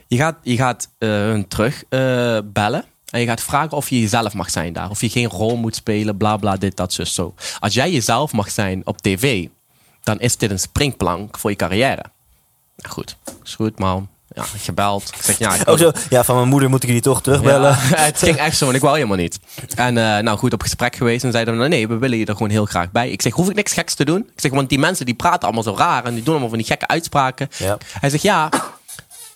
je 0.07 0.17
gaat, 0.17 0.37
je 0.43 0.55
gaat 0.55 0.89
eh, 0.97 1.09
hun 1.09 1.47
terug 1.47 1.83
eh, 1.89 2.37
bellen. 2.43 2.85
En 3.09 3.19
je 3.19 3.25
gaat 3.25 3.41
vragen 3.41 3.77
of 3.77 3.89
je 3.89 3.99
jezelf 3.99 4.33
mag 4.33 4.49
zijn 4.49 4.73
daar. 4.73 4.89
Of 4.89 5.01
je 5.01 5.09
geen 5.09 5.27
rol 5.27 5.55
moet 5.55 5.75
spelen, 5.75 6.17
bla 6.17 6.37
bla, 6.37 6.57
dit, 6.57 6.77
dat, 6.77 6.93
zus, 6.93 7.13
zo. 7.13 7.33
Als 7.59 7.73
jij 7.73 7.91
jezelf 7.91 8.31
mag 8.31 8.51
zijn 8.51 8.81
op 8.85 9.01
tv, 9.01 9.47
dan 10.03 10.19
is 10.19 10.37
dit 10.37 10.51
een 10.51 10.59
springplank 10.59 11.37
voor 11.37 11.49
je 11.49 11.55
carrière. 11.55 12.03
Goed, 12.87 13.17
is 13.43 13.55
goed, 13.55 13.79
man. 13.79 14.09
Ja, 14.33 14.43
gebeld. 14.57 15.11
Ik 15.15 15.21
zeg, 15.21 15.37
ja, 15.37 15.55
ik 15.55 15.67
Oh, 15.69 15.77
zo. 15.77 15.91
Ja, 16.09 16.23
van 16.23 16.35
mijn 16.35 16.47
moeder 16.47 16.69
moet 16.69 16.81
ik 16.81 16.87
jullie 16.87 17.03
toch 17.03 17.21
terugbellen. 17.21 17.69
ja, 17.69 17.95
het 17.95 18.17
ging 18.23 18.37
echt 18.37 18.57
zo, 18.57 18.63
want 18.63 18.75
ik 18.77 18.83
wou 18.83 18.95
helemaal 18.95 19.17
niet. 19.17 19.39
En 19.75 19.97
eh, 19.97 20.23
nou 20.23 20.37
goed, 20.37 20.53
op 20.53 20.61
gesprek 20.61 20.95
geweest 20.95 21.23
en 21.23 21.31
zeiden 21.31 21.59
we, 21.59 21.67
nee, 21.67 21.87
we 21.87 21.97
willen 21.97 22.17
je 22.17 22.25
er 22.25 22.33
gewoon 22.33 22.49
heel 22.49 22.65
graag 22.65 22.91
bij. 22.91 23.09
Ik 23.09 23.21
zeg, 23.21 23.33
hoef 23.33 23.49
ik 23.49 23.55
niks 23.55 23.73
geks 23.73 23.93
te 23.93 24.05
doen? 24.05 24.19
Ik 24.19 24.41
zeg, 24.41 24.51
want 24.51 24.69
die 24.69 24.79
mensen 24.79 25.05
die 25.05 25.15
praten 25.15 25.41
allemaal 25.41 25.63
zo 25.63 25.75
raar 25.75 26.03
en 26.05 26.13
die 26.13 26.23
doen 26.23 26.31
allemaal 26.31 26.49
van 26.49 26.57
die 26.57 26.67
gekke 26.67 26.87
uitspraken. 26.87 27.49
Ja. 27.57 27.77
Hij 27.99 28.09
zegt, 28.09 28.23
ja, 28.23 28.49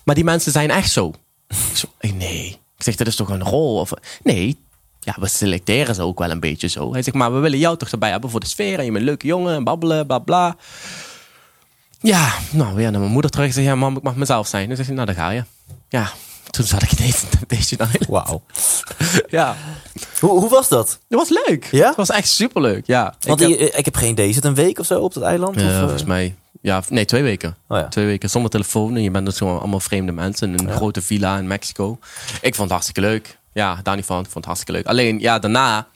maar 0.04 0.14
die 0.14 0.24
mensen 0.24 0.52
zijn 0.52 0.70
echt 0.70 0.90
zo. 0.90 1.12
Ik 1.48 1.56
zo, 1.76 1.86
eh, 1.98 2.12
nee. 2.12 2.60
Ik 2.76 2.82
zeg, 2.82 2.94
dat 2.94 3.06
is 3.06 3.16
toch 3.16 3.28
een 3.28 3.42
rol? 3.44 3.78
Of, 3.80 3.92
nee, 4.22 4.58
ja, 5.00 5.16
we 5.20 5.28
selecteren 5.28 5.94
ze 5.94 6.02
ook 6.02 6.18
wel 6.18 6.30
een 6.30 6.40
beetje 6.40 6.68
zo. 6.68 6.92
Hij 6.92 7.02
zegt, 7.02 7.16
maar 7.16 7.32
we 7.34 7.38
willen 7.38 7.58
jou 7.58 7.76
toch 7.76 7.88
erbij 7.88 8.10
hebben 8.10 8.30
voor 8.30 8.40
de 8.40 8.46
sfeer. 8.46 8.78
En 8.78 8.84
je 8.84 8.90
bent 8.90 8.96
een 9.00 9.08
leuke 9.08 9.26
jongen 9.26 9.54
en 9.54 9.64
babbelen, 9.64 10.06
bla 10.06 10.18
bla. 10.18 10.56
Ja, 12.00 12.32
nou 12.50 12.74
weer 12.74 12.90
naar 12.90 13.00
mijn 13.00 13.12
moeder 13.12 13.30
terug. 13.30 13.46
Ik 13.46 13.52
zeg, 13.52 13.64
ja 13.64 13.74
mam, 13.74 13.96
ik 13.96 14.02
mag 14.02 14.14
mezelf 14.14 14.46
zijn. 14.46 14.66
Dan 14.66 14.76
zegt 14.76 14.88
hij, 14.88 14.96
nou 14.96 15.06
daar 15.06 15.16
ga 15.16 15.30
je. 15.30 15.44
Ja, 15.88 16.10
toen 16.50 16.64
zat 16.64 16.82
ik 16.82 16.92
ineens 16.92 17.22
in 17.22 17.28
Temptation 17.28 17.88
Island. 17.88 18.06
Wauw. 18.06 18.42
Ja, 19.28 19.56
Hoe, 20.20 20.30
hoe 20.30 20.48
was 20.48 20.68
dat? 20.68 20.98
het 21.08 21.18
was 21.18 21.28
leuk. 21.46 21.68
Ja? 21.70 21.86
Het 21.86 21.96
was 21.96 22.10
echt 22.10 22.28
superleuk, 22.28 22.86
ja. 22.86 23.14
Want 23.20 23.40
ik 23.40 23.48
ik 23.48 23.58
heb, 23.58 23.68
heb, 23.68 23.78
ik 23.78 23.84
heb 23.84 23.96
geen 23.96 24.10
idee. 24.10 24.28
Is 24.28 24.36
het 24.36 24.44
een 24.44 24.54
week 24.54 24.78
of 24.78 24.86
zo 24.86 25.00
op 25.00 25.14
dat 25.14 25.22
eiland? 25.22 25.60
Ja, 25.60 25.66
of, 25.66 25.72
eh? 25.72 25.78
volgens 25.78 26.04
mij. 26.04 26.34
Ja, 26.60 26.82
nee, 26.88 27.04
twee 27.04 27.22
weken. 27.22 27.56
Oh 27.68 27.78
ja. 27.78 27.88
Twee 27.88 28.06
weken 28.06 28.30
zonder 28.30 28.50
telefoon. 28.50 28.96
En 28.96 29.02
je 29.02 29.10
bent 29.10 29.26
dus 29.26 29.36
gewoon 29.38 29.58
allemaal 29.58 29.80
vreemde 29.80 30.12
mensen 30.12 30.54
in 30.54 30.66
een 30.66 30.72
grote 30.76 31.02
villa 31.02 31.38
in 31.38 31.46
Mexico. 31.46 31.98
Ik 32.40 32.54
vond 32.54 32.58
het 32.58 32.70
hartstikke 32.70 33.00
leuk. 33.00 33.38
Ja, 33.52 33.80
daar 33.82 33.96
niet 33.96 34.04
van. 34.04 34.18
Ik 34.18 34.24
vond 34.24 34.34
het 34.34 34.44
hartstikke 34.44 34.72
leuk. 34.72 34.86
Alleen, 34.86 35.20
ja, 35.20 35.38
daarna... 35.38 35.86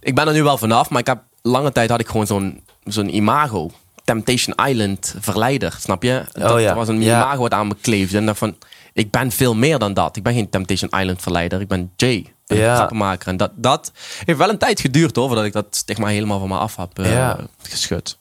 Ik 0.00 0.14
ben 0.14 0.26
er 0.26 0.32
nu 0.32 0.42
wel 0.42 0.58
vanaf, 0.58 0.90
maar 0.90 1.00
ik 1.00 1.06
heb 1.06 1.22
lange 1.42 1.72
tijd 1.72 1.90
had 1.90 2.00
ik 2.00 2.08
gewoon 2.08 2.26
zo'n 2.26 2.62
zo'n 2.84 3.14
imago. 3.14 3.70
Temptation 4.06 4.54
Island 4.68 5.14
verleider, 5.20 5.74
snap 5.78 6.02
je? 6.02 6.24
dat, 6.32 6.50
Oh 6.52 6.60
ja. 6.60 6.66
dat 6.66 6.76
was 6.76 6.88
een 6.88 7.02
imago 7.02 7.40
wat 7.40 7.52
aan 7.52 7.66
me 7.68 7.76
kleefde. 7.80 8.16
En 8.16 8.26
dacht 8.26 8.38
van, 8.38 8.56
ik 8.92 9.10
ben 9.10 9.30
veel 9.30 9.54
meer 9.54 9.78
dan 9.78 9.94
dat. 9.94 10.16
Ik 10.16 10.22
ben 10.22 10.34
geen 10.34 10.48
Temptation 10.50 10.90
Island 11.00 11.22
verleider. 11.22 11.60
Ik 11.60 11.68
ben 11.68 11.92
Jay. 11.96 12.32
Ben 12.46 12.58
Ja. 12.58 12.74
grappenmaker. 12.76 13.28
En 13.28 13.36
dat, 13.36 13.50
dat 13.54 13.92
heeft 14.24 14.38
wel 14.38 14.48
een 14.48 14.58
tijd 14.58 14.80
geduurd 14.80 15.16
hoor, 15.16 15.26
voordat 15.26 15.44
ik 15.44 15.52
dat 15.52 15.66
stigma 15.70 16.06
helemaal 16.06 16.38
van 16.38 16.48
me 16.48 16.56
af 16.56 16.76
heb 16.76 16.98
eh, 16.98 17.12
Ja. 17.12 17.36
geschud. 17.62 18.16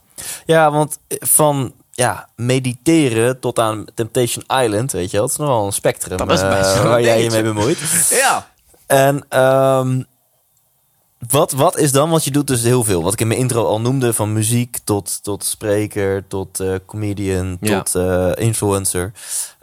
Ja, 0.45 0.71
want 0.71 0.99
van 1.09 1.73
ja, 1.91 2.29
mediteren 2.35 3.39
tot 3.39 3.59
aan 3.59 3.85
Temptation 3.93 4.43
Island, 4.63 4.91
weet 4.91 5.11
je 5.11 5.17
wel. 5.17 5.21
Het 5.25 5.31
is 5.31 5.37
nogal 5.37 5.65
een 5.65 5.71
spectrum 5.73 6.17
Dat 6.17 6.31
is 6.31 6.41
eh, 6.41 6.49
best 6.49 6.81
waar 6.83 7.01
jij 7.01 7.23
je 7.23 7.29
mee 7.29 7.43
bemoeit. 7.43 7.77
Ja. 8.09 8.47
En 8.87 9.25
ehm, 9.29 10.01
wat, 11.29 11.51
wat 11.51 11.77
is 11.77 11.91
dan, 11.91 12.09
want 12.09 12.23
je 12.23 12.31
doet 12.31 12.47
dus 12.47 12.61
heel 12.61 12.83
veel. 12.83 13.03
Wat 13.03 13.13
ik 13.13 13.21
in 13.21 13.27
mijn 13.27 13.39
intro 13.39 13.65
al 13.65 13.81
noemde, 13.81 14.13
van 14.13 14.33
muziek 14.33 14.77
tot, 14.83 15.23
tot 15.23 15.43
spreker, 15.43 16.27
tot 16.27 16.59
eh, 16.59 16.73
comedian, 16.85 17.57
Ja. 17.61 17.81
tot 17.81 17.95
eh, 17.95 18.31
influencer. 18.35 19.11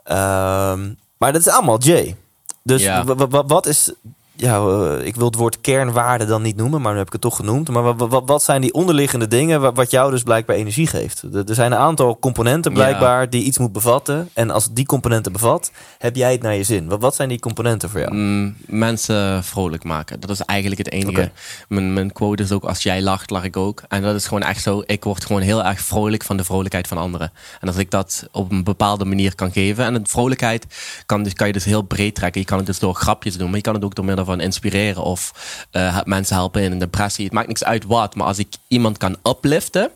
Ehm, 0.05 0.93
maar 1.19 1.33
dat 1.33 1.41
is 1.47 1.49
allemaal 1.49 1.79
Jay. 1.81 2.17
Dus 2.63 2.83
Ja. 2.83 3.05
wat 3.47 3.67
is, 3.67 3.93
ja, 4.37 4.57
eh, 4.59 5.07
ik 5.07 5.17
wil 5.17 5.27
het 5.27 5.35
woord 5.35 5.61
kernwaarde 5.61 6.25
dan 6.25 6.43
niet 6.43 6.57
noemen, 6.57 6.81
maar 6.83 6.93
nu 6.93 6.99
heb 6.99 7.07
ik 7.07 7.13
het 7.13 7.23
toch 7.23 7.37
genoemd. 7.37 7.69
Maar 7.69 7.83
wa- 7.83 7.95
wa- 7.97 8.09
wa- 8.09 8.25
wat 8.25 8.43
zijn 8.43 8.61
die 8.61 8.73
onderliggende 8.75 9.29
dingen 9.29 9.61
wa- 9.61 9.73
wat 9.73 9.91
jou 9.91 10.11
dus 10.11 10.23
blijkbaar 10.23 10.57
energie 10.57 10.87
geeft? 10.87 11.23
Er 11.33 11.55
zijn 11.55 11.73
een 11.73 11.79
aantal 11.79 12.19
componenten 12.19 12.73
blijkbaar 12.73 13.31
die 13.31 13.43
iets 13.45 13.59
moet 13.59 13.73
bevatten. 13.73 14.29
En 14.33 14.51
als 14.51 14.69
die 14.73 14.87
componenten 14.87 15.33
bevat, 15.33 15.71
heb 15.99 16.17
jij 16.17 16.33
het 16.33 16.43
naar 16.43 16.55
je 16.55 16.63
zin. 16.65 16.89
Wat, 16.89 17.01
wat 17.01 17.15
zijn 17.15 17.29
die 17.29 17.39
componenten 17.39 17.91
voor 17.91 18.01
jou? 18.01 18.15
Mm, 18.15 18.57
mensen 18.67 19.45
vrolijk 19.45 19.85
maken. 19.85 20.21
Dat 20.21 20.31
is 20.31 20.41
eigenlijk 20.41 20.79
het 20.85 20.93
enige. 20.93 21.31
Mijn, 21.69 21.93
mijn 21.93 22.13
quote 22.13 22.43
is 22.43 22.53
ook: 22.53 22.65
als 22.65 22.83
jij 22.83 23.03
lacht, 23.03 23.31
lach 23.31 23.45
ik 23.45 23.57
ook. 23.57 23.83
En 23.89 24.03
dat 24.03 24.15
is 24.15 24.27
gewoon 24.27 24.43
echt 24.43 24.63
zo. 24.63 24.83
Ik 24.87 25.05
word 25.05 25.25
gewoon 25.25 25.43
heel 25.43 25.65
erg 25.65 25.81
vrolijk 25.81 26.23
van 26.25 26.37
de 26.37 26.45
vrolijkheid 26.45 26.89
van 26.89 26.99
anderen. 26.99 27.33
En 27.61 27.69
als 27.69 27.77
ik 27.77 27.91
dat 27.91 28.27
op 28.33 28.51
een 28.51 28.65
bepaalde 28.65 29.05
manier 29.05 29.35
kan 29.35 29.53
geven. 29.53 29.85
En 29.85 29.95
de 29.95 30.01
vrolijkheid 30.05 30.67
kan, 31.07 31.23
dus, 31.23 31.33
kan 31.33 31.47
je 31.47 31.53
dus 31.53 31.65
heel 31.65 31.83
breed 31.83 32.15
trekken. 32.15 32.41
Je 32.41 32.47
kan 32.47 32.57
het 32.59 32.67
dus 32.67 32.79
door 32.79 32.95
grapjes 32.95 33.37
doen, 33.37 33.47
maar 33.47 33.57
je 33.57 33.63
kan 33.63 33.75
het 33.75 33.85
ook 33.85 33.95
door 33.95 34.05
middel 34.05 34.25
van 34.25 34.32
inspireren 34.41 35.03
of 35.03 35.33
eh, 35.71 35.99
mensen 36.05 36.37
helpen 36.37 36.63
in 36.63 36.73
een 36.73 36.79
depressie. 36.79 37.25
Het 37.25 37.35
maakt 37.35 37.47
niks 37.49 37.65
uit 37.65 37.85
wat, 37.85 38.15
maar 38.15 38.27
als 38.27 38.39
ik 38.39 38.49
iemand 38.69 38.99
kan 38.99 39.17
upliften. 39.29 39.91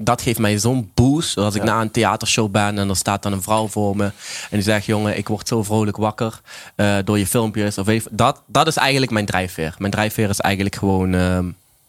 Dat 0.00 0.22
geeft 0.22 0.38
mij 0.38 0.58
zo'n 0.58 0.90
boost. 0.94 1.36
Als 1.36 1.54
ik 1.54 1.62
na 1.62 1.80
een 1.80 1.90
theatershow 1.90 2.50
ben 2.50 2.78
en 2.78 2.88
er 2.88 2.96
staat 2.96 3.22
dan 3.22 3.32
een 3.32 3.42
vrouw 3.42 3.68
voor 3.68 3.96
me. 3.96 4.04
En 4.04 4.12
die 4.50 4.62
zegt: 4.62 4.86
Jongen, 4.86 5.16
ik 5.16 5.28
word 5.28 5.48
zo 5.48 5.62
vrolijk 5.62 5.96
wakker 5.96 6.40
eh, 6.74 6.96
door 7.04 7.18
je 7.18 7.26
filmpjes. 7.26 7.78
Of 7.78 7.86
even, 7.88 8.16
dat, 8.16 8.42
dat 8.46 8.66
is 8.66 8.76
eigenlijk 8.76 9.12
mijn 9.12 9.26
drijfveer. 9.26 9.74
Mijn 9.78 9.92
drijfveer 9.92 10.28
is 10.28 10.40
eigenlijk 10.40 10.76
gewoon 10.76 11.14
eh, 11.14 11.38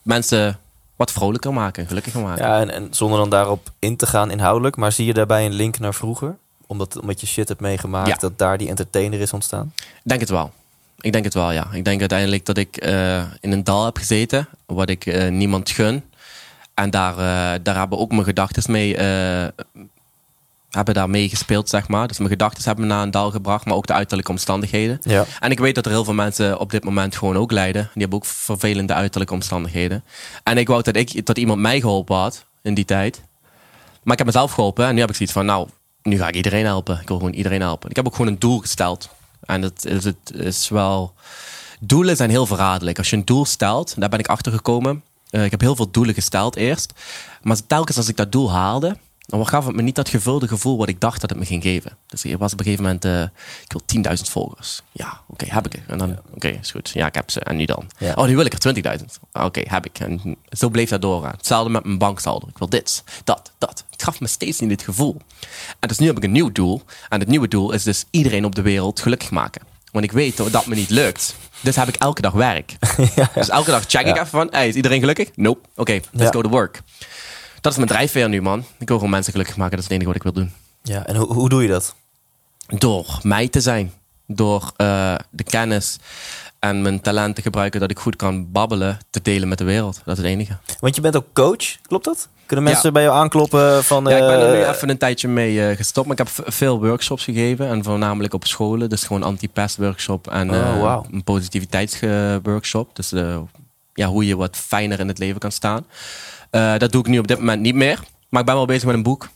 mensen 0.01 0.59
wat 0.95 1.11
vrolijker 1.11 1.53
maken, 1.53 1.87
gelukkiger 1.87 2.21
maken. 2.21 2.45
Ja, 2.47 2.59
en, 2.59 2.69
en 2.69 2.87
zonder 2.91 3.19
dan 3.19 3.29
daarop 3.29 3.71
in 3.79 3.95
te 3.97 4.05
gaan 4.07 4.31
inhoudelijk, 4.31 4.75
maar 4.75 4.91
zie 4.91 5.05
je 5.05 5.13
daarbij 5.13 5.45
een 5.45 5.53
link 5.53 5.79
naar 5.79 5.93
vroeger? 5.93 6.35
Omdat, 6.67 6.99
omdat 6.99 7.21
je 7.21 7.27
shit 7.27 7.47
hebt 7.47 7.59
meegemaakt, 7.61 8.07
Ja. 8.07 8.15
dat 8.19 8.37
daar 8.37 8.57
die 8.57 8.69
entertainer 8.69 9.19
is 9.19 9.33
ontstaan? 9.33 9.73
Denk 10.03 10.19
het 10.19 10.29
wel. 10.29 10.51
Ik 11.01 11.11
denk 11.11 11.23
het 11.23 11.33
wel, 11.33 11.51
ja. 11.51 11.67
Ik 11.71 11.85
denk 11.85 11.99
uiteindelijk 11.99 12.45
dat 12.45 12.57
ik 12.57 12.77
eh, 12.77 13.23
in 13.39 13.51
een 13.51 13.63
dal 13.63 13.85
heb 13.85 13.97
gezeten, 13.97 14.47
wat 14.65 14.89
ik 14.89 15.05
eh, 15.05 15.27
niemand 15.27 15.69
gun. 15.69 16.03
En 16.73 16.89
daar, 16.89 17.11
eh, 17.11 17.59
daar 17.63 17.77
hebben 17.77 17.97
ook 17.97 18.11
mijn 18.11 18.23
gedachten 18.23 18.71
mee, 18.71 18.95
hebben 20.69 20.93
daar 20.93 21.09
mee 21.09 21.29
gespeeld, 21.29 21.69
zeg 21.69 21.87
maar. 21.87 22.07
Dus 22.07 22.17
mijn 22.17 22.29
gedachten 22.29 22.63
hebben 22.63 22.87
me 22.87 22.93
naar 22.93 23.03
een 23.03 23.11
dal 23.11 23.31
gebracht, 23.31 23.65
maar 23.65 23.75
ook 23.75 23.87
de 23.87 23.93
uiterlijke 23.93 24.31
omstandigheden. 24.31 24.99
Ja. 25.01 25.25
En 25.39 25.51
ik 25.51 25.59
weet 25.59 25.75
dat 25.75 25.85
er 25.85 25.91
heel 25.91 26.03
veel 26.03 26.13
mensen 26.13 26.59
op 26.59 26.71
dit 26.71 26.83
moment 26.83 27.15
gewoon 27.15 27.37
ook 27.37 27.51
lijden. 27.51 27.81
Die 27.93 28.01
hebben 28.01 28.19
ook 28.19 28.25
vervelende 28.25 28.93
uiterlijke 28.93 29.33
omstandigheden. 29.33 30.03
En 30.43 30.57
ik 30.57 30.67
wou 30.67 30.81
dat, 30.81 30.95
ik, 30.95 31.25
dat 31.25 31.37
iemand 31.37 31.59
mij 31.59 31.79
geholpen 31.79 32.15
had 32.15 32.45
in 32.61 32.73
die 32.73 32.85
tijd. 32.85 33.21
Maar 34.03 34.13
ik 34.13 34.17
heb 34.17 34.27
mezelf 34.27 34.51
geholpen 34.51 34.85
en 34.85 34.93
nu 34.93 34.99
heb 34.99 35.09
ik 35.09 35.15
zoiets 35.15 35.35
van, 35.35 35.45
nou, 35.45 35.67
nu 36.03 36.17
ga 36.17 36.27
ik 36.27 36.35
iedereen 36.35 36.65
helpen. 36.65 36.99
Ik 37.01 37.07
wil 37.07 37.17
gewoon 37.17 37.33
iedereen 37.33 37.61
helpen. 37.61 37.89
Ik 37.89 37.95
heb 37.95 38.05
ook 38.05 38.15
gewoon 38.15 38.31
een 38.31 38.39
doel 38.39 38.59
gesteld. 38.59 39.09
En 39.41 39.61
dat 39.61 39.85
is, 39.85 40.03
het 40.03 40.33
is 40.33 40.69
wel... 40.69 41.13
Doelen 41.79 42.15
zijn 42.15 42.29
heel 42.29 42.45
verraderlijk. 42.45 42.97
Als 42.97 43.09
je 43.09 43.15
een 43.15 43.25
doel 43.25 43.45
stelt, 43.45 43.93
daar 43.97 44.09
ben 44.09 44.19
ik 44.19 44.27
achter 44.27 44.51
gekomen. 44.51 45.03
Eh, 45.29 45.43
ik 45.43 45.51
heb 45.51 45.61
heel 45.61 45.75
veel 45.75 45.91
doelen 45.91 46.13
gesteld 46.13 46.55
eerst. 46.55 46.93
Maar 47.41 47.65
telkens 47.67 47.97
als 47.97 48.07
ik 48.07 48.17
dat 48.17 48.31
doel 48.31 48.51
haalde, 48.51 48.97
dan 49.29 49.47
gaf 49.47 49.65
het 49.65 49.75
me 49.75 49.81
niet 49.81 49.95
dat 49.95 50.09
gevulde 50.09 50.47
gevoel 50.47 50.77
wat 50.77 50.89
ik 50.89 50.99
dacht 50.99 51.21
dat 51.21 51.29
het 51.29 51.39
me 51.39 51.45
ging 51.45 51.63
geven. 51.63 51.97
Dus 52.07 52.25
ik 52.25 52.37
was 52.37 52.53
op 52.53 52.59
een 52.59 52.65
gegeven 52.65 52.85
moment, 52.85 53.05
eh, 53.05 53.21
ik 53.63 53.71
wil 53.71 53.81
10.000 53.85 54.29
volgers. 54.29 54.81
Ja, 54.91 55.21
oké, 55.27 55.45
heb 55.49 55.65
ik 55.65 55.73
er. 55.73 55.83
En 55.87 55.97
dan, 55.97 56.17
oké, 56.33 56.47
is 56.47 56.71
goed. 56.71 56.89
Ja, 56.93 57.07
ik 57.07 57.15
heb 57.15 57.31
ze. 57.31 57.39
En 57.39 57.55
nu 57.55 57.65
dan? 57.65 57.89
Ja. 57.97 58.13
Oh, 58.13 58.25
nu 58.25 58.35
wil 58.35 58.45
ik 58.45 58.53
er 58.53 58.59
20.000. 58.59 59.19
Ah, 59.31 59.45
Oké, 59.45 59.61
heb 59.63 59.85
ik. 59.85 59.99
En 59.99 60.37
zo 60.49 60.69
bleef 60.69 60.89
dat 60.89 61.01
doorgaan. 61.01 61.33
Hetzelfde 61.37 61.69
met 61.69 61.83
mijn 61.83 61.97
banksaldo. 61.97 62.47
Ik 62.47 62.57
wil 62.57 62.69
dit, 62.69 63.03
dat, 63.23 63.51
dat. 63.57 63.83
Het 63.89 64.03
gaf 64.03 64.19
me 64.19 64.27
steeds 64.27 64.59
niet 64.59 64.69
dit 64.69 64.81
gevoel. 64.81 65.17
En 65.79 65.87
dus 65.87 65.97
nu 65.97 66.07
heb 66.07 66.17
ik 66.17 66.23
een 66.23 66.31
nieuw 66.31 66.51
doel. 66.51 66.81
En 67.09 67.19
het 67.19 67.29
nieuwe 67.29 67.47
doel 67.47 67.71
is 67.71 67.83
dus 67.83 68.05
iedereen 68.11 68.45
op 68.45 68.55
de 68.55 68.61
wereld 68.61 68.99
gelukkig 68.99 69.31
maken. 69.31 69.61
Want 69.91 70.05
ik 70.05 70.11
weet 70.11 70.51
dat 70.51 70.65
me 70.65 70.75
niet 70.75 70.89
lukt. 70.89 71.35
Dus 71.61 71.75
heb 71.75 71.87
ik 71.87 71.95
elke 71.95 72.21
dag 72.21 72.33
werk. 72.33 72.75
Dus 73.35 73.49
elke 73.49 73.71
dag 73.71 73.83
check 73.87 74.05
ik 74.05 74.15
even 74.15 74.27
van, 74.27 74.47
hey, 74.51 74.67
is 74.67 74.75
iedereen 74.75 74.99
gelukkig? 74.99 75.29
Nope. 75.35 75.67
Oké, 75.75 75.99
let's 76.11 76.31
go 76.31 76.41
to 76.41 76.49
work. 76.49 76.81
Dat 77.61 77.71
is 77.71 77.77
mijn 77.77 77.89
drijfveer 77.89 78.29
nu, 78.29 78.41
man. 78.41 78.63
Ik 78.77 78.87
wil 78.87 78.95
gewoon 78.97 79.11
mensen 79.11 79.31
gelukkig 79.31 79.57
maken. 79.57 79.71
Dat 79.77 79.79
is 79.79 79.85
het 79.85 79.93
enige 80.01 80.07
wat 80.07 80.25
ik 80.25 80.33
wil 80.33 80.43
doen. 80.43 80.51
Ja, 80.83 81.05
en 81.05 81.15
hoe, 81.15 81.33
hoe 81.33 81.49
doe 81.49 81.61
je 81.61 81.67
dat? 81.67 81.95
Door 82.67 83.19
mij 83.21 83.47
te 83.47 83.61
zijn. 83.61 83.93
door 84.27 84.71
eh, 84.75 85.15
de 85.29 85.43
kennis 85.43 85.97
en 86.59 86.81
mijn 86.81 87.01
talent 87.01 87.35
te 87.35 87.41
gebruiken 87.41 87.79
dat 87.79 87.91
ik 87.91 87.99
goed 87.99 88.15
kan 88.15 88.51
babbelen, 88.51 88.97
te 89.09 89.21
delen 89.21 89.47
met 89.47 89.57
de 89.57 89.63
wereld. 89.63 90.01
Dat 90.05 90.17
is 90.17 90.23
het 90.23 90.31
enige. 90.31 90.57
Want 90.79 90.95
je 90.95 91.01
bent 91.01 91.15
ook 91.15 91.25
coach, 91.33 91.77
klopt 91.87 92.05
dat? 92.05 92.27
Kunnen 92.45 92.65
mensen 92.65 92.85
Ja. 92.85 92.91
bij 92.91 93.03
jou 93.03 93.15
aankloppen 93.17 93.83
van... 93.83 94.03
Ja, 94.03 94.09
ik 94.17 94.19
ben 94.19 94.39
er 94.47 94.55
nu 94.55 94.61
eh, 94.61 94.69
even 94.69 94.89
een 94.89 94.97
tijdje 94.97 95.27
mee 95.27 95.67
eh, 95.69 95.75
gestopt. 95.77 96.07
Maar 96.07 96.19
ik 96.19 96.27
heb 96.27 96.53
veel 96.53 96.79
workshops 96.79 97.23
gegeven. 97.23 97.67
En 97.67 97.83
voornamelijk 97.83 98.33
op 98.33 98.45
scholen. 98.45 98.89
Dus 98.89 99.03
gewoon 99.03 99.23
anti-pest 99.23 99.77
workshop 99.77 100.27
en 100.27 100.49
Oh, 100.51 101.03
een 101.11 101.23
positiviteitsworkshop. 101.23 102.95
Dus 102.95 103.11
ja, 103.99 104.07
hoe 104.07 104.25
je 104.25 104.35
wat 104.35 104.57
fijner 104.57 104.99
in 104.99 105.07
het 105.07 105.17
leven 105.17 105.39
kan 105.39 105.51
staan. 105.51 105.85
Eh, 106.49 106.77
dat 106.77 106.91
doe 106.91 107.01
ik 107.01 107.07
nu 107.07 107.19
op 107.19 107.27
dit 107.27 107.39
moment 107.39 107.61
niet 107.61 107.75
meer. 107.75 107.99
Maar 108.29 108.39
ik 108.39 108.45
ben 108.45 108.55
wel 108.55 108.65
bezig 108.65 108.85
met 108.85 108.95
een 108.95 109.03
boek. 109.03 109.29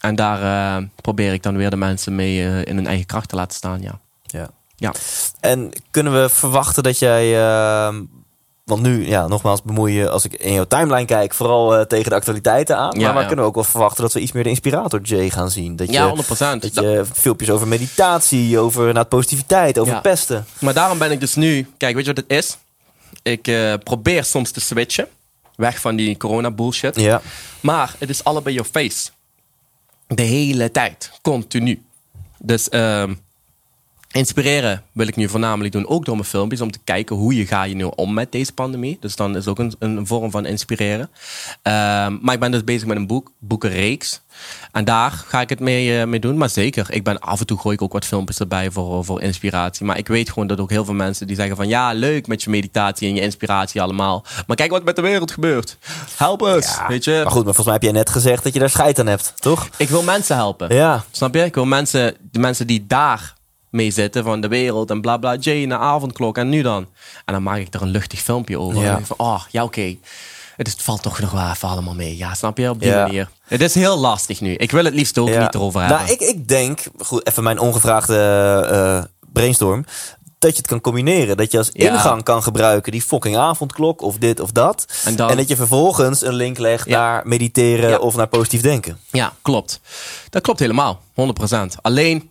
En 0.00 0.14
daar 0.14 0.42
eh, 0.42 0.84
probeer 0.94 1.32
ik 1.32 1.42
dan 1.42 1.56
weer 1.56 1.70
de 1.70 1.76
mensen 1.76 2.14
mee 2.14 2.46
eh, 2.46 2.64
in 2.64 2.76
hun 2.76 2.86
eigen 2.86 3.06
kracht 3.06 3.28
te 3.28 3.36
laten 3.36 3.56
staan. 3.56 3.82
Ja. 3.82 3.98
Ja. 4.22 4.48
Ja. 4.76 4.92
En 5.40 5.70
kunnen 5.90 6.22
we 6.22 6.28
verwachten 6.28 6.82
dat 6.82 6.98
jij... 6.98 7.46
ehm, 7.46 8.02
want 8.64 8.82
nu, 8.82 9.06
ja, 9.06 9.26
nogmaals, 9.26 9.62
bemoei 9.62 9.92
je 9.94 10.10
als 10.10 10.24
ik 10.24 10.32
in 10.34 10.52
jouw 10.52 10.64
timeline 10.64 11.04
kijk... 11.04 11.34
vooral 11.34 11.86
tegen 11.86 12.10
de 12.10 12.16
actualiteiten 12.16 12.76
aan. 12.76 12.98
Ja, 12.98 13.04
maar 13.04 13.14
we 13.14 13.20
ja. 13.20 13.26
kunnen 13.26 13.44
ook 13.44 13.54
wel 13.54 13.64
verwachten 13.64 14.02
dat 14.02 14.12
we 14.12 14.20
iets 14.20 14.32
meer 14.32 14.42
de 14.42 14.48
inspirator 14.48 15.00
Jay 15.00 15.30
gaan 15.30 15.50
zien. 15.50 15.76
Dat 15.76 15.86
je, 15.86 15.92
Ja, 15.92 16.14
100%. 16.56 16.58
Dat 16.58 16.74
je 16.74 17.04
filmpjes 17.12 17.50
over 17.50 17.68
meditatie, 17.68 18.58
over 18.58 18.92
nou, 18.92 19.06
positiviteit, 19.06 19.78
over 19.78 20.00
pesten. 20.00 20.46
Maar 20.58 20.74
daarom 20.74 20.98
ben 20.98 21.10
ik 21.10 21.20
dus 21.20 21.34
nu... 21.34 21.66
Kijk, 21.76 21.94
weet 21.94 22.06
je 22.06 22.12
wat 22.14 22.24
het 22.28 22.38
is? 22.38 22.56
Ik 23.22 23.48
eh, 23.48 23.74
probeer 23.84 24.24
soms 24.24 24.50
te 24.50 24.60
switchen. 24.60 25.08
Weg 25.56 25.80
van 25.80 25.96
die 25.96 26.16
corona 26.16 26.50
bullshit. 26.50 26.96
Ja. 26.96 27.22
Maar 27.60 27.94
het 27.98 28.08
is 28.08 28.24
allebei 28.24 28.54
your 28.54 28.70
face. 28.70 29.10
De 30.06 30.22
hele 30.22 30.70
tijd. 30.70 31.10
Continu. 31.22 31.82
Dus 32.38 32.68
ehm, 32.68 33.14
inspireren 34.14 34.82
wil 34.92 35.06
ik 35.06 35.16
nu 35.16 35.28
voornamelijk 35.28 35.72
doen. 35.72 35.88
Ook 35.88 36.04
door 36.04 36.14
mijn 36.14 36.28
filmpjes. 36.28 36.60
Om 36.60 36.70
te 36.70 36.78
kijken 36.84 37.16
hoe 37.16 37.36
je 37.36 37.46
ga 37.46 37.62
je 37.62 37.74
nu 37.74 37.84
om 37.84 38.14
met 38.14 38.32
deze 38.32 38.52
pandemie. 38.52 38.96
Dus 39.00 39.16
dan 39.16 39.36
is 39.36 39.46
ook 39.46 39.58
een, 39.58 39.74
een 39.78 40.06
vorm 40.06 40.30
van 40.30 40.46
inspireren. 40.46 41.10
Ehm, 41.62 42.16
maar 42.20 42.34
ik 42.34 42.40
ben 42.40 42.50
dus 42.50 42.64
bezig 42.64 42.86
met 42.86 42.96
een 42.96 43.06
boek. 43.06 43.32
Boekenreeks. 43.38 44.20
En 44.72 44.84
daar 44.84 45.10
ga 45.10 45.40
ik 45.40 45.48
het 45.48 45.60
mee, 45.60 46.00
eh, 46.00 46.06
mee 46.06 46.20
doen. 46.20 46.36
Maar 46.36 46.48
zeker. 46.48 46.86
Ik 46.90 47.04
ben, 47.04 47.20
af 47.20 47.40
en 47.40 47.46
toe 47.46 47.58
gooi 47.58 47.74
ik 47.74 47.82
ook 47.82 47.92
wat 47.92 48.04
filmpjes 48.04 48.38
erbij 48.38 48.70
voor, 48.70 49.04
voor 49.04 49.22
inspiratie. 49.22 49.86
Maar 49.86 49.98
ik 49.98 50.08
weet 50.08 50.28
gewoon 50.28 50.46
dat 50.46 50.60
ook 50.60 50.70
heel 50.70 50.84
veel 50.84 50.94
mensen 50.94 51.26
die 51.26 51.36
zeggen 51.36 51.56
van... 51.56 51.68
Ja, 51.68 51.92
leuk 51.92 52.26
met 52.26 52.42
je 52.42 52.50
meditatie 52.50 53.08
en 53.08 53.14
je 53.14 53.20
inspiratie 53.20 53.82
allemaal. 53.82 54.24
Maar 54.46 54.56
kijk 54.56 54.70
wat 54.70 54.84
met 54.84 54.96
de 54.96 55.02
wereld 55.02 55.30
gebeurt. 55.30 55.78
Help 56.16 56.42
us. 56.42 56.66
Ja, 56.66 56.88
weet 56.88 57.04
je? 57.04 57.20
Maar 57.22 57.32
goed, 57.32 57.44
maar 57.44 57.54
volgens 57.54 57.64
mij 57.64 57.74
heb 57.74 57.82
jij 57.82 57.92
net 57.92 58.10
gezegd 58.10 58.44
dat 58.44 58.52
je 58.52 58.58
daar 58.58 58.70
scheid 58.70 58.98
aan 58.98 59.06
hebt, 59.06 59.32
toch? 59.36 59.68
Ik 59.76 59.88
wil 59.88 60.02
mensen 60.02 60.36
helpen. 60.36 60.74
Ja. 60.74 61.04
Snap 61.10 61.34
je? 61.34 61.44
Ik 61.44 61.54
wil 61.54 61.64
mensen, 61.66 62.16
de 62.30 62.38
mensen 62.38 62.66
die 62.66 62.86
daar 62.86 63.34
mee 63.74 63.90
zitten 63.90 64.24
van 64.24 64.40
de 64.40 64.48
wereld 64.48 64.90
en 64.90 65.00
bla 65.00 65.16
bla, 65.16 65.34
Jay, 65.36 65.64
naar 65.64 65.78
avondklok 65.78 66.38
en 66.38 66.48
nu 66.48 66.62
dan. 66.62 66.86
En 67.24 67.32
dan 67.32 67.42
maak 67.42 67.58
ik 67.58 67.74
er 67.74 67.82
een 67.82 67.88
luchtig 67.88 68.20
filmpje 68.20 68.58
over. 68.58 68.82
Ja. 68.82 68.96
En 68.96 69.06
van, 69.06 69.16
oh, 69.18 69.42
ja 69.50 69.62
oké. 69.64 69.96
Het, 70.56 70.66
is- 70.66 70.72
het 70.72 70.82
valt 70.82 71.02
toch 71.02 71.20
nog 71.20 71.30
wel 71.30 71.50
even 71.50 71.68
allemaal 71.68 71.94
mee. 71.94 72.16
Ja, 72.16 72.34
snap 72.34 72.58
je? 72.58 72.70
Op 72.70 72.80
die 72.80 72.88
Ja. 72.88 73.02
manier. 73.02 73.28
Het 73.44 73.60
is 73.60 73.74
heel 73.74 73.96
lastig 73.98 74.40
nu. 74.40 74.54
Ik 74.54 74.70
wil 74.70 74.84
het 74.84 74.94
liefst 74.94 75.18
ook 75.18 75.28
Ja. 75.28 75.40
niet 75.42 75.54
erover 75.54 75.80
hebben. 75.80 75.98
Nou, 75.98 76.10
ik, 76.10 76.20
ik 76.20 76.48
denk, 76.48 76.80
goed, 76.98 77.26
even 77.26 77.42
mijn 77.42 77.58
ongevraagde 77.58 78.16
eh, 78.70 79.04
brainstorm. 79.32 79.84
Dat 80.38 80.52
je 80.52 80.58
het 80.58 80.66
kan 80.66 80.80
combineren. 80.80 81.36
Dat 81.36 81.52
je 81.52 81.58
als 81.58 81.70
Ja. 81.72 81.92
ingang 81.92 82.22
kan 82.22 82.42
gebruiken 82.42 82.92
die 82.92 83.02
fucking 83.02 83.36
avondklok 83.36 84.02
of 84.02 84.18
dit 84.18 84.40
of 84.40 84.52
dat. 84.52 84.86
En 85.04 85.16
dan- 85.16 85.36
dat 85.36 85.48
je 85.48 85.56
vervolgens 85.56 86.22
een 86.22 86.34
link 86.34 86.58
legt 86.58 86.88
Ja. 86.88 86.98
naar 87.00 87.22
mediteren 87.26 87.90
Ja. 87.90 87.96
of 87.98 88.16
naar 88.16 88.26
positief 88.28 88.60
denken. 88.60 88.98
Ja, 89.10 89.32
klopt. 89.42 89.80
Dat 90.30 90.42
klopt 90.42 90.58
helemaal. 90.58 91.00
100%. 91.14 91.76
Alleen, 91.82 92.30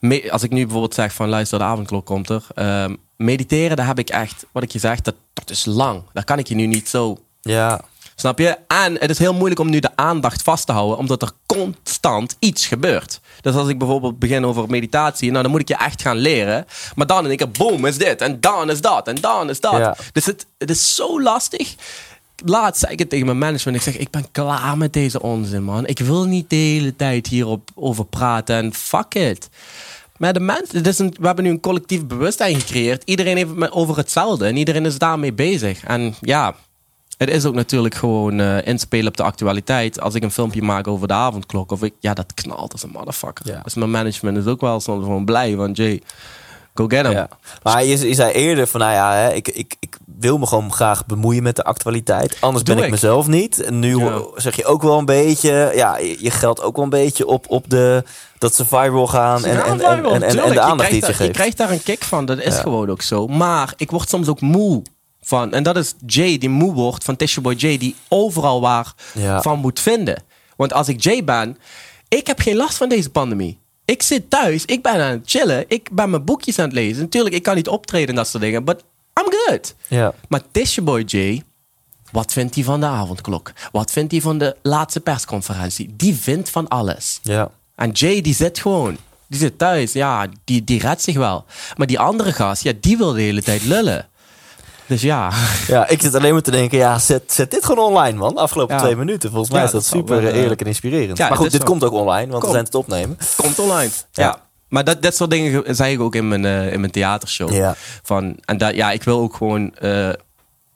me- 0.00 0.32
als 0.32 0.42
ik 0.42 0.50
nu 0.50 0.62
bijvoorbeeld 0.62 0.94
zeg 0.94 1.12
van 1.12 1.28
luister, 1.28 1.58
de 1.58 1.64
avondklok 1.64 2.06
komt 2.06 2.28
er. 2.28 2.46
Ehm, 2.54 2.94
mediteren, 3.16 3.76
daar 3.76 3.86
heb 3.86 3.98
ik 3.98 4.10
echt, 4.10 4.46
wat 4.52 4.62
ik 4.62 4.70
je 4.72 4.78
zeg, 4.78 5.00
dat, 5.00 5.14
dat 5.32 5.50
is 5.50 5.64
lang. 5.64 6.02
Daar 6.12 6.24
kan 6.24 6.38
ik 6.38 6.46
je 6.48 6.54
nu 6.54 6.66
niet 6.66 6.88
zo 6.88 7.18
Ja. 7.40 7.80
Snap 8.14 8.38
je? 8.38 8.56
En 8.68 8.98
het 8.98 9.10
is 9.10 9.18
heel 9.18 9.34
moeilijk 9.34 9.60
om 9.60 9.70
nu 9.70 9.78
de 9.80 9.90
aandacht 9.96 10.42
vast 10.42 10.66
te 10.66 10.72
houden, 10.72 10.98
omdat 10.98 11.22
er 11.22 11.30
constant 11.46 12.36
iets 12.38 12.66
gebeurt. 12.66 13.20
Dus 13.40 13.54
als 13.54 13.68
ik 13.68 13.78
bijvoorbeeld 13.78 14.18
begin 14.18 14.44
over 14.46 14.68
meditatie, 14.70 15.30
nou 15.30 15.42
dan 15.42 15.50
moet 15.50 15.60
ik 15.60 15.68
je 15.68 15.76
echt 15.76 16.02
gaan 16.02 16.16
leren. 16.16 16.66
Maar 16.94 17.06
dan 17.06 17.22
in 17.22 17.28
één 17.28 17.36
keer, 17.36 17.50
boom, 17.50 17.86
is 17.86 17.98
dit. 17.98 18.20
En 18.20 18.40
dan 18.40 18.70
is 18.70 18.80
dat. 18.80 19.08
En 19.08 19.16
dan 19.20 19.50
is 19.50 19.60
dat. 19.60 19.72
Ja. 19.76 19.96
Dus 20.12 20.26
het, 20.26 20.46
het 20.58 20.70
is 20.70 20.94
zo 20.94 21.22
lastig. 21.22 21.74
Laatst 22.44 22.80
zei 22.80 22.92
ik 22.92 22.98
het 22.98 23.10
tegen 23.10 23.26
mijn 23.26 23.38
management. 23.38 23.76
Ik 23.76 23.82
zeg, 23.82 23.98
ik 23.98 24.10
ben 24.10 24.26
klaar 24.32 24.76
met 24.76 24.92
deze 24.92 25.22
onzin, 25.22 25.62
man. 25.62 25.86
Ik 25.86 25.98
wil 25.98 26.24
niet 26.24 26.50
de 26.50 26.56
hele 26.56 26.96
tijd 26.96 27.26
hierop 27.26 27.70
over 27.74 28.04
praten. 28.04 28.56
En 28.56 28.74
fuck 28.74 29.14
it. 29.14 29.48
Maar 30.16 30.32
de 30.32 30.40
mensen, 30.40 30.76
het 30.76 30.86
is 30.86 30.98
een, 30.98 31.14
we 31.20 31.26
hebben 31.26 31.44
nu 31.44 31.50
een 31.50 31.60
collectief 31.60 32.06
bewustzijn 32.06 32.60
gecreëerd. 32.60 33.02
Iedereen 33.04 33.36
heeft 33.36 33.50
het 33.56 33.72
over 33.72 33.96
hetzelfde. 33.96 34.46
En 34.46 34.56
iedereen 34.56 34.86
is 34.86 34.98
daarmee 34.98 35.32
bezig. 35.32 35.84
En 35.84 36.14
ja, 36.20 36.54
het 37.16 37.30
is 37.30 37.44
ook 37.44 37.54
natuurlijk 37.54 37.94
gewoon 37.94 38.40
eh, 38.40 38.66
inspelen 38.66 39.06
op 39.06 39.16
de 39.16 39.22
actualiteit. 39.22 40.00
Als 40.00 40.14
ik 40.14 40.22
een 40.22 40.30
filmpje 40.30 40.62
maak 40.62 40.86
over 40.86 41.08
de 41.08 41.14
avondklok, 41.14 41.72
of 41.72 41.82
ik, 41.82 41.94
ja, 42.00 42.14
dat 42.14 42.34
knalt 42.34 42.72
als 42.72 42.82
een 42.82 42.90
motherfucker. 42.90 43.46
Ja. 43.46 43.60
Dus 43.62 43.74
mijn 43.74 43.90
management 43.90 44.36
is 44.36 44.46
ook 44.46 44.60
wel 44.60 44.80
soms 44.80 45.04
gewoon 45.04 45.24
blij, 45.24 45.56
want 45.56 45.76
Jay, 45.76 46.02
go 46.74 46.86
get 46.86 47.02
him. 47.06 47.10
Ja. 47.10 47.28
Maar 47.62 47.84
je, 47.84 48.08
je 48.08 48.14
zei 48.14 48.32
eerder 48.32 48.66
van, 48.66 48.80
nou 48.80 48.92
ja, 48.92 49.12
hè, 49.14 49.32
ik, 49.32 49.48
ik, 49.48 49.74
ik 49.80 49.96
wil 50.18 50.38
me 50.38 50.46
gewoon 50.46 50.72
graag 50.72 51.06
bemoeien 51.06 51.42
met 51.42 51.56
de 51.56 51.64
actualiteit. 51.64 52.36
Anders 52.40 52.64
Doe 52.64 52.74
ben 52.74 52.84
ik, 52.84 52.90
ik. 52.90 52.94
mezelf 53.00 53.26
niet. 53.26 53.60
En 53.62 53.78
nu 53.78 53.98
Ja. 53.98 54.22
zeg 54.34 54.56
je 54.56 54.64
ook 54.64 54.82
wel 54.82 54.98
een 54.98 55.04
beetje, 55.04 55.72
ja, 55.74 55.98
je 55.98 56.30
geldt 56.30 56.62
ook 56.62 56.74
wel 56.76 56.84
een 56.84 56.90
beetje 56.90 57.26
op, 57.26 57.44
op 57.48 57.70
de, 57.70 58.04
dat 58.38 58.54
ze 58.54 58.64
viral 58.66 59.06
gaan 59.06 59.44
en, 59.44 59.64
en, 59.64 59.80
en, 59.80 60.22
en, 60.22 60.52
de 60.52 60.60
aandacht 60.60 60.90
die 60.90 60.98
krijgt 61.00 61.06
het 61.06 61.06
je 61.06 61.12
geeft. 61.22 61.32
krijgt 61.32 61.56
daar 61.56 61.70
een 61.70 61.82
kick 61.82 62.04
van, 62.04 62.24
dat 62.24 62.38
is 62.38 62.54
Ja. 62.54 62.60
gewoon 62.60 62.90
ook 62.90 63.02
zo. 63.02 63.26
Maar 63.26 63.72
ik 63.76 63.90
word 63.90 64.08
soms 64.08 64.28
ook 64.28 64.40
moe 64.40 64.82
van, 65.22 65.52
en 65.52 65.62
dat 65.62 65.76
is 65.76 65.94
Jay 66.06 66.38
die 66.38 66.48
moe 66.48 66.74
wordt 66.74 67.04
van 67.04 67.16
Tisha 67.16 67.40
Boy 67.40 67.54
Jay, 67.54 67.78
die 67.78 67.96
overal 68.08 68.60
waar 68.60 68.92
van 69.40 69.58
moet 69.58 69.80
vinden. 69.80 70.22
Want 70.56 70.72
als 70.72 70.88
ik 70.88 71.02
Jay 71.02 71.24
ben, 71.24 71.58
ik 72.08 72.26
heb 72.26 72.40
geen 72.40 72.56
last 72.56 72.76
van 72.76 72.88
deze 72.88 73.10
pandemie. 73.10 73.58
Ik 73.90 74.02
zit 74.02 74.30
thuis, 74.30 74.64
ik 74.64 74.82
ben 74.82 74.92
aan 74.92 75.10
het 75.10 75.22
chillen, 75.24 75.64
ik 75.68 75.88
ben 75.92 76.10
mijn 76.10 76.24
boekjes 76.24 76.58
aan 76.58 76.64
het 76.64 76.74
lezen. 76.74 77.02
Natuurlijk, 77.02 77.34
ik 77.34 77.42
kan 77.42 77.54
niet 77.54 77.68
optreden 77.68 78.08
en 78.08 78.14
dat 78.14 78.28
soort 78.28 78.42
dingen, 78.42 78.64
but 78.64 78.84
I'm 79.20 79.32
good. 79.32 79.74
Ja. 79.88 80.14
Maar 80.28 80.40
Tisha 80.50 80.82
Boy 80.82 81.02
Jay, 81.02 81.42
wat 82.12 82.32
vindt 82.32 82.54
hij 82.54 82.64
van 82.64 82.80
de 82.80 82.86
avondklok? 82.86 83.52
Wat 83.72 83.90
vindt 83.90 84.12
hij 84.12 84.20
van 84.20 84.38
de 84.38 84.56
laatste 84.62 85.00
persconferentie? 85.00 85.94
Die 85.96 86.14
vindt 86.14 86.50
van 86.50 86.68
alles. 86.68 87.20
Ja. 87.22 87.50
En 87.74 87.90
Jay, 87.90 88.20
die 88.20 88.34
zit 88.34 88.58
gewoon. 88.58 88.96
Die 89.26 89.38
zit 89.38 89.58
thuis. 89.58 89.92
Ja, 89.92 90.26
die, 90.44 90.64
die 90.64 90.80
redt 90.80 91.02
zich 91.02 91.16
wel. 91.16 91.44
Maar 91.76 91.86
die 91.86 91.98
andere 91.98 92.32
gast, 92.32 92.62
ja, 92.62 92.72
die 92.80 92.96
wil 92.96 93.12
de 93.12 93.20
hele 93.20 93.42
tijd 93.42 93.64
lullen. 93.64 94.08
Dus 94.90 95.02
ja. 95.02 95.32
ja, 95.66 95.88
ik 95.88 96.00
zit 96.02 96.14
alleen 96.14 96.32
maar 96.32 96.42
te 96.42 96.50
denken, 96.50 96.78
ja, 96.78 96.98
zet, 96.98 97.22
zet 97.32 97.50
dit 97.50 97.64
gewoon 97.64 97.84
online, 97.84 98.18
man. 98.18 98.36
Afgelopen 98.36 98.74
Ja. 98.76 98.82
twee 98.82 98.96
minuten. 98.96 99.30
Volgens 99.30 99.50
mij 99.50 99.60
Ja, 99.60 99.66
is 99.66 99.72
dat 99.72 99.84
super 99.86 100.22
wel, 100.22 100.32
eh, 100.32 100.40
eerlijk 100.42 100.60
en 100.60 100.66
inspirerend. 100.66 101.18
ja, 101.18 101.28
maar 101.28 101.36
goed, 101.38 101.50
dit 101.50 101.62
komt 101.64 101.84
ook 101.84 101.92
online, 101.92 102.30
want 102.32 102.44
we 102.44 102.50
zijn 102.50 102.64
het 102.64 102.74
opnemen. 102.74 103.18
Komt 103.36 103.58
online. 103.58 103.90
Ja. 104.12 104.40
Maar 104.68 104.84
dat, 104.84 105.02
dat 105.02 105.16
soort 105.16 105.30
dingen 105.30 105.62
ge- 105.64 105.74
zei 105.74 105.92
ik 105.92 106.00
ook 106.00 106.14
in 106.14 106.28
mijn, 106.28 106.44
eh, 106.44 106.72
in 106.72 106.80
mijn 106.80 106.92
theatershow. 106.92 107.52
Ja. 107.52 107.74
Van, 108.02 108.36
en 108.44 108.58
dat, 108.58 108.74
ja, 108.74 108.90
ik 108.90 109.02
wil 109.02 109.18
ook 109.20 109.34
gewoon... 109.36 109.74
eh, 109.74 110.08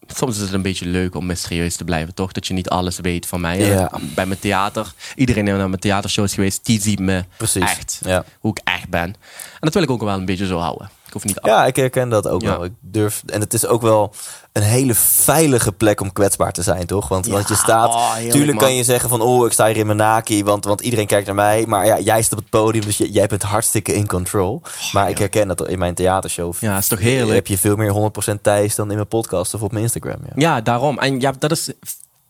soms 0.07 0.37
is 0.37 0.43
het 0.43 0.53
een 0.53 0.63
beetje 0.63 0.87
leuk 0.87 1.15
om 1.15 1.27
mysterieus 1.27 1.77
te 1.77 1.85
blijven, 1.85 2.15
toch? 2.15 2.33
Dat 2.33 2.47
je 2.47 2.55
niet 2.55 2.69
alles 2.69 2.99
weet 2.99 3.27
van 3.27 3.41
mij. 3.41 3.59
Ja. 3.59 3.91
Bij 4.15 4.27
mijn 4.27 4.41
theater, 4.41 4.93
iedereen 5.15 5.45
die 5.45 5.55
naar 5.55 5.69
mijn 5.69 5.81
theatershow 5.81 6.25
is 6.25 6.35
geweest, 6.35 6.65
die 6.65 6.81
ziet 6.81 6.99
me 7.01 7.25
Precies. 7.37 7.63
echt. 7.63 7.99
Ja. 8.05 8.25
Hoe 8.41 8.51
ik 8.51 8.61
echt 8.65 8.89
ben. 8.89 9.03
En 9.03 9.15
dat 9.61 9.75
wil 9.75 9.83
ik 9.83 9.91
ook 9.91 10.03
wel 10.03 10.15
een 10.15 10.25
beetje 10.25 10.47
zo 10.47 10.59
houden. 10.59 10.91
Ik 11.15 11.21
hoef 11.23 11.25
niet 11.35 11.39
Ja, 11.45 11.67
ik 11.67 11.77
herken 11.77 12.09
dat 12.09 12.29
ook 12.29 12.43
Ja. 12.43 12.49
wel. 12.51 12.65
Ik 12.65 12.73
durf, 12.81 13.23
en 13.27 13.41
het 13.41 13.55
is 13.55 13.67
ook 13.67 13.83
wel 13.83 14.13
een 14.53 14.63
hele 14.63 14.95
veilige 14.95 15.73
plek 15.73 16.01
om 16.01 16.13
kwetsbaar 16.13 16.53
te 16.53 16.63
zijn, 16.63 16.87
toch? 16.87 17.09
Want, 17.09 17.27
Ja, 17.27 17.33
want 17.33 17.49
je 17.49 17.55
staat. 17.55 17.89
oh, 17.89 18.13
heerlijk, 18.13 18.33
tuurlijk 18.35 18.59
kan 18.59 18.75
je 18.75 18.85
zeggen 18.85 19.09
van, 19.09 19.21
oh, 19.21 19.47
ik 19.47 19.53
sta 19.53 19.67
hier 19.67 19.77
in 19.77 19.87
mijn 19.87 19.99
naki, 19.99 20.45
want, 20.45 20.65
want 20.65 20.81
iedereen 20.81 21.07
kijkt 21.07 21.27
naar 21.27 21.35
mij. 21.35 21.65
Maar 21.67 21.87
ja, 21.87 21.99
jij 21.99 22.23
staat 22.23 22.39
op 22.39 22.45
het 22.45 22.51
podium, 22.51 22.85
dus 22.85 22.97
jij 22.97 23.27
bent 23.27 23.43
hartstikke 23.43 23.95
in 23.95 24.07
control. 24.07 24.63
maar 24.93 25.11
ik 25.11 25.19
herken 25.19 25.49
dat 25.49 25.69
in 25.69 25.79
mijn 25.79 25.95
theatershow. 25.95 26.55
Ja, 26.61 26.77
is 26.79 26.89
toch 26.89 26.99
heerlijk? 26.99 27.35
Heb 27.35 27.47
je 27.47 27.59
veel 27.59 27.77
meer 27.77 27.93
100% 27.93 28.43
Thijs 28.43 28.75
dan 28.75 28.89
in 28.89 28.95
mijn 28.97 29.09
podcast 29.09 29.55
of 29.55 29.63
op 29.63 29.71
mijn 29.73 29.83
Instagram. 29.85 30.19
Ja. 30.25 30.33
Ja, 30.37 30.61
daarom. 30.61 30.99
En 30.99 31.21
ja, 31.21 31.33
dat 31.39 31.51
is 31.51 31.71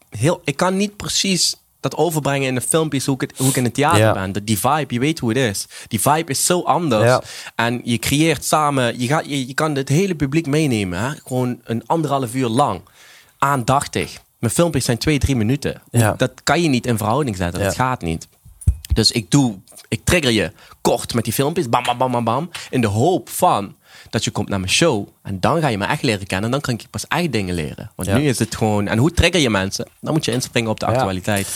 heel. 0.08 0.40
Ik 0.44 0.56
kan 0.56 0.76
niet 0.76 0.96
precies 0.96 1.56
dat 1.90 1.96
overbrengen 1.96 2.48
in 2.48 2.54
de 2.54 2.60
filmpjes 2.60 3.06
hoe 3.06 3.14
ik, 3.14 3.20
het, 3.20 3.32
hoe 3.38 3.48
ik 3.48 3.56
in 3.56 3.64
het 3.64 3.74
theater 3.74 3.98
ben. 4.12 4.32
Dat- 4.32 4.46
Die 4.46 4.58
vibe, 4.58 4.94
je 4.94 5.00
weet 5.00 5.18
hoe 5.18 5.28
het 5.28 5.38
is. 5.38 5.66
Die 5.88 6.00
vibe 6.00 6.30
is 6.30 6.46
zo 6.46 6.60
anders. 6.62 7.04
En 7.54 7.80
je 7.84 7.98
creëert 7.98 8.44
samen, 8.44 9.00
je, 9.00 9.06
gaat, 9.06 9.24
je, 9.26 9.46
je 9.46 9.54
kan 9.54 9.74
het 9.74 9.88
hele 9.88 10.14
publiek 10.14 10.46
meenemen. 10.46 10.98
Hè? 10.98 11.10
Gewoon 11.26 11.60
een 11.64 11.82
anderhalf 11.86 12.34
uur 12.34 12.48
lang. 12.48 12.80
Aandachtig. 13.38 14.22
Mijn 14.38 14.52
filmpjes 14.52 14.84
zijn 14.84 14.98
twee, 14.98 15.18
drie 15.18 15.36
minuten. 15.36 15.82
Dat 16.16 16.30
kan 16.42 16.62
je 16.62 16.68
niet 16.68 16.86
in 16.86 16.96
verhouding 16.96 17.36
zetten. 17.36 17.60
Dat 17.66 17.74
gaat 17.74 18.02
niet. 18.02 18.28
Dus 18.94 19.10
ik 19.10 19.30
doe, 19.30 19.58
ik 19.88 20.00
trigger 20.04 20.30
je 20.30 20.52
kort 20.80 21.14
met 21.14 21.24
die 21.24 21.32
filmpjes, 21.32 21.68
bam, 21.68 21.82
bam, 21.84 21.98
bam, 21.98 22.12
bam, 22.12 22.24
bam, 22.24 22.50
in 22.70 22.80
de 22.80 22.86
hoop 22.86 23.28
van 23.28 23.74
dat 24.14 24.24
je 24.24 24.30
komt 24.30 24.48
naar 24.48 24.60
mijn 24.60 24.72
show 24.72 25.08
en 25.22 25.40
dan 25.40 25.60
ga 25.60 25.68
je 25.68 25.78
me 25.78 25.84
echt 25.84 26.02
leren 26.02 26.26
kennen 26.26 26.44
en 26.44 26.50
dan 26.50 26.60
kan 26.60 26.74
ik 26.74 26.80
je 26.80 26.88
pas 26.90 27.06
echt 27.08 27.32
dingen 27.32 27.54
leren. 27.54 27.90
Want 27.94 28.08
Ja. 28.08 28.16
nu 28.16 28.28
is 28.28 28.38
het 28.38 28.56
gewoon, 28.56 28.86
en 28.88 28.98
hoe 28.98 29.10
trigger 29.12 29.40
je 29.40 29.50
mensen? 29.50 29.86
Dan 30.00 30.12
moet 30.12 30.24
je 30.24 30.32
inspringen 30.32 30.70
op 30.70 30.80
de 30.80 30.86
actualiteit. 30.86 31.48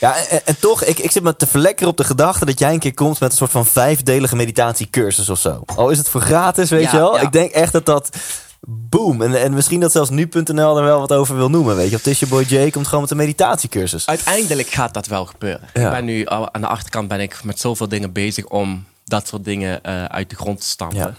Ja, 0.00 0.16
en, 0.28 0.46
en 0.46 0.58
toch, 0.58 0.84
ik, 0.84 0.98
ik 0.98 1.10
zit 1.10 1.22
me 1.22 1.36
te 1.36 1.46
verlekkeren 1.46 1.90
op 1.90 1.96
de 1.96 2.04
gedachte 2.04 2.44
dat 2.44 2.58
jij 2.58 2.72
een 2.72 2.78
keer 2.78 2.94
komt 2.94 3.20
met 3.20 3.30
een 3.30 3.36
soort 3.36 3.50
van 3.50 3.66
vijfdelige 3.66 4.36
meditatiecursus 4.36 5.28
of 5.28 5.38
zo. 5.38 5.62
Al 5.76 5.90
is 5.90 5.98
het 5.98 6.08
voor 6.08 6.20
gratis, 6.20 6.70
weet 6.70 6.82
Ja, 6.82 6.90
je 6.90 6.96
wel. 6.96 7.14
ja. 7.16 7.20
Ik 7.22 7.32
denk 7.32 7.50
echt 7.50 7.72
dat 7.72 7.86
dat. 7.86 8.16
Boom. 8.66 9.22
En, 9.22 9.42
en 9.42 9.54
misschien 9.54 9.80
dat 9.80 9.92
zelfs 9.92 10.10
nu.nl 10.10 10.76
er 10.78 10.84
wel 10.84 11.00
wat 11.00 11.12
over 11.12 11.36
wil 11.36 11.50
noemen. 11.50 11.76
Weet 11.76 11.90
je, 11.90 11.96
of 11.96 12.02
Tisha 12.02 12.26
Boy 12.26 12.44
J 12.48 12.70
komt 12.70 12.86
gewoon 12.86 13.00
met 13.00 13.10
een 13.10 13.16
meditatiecursus. 13.16 14.06
Uiteindelijk 14.06 14.68
gaat 14.68 14.94
dat 14.94 15.06
wel 15.06 15.24
gebeuren. 15.26 15.68
Ja. 15.74 15.84
Ik 15.86 15.90
ben 15.90 16.04
nu 16.04 16.24
aan 16.26 16.60
de 16.60 16.66
achterkant 16.66 17.08
ben 17.08 17.20
ik 17.20 17.44
met 17.44 17.60
zoveel 17.60 17.88
dingen 17.88 18.12
bezig 18.12 18.46
om 18.46 18.84
dat 19.04 19.28
soort 19.28 19.44
dingen 19.44 19.82
eh, 19.82 20.04
uit 20.04 20.30
de 20.30 20.36
grond 20.36 20.60
te 20.60 20.66
stampen. 20.66 21.16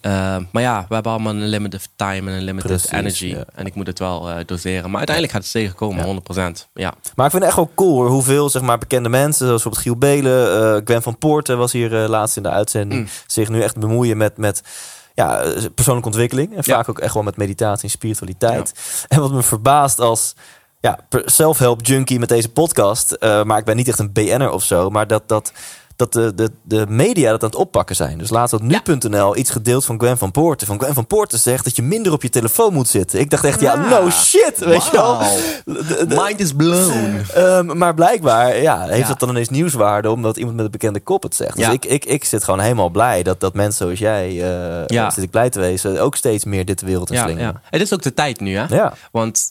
Eh, 0.00 0.36
maar 0.52 0.62
ja, 0.62 0.84
we 0.88 0.94
hebben 0.94 1.12
allemaal 1.12 1.32
een 1.32 1.46
limited 1.46 1.88
time 1.96 2.30
en 2.30 2.36
een 2.36 2.42
limited 2.44 2.70
Precies, 2.70 2.90
energy. 2.90 3.26
ja. 3.26 3.44
En 3.54 3.66
ik 3.66 3.74
moet 3.74 3.86
het 3.86 3.98
wel 3.98 4.28
eh, 4.30 4.36
doseren. 4.46 4.86
Maar 4.90 4.96
uiteindelijk 4.98 5.34
gaat 5.36 5.42
het 5.42 5.52
zeker 5.52 5.74
komen, 5.74 6.04
100%. 6.04 6.68
Ja. 6.74 6.94
Maar 7.14 7.24
ik 7.26 7.30
vind 7.30 7.42
het 7.42 7.52
echt 7.52 7.56
wel 7.56 7.70
cool 7.74 7.94
hoor, 7.94 8.08
hoeveel 8.08 8.50
zeg 8.50 8.62
maar, 8.62 8.78
bekende 8.78 9.08
mensen, 9.08 9.46
zoals 9.46 9.62
bijvoorbeeld 9.62 9.82
Giel 9.82 9.96
Belen, 9.96 10.74
eh, 10.76 10.80
Gwen 10.84 11.02
van 11.02 11.18
Poorten 11.18 11.58
was 11.58 11.72
hier 11.72 11.90
laatst 11.90 12.36
in 12.36 12.42
de 12.42 12.50
uitzending, 12.50 13.00
Mm. 13.00 13.08
zich 13.26 13.48
nu 13.48 13.62
echt 13.62 13.78
bemoeien 13.78 14.16
met, 14.16 14.36
met 14.36 14.62
ja, 15.14 15.42
persoonlijke 15.74 16.08
ontwikkeling. 16.08 16.50
En 16.56 16.62
Ja. 16.64 16.74
vaak 16.74 16.88
ook 16.88 16.98
echt 16.98 17.14
wel 17.14 17.22
met 17.22 17.36
meditatie 17.36 17.84
en 17.84 17.90
spiritualiteit. 17.90 18.72
En 19.08 19.20
wat 19.20 19.32
me 19.32 19.42
verbaast 19.42 20.00
als 20.00 20.34
ja, 20.80 20.98
self-help 21.24 21.86
junkie 21.86 22.18
met 22.18 22.28
deze 22.28 22.48
podcast, 22.48 23.16
maar 23.20 23.58
ik 23.58 23.64
ben 23.64 23.76
niet 23.76 23.88
echt 23.88 23.98
een 23.98 24.12
BN'er 24.12 24.50
of 24.50 24.62
zo, 24.62 24.90
maar 24.90 25.06
dat, 25.06 25.28
dat, 25.28 25.52
dat 25.98 26.12
de, 26.12 26.32
de, 26.34 26.50
de 26.62 26.84
media 26.88 27.30
dat 27.30 27.42
aan 27.42 27.48
het 27.48 27.58
oppakken 27.58 27.96
zijn. 27.96 28.18
Dus 28.18 28.30
laatst 28.30 28.52
had 28.52 28.62
nu.nl 28.62 29.36
iets 29.36 29.50
gedeeld 29.50 29.84
van 29.84 29.98
Gwen 29.98 30.18
van 30.18 30.30
Poorten. 30.30 30.66
Van 30.66 30.78
Gwen 30.78 30.94
van 30.94 31.06
Poorten 31.06 31.38
zegt 31.38 31.64
dat 31.64 31.76
je 31.76 31.82
minder 31.82 32.12
op 32.12 32.22
je 32.22 32.28
telefoon 32.28 32.72
moet 32.72 32.88
zitten. 32.88 33.20
Ik 33.20 33.30
dacht 33.30 33.44
echt, 33.44 33.60
ja, 33.60 33.72
Ah. 33.72 33.90
no 33.90 34.10
shit, 34.10 34.58
weet 34.58 34.84
je 34.84 34.90
wel. 34.92 35.18
Wauw. 35.18 35.36
De- 35.64 36.06
de- 36.08 36.14
Mind 36.24 36.40
is 36.40 36.52
blown. 36.52 37.22
Ehm, 37.34 37.76
maar 37.78 37.94
blijkbaar 37.94 38.56
ja, 38.56 38.80
heeft 38.86 38.98
Ja. 39.00 39.06
dat 39.08 39.20
dan 39.20 39.28
ineens 39.28 39.48
nieuwswaarde 39.48 40.10
omdat 40.10 40.36
iemand 40.36 40.56
met 40.56 40.64
een 40.64 40.70
bekende 40.70 41.00
kop 41.00 41.22
het 41.22 41.34
zegt. 41.34 41.56
Dus 41.56 41.64
Ja. 41.66 41.70
ik, 41.72 41.84
ik, 41.84 42.04
ik 42.04 42.24
zit 42.24 42.44
gewoon 42.44 42.60
helemaal 42.60 42.88
blij 42.90 43.22
dat, 43.22 43.40
dat 43.40 43.54
mensen 43.54 43.84
zoals 43.84 43.98
jij, 43.98 44.26
eh 44.28 44.86
Ja. 44.86 45.10
zit 45.10 45.24
ik 45.24 45.30
blij 45.30 45.50
te 45.50 45.60
wezen, 45.60 46.00
ook 46.00 46.16
steeds 46.16 46.44
meer 46.44 46.64
dit 46.64 46.78
de 46.78 46.86
wereld 46.86 47.10
in 47.10 47.16
Ja, 47.16 47.22
slingeren. 47.22 47.46
ja. 47.52 47.60
Het 47.70 47.80
is 47.80 47.92
ook 47.92 48.02
de 48.02 48.14
tijd 48.14 48.40
nu, 48.40 48.56
hè? 48.56 48.64
Ja. 48.74 48.92
Want 49.12 49.42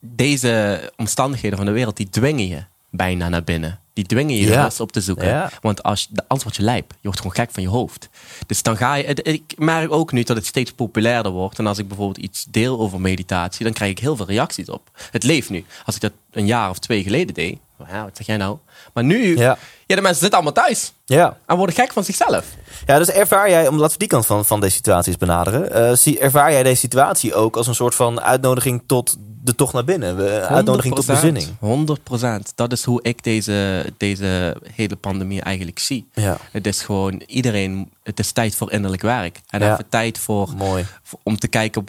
deze 0.00 0.80
omstandigheden 0.96 1.56
van 1.56 1.66
de 1.66 1.72
wereld, 1.72 1.96
die 1.96 2.08
dwingen 2.10 2.48
je 2.48 2.64
bijna 2.90 3.28
naar 3.28 3.44
binnen. 3.44 3.78
Die 3.96 4.06
dwingen 4.06 4.36
je 4.36 4.46
Ja. 4.46 4.70
op 4.78 4.92
te 4.92 5.00
zoeken. 5.00 5.26
Ja. 5.26 5.50
Want 5.60 5.82
als, 5.82 6.08
anders 6.16 6.42
word 6.42 6.56
je 6.56 6.62
lijp. 6.62 6.90
Je 6.90 6.96
wordt 7.02 7.18
gewoon 7.18 7.34
gek 7.34 7.50
van 7.52 7.62
je 7.62 7.68
hoofd. 7.68 8.08
Dus 8.46 8.62
dan 8.62 8.76
ga 8.76 8.94
je... 8.94 9.04
Ik 9.22 9.54
merk 9.58 9.92
ook 9.92 10.12
nu 10.12 10.22
dat 10.22 10.36
het 10.36 10.46
steeds 10.46 10.72
populairder 10.72 11.32
wordt. 11.32 11.58
En 11.58 11.66
als 11.66 11.78
ik 11.78 11.88
bijvoorbeeld 11.88 12.18
iets 12.24 12.46
deel 12.48 12.78
over 12.80 13.00
meditatie, 13.00 13.64
dan 13.64 13.72
krijg 13.72 13.90
ik 13.90 13.98
heel 13.98 14.16
veel 14.16 14.26
reacties 14.26 14.68
op. 14.68 14.90
Het 15.10 15.22
leeft 15.22 15.50
nu. 15.50 15.64
Als 15.84 15.94
ik 15.94 16.00
dat 16.00 16.12
een 16.30 16.46
jaar 16.46 16.70
of 16.70 16.78
twee 16.78 17.02
geleden 17.02 17.34
deed, 17.34 17.58
ja, 17.88 18.02
wat 18.04 18.16
zeg 18.16 18.26
jij 18.26 18.36
nou? 18.36 18.56
Maar 18.94 19.04
nu, 19.04 19.38
Ja. 19.38 19.58
ja. 19.86 19.94
de 19.94 20.00
mensen 20.02 20.20
zitten 20.20 20.38
allemaal 20.40 20.64
thuis. 20.64 20.92
Ja. 21.04 21.36
En 21.46 21.56
worden 21.56 21.74
gek 21.74 21.92
van 21.92 22.04
zichzelf. 22.04 22.44
ja, 22.86 22.98
dus 22.98 23.10
ervaar 23.10 23.50
jij, 23.50 23.68
om 23.68 23.74
laten 23.76 23.92
we 23.92 23.98
die 23.98 24.08
kant 24.08 24.26
van, 24.26 24.44
van 24.44 24.60
deze 24.60 24.74
situatie 24.76 25.08
eens 25.12 25.20
benaderen, 25.20 25.98
zie, 25.98 26.18
ervaar 26.18 26.52
jij 26.52 26.62
deze 26.62 26.80
situatie 26.80 27.34
ook 27.34 27.56
als 27.56 27.66
een 27.66 27.74
soort 27.74 27.94
van 27.94 28.20
uitnodiging 28.20 28.82
tot 28.86 29.16
de 29.46 29.54
tocht 29.54 29.72
naar 29.72 29.84
binnen, 29.84 30.16
We- 30.16 30.46
uitnodiging 30.46 30.94
tot 30.94 31.04
100%. 31.04 31.06
bezinning? 31.06 31.46
100%. 31.58 32.52
Dat 32.54 32.72
is 32.72 32.84
hoe 32.84 33.02
ik 33.02 33.22
deze, 33.24 33.86
deze 33.96 34.56
hele 34.72 34.96
pandemie 34.96 35.40
eigenlijk 35.42 35.78
zie. 35.78 36.08
Ja. 36.14 36.36
Het 36.50 36.66
is 36.66 36.82
gewoon 36.82 37.22
iedereen, 37.26 37.90
het 38.02 38.18
is 38.18 38.32
tijd 38.32 38.54
voor 38.54 38.72
innerlijk 38.72 39.02
werk. 39.02 39.40
En 39.48 39.60
Ja. 39.60 39.72
even 39.72 39.88
tijd 39.88 40.18
voor, 40.18 40.52
Mooi. 40.56 40.86
voor- 41.02 41.18
om 41.22 41.38
te 41.38 41.48
kijken, 41.48 41.84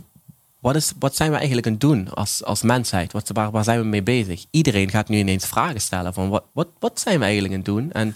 wat, 0.60 0.76
is, 0.76 0.92
wat 1.00 1.16
zijn 1.16 1.30
we 1.30 1.36
eigenlijk 1.36 1.66
aan 1.68 1.72
het 1.74 1.82
doen 1.82 2.14
als, 2.14 2.44
als 2.44 2.62
mensheid? 2.62 3.12
Wat, 3.12 3.30
waar, 3.34 3.52
waar 3.52 3.64
zijn 3.64 3.80
we 3.80 3.86
mee 3.86 4.04
bezig? 4.04 4.46
Iedereen 4.52 4.90
gaat 4.90 5.10
nu 5.10 5.18
ineens 5.18 5.46
vragen 5.46 5.82
stellen 5.82 6.14
van, 6.14 6.30
wat, 6.30 6.44
wat, 6.52 6.68
wat 6.80 7.00
zijn 7.00 7.18
we 7.20 7.24
eigenlijk 7.24 7.54
aan 7.54 7.60
het 7.60 7.70
doen? 7.70 7.92
En 7.92 8.16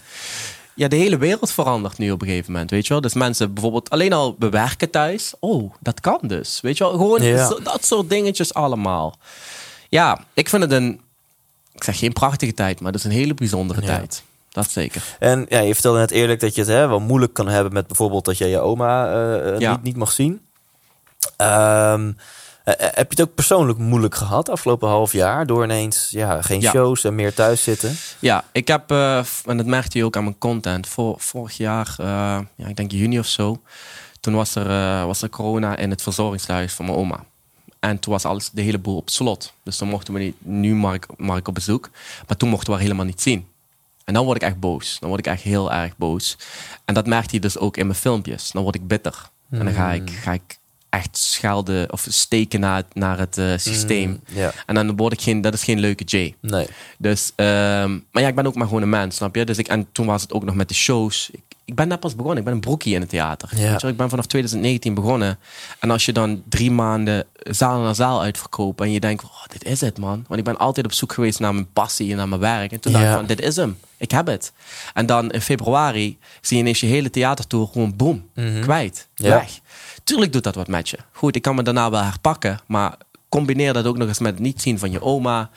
ja, 0.74 0.88
de 0.88 0.96
hele 0.96 1.18
wereld 1.18 1.50
verandert 1.52 1.98
nu 1.98 2.10
op 2.10 2.22
een 2.22 2.28
gegeven 2.28 2.52
moment, 2.52 2.70
weet 2.70 2.86
je 2.86 2.92
wel? 2.92 3.02
Dus 3.02 3.14
mensen 3.14 3.52
bijvoorbeeld 3.52 3.90
alleen 3.90 4.12
al 4.12 4.34
bewerken 4.34 4.90
thuis. 4.90 5.34
Oh, 5.40 5.72
dat 5.80 6.00
kan 6.00 6.18
dus, 6.22 6.60
weet 6.60 6.76
je 6.78 6.84
wel? 6.84 6.92
Gewoon 6.92 7.22
Ja. 7.22 7.46
zo- 7.48 7.62
dat 7.62 7.84
soort 7.84 8.08
dingetjes 8.10 8.54
allemaal. 8.54 9.18
Ja, 9.88 10.20
ik 10.34 10.48
vind 10.48 10.62
het 10.62 10.72
een, 10.72 11.00
ik 11.72 11.84
zeg 11.84 11.98
geen 11.98 12.12
prachtige 12.12 12.54
tijd, 12.54 12.80
maar 12.80 12.92
het 12.92 13.00
is 13.00 13.06
een 13.06 13.16
hele 13.16 13.34
bijzondere 13.34 13.80
Ja. 13.80 13.86
tijd. 13.86 14.22
Dat 14.50 14.70
zeker. 14.70 15.02
En 15.18 15.46
ja, 15.48 15.60
je 15.60 15.72
vertelde 15.74 15.98
net 15.98 16.10
eerlijk 16.10 16.40
dat 16.40 16.54
je 16.54 16.60
het 16.60 16.70
hè, 16.70 16.88
wel 16.88 17.00
moeilijk 17.00 17.32
kan 17.32 17.48
hebben 17.48 17.72
met 17.72 17.86
bijvoorbeeld 17.86 18.24
dat 18.24 18.38
je 18.38 18.46
je 18.46 18.58
oma 18.60 19.06
eh, 19.12 19.48
eh, 19.54 19.58
Ja. 19.60 19.70
niet, 19.70 19.82
niet 19.82 19.96
mag 19.96 20.12
zien. 20.12 20.40
Ehm, 21.36 22.12
eh, 22.64 22.74
eh, 22.74 22.80
heb 22.80 23.12
je 23.12 23.20
het 23.20 23.28
ook 23.28 23.34
persoonlijk 23.34 23.78
moeilijk 23.78 24.14
gehad 24.14 24.48
afgelopen 24.48 24.88
half 24.88 25.12
jaar 25.12 25.46
door 25.46 25.64
ineens 25.64 26.08
ja, 26.10 26.42
geen 26.42 26.60
Ja. 26.60 26.70
shows 26.70 27.04
en 27.04 27.14
meer 27.14 27.34
thuis 27.34 27.62
zitten? 27.62 27.96
Ja, 28.18 28.44
ik 28.52 28.68
heb, 28.68 28.90
eh, 28.90 29.24
en 29.46 29.56
dat 29.56 29.66
merkte 29.66 29.98
je 29.98 30.04
ook 30.04 30.16
aan 30.16 30.24
mijn 30.24 30.38
content, 30.38 30.88
vorig 31.16 31.56
jaar, 31.56 31.94
ja, 31.98 32.66
ik 32.66 32.76
denk 32.76 32.90
juni 32.90 33.18
of 33.18 33.26
zo, 33.26 33.62
toen 34.20 34.34
was 34.34 34.54
er, 34.54 35.06
was 35.06 35.22
er 35.22 35.28
corona 35.28 35.76
in 35.76 35.90
het 35.90 36.02
verzorgingshuis 36.02 36.72
van 36.72 36.84
mijn 36.84 36.96
oma. 36.96 37.24
En 37.80 37.98
toen 37.98 38.12
was 38.12 38.24
alles, 38.24 38.50
de 38.50 38.62
hele 38.62 38.78
boel 38.78 38.96
op 38.96 39.10
slot. 39.10 39.52
Dus 39.62 39.78
dan 39.78 39.88
mochten 39.88 40.14
we 40.14 40.20
niet, 40.20 40.36
nu 40.38 40.74
mag 40.74 40.94
ik, 41.38 41.48
op 41.48 41.54
bezoek, 41.54 41.90
maar 42.26 42.36
toen 42.36 42.48
mochten 42.48 42.66
we 42.66 42.72
haar 42.72 42.82
helemaal 42.82 43.06
niet 43.06 43.22
zien. 43.22 43.46
En 44.04 44.14
dan 44.14 44.24
word 44.24 44.36
ik 44.36 44.48
echt 44.48 44.60
boos. 44.60 44.96
Dan 45.00 45.08
word 45.08 45.26
ik 45.26 45.32
echt 45.32 45.42
heel 45.42 45.72
erg 45.72 45.96
boos. 45.96 46.36
En 46.84 46.94
dat 46.94 47.06
merkte 47.06 47.34
je 47.34 47.40
dus 47.40 47.58
ook 47.58 47.76
in 47.76 47.86
mijn 47.86 47.98
filmpjes. 47.98 48.50
Dan 48.50 48.62
word 48.62 48.74
ik 48.74 48.86
bitter. 48.86 49.30
En 49.50 49.64
dan 49.64 49.74
ga 49.74 49.92
ik, 49.92 50.10
ga 50.10 50.32
ik 50.32 50.58
echt 50.92 51.16
schelden 51.18 51.92
of 51.92 52.06
steken 52.08 52.60
naar, 52.60 52.76
het- 52.76 52.94
naar 52.94 53.18
het 53.18 53.38
eh, 53.38 53.52
systeem. 53.56 54.20
Ja, 54.26 54.52
En 54.66 54.74
dan 54.74 54.96
word 54.96 55.12
ik 55.12 55.20
geen, 55.20 55.40
dat 55.40 55.54
is 55.54 55.64
geen 55.64 55.78
leuke 55.80 56.04
Jay. 56.04 56.34
nee. 56.40 56.66
Dus, 56.98 57.32
ehm, 57.36 57.90
maar 58.10 58.22
ja, 58.22 58.28
ik 58.28 58.34
ben 58.34 58.46
ook 58.46 58.54
maar 58.54 58.66
gewoon 58.66 58.82
een 58.82 58.88
mens, 58.88 59.16
snap 59.16 59.34
je? 59.34 59.44
Dus 59.44 59.58
ik, 59.58 59.68
en 59.68 59.86
toen 59.92 60.06
was 60.06 60.22
het 60.22 60.32
ook 60.32 60.44
nog 60.44 60.54
met 60.54 60.68
de 60.68 60.74
shows. 60.74 61.28
Ik, 61.32 61.40
ik 61.64 61.74
ben 61.74 61.88
net 61.88 62.00
pas 62.00 62.14
begonnen. 62.16 62.38
Ik 62.38 62.44
ben 62.44 62.52
een 62.54 62.60
broekie 62.60 62.94
in 62.94 63.00
het 63.00 63.08
theater. 63.10 63.48
Je? 63.56 63.88
Ik 63.88 63.96
ben 63.96 64.08
vanaf 64.08 64.26
2019 64.26 64.94
begonnen. 64.94 65.38
En 65.78 65.90
als 65.90 66.04
je 66.04 66.12
dan 66.12 66.42
drie 66.48 66.70
maanden 66.70 67.24
zaal 67.42 67.80
naar 67.80 67.94
zaal 67.94 68.22
uitverkoopt 68.22 68.80
en 68.80 68.90
je 68.92 69.00
denkt, 69.00 69.24
oh, 69.24 69.42
dit 69.48 69.64
is 69.64 69.80
het, 69.80 69.98
man. 69.98 70.24
Want 70.28 70.38
ik 70.40 70.44
ben 70.46 70.58
altijd 70.58 70.86
op 70.86 70.92
zoek 70.92 71.12
geweest 71.12 71.38
naar 71.40 71.54
mijn 71.54 71.72
passie 71.72 72.10
en 72.10 72.16
naar 72.16 72.28
mijn 72.28 72.40
werk. 72.40 72.72
En 72.72 72.80
toen 72.80 72.92
dacht 72.92 73.04
ik 73.04 73.10
van, 73.12 73.26
dit 73.26 73.40
is 73.40 73.56
hem. 73.56 73.78
Ik 73.96 74.10
heb 74.10 74.26
het. 74.26 74.52
En 74.94 75.06
dan 75.06 75.30
in 75.30 75.40
februari 75.40 76.18
zie 76.40 76.56
je 76.56 76.62
ineens 76.62 76.80
je 76.80 76.86
hele 76.86 77.10
theatertour 77.10 77.66
gewoon 77.72 77.96
boom, 77.96 78.28
kwijt, 78.60 79.08
Mhm. 79.16 79.26
Ja. 79.28 79.34
weg. 79.38 79.60
Tuurlijk 80.04 80.32
doet 80.32 80.44
dat 80.44 80.54
wat 80.54 80.68
met 80.68 80.88
je. 80.88 80.98
Goed, 81.12 81.36
ik 81.36 81.42
kan 81.42 81.54
me 81.54 81.62
daarna 81.62 81.90
wel 81.90 82.02
herpakken, 82.02 82.60
maar 82.66 82.94
combineer 83.28 83.72
dat 83.72 83.86
ook 83.86 83.96
nog 83.98 84.08
eens 84.08 84.18
met 84.18 84.32
het 84.32 84.42
niet 84.42 84.62
zien 84.62 84.78
van 84.78 84.90
je 84.90 85.02
oma. 85.02 85.50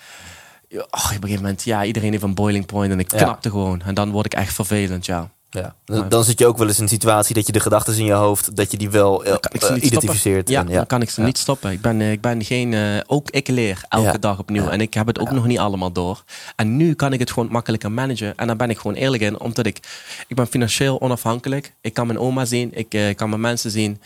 Ja, 0.70 0.80
Och, 0.80 0.86
op 1.06 1.12
een 1.12 1.18
gegeven 1.22 1.36
moment, 1.42 1.64
ja, 1.64 1.84
iedereen 1.84 2.12
heeft 2.12 2.24
een 2.24 2.34
boiling 2.34 2.66
point 2.66 2.92
en 2.92 3.00
ik 3.00 3.12
Ja. 3.12 3.18
knapte 3.24 3.50
gewoon. 3.50 3.82
En 3.86 3.94
dan 3.94 4.12
word 4.12 4.26
ik 4.26 4.34
echt 4.34 4.54
vervelend, 4.54 5.06
ja. 5.06 5.30
Ja. 5.50 5.76
Dan, 5.86 6.10
dan 6.10 6.24
zit 6.24 6.40
je 6.40 6.46
ook 6.48 6.58
wel 6.58 6.68
eens 6.68 6.78
in 6.78 6.84
een 6.84 6.90
situatie 6.90 7.36
dat 7.36 7.46
je 7.46 7.52
de 7.52 7.60
gedachten 7.60 7.98
in 7.98 8.06
je 8.06 8.12
hoofd, 8.12 8.56
dat 8.56 8.72
je 8.72 8.78
die 8.78 8.90
wel 8.90 9.24
eh, 9.26 9.34
identificeert. 9.82 10.50
Ja, 10.50 10.60
En 10.60 10.68
dan 10.72 10.86
kan 10.88 11.02
ik 11.02 11.10
ze 11.10 11.20
Ja. 11.22 11.26
niet 11.28 11.38
stoppen. 11.38 11.72
Ik 11.72 11.82
ben, 11.82 12.02
eh, 12.02 12.12
ik 12.12 12.22
ben 12.22 12.44
geen... 12.44 12.74
eh, 12.74 12.82
ook 13.08 13.30
ik 13.30 13.48
leer 13.48 13.82
elke 13.90 14.06
Ja. 14.06 14.18
dag 14.18 14.40
opnieuw. 14.40 14.68
En 14.70 14.82
ik 14.82 14.94
heb 14.94 15.08
het 15.08 15.20
ook 15.20 15.32
nog 15.32 15.46
niet 15.46 15.58
allemaal 15.60 15.92
door. 15.92 16.24
En 16.56 16.78
nu 16.78 16.94
kan 16.94 17.14
ik 17.14 17.20
het 17.20 17.32
gewoon 17.32 17.52
makkelijker 17.52 17.92
managen. 17.92 18.34
En 18.38 18.48
daar 18.48 18.56
ben 18.56 18.70
ik 18.70 18.78
gewoon 18.78 18.96
eerlijk 18.98 19.24
in. 19.24 19.40
Omdat 19.40 19.66
ik... 19.66 19.80
Ik 20.28 20.36
ben 20.36 20.48
financieel 20.48 21.02
onafhankelijk. 21.02 21.74
Ik 21.82 21.94
kan 21.94 22.08
mijn 22.08 22.20
oma 22.20 22.46
zien. 22.46 22.72
Ik 22.74 23.14
kan 23.16 23.30
mijn 23.30 23.42
mensen 23.42 23.72
zien. 23.72 24.02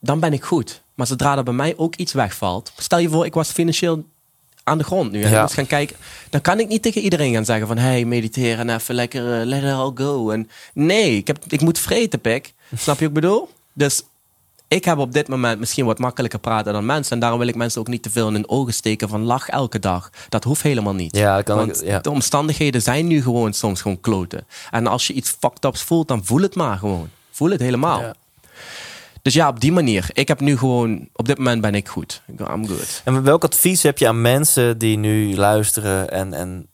Dan 0.00 0.20
ben 0.20 0.32
ik 0.32 0.44
goed. 0.44 0.80
Maar 0.94 1.06
zodra 1.06 1.36
er 1.36 1.42
bij 1.44 1.54
mij 1.54 1.74
ook 1.76 1.94
iets 1.96 2.12
wegvalt... 2.12 2.72
Stel 2.76 2.98
je 2.98 3.08
voor, 3.08 3.24
ik 3.24 3.34
was 3.34 3.50
financieel 3.50 4.04
aan 4.64 4.78
de 4.78 4.84
grond 4.84 5.10
nu. 5.12 5.22
En 5.22 5.30
Ja. 5.30 5.46
gaan 5.46 5.66
kijken. 5.66 5.96
Dan 6.30 6.40
kan 6.40 6.60
ik 6.60 6.68
niet 6.68 6.82
tegen 6.82 7.00
iedereen 7.00 7.32
gaan 7.34 7.44
zeggen 7.44 7.66
van... 7.66 7.78
Hey, 7.78 8.04
mediteer 8.04 8.58
en 8.58 8.70
even 8.74 8.94
lekker 8.94 9.40
eh, 9.40 9.46
let 9.46 9.62
it 9.62 9.70
all 9.70 9.90
go. 9.94 10.30
En 10.30 10.50
nee, 10.74 11.16
ik, 11.16 11.26
heb, 11.26 11.38
ik 11.48 11.60
moet 11.60 11.78
vreten, 11.78 12.20
pik. 12.20 12.52
Snap 12.76 12.98
je 12.98 13.08
wat 13.08 13.16
ik 13.16 13.20
bedoel? 13.22 13.48
Dus 13.72 14.02
ik 14.68 14.84
heb 14.84 14.98
op 14.98 15.12
dit 15.12 15.28
moment 15.28 15.58
misschien 15.58 15.84
wat 15.84 15.98
makkelijker 15.98 16.38
praten 16.38 16.72
dan 16.72 16.86
mensen. 16.86 17.12
En 17.12 17.18
daarom 17.20 17.38
wil 17.38 17.48
ik 17.48 17.54
mensen 17.54 17.80
ook 17.80 17.88
niet 17.88 18.02
te 18.02 18.10
veel 18.10 18.26
in 18.28 18.34
hun 18.34 18.48
ogen 18.48 18.74
steken 18.74 19.08
van 19.08 19.22
lach 19.22 19.48
elke 19.48 19.78
dag. 19.78 20.10
Dat 20.28 20.44
hoeft 20.44 20.62
helemaal 20.62 20.94
niet. 20.94 21.16
Ja, 21.16 21.42
kan 21.42 21.56
Want 21.56 21.80
ik- 21.82 21.88
ja. 21.88 21.98
de 21.98 22.10
omstandigheden 22.10 22.82
zijn 22.82 23.06
nu 23.06 23.22
gewoon 23.22 23.52
soms 23.52 23.80
gewoon 23.80 24.00
kloten. 24.00 24.46
En 24.70 24.86
als 24.86 25.06
je 25.06 25.12
iets 25.12 25.36
fucked 25.38 25.64
ups 25.64 25.82
voelt, 25.82 26.08
dan 26.08 26.24
voel 26.24 26.40
het 26.42 26.54
maar 26.54 26.78
gewoon. 26.78 27.08
Voel 27.30 27.50
het 27.50 27.60
helemaal. 27.60 28.00
Ja. 28.00 28.14
Dus 29.26 29.34
ja, 29.34 29.48
op 29.48 29.60
die 29.60 29.72
manier. 29.72 30.08
Ik 30.12 30.28
heb 30.28 30.40
nu 30.40 30.56
gewoon... 30.56 31.08
Op 31.12 31.26
dit 31.26 31.38
moment 31.38 31.60
ben 31.60 31.74
ik 31.74 31.88
goed. 31.88 32.22
I'm 32.38 32.66
good. 32.66 33.02
En 33.04 33.22
welk 33.22 33.44
advies 33.44 33.82
heb 33.82 33.98
je 33.98 34.08
aan 34.08 34.20
mensen 34.20 34.78
die 34.78 34.98
nu 34.98 35.36
luisteren 35.36 36.10
en, 36.10 36.32
en 36.32 36.66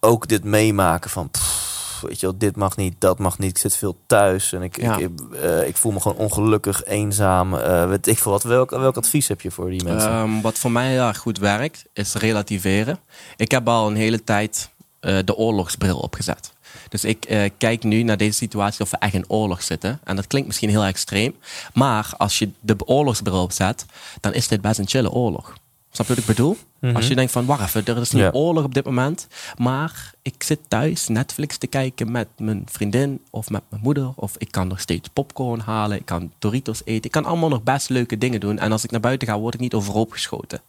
ook 0.00 0.28
dit 0.28 0.44
meemaken 0.44 1.10
van, 1.10 1.30
pff, 1.30 2.00
weet 2.00 2.20
je 2.20 2.26
wel, 2.26 2.38
dit 2.38 2.56
mag 2.56 2.76
niet, 2.76 2.94
dat 2.98 3.18
mag 3.18 3.38
niet, 3.38 3.50
ik 3.50 3.58
zit 3.58 3.76
veel 3.76 3.96
thuis 4.06 4.52
en 4.52 4.62
ik, 4.62 4.80
Ja. 4.80 4.96
ik, 4.96 5.10
eh, 5.42 5.66
ik 5.66 5.76
voel 5.76 5.92
me 5.92 6.00
gewoon 6.00 6.16
ongelukkig, 6.16 6.84
eenzaam, 6.84 7.54
eh, 7.54 7.88
weet 7.88 8.06
ik 8.06 8.18
veel 8.18 8.32
wat. 8.32 8.42
Welk, 8.42 8.70
welk 8.70 8.96
advies 8.96 9.28
heb 9.28 9.40
je 9.40 9.50
voor 9.50 9.70
die 9.70 9.84
mensen? 9.84 10.10
Ehm, 10.10 10.40
wat 10.40 10.58
voor 10.58 10.70
mij 10.70 10.90
heel 10.90 11.06
erg 11.06 11.18
goed 11.18 11.38
werkt, 11.38 11.84
is 11.92 12.14
relativeren. 12.14 12.98
Ik 13.36 13.50
heb 13.50 13.68
al 13.68 13.86
een 13.88 13.96
hele 13.96 14.24
tijd 14.24 14.68
eh, 15.00 15.18
de 15.24 15.36
oorlogsbril 15.36 15.98
opgezet. 15.98 16.52
Dus 17.00 17.10
ik 17.10 17.24
eh, 17.24 17.50
kijk 17.58 17.82
nu 17.82 18.02
naar 18.02 18.16
deze 18.16 18.36
situatie 18.36 18.80
of 18.80 18.90
we 18.90 18.96
echt 18.96 19.14
in 19.14 19.24
oorlog 19.28 19.62
zitten. 19.62 20.00
En 20.04 20.16
dat 20.16 20.26
klinkt 20.26 20.46
misschien 20.46 20.68
heel 20.68 20.84
extreem. 20.84 21.34
Maar 21.72 22.10
als 22.16 22.38
je 22.38 22.50
de 22.60 22.76
oorlogsbril 22.84 23.42
opzet, 23.42 23.86
dan 24.20 24.34
is 24.34 24.48
dit 24.48 24.60
best 24.60 24.78
een 24.78 24.88
chille 24.88 25.10
oorlog. 25.10 25.54
Snap 25.96 26.06
je 26.08 26.14
wat 26.14 26.22
ik 26.22 26.36
bedoel? 26.36 26.56
Als 26.94 27.08
je 27.08 27.14
denkt 27.14 27.32
van, 27.32 27.46
wacht 27.46 27.62
even, 27.62 27.84
er 27.94 28.00
is 28.00 28.10
Ja. 28.10 28.30
oorlog 28.32 28.64
op 28.64 28.74
dit 28.74 28.84
moment. 28.84 29.26
Maar 29.58 30.14
ik 30.22 30.42
zit 30.42 30.58
thuis 30.68 31.08
Netflix 31.08 31.56
te 31.56 31.66
kijken 31.66 32.10
met 32.10 32.28
mijn 32.38 32.62
vriendin 32.70 33.20
of 33.30 33.50
met 33.50 33.62
mijn 33.68 33.82
moeder. 33.82 34.12
Of 34.14 34.34
ik 34.38 34.50
kan 34.50 34.68
nog 34.68 34.80
steeds 34.80 35.08
popcorn 35.12 35.60
halen. 35.60 35.98
Ik 35.98 36.04
kan 36.06 36.32
Doritos 36.38 36.80
eten. 36.84 37.04
Ik 37.04 37.10
kan 37.10 37.24
allemaal 37.24 37.48
nog 37.48 37.62
best 37.62 37.88
leuke 37.88 38.18
dingen 38.18 38.40
doen. 38.40 38.58
En 38.58 38.72
als 38.72 38.84
ik 38.84 38.90
naar 38.90 39.00
buiten 39.00 39.28
ga, 39.28 39.38
word 39.38 39.54
ik 39.54 39.60
niet 39.60 39.74
overhoop 39.74 40.12
geschoten. 40.12 40.60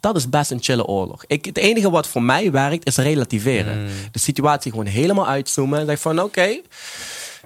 Dat 0.00 0.16
is 0.16 0.28
best 0.28 0.50
een 0.50 0.62
chille 0.62 0.86
oorlog. 0.86 1.24
Ik, 1.26 1.44
het 1.44 1.56
enige 1.58 1.90
wat 1.90 2.06
voor 2.06 2.22
mij 2.22 2.50
werkt, 2.50 2.86
is 2.86 2.96
relativeren. 2.96 3.88
De 4.12 4.18
situatie 4.18 4.70
gewoon 4.70 4.86
helemaal 4.86 5.26
uitzoomen. 5.26 5.78
En 5.80 5.86
zeg 5.86 6.00
van, 6.00 6.22
oké... 6.22 6.60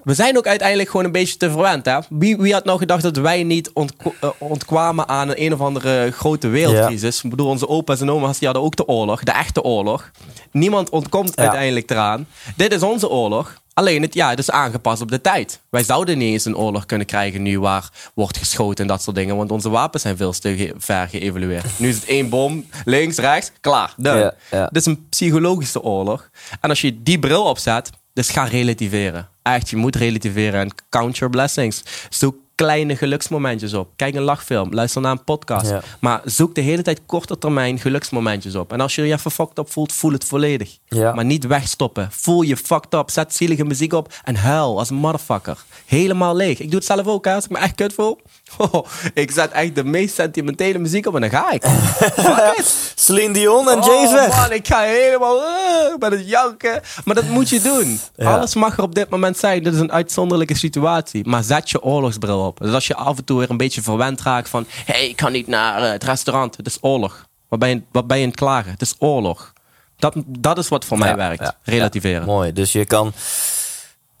We 0.03 0.13
zijn 0.13 0.37
ook 0.37 0.47
uiteindelijk 0.47 0.89
gewoon 0.89 1.05
een 1.05 1.11
beetje 1.11 1.37
te 1.37 1.51
verwend. 1.51 1.85
Hè? 1.85 1.97
Wie, 2.09 2.37
wie 2.37 2.53
had 2.53 2.65
nou 2.65 2.77
gedacht 2.79 3.01
dat 3.03 3.17
wij 3.17 3.43
niet 3.43 3.71
ontko- 3.73 4.13
eh, 4.21 4.29
ontkwamen 4.37 5.07
aan 5.07 5.29
een, 5.29 5.41
een 5.43 5.53
of 5.53 5.59
andere 5.61 6.11
grote 6.11 6.47
wereldcrisis? 6.47 7.23
Ik 7.23 7.29
bedoel, 7.29 7.47
onze 7.47 7.67
opa's 7.67 8.01
en 8.01 8.11
oma's 8.11 8.37
die 8.37 8.47
hadden 8.47 8.65
ook 8.65 8.75
de 8.75 8.87
oorlog, 8.87 9.23
de 9.23 9.31
echte 9.31 9.63
oorlog. 9.63 10.11
Niemand 10.51 10.89
ontkomt 10.89 11.31
Ja. 11.35 11.41
uiteindelijk 11.41 11.89
eraan. 11.91 12.27
Dit 12.55 12.73
is 12.73 12.81
onze 12.83 13.09
oorlog. 13.09 13.59
Alleen 13.73 14.01
het, 14.01 14.13
ja, 14.13 14.29
het 14.29 14.39
is 14.39 14.51
aangepast 14.51 15.01
op 15.01 15.09
de 15.11 15.21
tijd. 15.21 15.59
Wij 15.69 15.83
zouden 15.83 16.17
niet 16.17 16.31
eens 16.31 16.45
een 16.45 16.57
oorlog 16.57 16.85
kunnen 16.85 17.07
krijgen 17.07 17.41
nu 17.41 17.59
waar 17.59 17.89
wordt 18.13 18.37
geschoten 18.37 18.81
en 18.83 18.87
dat 18.87 19.01
soort 19.01 19.15
dingen. 19.15 19.35
Want 19.35 19.51
onze 19.51 19.69
wapens 19.69 20.03
zijn 20.03 20.17
veel 20.17 20.31
te 20.31 20.55
ge- 20.57 20.73
ver 20.77 21.07
geëvalueerd. 21.07 21.65
Nu 21.79 21.89
is 21.89 21.95
het 21.95 22.05
één 22.05 22.29
bom, 22.29 22.65
links, 22.85 23.17
rechts, 23.17 23.51
klaar. 23.61 23.93
Done. 23.97 24.33
Ja. 24.51 24.65
Dit 24.71 24.75
is 24.81 24.85
een 24.85 25.05
psychologische 25.09 25.81
oorlog. 25.81 26.29
En 26.61 26.69
als 26.69 26.81
je 26.81 27.03
die 27.03 27.19
bril 27.19 27.43
opzet, 27.43 27.89
dus 28.13 28.29
ga 28.29 28.43
relativeren. 28.43 29.27
Echt, 29.41 29.69
je 29.69 29.75
moet 29.75 29.95
relativeren 29.95 30.59
en 30.59 30.73
count 30.89 31.17
your 31.17 31.33
blessings. 31.33 31.83
Zoek 32.09 32.35
kleine 32.55 32.95
geluksmomentjes 32.95 33.73
op. 33.73 33.89
Kijk 33.95 34.15
een 34.15 34.21
lachfilm, 34.21 34.73
luister 34.73 35.01
naar 35.01 35.11
een 35.11 35.23
podcast. 35.23 35.69
Ja. 35.69 35.81
Maar 35.99 36.21
zoek 36.25 36.55
de 36.55 36.61
hele 36.61 36.81
tijd 36.81 37.01
korte 37.05 37.37
termijn 37.37 37.79
geluksmomentjes 37.79 38.55
op. 38.55 38.73
En 38.73 38.81
als 38.81 38.95
je 38.95 39.01
je 39.01 39.13
even 39.13 39.31
fucked 39.31 39.57
up 39.57 39.71
voelt, 39.71 39.93
voel 39.93 40.11
het 40.11 40.25
volledig. 40.25 40.77
Ja. 40.87 41.13
Maar 41.13 41.25
niet 41.25 41.47
wegstoppen. 41.47 42.07
Voel 42.11 42.41
je 42.41 42.57
fucked 42.57 42.93
up, 42.93 43.09
zet 43.09 43.35
zielige 43.35 43.65
muziek 43.65 43.93
op 43.93 44.13
en 44.23 44.35
huil 44.35 44.77
als 44.77 44.89
een 44.89 44.95
motherfucker. 44.95 45.63
Helemaal 45.85 46.35
leeg. 46.35 46.59
Ik 46.59 46.69
doe 46.69 46.79
het 46.79 46.85
zelf 46.85 47.07
ook, 47.07 47.25
hè. 47.25 47.33
als 47.33 47.43
ik 47.43 47.49
me 47.49 47.57
echt 47.57 47.75
kut 47.75 47.93
voel. 47.93 48.19
Oh, 48.57 48.85
ik 49.13 49.31
zet 49.31 49.51
echt 49.51 49.75
de 49.75 49.83
meest 49.83 50.15
sentimentele 50.15 50.79
muziek 50.79 51.07
op 51.07 51.15
en 51.15 51.21
dan 51.21 51.29
ga 51.29 51.51
ik. 51.51 51.63
Celine 52.95 53.33
Dion 53.33 53.69
en 53.69 53.79
Jay 53.81 54.03
is 54.03 54.09
Oh. 54.29 54.37
Man, 54.37 54.51
ik 54.51 54.67
ga 54.67 54.79
helemaal 54.81 55.37
uh, 55.37 55.95
met 55.99 56.11
het 56.11 56.27
janken. 56.29 56.81
Maar 57.05 57.15
dat 57.15 57.23
moet 57.27 57.49
je 57.49 57.61
doen. 57.61 57.99
Ja. 58.15 58.33
Alles 58.35 58.55
mag 58.55 58.77
er 58.77 58.83
op 58.83 58.95
dit 58.95 59.09
moment 59.09 59.37
zijn. 59.37 59.63
Dit 59.63 59.73
is 59.73 59.79
een 59.79 59.91
uitzonderlijke 59.91 60.55
situatie. 60.57 61.27
Maar 61.27 61.43
zet 61.43 61.69
je 61.69 61.81
oorlogsbril 61.83 62.45
op. 62.45 62.59
Dus 62.59 62.73
als 62.73 62.87
je 62.87 62.95
af 62.95 63.17
en 63.17 63.23
toe 63.23 63.39
weer 63.39 63.49
een 63.49 63.57
beetje 63.57 63.81
verwend 63.81 64.21
raakt 64.21 64.49
van... 64.49 64.65
Hé, 64.85 64.93
hey, 64.93 65.07
ik 65.09 65.15
kan 65.15 65.31
niet 65.31 65.47
naar 65.47 65.83
eh, 65.83 65.91
het 65.91 66.03
restaurant. 66.03 66.57
Het 66.57 66.67
is 66.67 66.77
oorlog. 66.81 67.25
Wat 67.49 67.59
ben, 67.59 67.69
je, 67.69 67.81
wat 67.91 68.07
ben 68.07 68.17
je 68.17 68.23
aan 68.23 68.29
het 68.29 68.39
klagen? 68.39 68.71
Het 68.71 68.81
is 68.81 68.95
oorlog. 68.99 69.53
Dat, 69.97 70.13
dat 70.25 70.57
is 70.57 70.67
wat 70.67 70.85
voor 70.85 70.97
mij 70.97 71.09
Ja, 71.09 71.15
werkt. 71.15 71.41
ja, 71.43 71.55
Relativeren. 71.63 72.25
mooi. 72.25 72.53
Dus 72.53 72.71
je 72.71 72.85
kan. 72.85 73.13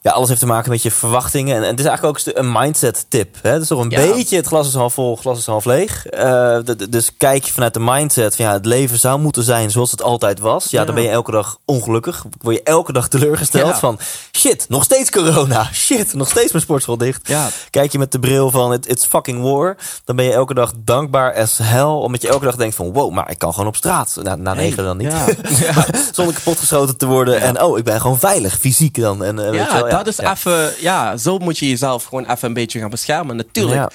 Ja, 0.03 0.11
alles 0.11 0.27
heeft 0.27 0.39
te 0.39 0.45
maken 0.47 0.69
met 0.71 0.81
je 0.81 0.91
verwachtingen. 0.91 1.55
En, 1.55 1.63
en 1.63 1.69
het 1.69 1.79
is 1.79 1.85
eigenlijk 1.85 2.17
ook 2.27 2.35
een 2.35 2.51
mindset 2.51 3.05
tip. 3.09 3.35
Hè? 3.41 3.49
Het 3.51 3.61
is 3.61 3.67
toch 3.67 3.79
een 3.83 3.89
Ja. 3.89 3.97
beetje, 4.13 4.35
het 4.35 4.45
glas 4.47 4.67
is 4.67 4.73
half 4.73 4.93
vol, 4.93 5.15
glas 5.15 5.37
is 5.37 5.45
half 5.45 5.65
leeg. 5.65 6.05
Eh, 6.05 6.57
dus 6.89 7.09
kijk 7.17 7.43
je 7.43 7.51
vanuit 7.51 7.73
de 7.73 7.79
mindset 7.79 8.35
van 8.35 8.45
ja, 8.45 8.51
het 8.53 8.65
leven 8.65 8.97
zou 8.99 9.19
moeten 9.19 9.43
zijn 9.43 9.71
zoals 9.71 9.91
het 9.91 10.01
altijd 10.03 10.39
was. 10.39 10.69
Ja, 10.69 10.79
Ja. 10.79 10.85
dan 10.85 10.95
ben 10.95 11.03
je 11.03 11.09
elke 11.09 11.31
dag 11.31 11.57
ongelukkig. 11.65 12.25
Word 12.41 12.55
je 12.55 12.63
elke 12.63 12.93
dag 12.93 13.07
teleurgesteld 13.07 13.67
Ja. 13.67 13.77
van 13.79 13.99
shit, 14.37 14.65
nog 14.69 14.83
steeds 14.83 15.09
corona. 15.11 15.69
Shit, 15.73 16.13
nog 16.13 16.29
steeds 16.29 16.51
mijn 16.51 16.63
sportschool 16.63 16.97
dicht. 16.97 17.29
Kijk 17.69 17.91
je 17.91 17.97
met 17.99 18.11
de 18.11 18.19
bril 18.19 18.51
van 18.51 18.73
it, 18.73 18.87
it's 18.89 19.05
fucking 19.05 19.41
war. 19.41 19.77
Dan 20.05 20.15
ben 20.15 20.25
je 20.25 20.33
elke 20.33 20.53
dag 20.53 20.71
dankbaar 20.77 21.35
as 21.35 21.57
hell. 21.63 21.81
Omdat 21.83 22.21
je 22.21 22.27
elke 22.29 22.45
dag 22.45 22.55
denkt 22.55 22.75
van 22.75 22.91
wow, 22.93 23.11
maar 23.11 23.29
ik 23.31 23.37
kan 23.37 23.53
gewoon 23.53 23.67
op 23.67 23.75
straat. 23.75 24.15
Na, 24.23 24.35
na 24.35 24.53
Hey, 24.53 24.63
negen 24.63 24.83
dan 24.83 24.97
niet. 24.97 25.13
Zonder 26.11 26.33
kapotgeschoten 26.33 26.97
te 26.97 27.05
worden. 27.05 27.41
En 27.41 27.61
oh, 27.61 27.77
ik 27.77 27.83
ben 27.83 28.01
gewoon 28.01 28.19
veilig, 28.19 28.57
fysiek 28.59 28.99
dan. 29.01 29.23
En, 29.23 29.39
eh, 29.39 29.49
weet 29.49 29.71
je 29.71 29.89
Ja, 29.91 30.03
dat 30.03 30.07
is 30.07 30.15
ja. 30.15 30.31
even. 30.31 30.73
Ja, 30.79 31.17
zo 31.17 31.37
moet 31.37 31.57
je 31.57 31.69
jezelf 31.69 32.03
gewoon 32.03 32.29
even 32.29 32.47
een 32.47 32.53
beetje 32.53 32.79
gaan 32.79 32.89
beschermen. 32.89 33.35
Natuurlijk 33.35 33.93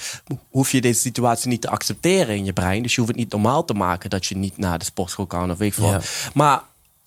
hoef 0.49 0.71
je 0.71 0.81
deze 0.81 0.99
situatie 0.99 1.49
niet 1.49 1.61
te 1.61 1.69
accepteren 1.69 2.35
in 2.35 2.45
je 2.45 2.53
brein. 2.53 2.81
Dus 2.81 2.91
je 2.91 3.01
hoeft 3.01 3.11
het 3.11 3.21
niet 3.21 3.31
normaal 3.31 3.65
te 3.65 3.73
maken 3.73 4.09
dat 4.09 4.25
je 4.25 4.37
niet 4.37 4.57
naar 4.57 4.79
de 4.79 4.85
sportschool 4.85 5.25
kan 5.25 5.51
of 5.51 5.57
weet 5.57 5.77
ik. 5.77 5.83
Maar 6.33 6.61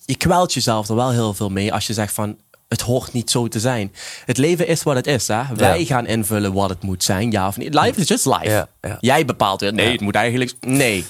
je 0.05 0.15
kwelt 0.15 0.53
jezelf 0.53 0.89
er 0.89 0.95
wel 0.95 1.11
heel 1.11 1.33
veel 1.33 1.49
mee 1.49 1.73
als 1.73 1.87
je 1.87 1.93
zegt 1.93 2.13
van. 2.13 2.37
Het 2.67 2.81
hoort 2.81 3.13
niet 3.13 3.31
zo 3.31 3.47
te 3.47 3.59
zijn. 3.59 3.93
Het 4.25 4.37
leven 4.37 4.67
is 4.67 4.83
wat 4.83 4.95
het 4.95 5.07
is. 5.07 5.27
Hè? 5.27 5.41
Wij 5.55 5.85
gaan 5.85 6.05
invullen 6.05 6.53
wat 6.53 6.69
het 6.69 6.81
moet 6.81 7.03
zijn, 7.03 7.31
ja 7.31 7.47
of 7.47 7.57
niet. 7.57 7.73
Life 7.73 7.99
is 7.99 8.07
just 8.07 8.25
life. 8.25 8.49
Ja, 8.49 8.67
ja. 8.81 8.97
Jij 8.99 9.25
bepaalt 9.25 9.61
weer. 9.61 9.73
Nee, 9.73 9.91
het 9.91 10.01
moet 10.01 10.15
eigenlijk. 10.15 10.53
Nee. 10.59 11.05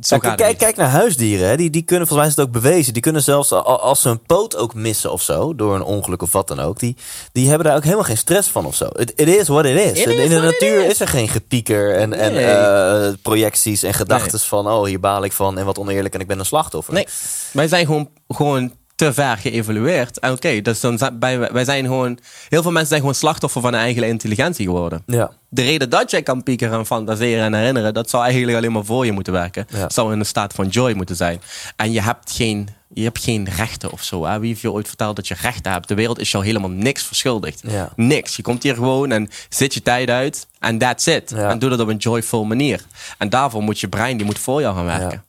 Zo 0.00 0.14
het 0.14 0.34
kijk, 0.34 0.58
kijk 0.58 0.76
naar 0.76 0.88
huisdieren. 0.88 1.48
Hè. 1.48 1.56
Die, 1.56 1.70
die 1.70 1.82
kunnen, 1.82 2.06
volgens 2.06 2.28
mij 2.28 2.36
is 2.36 2.36
het 2.36 2.46
ook 2.46 2.62
bewezen. 2.62 2.92
Die 2.92 3.02
kunnen 3.02 3.22
zelfs 3.22 3.52
als 3.52 4.00
ze 4.00 4.08
een 4.08 4.22
poot 4.22 4.56
ook 4.56 4.74
missen 4.74 5.12
of 5.12 5.22
zo. 5.22 5.54
Door 5.54 5.74
een 5.74 5.82
ongeluk 5.82 6.22
of 6.22 6.32
wat 6.32 6.48
dan 6.48 6.60
ook. 6.60 6.78
Die, 6.78 6.96
die 7.32 7.48
hebben 7.48 7.66
daar 7.66 7.76
ook 7.76 7.84
helemaal 7.84 8.04
geen 8.04 8.16
stress 8.16 8.48
van 8.48 8.66
of 8.66 8.74
zo. 8.74 8.84
It, 8.84 9.12
it 9.16 9.28
is 9.28 9.48
what 9.48 9.64
it 9.64 9.80
is. 9.80 10.04
In 10.04 10.28
de 10.28 10.40
natuur 10.40 10.84
is. 10.84 10.90
is. 10.90 11.00
er 11.00 11.08
geen 11.08 11.28
gepieker 11.28 11.94
en, 11.94 12.12
en 12.12 12.36
eh, 12.36 13.14
projecties 13.22 13.82
en 13.82 13.94
gedachten 13.94 14.40
van... 14.40 14.68
oh, 14.68 14.84
hier 14.84 15.00
baal 15.00 15.24
ik 15.24 15.32
van 15.32 15.58
en 15.58 15.64
wat 15.64 15.78
oneerlijk 15.78 16.14
en 16.14 16.20
ik 16.20 16.26
ben 16.26 16.38
een 16.38 16.46
slachtoffer. 16.46 16.94
Nee, 16.94 17.06
wij 17.52 17.68
zijn 17.68 17.86
gewoon, 17.86 18.08
gewoon 18.28 18.72
te 18.98 19.12
ver 19.12 19.36
geëvalueerd. 19.36 20.18
En 20.18 20.32
oké, 20.32 20.60
dus 20.60 20.80
dan 20.80 20.98
zijn 20.98 21.16
wij, 21.20 21.52
wij 21.52 21.64
zijn 21.64 21.84
gewoon... 21.84 22.18
Heel 22.48 22.62
veel 22.62 22.70
mensen 22.70 22.88
zijn 22.88 23.00
gewoon 23.00 23.14
slachtoffer 23.14 23.60
van 23.60 23.72
hun 23.72 23.82
eigen 23.82 24.02
intelligentie 24.02 24.66
geworden. 24.66 25.02
Ja. 25.06 25.30
De 25.48 25.62
reden 25.62 25.90
dat 25.90 26.10
jij 26.10 26.22
kan 26.22 26.42
piekeren 26.42 26.78
en 26.78 26.86
fantaseren 26.86 27.44
en 27.44 27.54
herinneren... 27.54 27.94
dat 27.94 28.10
zou 28.10 28.24
eigenlijk 28.24 28.56
alleen 28.56 28.72
maar 28.72 28.84
voor 28.84 29.06
je 29.06 29.12
moeten 29.12 29.32
werken. 29.32 29.66
Ja. 29.68 29.88
Zou 29.88 30.12
in 30.12 30.18
een 30.18 30.26
staat 30.26 30.52
van 30.52 30.68
joy 30.68 30.92
moeten 30.92 31.16
zijn. 31.16 31.40
En 31.76 31.92
je 31.92 32.02
hebt 32.02 32.32
geen, 32.32 32.68
je 32.94 33.02
hebt 33.02 33.22
geen 33.22 33.48
rechten 33.56 33.92
of 33.92 34.02
zo. 34.02 34.26
Hè? 34.26 34.38
Wie 34.38 34.48
heeft 34.48 34.60
je 34.60 34.72
ooit 34.72 34.88
verteld 34.88 35.16
dat 35.16 35.28
je 35.28 35.34
rechten 35.40 35.72
hebt? 35.72 35.88
De 35.88 35.94
wereld 35.94 36.18
is 36.18 36.30
jou 36.30 36.44
helemaal 36.44 36.70
niks 36.70 37.02
verschuldigd. 37.02 37.62
Ja. 37.66 37.92
Niks. 37.96 38.36
Je 38.36 38.42
komt 38.42 38.62
hier 38.62 38.74
gewoon 38.74 39.12
en 39.12 39.30
zit 39.48 39.74
je 39.74 39.82
tijd 39.82 40.10
uit. 40.10 40.46
En 40.58 40.78
that's 40.78 41.06
it. 41.06 41.32
En 41.32 41.58
doe 41.58 41.70
dat 41.70 41.80
op 41.80 41.88
een 41.88 41.96
joyful 41.96 42.44
manier. 42.44 42.84
En 43.18 43.28
daarvoor 43.28 43.62
moet 43.62 43.80
je 43.80 43.88
brein, 43.88 44.16
die 44.16 44.26
moet 44.26 44.38
voor 44.38 44.60
jou 44.60 44.74
gaan 44.76 44.84
werken. 44.84 45.24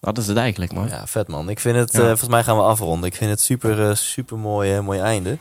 Dat 0.00 0.18
is 0.18 0.26
het 0.26 0.36
eigenlijk, 0.36 0.72
man. 0.72 0.88
Ja, 0.88 1.06
vet 1.06 1.28
man. 1.28 1.48
Ik 1.48 1.60
vind 1.60 1.76
het, 1.76 1.92
Ja. 1.92 1.98
eh, 1.98 2.06
volgens 2.06 2.28
mij 2.28 2.44
gaan 2.44 2.56
we 2.56 2.62
afronden. 2.62 3.08
Ik 3.08 3.14
vind 3.14 3.30
het 3.30 3.40
super, 3.40 3.88
eh, 3.88 3.94
super 3.94 4.38
mooi, 4.38 4.74
eh, 4.74 4.80
mooi 4.80 4.98
einde. 5.00 5.36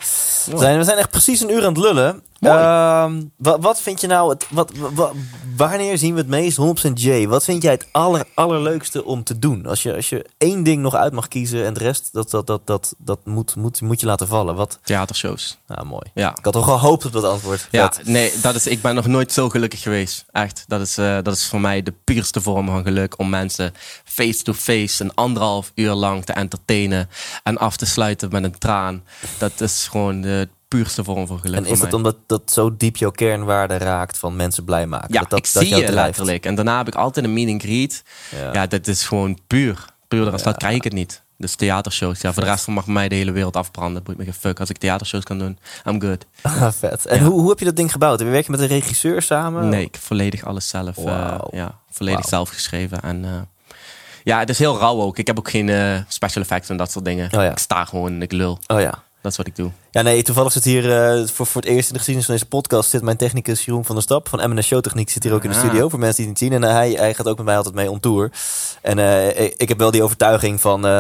We 0.46 0.58
zijn, 0.58 0.78
we 0.78 0.84
zijn 0.84 0.98
echt 0.98 1.10
precies 1.10 1.42
een 1.42 1.52
uur 1.52 1.62
aan 1.66 1.74
het 1.74 1.78
lullen. 1.78 2.22
Ehm, 2.40 3.24
wat, 3.38 3.62
wat 3.62 3.82
vind 3.82 4.02
je 4.02 4.08
nou, 4.08 4.30
het, 4.30 4.46
wat, 4.50 4.72
wa- 4.94 5.12
wanneer 5.56 5.98
zien 5.98 6.14
we 6.14 6.20
het 6.20 6.30
meest 6.30 6.58
100% 6.90 6.92
J? 6.94 7.28
Wat 7.28 7.44
vind 7.44 7.62
jij 7.64 7.72
het 7.72 7.88
aller, 7.92 8.24
allerleukste 8.36 9.06
om 9.06 9.24
te 9.24 9.40
doen? 9.40 9.66
Als 9.66 9.84
je, 9.84 9.96
als 9.96 10.10
je 10.10 10.26
één 10.38 10.64
ding 10.64 10.82
nog 10.82 10.96
uit 10.96 11.14
mag 11.14 11.28
kiezen 11.28 11.66
en 11.66 11.74
de 11.74 11.80
rest, 11.80 12.10
dat, 12.12 12.30
dat, 12.32 12.48
dat, 12.48 12.62
dat, 12.66 12.94
dat 12.98 13.20
moet, 13.26 13.56
moet, 13.56 13.82
moet 13.82 14.00
je 14.00 14.06
laten 14.06 14.28
vallen. 14.28 14.56
Wat? 14.56 14.80
Theatershows. 14.84 15.58
Nou, 15.68 15.86
mooi. 15.86 16.04
Ja. 16.14 16.36
Ik 16.38 16.44
had 16.46 16.54
toch 16.54 16.66
gehoopt 16.66 17.06
op 17.06 17.12
dat 17.12 17.24
antwoord. 17.24 17.68
Ja, 17.72 17.92
Vet. 17.94 18.06
nee, 18.08 18.32
dat 18.42 18.56
is, 18.56 18.68
ik 18.68 18.82
ben 18.82 18.96
nog 18.96 19.06
nooit 19.08 19.32
zo 19.32 19.50
gelukkig 19.50 19.82
geweest. 19.82 20.26
Echt. 20.32 20.64
Dat 20.68 20.82
is, 20.82 20.98
eh, 20.98 21.18
dat 21.24 21.34
is 21.34 21.48
voor 21.48 21.62
mij 21.62 21.84
de 21.84 21.94
puurste 22.04 22.42
vorm 22.42 22.66
van 22.68 22.84
geluk. 22.84 23.20
Om 23.20 23.30
mensen 23.30 23.74
face-to-face 24.04 25.04
een 25.04 25.14
anderhalf 25.14 25.72
uur 25.76 25.92
lang 25.94 26.26
te 26.26 26.34
entertainen. 26.34 27.10
En 27.44 27.58
af 27.58 27.78
te 27.78 27.86
sluiten 27.86 28.30
met 28.32 28.44
een 28.44 28.58
traan. 28.58 29.04
Dat 29.38 29.62
is 29.62 29.88
gewoon 29.92 30.22
de 30.22 30.50
puurste 30.68 31.04
vorm 31.04 31.28
van 31.28 31.40
geluk 31.40 31.56
En 31.58 31.66
is 31.66 31.80
mij. 31.80 31.92
omdat 31.92 32.16
dat 32.26 32.42
zo 32.52 32.78
diep 32.78 32.98
jouw 32.98 33.12
kernwaarde 33.12 33.78
raakt 33.78 34.18
van 34.18 34.36
mensen 34.36 34.64
blij 34.64 34.86
maken? 34.88 35.14
Ja, 35.14 35.20
dat, 35.20 35.30
dat, 35.30 35.40
ik 35.40 35.54
dat 35.54 35.64
zie 35.64 35.76
je 35.76 35.76
drijft? 35.82 35.94
letterlijk. 35.94 36.46
En 36.46 36.56
daarna 36.56 36.78
heb 36.78 36.88
ik 36.88 36.96
altijd 36.96 37.26
een 37.26 37.50
and 37.50 37.62
greet. 37.62 38.04
Ja. 38.36 38.54
Ja, 38.54 38.68
dat 38.68 38.88
is 38.88 39.04
gewoon 39.04 39.38
puur. 39.48 39.86
Puur 40.08 40.24
dan 40.26 40.40
dat 40.44 40.58
krijg 40.58 40.76
ik 40.76 40.84
het 40.84 40.94
niet. 40.94 41.26
Dus 41.38 41.56
theatershows. 41.56 42.22
Ja, 42.22 42.34
voor 42.34 42.44
de 42.44 42.50
rest 42.50 42.64
van 42.64 42.74
mag 42.74 42.88
mij 42.88 43.10
de 43.10 43.16
hele 43.16 43.32
wereld 43.32 43.56
afbranden. 43.56 43.94
Dat 43.94 44.04
boeit 44.04 44.18
me 44.18 44.24
geen 44.24 44.34
fuck. 44.34 44.60
Als 44.60 44.70
ik 44.70 44.78
theatershows 44.78 45.24
kan 45.24 45.40
doen, 45.40 45.60
I'm 45.86 46.02
good. 46.02 46.26
Ah, 46.42 46.72
vet. 46.80 47.06
En 47.06 47.24
hoe, 47.24 47.40
hoe 47.40 47.50
heb 47.50 47.60
je 47.60 47.66
dat 47.66 47.76
ding 47.76 47.92
gebouwd? 47.92 48.18
Heb 48.20 48.28
je 48.28 48.34
werk 48.34 48.46
je 48.46 48.52
met 48.52 48.60
een 48.60 48.68
regisseur 48.68 49.22
samen? 49.22 49.70
Nee, 49.70 49.84
ik 49.86 49.94
heb 49.94 50.04
volledig 50.04 50.46
alles 50.46 50.68
zelf. 50.70 50.98
eh, 50.98 51.38
ja, 51.52 51.80
volledig 51.90 52.26
zelf 52.26 52.50
geschreven. 52.50 53.02
En 53.02 53.26
eh, 53.26 53.32
ja, 54.24 54.40
het 54.40 54.50
is 54.50 54.60
heel 54.60 54.78
rauw 54.80 55.02
ook. 55.02 55.18
Ik 55.18 55.28
heb 55.28 55.38
ook 55.38 55.50
geen 55.50 55.70
eh, 55.70 56.00
special 56.08 56.44
effects 56.44 56.70
en 56.70 56.78
dat 56.78 56.92
soort 56.92 57.06
dingen. 57.06 57.26
Oh 57.26 57.44
ja. 57.44 57.52
Ik 57.52 57.58
sta 57.58 57.86
gewoon 57.86 58.14
en 58.14 58.22
ik 58.22 58.32
lul. 58.32 58.60
Oh 58.68 58.80
ja. 58.80 59.04
Dat 59.22 59.32
is 59.32 59.38
wat 59.38 59.48
ik 59.48 59.56
doe. 59.56 59.72
Ja, 59.92 60.02
nee, 60.02 60.24
toevallig 60.24 60.52
zit 60.52 60.64
hier 60.64 60.92
eh, 61.20 61.28
voor, 61.28 61.46
voor 61.46 61.62
het 61.62 61.70
eerst 61.70 61.88
in 61.88 61.92
de 61.94 61.98
geschiedenis 61.98 62.26
van 62.26 62.36
deze 62.36 62.48
podcast... 62.48 62.90
zit 62.90 63.02
mijn 63.02 63.18
technicus 63.18 63.66
Jeroen 63.66 63.86
van 63.86 63.96
der 63.96 64.04
Stap 64.04 64.30
van 64.30 64.50
M&S 64.54 64.66
Showtechniek 64.68 65.10
zit 65.10 65.24
hier 65.24 65.34
ook 65.34 65.44
in 65.44 65.50
de 65.50 65.56
Ah. 65.56 65.64
studio. 65.64 65.90
Voor 65.90 66.00
mensen 66.00 66.24
die 66.24 66.32
het 66.32 66.42
niet 66.42 66.52
zien. 66.52 66.64
En 66.64 66.70
eh, 66.70 66.76
hij, 66.76 66.92
hij 66.92 67.14
gaat 67.14 67.28
ook 67.28 67.38
met 67.38 67.46
mij 67.46 67.58
altijd 67.58 67.76
mee 67.76 67.92
on 67.92 68.00
tour. 68.00 68.32
En 68.82 69.00
eh, 69.00 69.44
ik, 69.58 69.70
heb 69.70 69.78
wel 69.80 69.92
die 69.92 70.04
overtuiging 70.04 70.62
van... 70.62 70.86
eh, 70.86 70.92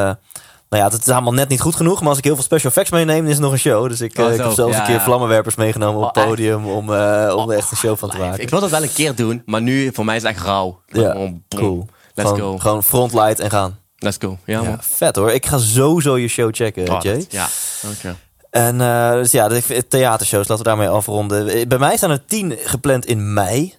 nou 0.69 0.83
ja, 0.83 0.89
het 0.89 1.07
is 1.07 1.13
allemaal 1.13 1.33
net 1.33 1.49
niet 1.49 1.61
goed 1.61 1.75
genoeg. 1.75 1.99
Maar 1.99 2.09
als 2.09 2.17
ik 2.17 2.23
heel 2.23 2.33
veel 2.35 2.43
special 2.43 2.69
effects 2.69 2.91
meeneem, 2.91 3.17
dan 3.17 3.25
is 3.27 3.33
het 3.33 3.41
nog 3.43 3.51
een 3.51 3.57
show. 3.59 3.87
Dus 3.89 4.01
ik, 4.01 4.17
Oh, 4.19 4.31
ik 4.31 4.37
heb 4.41 4.51
zelfs 4.51 4.73
Ja, 4.73 4.79
een 4.79 4.85
keer 4.85 4.95
ja. 4.95 5.03
vlammenwerpers 5.03 5.55
meegenomen 5.55 5.95
op 5.95 6.01
Oh, 6.01 6.07
het 6.07 6.17
echt? 6.17 6.27
podium... 6.27 6.65
om, 6.65 6.93
eh, 6.93 7.33
om 7.35 7.49
er 7.49 7.57
echt 7.57 7.71
een 7.71 7.77
show 7.77 7.97
van 7.97 8.09
te 8.09 8.17
maken. 8.17 8.41
Ik 8.41 8.49
wil 8.49 8.59
dat 8.59 8.69
wel 8.69 8.83
een 8.83 8.93
keer 8.93 9.15
doen, 9.15 9.41
maar 9.45 9.61
nu 9.61 9.89
voor 9.93 10.05
mij 10.05 10.15
is 10.15 10.21
het 10.23 10.31
echt 10.31 10.43
rauw. 10.45 10.79
Ja, 10.87 11.13
boom. 11.13 11.43
cool. 11.49 11.87
Let's 12.13 12.29
gewoon, 12.29 12.51
go. 12.51 12.57
Gewoon 12.57 12.83
frontlight 12.83 13.39
en 13.39 13.49
gaan. 13.49 13.79
Let's 13.99 14.17
go. 14.19 14.37
Ja, 14.45 14.77
vet 14.81 15.15
hoor. 15.15 15.31
Ik 15.31 15.45
ga 15.45 15.57
sowieso 15.57 16.17
je 16.17 16.27
show 16.27 16.49
checken, 16.55 16.89
Oh, 16.89 17.01
Jay. 17.01 17.13
dat- 17.17 17.31
ja, 17.31 17.47
dankjewel. 17.81 18.15
En 18.49 18.81
eh, 18.81 19.11
dus 19.11 19.31
ja, 19.31 19.47
de 19.47 19.87
theatershows, 19.87 20.47
laten 20.47 20.63
we 20.63 20.69
daarmee 20.69 20.87
afronden. 20.89 21.67
Bij 21.67 21.77
mij 21.77 21.97
staan 21.97 22.11
er 22.11 22.25
tien 22.25 22.57
gepland 22.63 23.05
in 23.05 23.33
mei. 23.33 23.73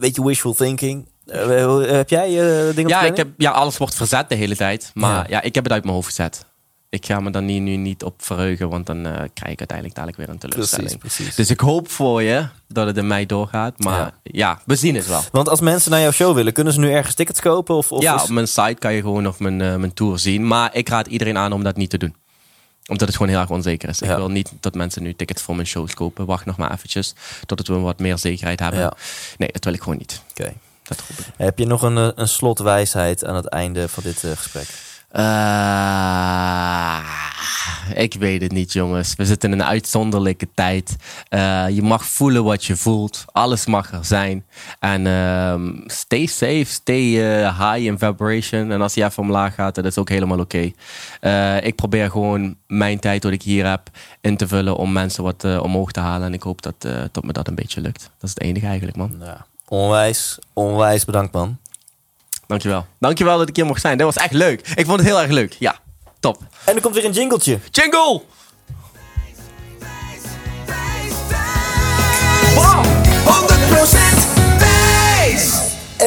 Weet 0.00 0.14
je, 0.16 0.24
wishful 0.24 0.54
thinking. 0.54 1.08
Eh, 1.26 1.80
heb 1.80 2.08
jij 2.08 2.28
dingen 2.74 2.88
Ja, 2.88 3.02
ik 3.02 3.16
heb, 3.16 3.28
ja, 3.36 3.50
alles 3.50 3.76
wordt 3.76 3.94
verzet 3.94 4.28
de 4.28 4.34
hele 4.34 4.56
tijd. 4.56 4.90
Maar 4.94 5.14
Ja. 5.16 5.24
ja. 5.28 5.42
ik 5.42 5.54
heb 5.54 5.64
het 5.64 5.72
uit 5.72 5.82
mijn 5.82 5.94
hoofd 5.94 6.08
gezet. 6.08 6.44
Ik 6.90 7.06
ga 7.06 7.20
me 7.20 7.30
dan 7.30 7.44
niet, 7.44 7.62
nu 7.62 7.76
niet 7.76 8.02
op 8.04 8.14
verheugen, 8.24 8.68
want 8.68 8.86
dan 8.86 9.06
eh, 9.06 9.12
krijg 9.12 9.52
ik 9.52 9.58
uiteindelijk 9.58 9.94
dadelijk 9.94 10.16
weer 10.18 10.28
een 10.28 10.38
teleurstelling. 10.38 10.98
Precies, 10.98 11.16
precies. 11.16 11.34
Dus 11.34 11.50
ik 11.50 11.60
hoop 11.60 11.90
voor 11.90 12.22
je 12.22 12.46
dat 12.68 12.86
het 12.86 12.96
in 12.96 13.06
mei 13.06 13.26
doorgaat. 13.26 13.78
Maar 13.78 13.98
Ja. 13.98 14.12
ja, 14.22 14.60
we 14.66 14.76
zien 14.76 14.94
het 14.94 15.06
wel. 15.06 15.22
Want 15.32 15.48
als 15.48 15.60
mensen 15.60 15.90
naar 15.90 16.00
jouw 16.00 16.10
show 16.10 16.34
willen, 16.34 16.52
kunnen 16.52 16.72
ze 16.72 16.80
nu 16.80 16.92
ergens 16.92 17.14
tickets 17.14 17.40
kopen? 17.40 17.74
Of, 17.74 17.92
of 17.92 18.02
ja, 18.02 18.14
is- 18.14 18.22
op 18.22 18.28
mijn 18.28 18.48
site 18.48 18.76
kan 18.78 18.92
je 18.92 19.00
gewoon 19.00 19.22
nog 19.22 19.38
mijn, 19.38 19.60
eh, 19.60 19.76
mijn 19.76 19.94
tour 19.94 20.18
zien. 20.18 20.46
Maar 20.46 20.74
ik 20.74 20.88
raad 20.88 21.06
iedereen 21.06 21.36
aan 21.38 21.52
om 21.52 21.62
dat 21.62 21.76
niet 21.76 21.90
te 21.90 21.98
doen. 21.98 22.14
Omdat 22.86 23.06
het 23.08 23.16
gewoon 23.16 23.32
heel 23.32 23.40
erg 23.40 23.50
onzeker 23.50 23.88
is. 23.88 23.98
Ja. 23.98 24.10
Ik 24.10 24.16
wil 24.16 24.28
niet 24.30 24.52
dat 24.60 24.74
mensen 24.74 25.02
nu 25.02 25.14
tickets 25.14 25.42
voor 25.42 25.54
mijn 25.54 25.66
shows 25.66 25.94
kopen. 25.94 26.26
Wacht 26.26 26.44
nog 26.46 26.56
maar 26.56 26.72
eventjes 26.72 27.14
totdat 27.46 27.66
we 27.66 27.74
wat 27.74 27.98
meer 27.98 28.18
zekerheid 28.18 28.60
hebben. 28.60 28.80
Ja. 28.80 28.92
Nee, 29.38 29.48
dat 29.52 29.64
wil 29.64 29.72
ik 29.72 29.82
gewoon 29.82 29.98
niet. 29.98 30.22
Oké. 30.30 30.48
Ik. 30.88 30.96
Heb 31.36 31.58
je 31.58 31.66
nog 31.66 31.82
een, 31.82 31.96
eh, 31.98 32.08
een 32.14 32.28
slotwijsheid 32.28 33.24
aan 33.24 33.34
het 33.36 33.46
einde 33.48 33.88
van 33.88 34.02
dit 34.02 34.18
gesprek? 34.18 34.68
Eh, 35.08 36.98
ik 37.94 38.14
weet 38.14 38.42
het 38.42 38.52
niet, 38.52 38.72
jongens. 38.72 39.14
We 39.16 39.26
zitten 39.26 39.52
in 39.52 39.60
een 39.60 39.66
uitzonderlijke 39.66 40.48
tijd. 40.54 40.96
Eh, 41.28 41.68
je 41.68 41.82
mag 41.82 42.04
voelen 42.04 42.44
wat 42.44 42.64
je 42.64 42.76
voelt. 42.76 43.24
Alles 43.32 43.66
mag 43.66 43.92
er 43.92 44.04
zijn. 44.04 44.46
En 44.78 45.06
ehm, 45.06 45.72
stay 45.86 46.26
safe, 46.26 46.64
stay 46.64 47.40
eh, 47.40 47.72
high 47.72 47.86
in 47.86 47.98
vibration. 47.98 48.70
En 48.70 48.80
als 48.80 48.94
je 48.94 49.04
even 49.04 49.22
omlaag 49.22 49.54
gaat, 49.54 49.74
dat 49.74 49.84
is 49.84 49.98
ook 49.98 50.08
helemaal 50.08 50.38
oké. 50.38 50.72
Ik 51.62 51.74
probeer 51.74 52.10
gewoon 52.10 52.56
mijn 52.66 52.98
tijd 52.98 53.22
wat 53.22 53.32
ik 53.32 53.42
hier 53.42 53.66
heb 53.68 53.90
in 54.20 54.36
te 54.36 54.48
vullen 54.48 54.76
om 54.76 54.92
mensen 54.92 55.22
wat 55.24 55.44
omhoog 55.44 55.92
te 55.92 56.00
halen. 56.00 56.26
En 56.26 56.34
ik 56.34 56.42
hoop 56.42 56.62
dat, 56.62 56.80
dat 57.12 57.24
me 57.24 57.32
dat 57.32 57.48
een 57.48 57.54
beetje 57.54 57.80
lukt. 57.80 58.02
Dat 58.02 58.28
is 58.28 58.30
het 58.30 58.40
enige 58.40 58.66
eigenlijk, 58.66 58.96
man. 58.96 59.16
Ja. 59.20 59.46
Onwijs, 59.68 60.38
onwijs 60.52 61.04
bedankt 61.04 61.32
man. 61.32 61.58
Dankjewel. 62.48 62.86
Dankjewel 62.98 63.38
dat 63.38 63.48
ik 63.48 63.56
hier 63.56 63.66
mocht 63.66 63.80
zijn. 63.80 63.98
Dat 63.98 64.14
was 64.14 64.24
echt 64.24 64.32
leuk. 64.32 64.60
Ik 64.74 64.86
vond 64.86 64.98
het 64.98 65.08
heel 65.08 65.20
erg 65.20 65.30
leuk. 65.30 65.56
Ja, 65.58 65.78
top. 66.20 66.38
En 66.64 66.74
er 66.74 66.80
komt 66.80 66.94
weer 66.94 67.04
een 67.04 67.12
jingletje. 67.12 67.58
Jingle! 67.70 68.22
Bam! 72.54 72.97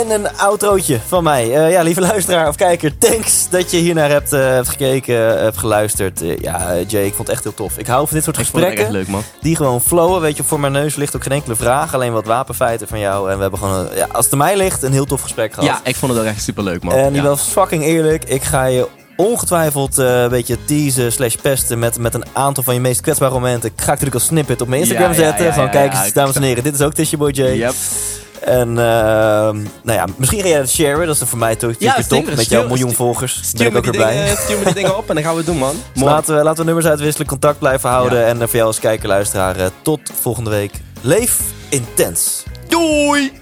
En 0.02 0.12
een 0.12 0.38
outrootje 0.38 1.00
van 1.08 1.24
mij. 1.24 1.56
Eh, 1.56 1.72
ja, 1.72 1.82
lieve 1.82 2.02
luisteraar 2.02 2.48
of 2.48 2.56
kijker, 2.56 2.98
thanks 2.98 3.50
dat 3.50 3.72
je 3.72 3.78
hiernaar 3.78 4.10
hebt, 4.10 4.34
eh, 4.34 4.40
hebt 4.40 4.70
gekeken, 4.70 5.36
eh, 5.36 5.42
hebt 5.42 5.58
geluisterd. 5.58 6.22
Ja, 6.42 6.74
Jay, 6.88 7.04
ik 7.06 7.14
vond 7.14 7.28
het 7.28 7.30
echt 7.36 7.44
heel 7.44 7.54
tof. 7.54 7.78
Ik 7.78 7.88
hou 7.88 8.08
van 8.08 8.16
dit 8.16 8.24
soort 8.24 8.38
Ik 8.38 8.46
vond 8.46 8.64
het 8.64 8.72
echt 8.74 8.82
gesprekken. 8.82 9.14
leuk, 9.14 9.22
man. 9.24 9.24
Die 9.42 9.56
gewoon 9.56 9.82
flowen. 9.82 10.22
Weet 10.22 10.38
je, 10.38 10.44
voor 10.44 10.60
mijn 10.60 10.74
neus 10.74 10.96
ligt 10.96 11.16
ook 11.16 11.24
geen 11.24 11.32
enkele 11.32 11.56
vraag. 11.56 11.94
Alleen 11.94 12.14
wat 12.14 12.26
wapenfeiten 12.26 12.88
van 12.88 13.00
jou. 13.00 13.30
En 13.30 13.36
we 13.36 13.42
hebben 13.42 13.60
gewoon, 13.60 13.76
een- 13.80 13.96
ja, 13.96 14.08
als 14.12 14.24
het 14.24 14.34
aan 14.34 14.40
mij 14.40 14.58
ligt, 14.58 14.84
een 14.84 14.92
heel 14.92 15.06
tof 15.06 15.22
gesprek 15.22 15.54
gehad. 15.54 15.70
Ja, 15.70 15.80
ik 15.84 15.96
vond 15.96 16.12
het 16.12 16.22
ook 16.22 16.28
echt 16.28 16.44
super 16.44 16.64
leuk, 16.64 16.84
man. 16.84 16.94
En 16.94 17.14
die 17.14 17.22
ja. 17.22 17.28
was 17.28 17.42
fucking 17.42 17.84
eerlijk. 17.84 18.24
Ik 18.26 18.44
ga 18.44 18.66
je 18.66 18.88
ongetwijfeld 19.16 19.98
een 19.98 20.30
beetje 20.30 20.58
teasen 20.66 21.12
slash 21.12 21.36
pesten 21.36 21.80
met, 21.80 21.98
met 21.98 22.14
een 22.14 22.26
aantal 22.34 22.64
van 22.64 22.74
je 22.74 22.80
meest 22.80 23.02
kwetsbare 23.02 23.34
momenten. 23.34 23.70
Ik 23.76 23.82
ga 23.82 23.88
natuurlijk 23.88 24.16
als 24.16 24.26
snippet 24.26 24.62
op 24.62 24.68
mijn 24.68 24.82
Instagram 24.82 25.10
Ja, 25.10 25.16
zetten. 25.16 25.46
ja, 25.46 25.54
van 25.54 25.70
kijk 25.70 25.94
eens, 25.94 26.14
dames 26.14 26.36
en 26.36 26.42
heren, 26.42 26.64
dit 26.64 26.74
is 26.74 26.82
ook 26.82 26.94
Tisha 26.94 27.18
Boy 27.18 27.30
J. 27.32 27.42
Yep. 27.42 27.74
En 28.42 28.68
ehm, 28.68 29.56
nou 29.84 29.98
ja, 29.98 30.06
misschien 30.16 30.42
ga 30.42 30.48
jij 30.48 30.60
dat 30.60 30.70
sharen. 30.70 31.08
Dat 31.08 31.22
is 31.22 31.30
voor 31.30 31.38
mij 31.40 31.56
toch 31.56 31.72
Ja, 31.80 31.94
top. 32.08 32.26
Met 32.26 32.40
Stuur- 32.40 32.58
jouw 32.58 32.68
miljoen 32.68 32.78
stuur- 32.90 32.96
volgers. 33.06 33.34
Daar 33.34 33.42
ben 33.42 33.50
Stuur 33.50 33.68
ik 33.68 33.76
ook 33.76 34.10
dingen, 34.10 34.38
stuur 34.38 34.58
me 34.58 34.64
die 34.66 34.74
dingen 34.74 34.98
op 34.98 35.10
en 35.10 35.16
dan 35.16 35.24
gaan 35.24 35.32
we 35.34 35.38
het 35.38 35.48
doen, 35.48 35.58
man. 35.58 35.76
Dus 35.94 36.04
laten 36.04 36.36
we, 36.38 36.44
laten 36.44 36.60
we 36.60 36.66
nummers 36.66 36.86
uitwisselen, 36.88 37.28
contact 37.28 37.60
blijven 37.60 37.90
houden. 37.90 38.20
Ja. 38.20 38.26
En 38.26 38.36
eh, 38.42 38.48
voor 38.48 38.56
jou 38.56 38.68
als 38.68 38.80
kijker, 38.80 39.08
luisteraar, 39.08 39.56
eh, 39.56 39.66
tot 39.82 40.00
volgende 40.22 40.50
week. 40.50 40.72
Leef 41.02 41.40
intens. 41.70 42.44
Doei! 42.68 43.41